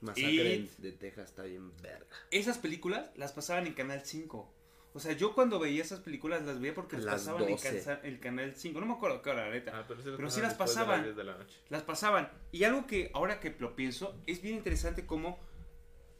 Masacre 0.00 0.54
It. 0.56 0.70
de 0.78 0.92
Texas 0.92 1.30
está 1.30 1.44
bien 1.44 1.72
verga. 1.80 2.06
esas 2.30 2.58
películas 2.58 3.10
las 3.16 3.32
pasaban 3.32 3.66
en 3.66 3.74
Canal 3.74 4.02
5. 4.04 4.52
O 4.96 5.00
sea, 5.00 5.12
yo 5.12 5.34
cuando 5.34 5.58
veía 5.58 5.82
esas 5.82 5.98
películas 6.00 6.42
las 6.44 6.60
veía 6.60 6.72
porque 6.74 6.96
las 6.96 7.04
las 7.04 7.14
pasaban 7.16 7.42
en 7.44 7.50
12. 7.50 7.68
cansa- 7.68 8.00
el 8.04 8.20
Canal 8.20 8.54
5. 8.54 8.78
No 8.80 8.86
me 8.86 8.92
acuerdo 8.94 9.22
qué 9.22 9.30
hora, 9.30 9.46
la 9.46 9.50
neta. 9.52 9.72
Ah, 9.76 9.84
pero 9.88 10.00
sí, 10.02 10.10
Pero 10.16 10.30
sí 10.30 10.40
pasaban 10.40 10.42
las 10.42 10.52
de 10.52 10.58
las 10.58 10.58
pasaban. 10.58 11.02
10 11.04 11.16
de 11.16 11.24
la 11.24 11.36
noche. 11.38 11.58
Las 11.68 11.82
pasaban. 11.82 12.30
Y 12.52 12.62
algo 12.64 12.86
que 12.86 13.10
ahora 13.12 13.40
que 13.40 13.54
lo 13.58 13.74
pienso, 13.74 14.16
es 14.26 14.40
bien 14.40 14.54
interesante 14.56 15.04
cómo, 15.04 15.38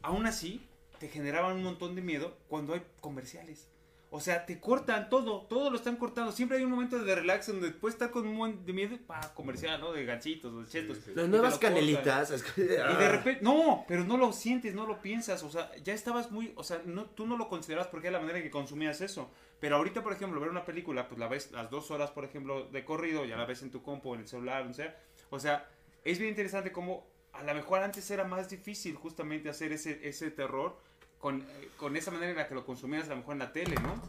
aún 0.01 0.25
así, 0.25 0.61
te 0.99 1.07
generaban 1.07 1.55
un 1.55 1.63
montón 1.63 1.95
de 1.95 2.01
miedo 2.01 2.37
cuando 2.49 2.73
hay 2.73 2.81
comerciales. 2.99 3.69
O 4.15 4.21
sea, 4.21 4.45
te 4.45 4.61
cortan 4.61 5.09
todo, 5.09 5.41
todo 5.41 5.69
lo 5.69 5.75
están 5.75 5.97
cortando. 5.97 6.31
Siempre 6.31 6.57
hay 6.57 6.63
un 6.63 6.71
momento 6.71 6.97
de 6.97 7.15
relax 7.15 7.47
donde 7.47 7.71
puedes 7.71 7.95
estar 7.95 8.11
con 8.11 8.25
un 8.25 8.35
montón 8.37 8.65
de 8.65 8.71
miedo 8.71 8.97
para 9.05 9.33
comercial, 9.33 9.81
¿no? 9.81 9.91
De 9.91 10.05
ganchitos, 10.05 10.55
de 10.65 10.71
chetos. 10.71 10.97
Sí, 10.99 11.03
sí. 11.07 11.11
Las 11.15 11.27
nuevas 11.27 11.57
canelitas. 11.59 12.31
es 12.31 12.41
que- 12.43 12.61
Y 12.61 12.65
de 12.65 12.81
Ah. 12.81 13.09
repente, 13.11 13.41
no, 13.43 13.83
pero 13.89 14.05
no 14.05 14.15
lo 14.15 14.31
sientes, 14.31 14.73
no 14.73 14.85
lo 14.87 15.01
piensas, 15.01 15.43
o 15.43 15.49
sea, 15.49 15.69
ya 15.83 15.93
estabas 15.93 16.31
muy, 16.31 16.53
o 16.55 16.63
sea, 16.63 16.81
no, 16.85 17.07
tú 17.07 17.27
no 17.27 17.35
lo 17.37 17.49
considerabas 17.49 17.87
porque 17.89 18.07
era 18.07 18.17
la 18.17 18.21
manera 18.21 18.37
en 18.39 18.45
que 18.45 18.51
consumías 18.51 19.01
eso. 19.01 19.29
Pero 19.59 19.75
ahorita, 19.75 20.01
por 20.01 20.13
ejemplo, 20.13 20.39
ver 20.39 20.49
una 20.49 20.63
película, 20.63 21.09
pues 21.09 21.19
la 21.19 21.27
ves 21.27 21.51
las 21.51 21.69
dos 21.69 21.91
horas, 21.91 22.11
por 22.11 22.23
ejemplo, 22.23 22.69
de 22.71 22.85
corrido, 22.85 23.25
ya 23.25 23.35
la 23.35 23.45
ves 23.45 23.63
en 23.63 23.71
tu 23.71 23.81
compu, 23.83 24.13
en 24.13 24.21
el 24.21 24.27
celular, 24.29 24.65
o 24.65 24.73
sea, 24.73 24.95
o 25.29 25.39
sea, 25.39 25.67
es 26.05 26.19
bien 26.19 26.29
interesante 26.29 26.71
cómo 26.71 27.05
a 27.33 27.43
lo 27.43 27.53
mejor 27.53 27.81
antes 27.81 28.09
era 28.11 28.23
más 28.23 28.49
difícil 28.49 28.95
justamente 28.95 29.49
hacer 29.49 29.73
ese, 29.73 30.07
ese 30.07 30.31
terror 30.31 30.77
con, 31.25 31.43
con 31.77 31.97
esa 31.97 32.11
manera 32.11 32.29
en 32.33 32.37
la 32.37 32.47
que 32.47 32.53
lo 32.53 32.63
consumías 32.67 33.07
a 33.07 33.09
lo 33.09 33.15
mejor 33.15 33.33
en 33.33 33.39
la 33.39 33.51
tele, 33.51 33.75
¿no? 33.81 33.99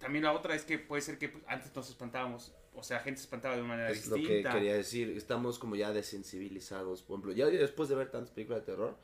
También 0.00 0.24
la 0.24 0.32
otra 0.32 0.56
es 0.56 0.64
que 0.64 0.80
puede 0.80 1.00
ser 1.00 1.16
que 1.16 1.28
pues, 1.28 1.44
antes 1.46 1.72
nos 1.76 1.88
espantábamos, 1.88 2.52
o 2.74 2.82
sea, 2.82 2.98
gente 2.98 3.18
se 3.20 3.26
espantaba 3.26 3.54
de 3.54 3.60
una 3.60 3.68
manera 3.68 3.90
Es 3.90 4.08
lo 4.08 4.16
distinta. 4.16 4.50
que 4.50 4.56
quería 4.58 4.74
decir. 4.74 5.10
Estamos 5.16 5.60
como 5.60 5.76
ya 5.76 5.92
desensibilizados. 5.92 7.02
Por 7.02 7.20
ejemplo, 7.20 7.32
ya 7.34 7.46
después 7.46 7.88
de 7.88 7.94
ver 7.94 8.10
tantas 8.10 8.32
películas 8.32 8.62
de 8.62 8.72
terror, 8.72 8.96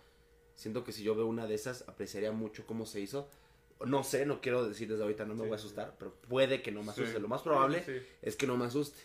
siento 0.57 0.83
que 0.83 0.91
si 0.91 1.05
yo 1.05 1.15
veo 1.15 1.27
una 1.29 1.47
de 1.47 1.55
esas, 1.55 1.89
apreciaría 1.89 2.33
mucho 2.33 2.67
cómo 2.67 2.85
se 2.85 3.01
hizo. 3.01 3.29
No 3.87 4.03
sé, 4.03 4.27
no 4.27 4.41
quiero 4.41 4.69
decir 4.69 4.89
desde 4.89 5.05
ahorita, 5.05 5.25
no 5.25 5.35
me 5.35 5.43
Sí, 5.43 5.47
voy 5.47 5.55
a 5.55 5.59
sí. 5.59 5.67
asustar, 5.67 5.95
pero 6.01 6.13
puede 6.29 6.63
que 6.63 6.73
no 6.73 6.83
me 6.83 6.93
Sí. 6.93 7.03
asuste. 7.03 7.21
Lo 7.21 7.29
más 7.29 7.43
probable 7.43 7.85
es 8.23 8.35
que 8.35 8.49
no 8.49 8.57
me 8.57 8.65
asuste. 8.65 8.99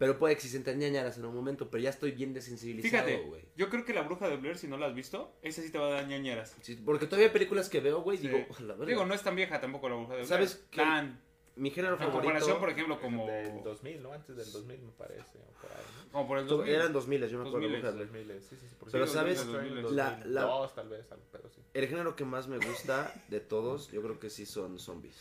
Pero 0.00 0.18
puede 0.18 0.34
se 0.40 0.48
ñañaras 0.78 1.18
en 1.18 1.26
un 1.26 1.34
momento, 1.34 1.68
pero 1.68 1.82
ya 1.82 1.90
estoy 1.90 2.12
bien 2.12 2.32
desensibilizado, 2.32 3.04
Fíjate, 3.06 3.22
güey. 3.28 3.42
yo 3.54 3.68
creo 3.68 3.84
que 3.84 3.92
la 3.92 4.00
bruja 4.00 4.30
de 4.30 4.36
Blair, 4.38 4.56
si 4.56 4.66
no 4.66 4.78
la 4.78 4.86
has 4.86 4.94
visto, 4.94 5.36
esa 5.42 5.60
sí 5.60 5.70
te 5.70 5.76
va 5.78 5.88
a 5.88 5.90
dar 5.90 6.08
ñañeras. 6.08 6.56
Sí, 6.62 6.74
porque 6.76 7.04
todavía 7.04 7.26
hay 7.26 7.32
películas 7.34 7.68
que 7.68 7.80
veo, 7.80 8.00
güey, 8.00 8.16
Sí. 8.16 8.26
digo, 8.28 8.38
"A 8.58 8.62
la 8.62 8.72
verga". 8.72 8.86
Digo, 8.86 9.04
no 9.04 9.12
es 9.12 9.22
tan 9.22 9.36
vieja 9.36 9.60
tampoco 9.60 9.90
la 9.90 9.96
bruja 9.96 10.14
de 10.14 10.22
Blair. 10.22 10.26
¿Sabes 10.28 10.64
qué? 10.70 10.78
Tan, 10.80 11.20
mi 11.56 11.70
género 11.70 11.94
en 11.94 11.98
favorito 11.98 12.22
comparación, 12.22 12.58
por 12.60 12.70
ejemplo, 12.70 12.98
como, 12.98 13.26
Del 13.26 13.62
2000, 13.62 14.02
¿no? 14.02 14.12
Antes 14.14 14.36
del 14.36 14.50
2000 14.50 14.80
me 14.80 14.92
parece. 14.92 15.20
o 15.38 15.60
por 15.60 15.70
ahí, 15.70 15.76
¿no? 16.06 16.12
como 16.12 16.26
por 16.28 16.38
el 16.38 16.46
to- 16.46 16.56
2000. 16.56 16.74
eran 16.74 16.92
2000, 16.94 17.20
yo 17.28 17.38
me 17.38 17.48
acuerdo. 17.48 17.68
2000, 17.68 17.70
Bruja 17.82 17.86
de 17.88 18.04
Blair. 18.06 18.26
2000, 18.26 18.42
sí, 18.42 18.56
sí, 18.58 18.66
sí. 18.70 18.74
por 18.80 18.90
Pero 18.90 19.06
sí, 19.06 19.12
sabes, 19.12 19.46
2000, 19.46 19.74
la- 19.94 20.22
la- 20.24 20.40
2002 20.44 20.74
tal 20.74 20.88
vez, 20.88 21.12
algo, 21.12 21.24
pero 21.30 21.50
sí. 21.50 21.60
El 21.74 21.86
género 21.88 22.16
que 22.16 22.24
más 22.24 22.48
me 22.48 22.56
gusta 22.56 23.12
de 23.28 23.40
todos, 23.40 23.90
yo 23.92 24.00
creo 24.00 24.18
que 24.18 24.30
sí 24.30 24.46
son 24.46 24.78
zombies. 24.78 25.20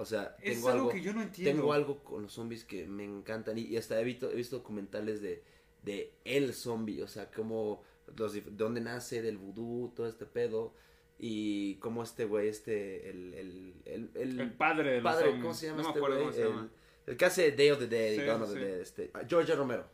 O 0.00 0.04
sea, 0.04 0.36
Es 0.40 0.54
tengo 0.54 0.68
algo 0.68 0.80
algo, 0.82 0.92
que 0.92 1.00
yo 1.02 1.12
no 1.12 1.22
entiendo. 1.22 1.52
tengo 1.60 1.72
algo 1.72 2.02
con 2.04 2.22
los 2.22 2.32
zombies 2.32 2.64
que 2.64 2.86
me 2.86 3.04
encantan 3.04 3.58
y, 3.58 3.62
y 3.62 3.76
hasta 3.76 4.00
he 4.00 4.04
visto, 4.04 4.30
he 4.30 4.34
visto 4.36 4.56
documentales 4.56 5.20
de, 5.20 5.42
de 5.82 6.12
el 6.24 6.54
zombie, 6.54 7.02
o 7.02 7.08
sea, 7.08 7.30
cómo 7.30 7.82
los, 8.16 8.34
dif- 8.36 8.44
de 8.44 8.52
dónde 8.56 8.80
nace, 8.80 9.22
del 9.22 9.38
vudú, 9.38 9.92
todo 9.96 10.06
este 10.06 10.24
pedo 10.24 10.72
y 11.18 11.74
cómo 11.76 12.04
este 12.04 12.26
güey, 12.26 12.48
este, 12.48 13.10
el, 13.10 13.34
el, 13.34 13.74
el, 13.86 14.10
el, 14.14 14.40
El 14.40 14.52
padre 14.52 14.90
de 14.92 15.00
los 15.00 15.04
padre, 15.12 15.24
zombies. 15.26 15.42
¿cómo 15.42 15.54
se 15.54 15.66
llama 15.66 15.76
No 15.78 15.82
me 15.82 15.88
este 15.88 15.98
acuerdo 15.98 16.16
güey? 16.16 16.26
cómo 16.30 16.36
se 16.36 16.48
llama. 16.48 16.70
El, 17.06 17.12
el 17.12 17.16
que 17.16 17.24
hace 17.24 17.52
Day 17.52 17.70
of 17.70 17.78
the 17.80 17.86
Dead 17.88 18.12
y 18.12 18.16
Sí, 18.20 18.22
Dawn 18.24 18.42
of 18.42 18.48
sí, 18.50 18.54
the. 18.54 18.60
Dead, 18.64 18.80
este, 18.80 19.10
ah, 19.14 19.22
George 19.28 19.54
Romero. 19.56 19.84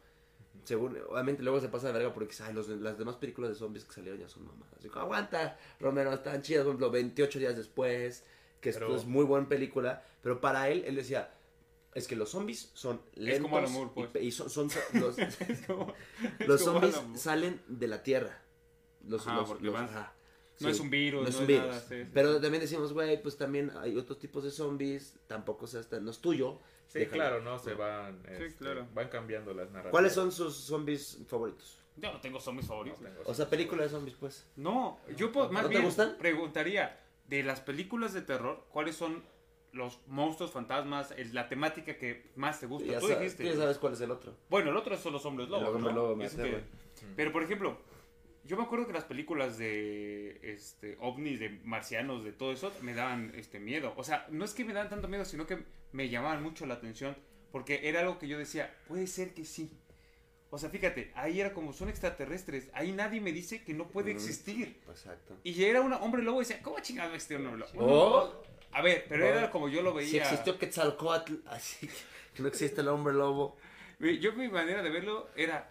Según, 0.64 0.96
obviamente 1.10 1.42
luego 1.42 1.60
se 1.60 1.68
pasa 1.68 1.88
de 1.88 1.92
verga 1.94 2.12
porque 2.14 2.34
ay, 2.42 2.52
los, 2.54 2.68
las 2.68 2.98
demás 2.98 3.16
películas 3.16 3.50
de 3.50 3.56
zombies 3.56 3.84
que 3.84 3.92
salieron 3.92 4.20
ya 4.20 4.28
son 4.28 4.44
mamadas. 4.46 4.72
Así 4.78 4.88
aguanta, 4.94 5.58
Romero, 5.80 6.12
están 6.12 6.42
chidas, 6.42 6.62
por 6.64 6.70
ejemplo, 6.72 6.90
28 6.90 7.38
días 7.38 7.56
después, 7.56 8.24
que 8.64 8.70
esto 8.70 8.86
Pero- 8.86 8.96
es 8.96 9.04
muy 9.04 9.24
buena 9.24 9.46
película, 9.48 10.02
pero 10.22 10.40
para 10.40 10.68
él, 10.70 10.82
él 10.86 10.96
decía, 10.96 11.30
es 11.94 12.08
que 12.08 12.16
los 12.16 12.30
zombies 12.30 12.70
son 12.74 13.00
lentos 13.14 13.50
como 13.50 13.68
Moore, 13.68 13.90
y 13.96 14.06
pues. 14.06 14.24
y, 14.24 14.30
son, 14.32 14.48
son- 14.50 14.68
los, 14.94 15.18
Es 15.18 15.36
como- 15.66 15.94
es 16.40 16.48
los 16.48 16.62
como 16.62 16.80
zombies 16.80 17.20
salen 17.20 17.60
de 17.68 17.86
la 17.88 18.02
tierra. 18.02 18.40
Los, 19.06 19.26
Ajá, 19.26 19.36
los- 19.36 19.48
porque 19.48 19.64
los- 19.64 19.74
van- 19.74 19.84
ajá, 19.84 20.14
No 20.60 20.68
sí. 20.68 20.72
es 20.74 20.80
un 20.80 20.88
virus, 20.90 21.22
no 21.24 21.28
es 21.28 21.34
un 21.36 21.42
es 21.42 21.46
virus. 21.48 21.66
nada, 21.66 21.80
sí, 21.80 22.02
sí, 22.02 22.10
pero 22.12 22.34
sí. 22.36 22.40
también 22.42 22.60
decimos, 22.62 22.92
güey, 22.92 23.20
pues 23.22 23.36
también 23.36 23.70
hay 23.76 23.96
otros 23.98 24.18
tipos 24.18 24.42
de 24.44 24.50
zombies, 24.50 25.14
tampoco 25.26 25.66
sea 25.66 25.80
hasta, 25.80 26.00
no 26.00 26.10
es 26.10 26.18
tuyo. 26.20 26.58
Sí, 26.88 27.04
claro, 27.06 27.40
¿no? 27.42 27.58
Se 27.58 27.74
van, 27.74 28.22
Sí, 28.26 28.44
este, 28.44 28.56
claro. 28.58 28.86
van 28.94 29.08
cambiando 29.08 29.52
las 29.52 29.66
narrativas. 29.68 29.90
¿Cuáles 29.90 30.12
son 30.12 30.32
sus 30.32 30.54
zombies 30.56 31.18
favoritos? 31.28 31.78
Yo 31.96 32.12
no 32.12 32.20
tengo 32.20 32.40
zombies 32.40 32.66
favoritos. 32.66 33.00
No 33.00 33.08
tengo 33.10 33.22
O 33.30 33.34
sea, 33.34 33.48
películas 33.48 33.86
de 33.86 33.96
zombies, 33.96 34.16
pues. 34.18 34.46
No, 34.56 34.98
yo 35.16 35.30
más 35.30 35.50
¿No 35.52 35.62
te 35.62 35.68
bien 35.68 35.84
gustan? 35.84 36.16
preguntaría 36.18 37.00
de 37.26 37.42
las 37.42 37.60
películas 37.60 38.12
de 38.12 38.22
terror, 38.22 38.66
¿cuáles 38.70 38.96
son 38.96 39.22
los 39.72 40.00
monstruos, 40.06 40.52
fantasmas, 40.52 41.10
el- 41.12 41.34
la 41.34 41.48
temática 41.48 41.96
que 41.96 42.30
más 42.36 42.60
te 42.60 42.66
gusta? 42.66 42.92
Ya, 42.92 43.00
Tú 43.00 43.08
dijiste. 43.08 43.44
ya 43.44 43.56
sabes 43.56 43.78
cuál 43.78 43.94
es 43.94 44.00
el 44.00 44.10
otro. 44.10 44.36
Bueno, 44.48 44.70
el 44.70 44.76
otro 44.76 44.96
son 44.96 45.12
los 45.12 45.24
hombres 45.26 45.48
lobos, 45.48 45.68
El 45.68 45.74
hombre 45.74 45.92
¿no? 45.92 45.98
lobo 46.02 46.16
me 46.16 46.28
pero 47.16 47.32
por 47.32 47.42
ejemplo, 47.42 47.76
yo 48.44 48.56
me 48.56 48.62
acuerdo 48.62 48.86
que 48.86 48.92
las 48.92 49.04
películas 49.04 49.58
de 49.58 50.38
este 50.42 50.96
ovnis, 51.00 51.40
de 51.40 51.48
marcianos, 51.64 52.24
de 52.24 52.32
todo 52.32 52.52
eso 52.52 52.72
me 52.82 52.94
daban 52.94 53.32
este 53.34 53.58
miedo. 53.58 53.94
O 53.96 54.04
sea, 54.04 54.26
no 54.30 54.44
es 54.44 54.52
que 54.54 54.64
me 54.64 54.72
daban 54.72 54.90
tanto 54.90 55.08
miedo, 55.08 55.24
sino 55.24 55.46
que 55.46 55.64
me 55.92 56.08
llamaban 56.08 56.42
mucho 56.42 56.66
la 56.66 56.74
atención 56.74 57.16
porque 57.50 57.88
era 57.88 58.00
algo 58.00 58.18
que 58.18 58.28
yo 58.28 58.38
decía, 58.38 58.74
puede 58.86 59.06
ser 59.06 59.32
que 59.34 59.44
sí. 59.44 59.70
O 60.54 60.58
sea, 60.58 60.70
fíjate, 60.70 61.10
ahí 61.16 61.40
era 61.40 61.52
como 61.52 61.72
son 61.72 61.88
extraterrestres, 61.88 62.68
ahí 62.74 62.92
nadie 62.92 63.20
me 63.20 63.32
dice 63.32 63.64
que 63.64 63.74
no 63.74 63.88
puede 63.88 64.12
Mm. 64.12 64.16
existir. 64.16 64.80
Exacto. 64.88 65.36
Y 65.42 65.64
era 65.64 65.80
un 65.80 65.92
hombre 65.94 66.22
lobo 66.22 66.40
y 66.40 66.44
decía, 66.44 66.62
¿cómo 66.62 66.78
chingado 66.80 67.12
este 67.14 67.34
hombre 67.36 67.56
lobo? 67.56 67.70
Oh. 67.76 68.42
A 68.72 68.82
ver, 68.82 69.04
pero 69.08 69.24
Oh. 69.26 69.28
era 69.28 69.50
como 69.50 69.68
yo 69.68 69.82
lo 69.82 69.90
Si 69.90 69.96
veía. 70.12 70.22
existió 70.22 70.56
Quetzalcoatl, 70.58 71.34
así 71.46 71.88
que 72.34 72.42
no 72.42 72.48
existe 72.48 72.80
el 72.82 72.88
hombre 72.88 73.12
lobo. 73.14 73.56
Yo 73.98 74.32
mi 74.34 74.48
manera 74.48 74.82
de 74.82 74.90
verlo 74.90 75.28
era, 75.36 75.70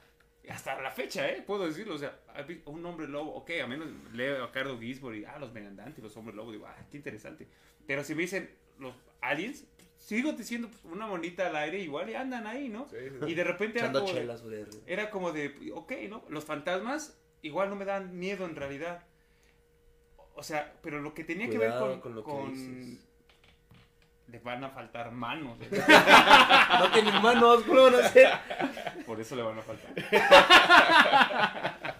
hasta 0.49 0.81
la 0.81 0.91
fecha, 0.91 1.29
¿eh? 1.29 1.41
Puedo 1.47 1.65
decirlo, 1.65 1.95
o 1.95 1.97
sea, 1.97 2.19
¿has 2.36 2.45
visto 2.45 2.69
un 2.69 2.86
hombre 2.86 3.07
lobo, 3.07 3.34
ok, 3.36 3.51
a 3.63 3.67
menos 3.67 3.88
leo 4.13 4.43
a 4.43 4.51
Cardo 4.51 4.77
Gisborg 4.79 5.25
ah, 5.27 5.39
los 5.39 5.53
megandantes, 5.53 6.03
los 6.03 6.15
hombres 6.17 6.36
lobos, 6.36 6.51
digo, 6.53 6.65
ah, 6.67 6.75
qué 6.91 6.97
interesante. 6.97 7.47
Pero 7.88 8.03
si 8.03 8.15
me 8.15 8.23
dicen 8.23 8.49
los 8.79 8.93
aliens, 9.21 9.65
sigo 10.04 10.34
diciendo 10.34 10.68
pues, 10.70 10.84
una 10.86 11.08
monita 11.08 11.47
al 11.47 11.56
aire 11.56 11.80
igual 11.80 12.10
y 12.10 12.16
andan 12.16 12.45
ahí, 12.45 12.70
¿no? 12.70 12.88
Sí, 12.89 12.97
sí, 12.99 13.18
sí. 13.22 13.32
Y 13.32 13.36
de 13.36 13.43
repente 13.43 13.80
era 13.80 13.91
como, 13.91 14.06
de, 14.06 14.14
chelas, 14.14 14.43
güey. 14.43 14.66
era 14.86 15.10
como 15.10 15.32
de, 15.32 15.72
ok, 15.74 15.91
¿no? 16.10 16.24
Los 16.30 16.43
fantasmas 16.43 17.18
igual 17.41 17.70
no 17.70 17.76
me 17.76 17.86
dan 17.86 18.18
miedo 18.18 18.45
en 18.45 18.56
realidad. 18.56 19.04
O 20.36 20.43
sea, 20.43 20.74
pero 20.82 20.99
lo 20.99 21.14
que 21.14 21.24
tenía 21.24 21.49
que 21.49 21.58
ver 21.58 21.72
con... 21.78 22.01
con 22.01 22.16
lo 22.16 22.24
que 22.24 22.32
con- 22.32 22.54
dices. 22.54 23.06
Le 24.28 24.39
van 24.39 24.64
a 24.64 24.70
faltar 24.70 25.12
manos. 25.12 25.60
¿eh? 25.62 25.70
No 26.80 26.91
tienen 26.91 27.22
manos, 27.22 27.64
¿cómo 27.64 27.84
van 27.84 27.95
a 27.95 27.99
hacer? 27.99 28.30
Por 29.06 29.22
eso 29.22 29.36
le 29.36 29.43
van 29.43 29.60
a 29.60 29.62
faltar. 29.62 29.93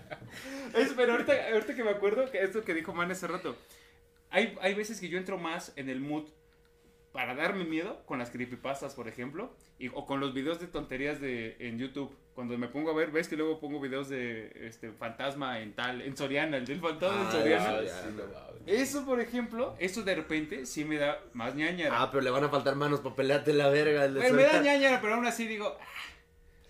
Es, 0.74 0.92
pero 0.94 1.12
ahorita, 1.12 1.34
ahorita 1.54 1.76
que 1.76 1.84
me 1.84 1.92
acuerdo, 1.92 2.32
que 2.32 2.42
esto 2.42 2.64
que 2.64 2.74
dijo 2.74 2.96
Man 2.96 3.12
hace 3.12 3.28
rato, 3.28 3.56
hay, 4.32 4.58
hay 4.60 4.74
veces 4.74 5.00
que 5.00 5.08
yo 5.08 5.20
entro 5.20 5.38
más 5.38 5.72
en 5.76 5.88
el 5.88 6.00
mood 6.00 6.24
para 7.14 7.36
darme 7.36 7.64
miedo 7.64 8.04
con 8.06 8.20
las 8.20 8.32
creepypastas, 8.32 8.96
por 8.96 9.08
ejemplo, 9.08 9.56
y, 9.80 9.88
o 9.90 10.06
con 10.06 10.20
los 10.20 10.34
videos 10.34 10.60
de 10.60 10.68
tonterías 10.68 11.22
de, 11.22 11.56
en 11.60 11.78
YouTube. 11.80 12.14
Cuando 12.34 12.58
me 12.58 12.68
pongo 12.68 12.90
a 12.90 12.96
ver, 12.96 13.12
ves 13.12 13.28
que 13.28 13.38
luego 13.38 13.60
pongo 13.60 13.80
videos 13.80 14.10
de 14.10 14.52
este 14.68 14.92
fantasma 14.92 15.60
en 15.62 15.74
tal, 15.74 16.02
en 16.02 16.18
Soriana, 16.18 16.58
el 16.58 16.66
del 16.66 16.82
fantasma 16.82 17.22
en 17.22 17.28
Ah, 17.28 17.32
Soriana. 17.32 17.82
ya, 17.84 18.02
sí, 18.02 18.08
no. 18.18 18.24
Eso, 18.66 19.06
por 19.06 19.20
ejemplo, 19.20 19.76
eso 19.80 20.02
de 20.04 20.16
repente 20.16 20.66
sí 20.66 20.84
me 20.86 20.98
da 20.98 21.20
más 21.34 21.54
ñañara. 21.54 22.02
Ah, 22.02 22.10
pero 22.12 22.22
le 22.24 22.32
van 22.32 22.44
a 22.46 22.50
faltar 22.50 22.76
manos 22.76 23.02
para 23.02 23.16
pelearte 23.16 23.54
la 23.54 23.70
verga. 23.70 24.06
el 24.06 24.16
de 24.16 24.20
Pero 24.22 24.34
me 24.34 24.44
da 24.44 24.60
ñañara, 24.62 25.00
pero 25.00 25.14
aún 25.14 25.26
así 25.28 25.46
digo. 25.48 25.78
"Ah". 25.80 25.86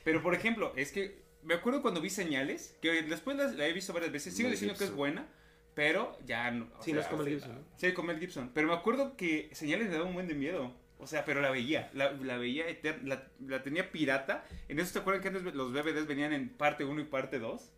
Pero 0.04 0.22
por 0.22 0.36
ejemplo, 0.36 0.74
es 0.76 0.92
que 0.92 1.24
me 1.44 1.54
acuerdo 1.54 1.82
cuando 1.82 2.02
vi 2.02 2.10
señales, 2.10 2.76
que 2.82 3.04
después 3.04 3.38
la, 3.38 3.46
la 3.46 3.66
he 3.68 3.72
visto 3.74 3.94
varias 3.94 4.12
veces, 4.12 4.36
sigo 4.36 4.50
diciendo 4.50 4.78
que 4.78 4.84
es 4.84 4.94
buena, 4.94 5.26
pero 5.74 6.18
ya 6.26 6.52
no. 6.52 6.66
Sí, 6.80 6.92
sea, 6.92 6.96
no 6.96 7.02
es 7.02 7.08
como 7.08 7.24
el 7.24 7.30
Gibson, 7.30 7.56
¿no? 7.56 7.62
Sí, 7.76 7.94
con 7.94 8.06
Mel 8.06 8.20
Gibson. 8.20 8.52
Pero 8.54 8.68
me 8.68 8.74
acuerdo 8.74 9.16
que 9.18 9.50
señales 9.54 9.88
me 9.88 9.94
daba 9.94 10.06
un 10.06 10.14
buen 10.14 10.28
de 10.28 10.36
miedo. 10.36 10.74
O 11.00 11.08
sea, 11.08 11.26
pero 11.26 11.42
la 11.42 11.52
veía, 11.52 11.90
la, 11.94 12.14
la 12.14 12.38
veía 12.38 12.68
eterna, 12.70 13.16
la, 13.16 13.28
la 13.46 13.64
tenía 13.64 13.92
pirata. 13.92 14.46
En 14.70 14.80
eso 14.80 14.94
te 14.94 15.00
acuerdan 15.00 15.22
que 15.22 15.28
antes 15.30 15.44
los 15.54 15.74
DVDs 15.74 16.08
venían 16.08 16.32
en 16.32 16.50
parte 16.50 16.86
1 16.86 17.02
y 17.02 17.06
parte 17.06 17.40
2. 17.40 17.74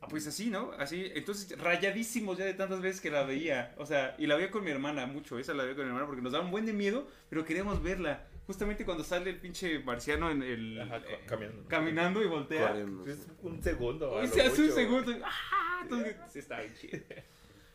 Ah, 0.00 0.06
pues 0.08 0.26
así, 0.26 0.48
¿no? 0.50 0.72
Así, 0.78 1.10
entonces 1.14 1.58
rayadísimos 1.58 2.38
ya 2.38 2.44
de 2.44 2.54
tantas 2.54 2.80
veces 2.80 3.00
que 3.00 3.10
la 3.10 3.22
veía. 3.22 3.74
O 3.78 3.86
sea, 3.86 4.14
y 4.18 4.26
la 4.26 4.36
veía 4.36 4.50
con 4.50 4.64
mi 4.64 4.70
hermana 4.70 5.06
mucho, 5.06 5.38
esa 5.38 5.54
la 5.54 5.64
veía 5.64 5.74
con 5.74 5.84
mi 5.84 5.88
hermana 5.88 6.06
porque 6.06 6.22
nos 6.22 6.32
daba 6.32 6.44
un 6.44 6.50
buen 6.50 6.66
de 6.66 6.72
miedo, 6.72 7.08
pero 7.30 7.44
queríamos 7.44 7.82
verla. 7.82 8.26
Justamente 8.48 8.84
cuando 8.86 9.04
sale 9.04 9.28
el 9.28 9.38
pinche 9.38 9.78
marciano 9.80 10.30
en 10.30 10.42
el... 10.42 10.80
Ajá, 10.80 10.96
eh, 11.06 11.20
caminando. 11.26 11.68
caminando 11.68 12.22
y 12.22 12.26
voltea. 12.26 12.76
Es 13.06 13.18
sí. 13.18 13.26
un 13.42 13.62
segundo. 13.62 14.24
Y 14.24 14.26
se 14.26 14.40
hace 14.40 14.60
un 14.62 14.62
mucho. 14.68 14.74
segundo. 14.74 15.12
y- 15.12 15.20
¡Ah! 15.22 15.80
Entonces, 15.82 16.16
sí 16.32 16.38
está 16.40 16.60
bien 16.60 16.72
chido. 16.74 16.98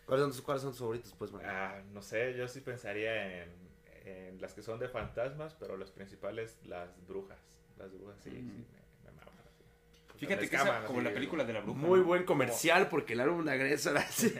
¿Cuáles 0.07 0.23
son, 0.23 0.31
tus- 0.31 0.41
¿Cuáles 0.41 0.61
son 0.63 0.71
tus 0.71 0.79
favoritos, 0.79 1.13
pues, 1.17 1.31
man? 1.31 1.43
Ah, 1.45 1.79
no 1.93 2.01
sé, 2.01 2.33
yo 2.35 2.47
sí 2.47 2.59
pensaría 2.61 3.43
en, 3.43 3.49
en 4.05 4.41
las 4.41 4.53
que 4.55 4.63
son 4.63 4.79
de 4.79 4.89
fantasmas, 4.89 5.53
pero 5.53 5.77
las 5.77 5.91
principales, 5.91 6.57
las 6.65 6.89
brujas. 7.07 7.37
Las 7.77 7.93
brujas 7.93 8.17
sí, 8.23 8.31
sí, 8.31 8.37
Ujú. 8.37 8.47
me, 8.47 9.11
me 9.11 9.15
maman. 9.15 9.33
así. 9.47 10.17
Fíjate 10.17 10.41
Me 10.41 10.49
que 10.49 10.55
esa, 10.55 10.85
como 10.85 10.99
así, 10.99 11.07
la 11.07 11.13
película 11.13 11.43
de 11.45 11.53
la 11.53 11.61
bruja. 11.61 11.77
Muy 11.79 11.99
¿no? 11.99 12.05
buen 12.05 12.23
comercial 12.23 12.89
porque 12.89 13.13
el 13.13 13.19
álbum 13.21 13.45
de 13.45 13.51
Agresor 13.51 13.95
así. 13.97 14.33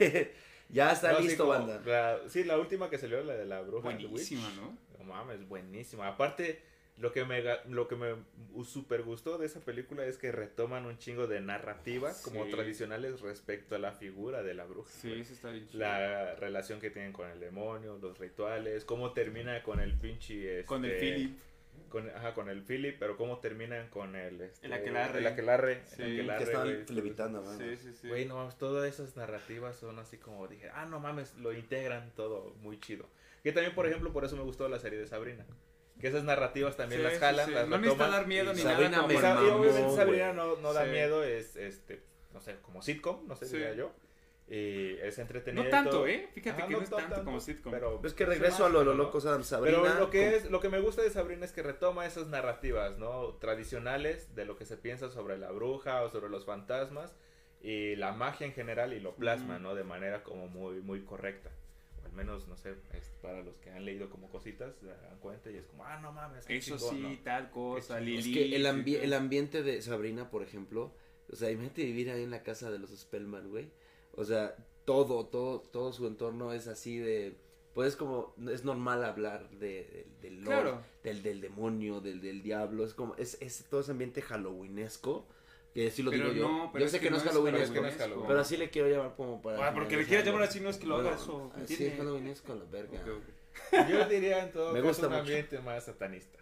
ya 0.70 0.92
está 0.92 1.12
No, 1.12 1.20
sí, 1.20 1.24
listo, 1.28 1.46
como 1.46 1.68
banda. 1.68 1.82
la- 1.86 2.28
sí, 2.28 2.44
la 2.44 2.58
última 2.58 2.90
que 2.90 2.98
salió, 2.98 3.24
la 3.24 3.36
de 3.36 3.46
la 3.46 3.62
bruja. 3.62 3.84
Buenísima, 3.84 4.50
¿no? 4.56 4.76
No 5.06 5.14
mames, 5.14 5.48
buenísima. 5.48 6.08
Aparte, 6.08 6.62
lo 6.98 7.12
que 7.12 7.26
me 7.26 7.44
ga- 7.44 7.64
lo 7.66 7.88
que 7.88 7.96
me 7.96 8.16
super 8.64 9.02
gustó 9.04 9.38
de 9.38 9.48
esa 9.48 9.60
película 9.62 10.06
es 10.06 10.18
que 10.18 10.32
retoman 10.32 10.86
un 10.86 10.98
chingo 11.00 11.26
de 11.28 11.42
narrativas 11.42 12.22
como 12.22 12.46
tradicionales 12.46 13.22
respecto 13.22 13.76
a 13.76 13.80
la 13.80 13.94
figura 13.94 14.44
de 14.44 14.54
la 14.54 14.66
bruja. 14.66 14.92
Sí, 14.92 15.12
eso 15.20 15.34
está 15.34 15.50
bien 15.50 15.68
chido. 15.68 15.80
La 15.80 16.36
relación 16.36 16.80
que 16.80 16.90
tienen 16.92 17.12
con 17.12 17.30
el 17.30 17.40
demonio, 17.40 17.98
los 18.02 18.18
rituales, 18.20 18.86
cómo 18.86 19.12
termina 19.14 19.64
con 19.64 19.80
el 19.80 19.94
pinche 19.96 20.64
Con 20.66 20.86
el 20.86 20.92
este, 20.92 21.14
Philip. 21.16 21.40
con, 21.90 22.10
ajá, 22.12 22.34
con 22.36 22.48
el 22.50 22.62
Philip, 22.62 22.98
pero 23.00 23.18
cómo 23.18 23.40
terminan 23.40 23.88
con 23.90 24.16
el 24.16 24.42
este, 24.42 24.68
El 24.68 24.74
aquelarre. 24.74 25.20
el 25.20 25.28
aquelarre, 25.28 25.74
el 25.74 25.88
Sí. 25.88 26.04
aquelarre, 26.30 26.46
Que 26.46 26.84
güey. 26.84 26.96
levitando, 26.96 27.42
man. 27.42 27.58
Sí, 27.58 27.76
sí, 27.78 27.92
sí. 27.94 28.08
Güey, 28.08 28.26
no 28.26 28.36
mames, 28.36 28.56
todas 28.60 28.88
esas 28.92 29.16
narrativas 29.18 29.76
son 29.78 29.98
así 29.98 30.18
como 30.18 30.48
dije, 30.48 30.70
ah, 30.76 30.86
no 30.86 31.00
mames, 31.00 31.36
lo 31.40 31.54
integran 31.54 32.12
todo 32.16 32.54
muy 32.62 32.80
chido. 32.80 33.08
Que 33.44 33.52
también, 33.52 33.76
por 33.76 33.86
ejemplo, 33.86 34.12
por 34.14 34.24
eso 34.26 34.36
me 34.38 34.44
gustó 34.44 34.68
la 34.70 34.80
serie 34.80 34.98
de 35.00 35.08
Sabrina. 35.08 35.46
Que 36.00 36.08
esas 36.08 36.24
narrativas 36.24 36.76
también 36.76 37.02
Sí, 37.02 37.08
las 37.08 37.20
jalan, 37.20 37.46
sí. 37.46 37.52
las 37.54 37.68
No 37.68 37.78
necesita 37.78 38.08
dar 38.10 38.26
miedo 38.28 38.52
y- 38.52 38.56
ni 38.56 38.62
Sabrina 38.62 38.90
nada. 38.90 39.08
me 39.08 39.14
y, 39.14 39.18
obviamente 39.52 39.96
Sabrina 39.96 40.34
no, 40.34 40.56
no 40.58 40.74
da 40.74 40.86
Sí. 40.86 40.92
miedo, 40.92 41.24
es, 41.24 41.56
este, 41.56 42.02
no 42.34 42.42
sé, 42.42 42.58
como 42.62 42.82
sitcom, 42.82 43.28
no 43.28 43.36
sé, 43.36 43.46
Sí. 43.46 43.58
diría 43.58 43.74
yo. 43.74 43.92
Y 44.48 44.98
es 45.02 45.18
entretenida. 45.20 45.64
No 45.64 45.70
tanto. 45.70 46.06
¿eh? 46.06 46.30
Fíjate 46.34 46.62
Ajá, 46.64 46.68
que 46.68 46.74
no, 46.74 46.82
es 46.82 46.90
tanto, 46.90 47.08
tanto, 47.10 47.24
como 47.26 47.40
sitcom. 47.40 47.72
Pero, 47.72 48.02
Es 48.04 48.14
que 48.14 48.26
regreso 48.26 48.64
más, 48.64 48.70
a 48.70 48.74
lo 48.74 48.84
¿no? 48.84 48.94
locos 48.94 49.26
Adam 49.26 49.44
Sabrina. 49.44 49.80
Pero 49.82 50.00
lo 50.00 50.10
que, 50.10 50.36
es, 50.36 50.50
lo 50.52 50.60
que 50.60 50.68
me 50.70 50.80
gusta 50.82 51.02
de 51.02 51.10
Sabrina 51.12 51.46
es 51.46 51.54
que 51.54 51.64
retoma 51.64 52.06
esas 52.06 52.28
narrativas, 52.28 52.98
¿no? 52.98 53.36
Tradicionales 53.40 54.36
de 54.36 54.44
lo 54.46 54.58
que 54.58 54.66
se 54.66 54.76
piensa 54.76 55.10
sobre 55.10 55.38
la 55.38 55.52
bruja 55.52 56.02
o 56.02 56.10
sobre 56.10 56.30
los 56.30 56.46
fantasmas 56.46 57.16
y 57.62 57.96
la 57.96 58.12
magia 58.12 58.46
en 58.46 58.54
general 58.54 58.92
y 58.94 59.00
lo 59.00 59.16
plasma. 59.16 59.60
¿no? 59.60 59.76
De 59.76 59.86
manera 59.86 60.24
como 60.24 60.48
muy, 60.48 60.82
muy 60.82 61.04
correcta. 61.06 61.50
Menos, 62.14 62.48
no 62.48 62.56
sé, 62.58 62.76
es 62.94 63.12
para 63.22 63.42
los 63.42 63.56
que 63.58 63.72
han 63.72 63.84
leído 63.86 64.10
como 64.10 64.30
cositas, 64.30 64.76
se 64.76 64.86
dan 64.88 65.20
cuenta 65.20 65.50
y 65.52 65.58
es 65.58 65.66
como, 65.66 65.84
ah, 65.86 66.00
no 66.00 66.12
mames. 66.12 66.46
Eso 66.50 66.78
chingón, 66.78 66.96
sí, 66.96 67.02
¿no? 67.18 67.24
tal 67.24 67.50
cosa, 67.52 68.00
Lili. 68.00 68.18
Es 68.20 68.28
que 68.28 68.56
el, 68.56 68.66
ambi- 68.66 69.00
el 69.02 69.14
ambiente 69.14 69.64
de 69.64 69.82
Sabrina, 69.82 70.30
por 70.30 70.44
ejemplo, 70.44 70.92
o 71.32 71.36
sea, 71.36 71.50
imagínate 71.52 71.86
vivir 71.86 72.10
ahí 72.12 72.24
en 72.24 72.32
la 72.32 72.44
casa 72.44 72.70
de 72.72 72.80
los 72.80 72.92
Spellman, 72.92 73.50
güey. 73.50 73.70
O 74.16 74.24
sea, 74.26 74.56
todo, 74.86 75.26
todo, 75.26 75.62
todo 75.62 75.92
su 75.94 76.06
entorno 76.06 76.54
es 76.54 76.68
así 76.68 76.98
de, 76.98 77.36
pues 77.74 77.90
es 77.90 77.96
como, 77.96 78.36
es 78.52 78.64
normal 78.64 79.04
hablar 79.04 79.50
de, 79.52 80.06
del- 80.22 80.44
Claro. 80.44 80.82
del, 81.04 81.24
del 81.24 81.42
demonio, 81.42 82.00
del, 82.02 82.22
del 82.22 82.44
diablo, 82.44 82.86
es 82.86 82.94
como, 82.94 83.16
es, 83.16 83.38
es 83.42 83.66
todo 83.70 83.82
ese 83.82 83.92
ambiente 83.92 84.22
halloweenesco, 84.22 85.26
que 85.74 85.90
sí 85.92 86.04
lo 86.04 86.12
Pero 86.12 86.32
digo 86.32 86.48
yo. 86.48 86.48
no, 86.52 86.70
pero 86.72 86.82
yo 86.82 86.86
es 86.86 86.92
sé 86.92 87.00
que 87.00 87.06
que 87.06 87.12
no 87.12 87.18
es 87.18 87.24
no 87.26 87.30
es 87.30 87.36
halloweenesco, 87.36 87.76
es 87.76 87.82
no 87.82 87.88
es 87.88 87.96
Halloween. 87.98 88.28
pero 88.28 88.40
así 88.40 88.58
le 88.58 88.70
quiero 88.70 88.90
llamar 88.90 89.16
como 89.16 89.42
para... 89.42 89.68
Ah, 89.68 89.74
porque 89.74 89.98
le 89.98 90.06
quieres 90.06 90.26
llamar 90.26 90.44
así, 90.44 90.60
no 90.60 90.70
es 90.70 90.78
que 90.78 90.86
lo 90.86 90.98
haga 90.98 91.16
eso. 91.16 91.52
¿me 91.56 91.64
Ah, 91.64 91.66
Sí, 91.66 91.74
entiendes? 91.74 91.98
halloweenesco, 92.00 92.56
la 92.56 92.66
verga. 92.66 93.02
Yo 93.90 94.06
diría 94.08 94.44
en 94.44 94.52
todo 94.52 94.68
Me 94.74 94.80
caso 94.80 94.88
gusta 94.88 95.08
un 95.08 95.12
mucho. 95.14 95.22
ambiente 95.22 95.60
más 95.60 95.84
satanista. 95.86 96.40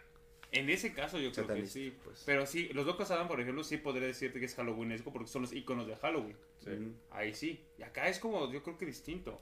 En 0.53 0.69
ese 0.69 0.93
caso 0.93 1.17
yo 1.17 1.31
creo 1.31 1.47
que 1.47 1.65
sí. 1.65 1.97
pues. 2.03 2.23
Pero 2.25 2.45
sí, 2.45 2.67
los 2.73 2.85
Locos 2.85 3.09
Adam, 3.09 3.29
por 3.29 3.39
ejemplo, 3.39 3.63
sí 3.63 3.77
podría 3.77 4.07
decirte 4.07 4.37
que 4.39 4.47
es 4.47 4.55
halloweenesco 4.55 5.13
porque 5.13 5.29
son 5.29 5.43
los 5.43 5.53
iconos 5.53 5.87
de 5.87 5.95
Halloween. 5.95 6.35
Sí. 6.59 6.93
Ahí 7.11 7.33
sí. 7.33 7.63
Y 7.77 7.83
acá 7.83 8.09
es 8.09 8.19
como, 8.19 8.51
yo 8.51 8.61
creo 8.61 8.77
que 8.77 8.85
distinto. 8.85 9.39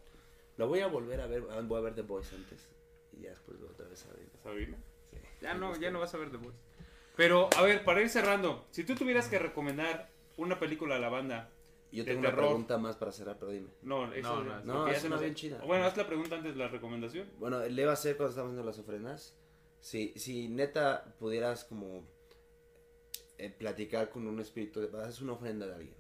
Lo 0.58 0.68
voy 0.68 0.82
a 0.82 0.88
volver 0.88 1.20
a 1.22 1.26
ver, 1.26 1.42
voy 1.42 1.78
a 1.80 1.82
ver 1.82 1.96
The 1.96 2.04
Boys 2.04 2.32
antes. 2.34 2.68
Y 3.18 3.22
ya 3.24 3.32
después 3.32 3.58
otra 3.62 3.88
vez 3.88 4.06
a 4.06 4.10
ver. 4.14 4.28
¿Sabrina? 4.44 4.78
Sí. 5.10 5.18
Ya 5.42 5.56
Me 5.56 5.60
no, 5.62 5.70
gusta. 5.70 5.82
ya 5.84 5.90
no 5.90 6.00
vas 6.00 6.14
a 6.14 6.18
ver 6.20 6.30
The 6.30 6.38
Voice. 6.38 6.60
Pero, 7.20 7.50
a 7.58 7.64
ver, 7.64 7.84
para 7.84 8.02
ir 8.02 8.08
cerrando, 8.08 8.66
si 8.72 8.86
tú 8.86 8.96
tuvieras 8.96 9.28
que 9.28 9.38
recomendar 9.38 10.10
una 10.38 10.58
película 10.58 10.96
a 10.96 11.00
la 11.00 11.10
banda, 11.10 11.50
Yo 11.92 12.06
tengo 12.06 12.20
una 12.22 12.30
terror. 12.30 12.46
pregunta 12.46 12.78
más 12.78 12.96
para 12.96 13.12
cerrar, 13.12 13.36
pero 13.38 13.52
dime. 13.52 13.68
no, 13.82 14.14
eso 14.14 14.42
No, 14.42 14.62
no, 14.64 14.64
no, 14.64 14.88
es 14.88 15.04
una 15.04 15.18
bien 15.18 15.36
chida. 15.36 15.58
Bueno, 15.66 15.84
haz 15.84 15.98
la 15.98 16.08
pregunta 16.08 16.38
antes 16.38 16.54
de 16.54 16.58
la 16.60 16.70
recomendación. 16.70 17.30
Bueno, 17.38 17.60
le 17.60 17.82
iba 17.82 17.92
a 17.92 17.96
hacer 17.96 18.16
cuando 18.16 18.30
estábamos 18.30 18.54
haciendo 18.54 18.72
las 18.72 18.80
ofrendas. 18.80 19.36
Si, 19.82 20.14
si 20.16 20.48
neta 20.48 21.14
pudieras 21.20 21.66
como 21.66 22.08
eh, 23.38 23.50
platicar 23.50 24.10
con 24.12 24.26
un 24.26 24.40
espíritu, 24.40 24.80
haces 25.04 25.20
una 25.20 25.34
ofrenda 25.34 25.68
de 25.68 25.76
alguien, 25.76 25.96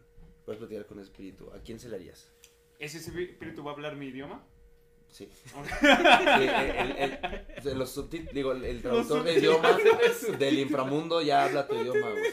puedes 0.45 0.59
platicar 0.59 0.85
con 0.85 0.99
un 0.99 1.03
espíritu, 1.03 1.51
¿a 1.51 1.59
quién 1.59 1.81
se 1.81 1.89
la 1.89 1.97
harías? 1.97 2.31
¿Ese 2.79 2.97
espíritu 2.97 3.61
va 3.61 3.71
a 3.71 3.73
hablar 3.73 3.97
mi 3.97 4.05
idioma? 4.05 4.41
Sí. 5.11 5.29
El, 5.81 6.49
el- 6.49 6.97
el- 6.97 7.63
de 7.63 7.75
los 7.75 8.09
digo, 8.33 8.53
el, 8.53 8.81
traductor 8.81 9.23
de 9.23 9.33
idioma 9.33 9.77
del 10.37 10.59
inframundo 10.59 11.21
ya 11.21 11.45
habla 11.45 11.67
tu 11.67 11.75
idioma, 11.75 12.11
güey. 12.11 12.23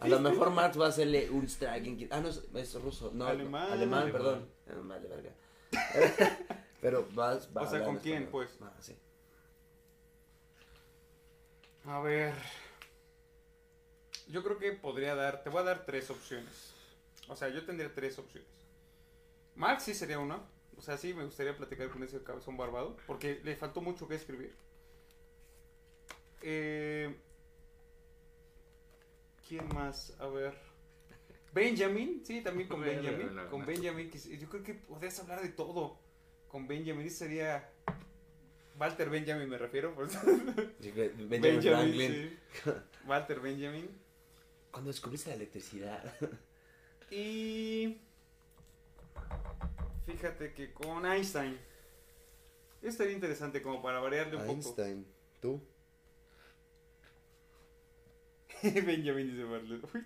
A 0.00 0.08
lo 0.08 0.20
mejor 0.20 0.50
Marx 0.50 0.78
va 0.80 0.86
a 0.86 0.88
hacerle 0.90 1.30
un 1.30 1.44
strike. 1.46 2.08
Ah, 2.10 2.20
no, 2.20 2.28
es, 2.28 2.42
es 2.54 2.74
ruso. 2.80 3.10
No, 3.14 3.26
Alemán. 3.26 3.72
Alemán, 3.72 4.02
Alemán. 4.02 4.12
perdón. 4.12 4.48
Ah, 4.68 4.74
vale, 4.84 5.08
verga. 5.08 5.30
Pero 6.80 7.08
vas, 7.12 7.48
va 7.56 7.62
a 7.62 7.64
O 7.64 7.70
sea, 7.70 7.84
¿con 7.84 7.98
quién, 7.98 8.28
pues? 8.30 8.50
Ah, 8.60 8.72
sí. 8.80 8.94
A 11.84 12.00
ver. 12.00 12.34
Yo 14.28 14.42
creo 14.42 14.58
que 14.58 14.72
podría 14.72 15.14
dar. 15.14 15.42
Te 15.42 15.50
voy 15.50 15.60
a 15.60 15.64
dar 15.64 15.86
tres 15.86 16.10
opciones. 16.10 16.72
O 17.28 17.34
sea, 17.36 17.48
yo 17.48 17.64
tendría 17.64 17.92
tres 17.92 18.18
opciones. 18.18 18.48
Max 19.54 19.84
sí 19.84 19.94
sería 19.94 20.18
una. 20.18 20.40
O 20.76 20.82
sea, 20.82 20.98
sí 20.98 21.14
me 21.14 21.24
gustaría 21.24 21.56
platicar 21.56 21.88
con 21.88 22.02
ese 22.02 22.22
cabezón 22.22 22.56
barbado. 22.56 22.96
Porque 23.06 23.40
le 23.44 23.56
faltó 23.56 23.80
mucho 23.80 24.06
que 24.06 24.14
escribir. 24.14 24.54
Eh, 26.42 27.16
¿Quién 29.48 29.66
más? 29.74 30.14
A 30.18 30.26
ver. 30.26 30.54
Benjamin. 31.52 32.22
Sí, 32.24 32.42
también 32.42 32.68
con 32.68 32.80
Benjamin. 32.82 33.30
Con. 33.50 33.64
Benjamin. 33.64 34.10
Yo 34.10 34.48
creo 34.48 34.62
que 34.62 34.74
podrías 34.74 35.18
hablar 35.20 35.40
de 35.40 35.48
todo. 35.48 35.98
Con 36.48 36.66
Benjamin. 36.66 37.06
Ese 37.06 37.16
sería. 37.16 37.70
Walter 38.78 39.08
Benjamin 39.08 39.48
me 39.48 39.56
refiero. 39.56 39.94
por 39.94 40.06
eso. 40.06 40.20
Benjamin 41.28 41.92
sí. 41.92 42.38
Walter 43.06 43.40
Benjamin. 43.40 43.88
Cuando 44.70 44.90
descubriste 44.90 45.30
la 45.30 45.36
electricidad. 45.36 46.14
Y. 47.10 47.98
Fíjate 50.06 50.52
que 50.54 50.72
con 50.72 51.04
Einstein. 51.04 51.58
Estaría 52.80 53.14
interesante 53.14 53.60
como 53.60 53.82
para 53.82 53.98
variarle 53.98 54.36
un 54.36 54.48
Einstein. 54.48 55.06
¿Tú? 55.40 55.58
poco. 55.58 55.76
Benjamin 58.86 59.30
dice 59.30 59.44
Bartlett. 59.44 59.84
Uy, 59.94 60.04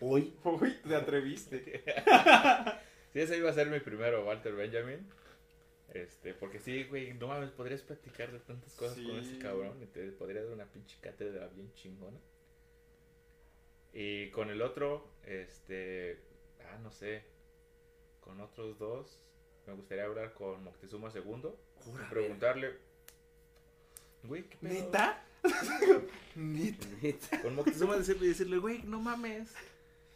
Hoy. 0.00 0.34
uy, 0.44 0.74
te 0.86 0.94
atreviste. 0.94 1.84
Sí, 3.12 3.22
ese 3.22 3.38
iba 3.38 3.48
a 3.48 3.54
ser 3.54 3.70
mi 3.70 3.80
primero, 3.80 4.26
Walter 4.26 4.54
Benjamin. 4.54 5.08
Este, 5.88 6.34
porque 6.34 6.58
sí, 6.58 6.84
güey, 6.84 7.14
no 7.14 7.28
mames, 7.28 7.50
podrías 7.50 7.80
platicar 7.80 8.30
de 8.30 8.40
tantas 8.40 8.74
cosas 8.74 8.98
con 8.98 9.16
ese 9.16 9.38
cabrón 9.38 9.82
y 9.82 9.86
te 9.86 10.12
podría 10.12 10.42
dar 10.44 10.52
una 10.52 10.66
pinche 10.70 10.98
cátedra 11.00 11.48
bien 11.48 11.72
chingona. 11.72 12.18
Y 13.94 14.28
con 14.32 14.50
el 14.50 14.60
otro, 14.60 15.08
este, 15.24 16.20
ah, 16.60 16.78
no 16.82 16.90
sé, 16.90 17.24
con 18.26 18.40
otros 18.40 18.76
dos, 18.78 19.18
me 19.66 19.72
gustaría 19.72 20.04
hablar 20.04 20.34
con 20.34 20.62
Moctezuma 20.64 21.12
II 21.14 21.22
Jura, 21.76 22.04
y 22.04 22.10
preguntarle, 22.10 22.76
güey, 24.24 24.42
¿qué 24.48 24.56
pedo? 24.56 24.72
¿Neta? 24.74 25.24
¿Neta? 26.34 26.86
Neta. 27.02 27.42
Con 27.42 27.54
Moctezuma 27.54 27.96
decirle, 27.96 28.26
decirle, 28.26 28.58
güey, 28.58 28.82
no 28.82 29.00
mames, 29.00 29.54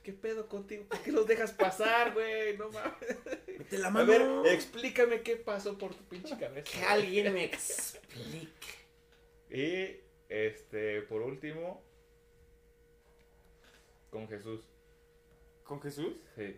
¿qué 0.02 0.12
pedo 0.12 0.48
contigo? 0.48 0.84
¿Por 0.88 1.00
qué 1.02 1.12
los 1.12 1.26
dejas 1.26 1.52
pasar, 1.52 2.12
güey? 2.12 2.58
No 2.58 2.68
mames. 2.70 3.16
La 3.70 3.88
A 3.88 4.04
ver, 4.04 4.22
explícame 4.46 5.22
qué 5.22 5.36
pasó 5.36 5.78
por 5.78 5.94
tu 5.94 6.02
pinche 6.04 6.36
cabeza. 6.36 6.68
Que 6.72 6.84
alguien 6.84 7.32
me 7.32 7.44
explique. 7.44 8.50
Y 9.50 10.00
este, 10.28 11.02
por 11.02 11.22
último, 11.22 11.80
con 14.10 14.26
Jesús. 14.28 14.62
¿Con 15.62 15.80
Jesús? 15.80 16.16
Sí. 16.34 16.56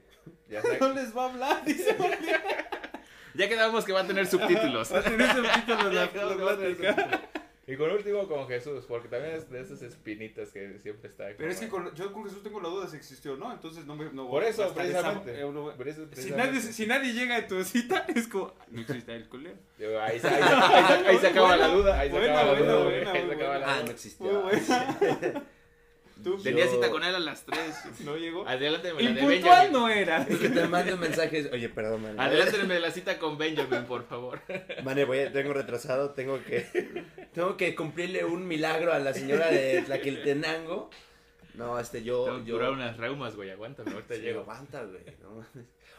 Ya, 0.48 0.62
sé- 0.62 0.78
No 0.80 0.88
les 0.92 1.16
va 1.16 1.26
a 1.26 1.30
hablar, 1.30 1.64
dice 1.64 1.96
ya 3.34 3.48
quedamos 3.48 3.84
que 3.84 3.92
va 3.92 4.00
a 4.00 4.06
tener 4.06 4.26
subtítulos. 4.26 4.92
va 4.94 4.98
a 4.98 5.02
tener 5.02 5.28
subtítulos 5.32 5.94
la, 5.94 6.10
plática. 6.10 7.20
Y 7.64 7.76
por 7.76 7.90
último 7.90 8.26
con 8.26 8.48
Jesús, 8.48 8.84
porque 8.88 9.06
también 9.08 9.36
es 9.36 9.48
de 9.48 9.60
esas 9.60 9.80
espinitas 9.82 10.50
que 10.50 10.78
siempre 10.80 11.08
está. 11.08 11.28
Pero 11.38 11.48
es 11.50 11.60
que 11.60 11.68
con- 11.68 11.94
yo 11.94 12.12
con 12.12 12.24
Jesús 12.24 12.42
tengo 12.42 12.60
la 12.60 12.68
duda 12.68 12.88
si 12.88 12.96
existió 12.96 13.34
o 13.34 13.36
no, 13.36 13.52
entonces 13.52 13.86
no 13.86 13.94
me... 13.94 14.06
No, 14.12 14.28
Por 14.28 14.42
eso, 14.42 14.64
esa- 14.64 14.74
precisamente. 14.74 15.40
eh, 15.40 15.44
no- 15.50 15.72
Por 15.76 15.88
eso, 15.88 16.00
si, 16.02 16.06
precisamente. 16.08 16.56
nadie, 16.58 16.72
si 16.72 16.86
nadie 16.86 17.12
llega 17.12 17.36
a 17.36 17.46
tu 17.46 17.62
cita, 17.62 18.04
es 18.14 18.26
como... 18.26 18.52
No 18.68 18.80
existe 18.80 19.14
el 19.14 19.28
culero. 19.28 19.56
Ahí, 20.02 20.18
se- 20.18 20.26
ahí, 20.28 20.42
se- 20.42 20.54
ahí 20.54 20.84
se- 21.02 21.08
ahí 21.08 21.18
se 21.18 21.26
acaba 21.28 21.56
la 21.56 21.68
duda. 21.68 21.98
Ahí 22.00 22.10
se 22.10 22.16
Buena, 22.16 22.32
acaba 22.40 22.52
la 22.52 22.58
duda. 22.58 22.74
buena, 22.84 23.10
güey, 23.10 23.16
ahí 23.16 23.24
muy 23.26 23.34
se 23.36 23.40
acaba 23.42 23.58
la 23.58 23.66
Ah, 23.66 23.74
duda. 23.76 23.84
no 23.84 23.90
existió. 23.92 24.50
Tú 26.22 26.36
Tenía 26.42 26.66
cita 26.68 26.90
con 26.90 27.02
él 27.04 27.14
a 27.14 27.18
las 27.18 27.44
3. 27.44 27.60
no 28.04 28.16
llegó. 28.16 28.46
Adelántame 28.46 29.02
la 29.02 29.10
de 29.12 29.26
Benjamin. 29.26 29.72
no 29.72 29.88
era. 29.88 30.22
Es 30.22 30.38
que 30.38 30.48
te 30.48 30.66
mando 30.68 30.94
un 30.94 31.00
mensaje. 31.00 31.50
Oye, 31.52 31.68
perdón, 31.68 32.02
man. 32.02 32.20
Adelántame 32.20 32.78
la 32.80 32.90
cita 32.90 33.18
con 33.18 33.36
Benjamin, 33.38 33.84
por 33.84 34.04
favor. 34.06 34.40
Mane, 34.84 35.04
voy 35.04 35.18
a- 35.20 35.32
tengo 35.32 35.52
retrasado, 35.52 36.10
tengo 36.10 36.42
que 36.44 36.66
tengo 37.34 37.56
que 37.56 37.74
cumplirle 37.74 38.24
un 38.24 38.46
milagro 38.46 38.92
a 38.92 38.98
la 38.98 39.12
señora 39.14 39.50
de 39.50 39.82
Tlaquiltenango. 39.82 40.90
No, 41.54 41.78
este 41.78 42.02
yo 42.02 42.24
Tengo 42.24 42.38
que 42.38 42.44
yo 42.46 42.54
curar 42.56 42.70
unas 42.70 42.96
reumas, 42.96 43.36
güey. 43.36 43.50
Aguántame, 43.50 43.92
ahorita 43.92 44.14
Sí, 44.14 44.20
llego. 44.22 44.40
aguanta, 44.40 44.84
güey. 44.84 45.02
no. 45.22 45.44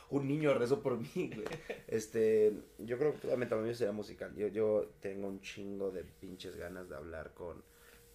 Un 0.09 0.27
niño 0.27 0.53
rezó 0.53 0.81
por 0.81 0.97
mí, 0.97 1.07
güey. 1.33 1.47
Este, 1.87 2.53
yo 2.79 2.97
creo 2.97 3.19
que 3.19 3.27
lo 3.27 3.37
mío 3.37 3.73
sería 3.73 3.91
musical. 3.93 4.31
Yo 4.35 4.47
yo 4.47 4.91
tengo 5.01 5.27
un 5.27 5.41
chingo 5.41 5.91
de 5.91 6.03
pinches 6.03 6.55
ganas 6.55 6.89
de 6.89 6.95
hablar 6.95 7.31
con 7.33 7.63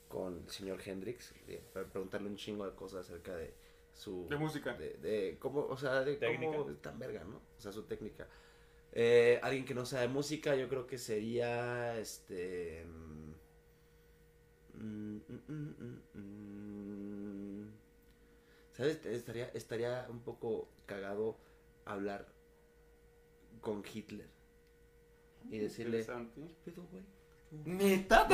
con 0.09 0.39
el 0.45 0.51
señor 0.51 0.81
Hendrix, 0.85 1.35
de- 1.47 1.59
para 1.73 1.87
preguntarle 1.87 2.29
un 2.29 2.37
chingo 2.37 2.65
de 2.67 2.75
cosas 2.75 3.07
acerca 3.09 3.37
de 3.37 3.55
su 3.93 4.27
De 4.29 4.37
música. 4.37 4.75
de, 4.75 4.95
de 4.99 5.37
cómo, 5.39 5.61
o 5.67 5.77
sea, 5.77 6.03
de 6.05 6.17
Técnica. 6.17 6.57
cómo 6.57 6.71
es 6.71 6.81
tan 6.83 6.99
verga, 6.99 7.25
¿no? 7.25 7.37
O 7.57 7.61
sea, 7.61 7.73
su 7.73 7.83
técnica. 7.85 8.27
Eh, 8.93 9.39
alguien 9.43 9.65
que 9.67 9.75
no 9.75 9.85
sabe 9.85 10.09
música, 10.09 10.57
yo 10.57 10.69
creo 10.69 10.87
que 10.87 10.99
sería 10.99 11.99
este. 11.99 12.85
mm, 14.75 15.17
mm, 15.49 15.99
mm, 16.15 17.69
¿Sabes? 18.73 19.05
Estaría, 19.07 19.49
estaría 19.55 20.07
un 20.09 20.21
poco 20.21 20.69
cagado 20.87 21.37
hablar 21.85 22.27
con 23.61 23.83
Hitler 23.93 24.29
y 25.51 25.59
decirle. 25.59 25.99
Interesante. 25.99 26.41
¿Qué 26.65 26.71
pedo, 26.73 26.87
güey? 26.93 27.03
¿Neta? 27.65 28.29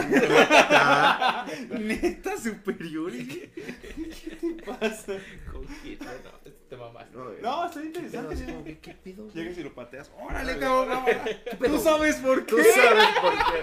¿Neta 1.71 2.37
superior? 2.37 3.13
¿Qué 3.13 3.51
te 4.41 4.63
pasa? 4.65 5.15
Con 5.53 5.65
Hitler, 5.85 6.21
no, 6.25 6.51
te 6.69 6.77
mamaste. 6.77 7.17
No, 7.17 7.31
No, 7.41 7.67
está 7.67 7.81
¿Qué 7.81 7.89
pedo? 7.91 8.01
interesante. 8.07 8.35
Así 8.35 8.45
como 8.45 8.65
que, 8.65 8.79
¿Qué 8.81 8.95
pedo? 8.95 9.25
güey? 9.25 9.35
Llegas 9.37 9.59
y 9.59 9.63
lo 9.63 9.75
pateas. 9.75 10.11
¡Órale, 10.21 10.59
cabrón! 10.59 11.05
¿Qué? 11.05 11.69
¿Tú 11.69 11.79
sabes 11.79 12.17
por 12.17 12.45
Tú 12.45 12.57
qué? 12.57 12.65
sabes 12.65 13.09
por 13.21 13.33
qué. 13.33 13.63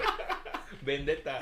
Vendetta. 0.84 1.38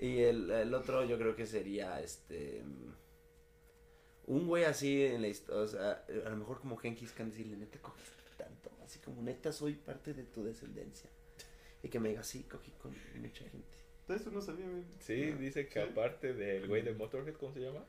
Y 0.00 0.20
el, 0.22 0.50
el 0.50 0.74
otro 0.74 1.04
yo 1.04 1.18
creo 1.18 1.36
que 1.36 1.46
sería 1.46 2.00
este 2.00 2.62
un 4.26 4.46
güey 4.46 4.64
así 4.64 5.04
en 5.04 5.20
la 5.20 5.28
historia, 5.28 5.62
o 5.62 5.66
sea, 5.66 6.04
a 6.26 6.30
lo 6.30 6.36
mejor 6.36 6.58
como 6.60 6.76
Genghis 6.78 7.12
Khan 7.12 7.28
decirle, 7.30 7.58
neta 7.58 7.78
cogiste 7.80 8.22
tanto, 8.38 8.70
así 8.82 8.98
como 9.00 9.20
neta 9.20 9.52
soy 9.52 9.74
parte 9.74 10.14
de 10.14 10.24
tu 10.24 10.42
descendencia. 10.42 11.10
Y 11.84 11.88
que 11.88 12.00
me 12.00 12.08
diga, 12.08 12.22
sí, 12.24 12.42
cogí 12.44 12.72
con 12.72 12.92
mucha 13.20 13.44
gente. 13.48 13.68
Eso 14.08 14.30
no 14.30 14.40
sabía. 14.40 14.66
Sí, 15.00 15.32
dice 15.32 15.68
que 15.68 15.82
Sí. 15.84 15.88
aparte 15.90 16.32
del 16.34 16.66
güey 16.66 16.82
de 16.82 16.92
Motorhead, 16.92 17.34
¿cómo 17.36 17.52
se 17.54 17.60
llama? 17.60 17.84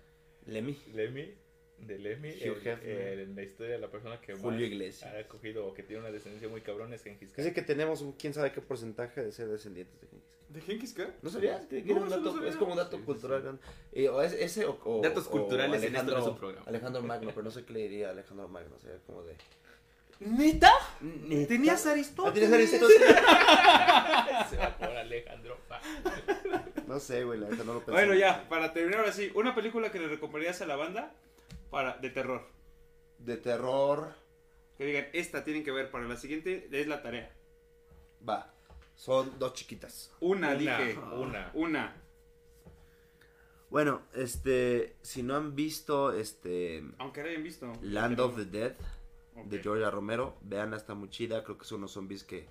Lemmy, 0.45 0.77
Lemmy. 0.93 1.33
De 1.79 1.99
Lemmy. 1.99 2.29
En 2.41 3.35
la 3.35 3.43
historia, 3.43 3.77
la 3.77 3.89
persona 3.91 4.21
que 4.21 4.33
Julio 4.33 4.51
más 4.51 4.61
Iglesias. 4.61 5.13
ha 5.13 5.27
cogido 5.27 5.65
o 5.67 5.73
que 5.73 5.83
tiene 5.83 6.01
una 6.01 6.11
descendencia 6.11 6.47
muy 6.47 6.61
cabrón 6.61 6.93
es 6.93 7.03
Genghis 7.03 7.31
Khan. 7.33 7.43
Dice 7.43 7.53
que 7.53 7.61
tenemos 7.63 8.01
un 8.01 8.13
quién 8.13 8.33
sabe 8.33 8.53
qué 8.53 8.61
porcentaje 8.61 9.21
de 9.23 9.31
ser 9.33 9.47
descendientes 9.49 9.99
de 9.99 10.07
Genghis 10.07 10.29
Khan. 10.29 10.53
¿De 10.53 10.61
Genghis 10.61 10.93
Khan? 10.93 11.13
¿No 11.21 11.29
sabías? 11.29 11.61
No, 11.69 12.05
no 12.05 12.31
sabía. 12.33 12.49
es 12.49 12.55
como 12.55 12.71
un 12.71 12.77
dato 12.77 12.97
Sí, 12.97 13.03
cultural. 13.03 13.41
sí. 13.41 13.47
¿no? 13.49 14.01
Y, 14.01 14.07
o 14.07 14.21
es, 14.21 14.31
ese 14.33 14.65
o, 14.65 14.79
o- 14.85 15.01
Datos 15.01 15.27
o 15.27 15.31
culturales 15.31 15.83
en 15.83 15.95
esto 15.95 16.03
no 16.03 16.09
es 16.11 16.13
Alejandro, 16.15 16.31
un 16.31 16.37
programa. 16.37 16.65
Alejandro 16.67 17.01
Magno, 17.01 17.29
pero 17.31 17.43
no 17.43 17.51
sé 17.51 17.65
qué 17.65 17.73
le 17.73 17.79
diría 17.81 18.07
a 18.07 18.11
Alejandro 18.11 18.47
Magno, 18.47 18.73
o 18.75 18.79
sea, 18.79 18.97
como 19.05 19.23
de... 19.23 19.35
¿Neta? 20.19 20.71
¿Neta? 21.01 21.47
¿Tenías 21.47 21.85
¿Ah, 21.85 21.91
Aristóteles? 21.91 22.49
¿Tienes 22.49 22.73
Aristóteles? 22.73 23.15
Se 24.49 24.57
va 24.57 24.77
por 24.77 24.89
Alejandro. 24.89 25.57
No 26.87 26.99
sé, 26.99 27.23
güey, 27.23 27.39
la 27.39 27.49
neta 27.49 27.63
no 27.63 27.73
lo 27.73 27.79
pensé. 27.79 27.91
Bueno, 27.91 28.13
ya, 28.13 28.47
para 28.47 28.71
terminar 28.71 28.99
ahora 29.01 29.11
sí, 29.11 29.31
una 29.35 29.53
película 29.55 29.91
que 29.91 29.99
le 29.99 30.07
recomendarías 30.07 30.61
a 30.61 30.65
la 30.65 30.75
banda 30.75 31.13
para 31.69 31.97
de 31.97 32.09
terror. 32.09 32.47
De 33.17 33.37
terror. 33.37 34.13
Que 34.77 34.85
digan, 34.85 35.07
esta 35.13 35.43
tienen 35.43 35.63
que 35.63 35.71
ver 35.71 35.89
para 35.91 36.05
la 36.05 36.15
siguiente, 36.15 36.67
es 36.71 36.87
la 36.87 37.01
tarea. 37.01 37.33
Va. 38.27 38.53
Son 38.95 39.37
dos 39.39 39.53
chiquitas. 39.53 40.11
Una, 40.21 40.49
Una, 40.49 40.55
dije. 40.55 40.97
una. 41.13 41.51
Una. 41.53 41.95
Bueno, 43.69 44.03
este. 44.13 44.95
Si 45.01 45.21
no 45.23 45.35
han 45.35 45.55
visto 45.55 46.13
este. 46.13 46.83
Aunque 46.99 47.23
la 47.23 47.29
hayan 47.29 47.43
visto. 47.43 47.73
Land 47.81 48.19
of 48.19 48.35
the 48.37 48.45
Dead 48.45 48.75
Ok. 49.35 49.45
de 49.45 49.59
Georgia 49.59 49.89
Romero, 49.91 50.37
vean, 50.41 50.73
está 50.73 50.93
muy 50.95 51.09
chida. 51.09 51.43
Creo 51.43 51.57
que 51.57 51.65
son 51.65 51.79
unos 51.79 51.91
zombies 51.91 52.23
que 52.23 52.47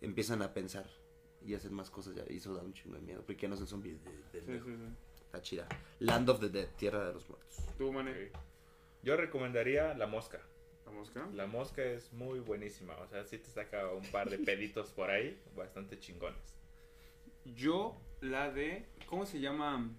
empiezan 0.00 0.42
a 0.42 0.52
pensar 0.54 0.86
y 1.44 1.54
hacen 1.54 1.72
más 1.74 1.90
cosas. 1.90 2.14
Ya. 2.14 2.24
Y 2.28 2.36
eso 2.38 2.54
da 2.54 2.62
un 2.62 2.72
chingo 2.72 2.96
de 2.96 3.02
miedo. 3.02 3.22
Porque 3.26 3.42
ya 3.42 3.48
no 3.48 3.56
son 3.56 3.66
zombies 3.66 4.02
de, 4.04 4.10
de 4.32 4.40
Sí, 4.40 4.52
lejos. 4.52 4.68
sí, 4.68 4.76
sí. 4.76 5.22
Está 5.24 5.42
chida. 5.42 5.68
Land 5.98 6.28
of 6.30 6.40
the 6.40 6.48
Dead, 6.48 6.68
Tierra 6.76 7.06
de 7.06 7.14
los 7.14 7.28
Muertos. 7.28 7.56
Tú, 7.76 7.92
Mane. 7.92 8.30
Yo 9.02 9.16
recomendaría 9.16 9.94
La 9.94 10.06
Mosca. 10.06 10.40
La 10.86 10.92
mosca. 10.92 11.28
La 11.34 11.46
Mosca 11.46 11.82
es 11.82 12.12
muy 12.12 12.40
buenísima. 12.40 12.94
O 12.98 13.06
sea, 13.08 13.24
sí 13.24 13.38
te 13.38 13.48
saca 13.48 13.88
un 13.92 14.04
par 14.10 14.28
de 14.30 14.38
peditos 14.38 14.90
por 14.92 15.10
ahí, 15.10 15.38
bastante 15.56 15.98
chingones. 15.98 16.40
Yo, 17.44 17.96
la 18.20 18.50
de. 18.50 18.86
¿Cómo 19.06 19.26
se 19.26 19.40
llama? 19.40 19.90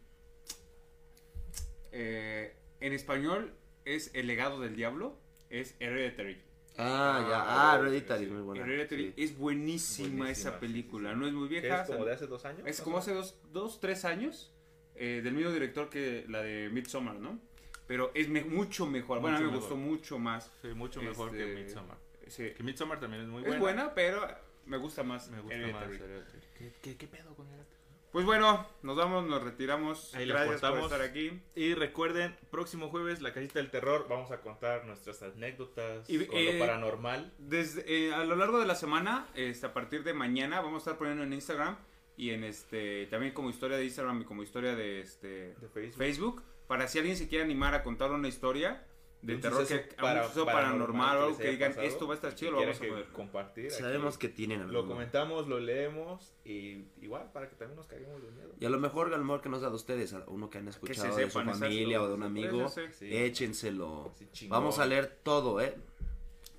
Eh, 1.91 2.56
en 2.80 2.93
español 2.93 3.53
es 3.85 4.11
El 4.14 4.27
legado 4.27 4.60
del 4.60 4.76
diablo. 4.76 5.18
Es 5.60 5.76
Hereditary. 5.80 6.38
Ah, 6.77 7.26
ya. 7.30 7.40
Ah, 7.41 7.73
Ah, 7.73 7.80
Hereditary, 7.80 8.26
sí. 8.26 8.32
muy 8.32 8.41
buena. 8.41 8.64
Hereditary 8.65 9.14
sí. 9.15 9.23
es 9.23 9.38
buenísima, 9.38 10.07
Buenísima, 10.10 10.32
esa 10.32 10.60
película. 10.60 11.10
sí, 11.10 11.15
sí. 11.15 11.19
No 11.22 11.27
es 11.27 11.34
muy 11.34 11.48
Que 11.49 11.61
vieja. 11.61 11.82
es 11.84 11.88
como 11.90 12.06
de 12.06 12.14
hace 12.14 12.27
dos 12.27 12.44
años. 12.45 12.64
Es 12.68 12.82
como 12.82 12.98
hace 12.98 13.14
dos, 13.14 13.40
dos 13.53 13.80
tres 13.80 14.03
años. 14.06 14.52
eh, 14.98 15.19
del 15.22 15.34
mismo 15.34 15.52
director 15.52 15.90
que 15.90 16.26
la 16.30 16.41
de 16.41 16.69
Midsommar, 16.69 17.15
¿no? 17.15 17.38
Pero 17.86 18.11
es 18.15 18.30
me- 18.30 18.45
mucho 18.45 18.86
mejor. 18.86 19.19
bueno, 19.19 19.36
a 19.36 19.40
mí 19.41 19.45
me 19.45 19.52
Mucho 19.52 19.60
gustó 19.61 19.76
mejor. 19.76 19.91
mucho 19.91 20.19
más. 20.19 20.52
Sí, 20.61 20.68
mucho 20.69 21.02
mejor 21.02 21.32
que 21.32 21.44
Este, 21.49 21.56
Midsommar. 21.64 21.98
Sí. 22.27 22.52
Que 22.56 22.64
Midsommar 22.64 22.99
también 23.02 23.23
es 23.23 23.27
muy 23.27 23.41
es 23.41 23.48
buena. 23.48 23.60
buena, 23.61 23.94
pero 23.94 24.26
me 24.65 24.77
gusta 24.77 25.03
más. 25.03 25.30
Me 25.30 25.41
gusta 25.41 25.53
Hereditary. 25.56 25.91
más 25.91 26.02
Hereditary. 26.02 26.40
¿Qué, 26.57 26.73
qué, 26.82 26.95
qué 26.98 27.07
pedo 27.07 27.36
con 27.36 27.45
Hereditary? 27.48 27.74
Pues 28.16 28.26
bueno, 28.26 28.66
nos 28.82 28.96
vamos, 28.96 29.28
nos 29.28 29.44
retiramos. 29.44 30.16
Ahí 30.16 30.26
Gracias 30.26 30.62
por 30.62 30.80
estar 30.80 31.02
aquí. 31.02 31.38
Y 31.54 31.74
recuerden, 31.74 32.34
próximo 32.50 32.88
jueves, 32.88 33.22
la 33.22 33.34
casita 33.34 33.60
del 33.60 33.70
terror. 33.70 34.06
Vamos 34.10 34.32
a 34.32 34.40
contar 34.40 34.86
nuestras 34.86 35.22
anécdotas 35.22 36.10
Y, 36.10 36.26
con 36.26 36.38
eh, 36.38 36.54
lo 36.54 36.60
paranormal. 36.66 37.34
Desde, 37.40 37.84
eh, 37.86 38.14
a 38.14 38.24
lo 38.24 38.38
largo 38.38 38.58
de 38.58 38.68
la 38.68 38.76
semana, 38.76 39.28
este, 39.36 39.66
a 39.66 39.74
partir 39.74 40.06
de 40.06 40.14
mañana, 40.14 40.62
vamos 40.62 40.76
a 40.76 40.92
estar 40.92 40.98
poniendo 40.98 41.26
en 41.26 41.34
Instagram 41.34 41.76
y 42.16 42.30
en 42.30 42.46
este 42.46 43.08
también 43.08 43.34
como 43.34 43.50
historia 43.50 43.76
de 43.76 43.84
Instagram 43.84 44.22
y 44.22 44.24
como 44.24 44.44
historia 44.44 44.78
de 44.78 45.02
este 45.02 45.28
De 45.28 45.68
Facebook. 45.74 45.98
Facebook, 45.98 46.44
para 46.68 46.88
si 46.88 47.00
alguien 47.00 47.18
se 47.18 47.28
quiere 47.28 47.44
animar 47.44 47.74
a 47.74 47.84
contar 47.84 48.12
una 48.12 48.30
historia 48.30 48.82
de 49.26 49.35
Un 49.35 49.41
terror 49.41 49.68
que 49.68 49.77
para- 49.99 50.22
un 50.22 50.27
suceso 50.27 50.45
paranormal 50.45 51.18
o 51.18 51.23
algo 51.23 51.38
que 51.38 51.49
digan 51.49 51.72
pasado 51.72 51.88
esto 51.88 52.07
va 52.07 52.14
a 52.14 52.15
estar 52.15 52.31
y 52.31 52.35
chido, 52.35 52.52
lo 52.52 52.60
vamos 52.61 52.77
a 52.81 52.88
poder. 52.88 53.06
compartir. 53.07 53.65
aquí. 53.65 53.76
Sabemos 53.76 54.18
que 54.18 54.30
tienen 54.30 54.60
Lo 54.60 54.65
alguno. 54.80 54.88
comentamos, 54.93 55.47
lo 55.47 55.60
leemos 55.60 56.34
y 56.45 56.85
igual 57.02 57.31
para 57.34 57.49
que 57.49 57.56
también 57.56 57.76
nos 57.77 57.88
caguemos 57.88 58.22
de 58.22 58.31
miedo. 58.31 58.53
Y 58.60 58.65
a 58.65 58.69
lo 58.69 58.80
mejor, 58.80 59.14
a 59.14 59.18
lo 59.18 59.23
mejor 59.23 59.41
que 59.41 59.49
nos 59.49 59.60
ha 59.60 59.64
dado 59.64 59.76
ustedes, 59.76 60.14
a 60.14 60.23
uno 60.27 60.49
que 60.49 60.60
han 60.60 60.65
Que 60.65 60.72
se 60.73 60.77
escuchado 60.77 61.15
de 61.15 61.23
su 61.30 61.39
sepan 61.39 61.56
familia 61.60 62.02
o 62.02 62.07
de 62.07 62.14
un 62.14 62.23
amigo, 62.23 62.69
Sí, 62.69 62.81
sí, 62.81 62.88
sí. 62.91 63.10
Sí. 63.10 63.18
échenselo. 63.18 64.11
Chingón. 64.31 64.57
Vamos 64.60 64.80
a 64.80 64.85
leer 64.85 65.19
todo, 65.23 65.60
¿eh? 65.60 65.76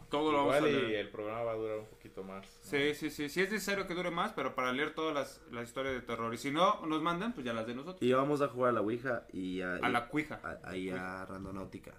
Todo 0.09 0.31
lo 0.31 0.39
vamos 0.39 0.55
a 0.55 0.59
Igual 0.59 0.71
y 0.71 0.75
leer. 0.89 1.01
el 1.07 1.09
programa 1.11 1.43
va 1.43 1.53
a 1.53 1.57
durar 1.57 1.79
un 1.81 1.87
poquito 1.87 2.23
más. 2.23 2.47
¿no? 2.47 2.71
Sí, 2.71 2.95
sí, 2.95 3.11
sí, 3.11 3.29
sí 3.29 3.43
es 3.43 3.51
necesario 3.51 3.89
que 3.89 3.95
dure 3.95 4.13
más, 4.13 4.33
pero 4.35 4.55
para 4.55 4.73
leer 4.73 4.95
todas 4.95 5.13
las, 5.13 5.43
las 5.51 5.67
historias 5.67 5.95
de 5.95 6.01
terror. 6.01 6.33
Y 6.33 6.37
si 6.39 6.53
no 6.53 6.87
nos 6.87 7.03
mandan, 7.03 7.33
pues 7.33 7.45
ya 7.45 7.53
las 7.53 7.67
de 7.67 7.75
nosotros. 7.75 8.01
Y 8.01 8.13
vamos 8.13 8.41
a 8.41 8.47
jugar 8.49 8.71
a 8.71 8.75
la 8.75 8.81
Ouija 8.83 9.27
y 9.33 9.63
a, 9.63 9.75
A 9.77 9.89
la 9.89 10.07
cuija. 10.07 10.41
a- 10.45 10.71
ahí 10.71 10.91
a 10.91 11.25
Randonáutica. 11.27 11.93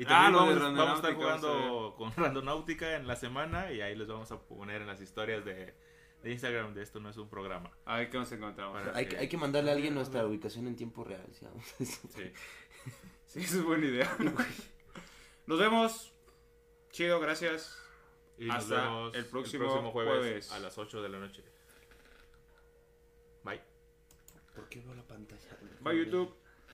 Y 0.00 0.04
Ah, 0.04 0.08
también 0.08 0.32
vamos, 0.34 0.58
vamos 0.78 0.90
a 0.92 0.94
estar 0.96 1.14
jugando 1.14 1.94
con 1.98 2.10
Randonáutica 2.16 2.96
en 2.96 3.06
la 3.06 3.16
semana 3.16 3.70
y 3.70 3.82
ahí 3.82 3.94
les 3.94 4.08
vamos 4.08 4.32
a 4.32 4.40
poner 4.40 4.80
en 4.80 4.86
las 4.86 5.00
historias 5.02 5.44
de, 5.44 5.74
de 6.22 6.30
Instagram 6.32 6.72
de 6.72 6.82
esto 6.82 7.00
no 7.00 7.10
es 7.10 7.18
un 7.18 7.28
programa. 7.28 7.70
A 7.84 7.96
ver 7.98 8.08
qué 8.10 8.16
nos 8.18 8.32
encontramos. 8.32 8.80
Para- 8.82 8.96
Hay, 8.96 9.06
que- 9.06 9.18
hay 9.18 9.28
que 9.28 9.36
mandarle 9.36 9.70
a 9.70 9.74
alguien 9.74 9.94
nuestra 9.94 10.24
ubicación 10.24 10.66
en 10.68 10.76
tiempo 10.76 11.04
real. 11.04 11.26
¿sí? 11.32 11.84
Sí. 11.84 12.32
Sí, 13.26 13.40
esa 13.40 13.56
es 13.58 13.62
buena 13.62 13.84
idea. 13.86 14.16
Nos 15.46 15.58
vemos. 15.58 16.12
Chido, 16.92 17.20
gracias. 17.20 17.76
Y 18.38 18.46
nos 18.46 18.56
Hasta 18.56 18.82
vemos 18.82 19.14
el 19.14 19.26
próximo 19.26 19.90
jueves. 19.92 20.50
a 20.50 20.58
las 20.60 20.78
8 20.78 21.02
de 21.02 21.08
la 21.10 21.18
noche. 21.18 21.44
Bye. 23.44 23.60
¿Por 24.54 24.66
qué 24.70 24.80
veo 24.80 24.94
la 24.94 25.02
pantalla? 25.02 25.58
Bye, 25.80 26.04
YouTube. 26.04 26.34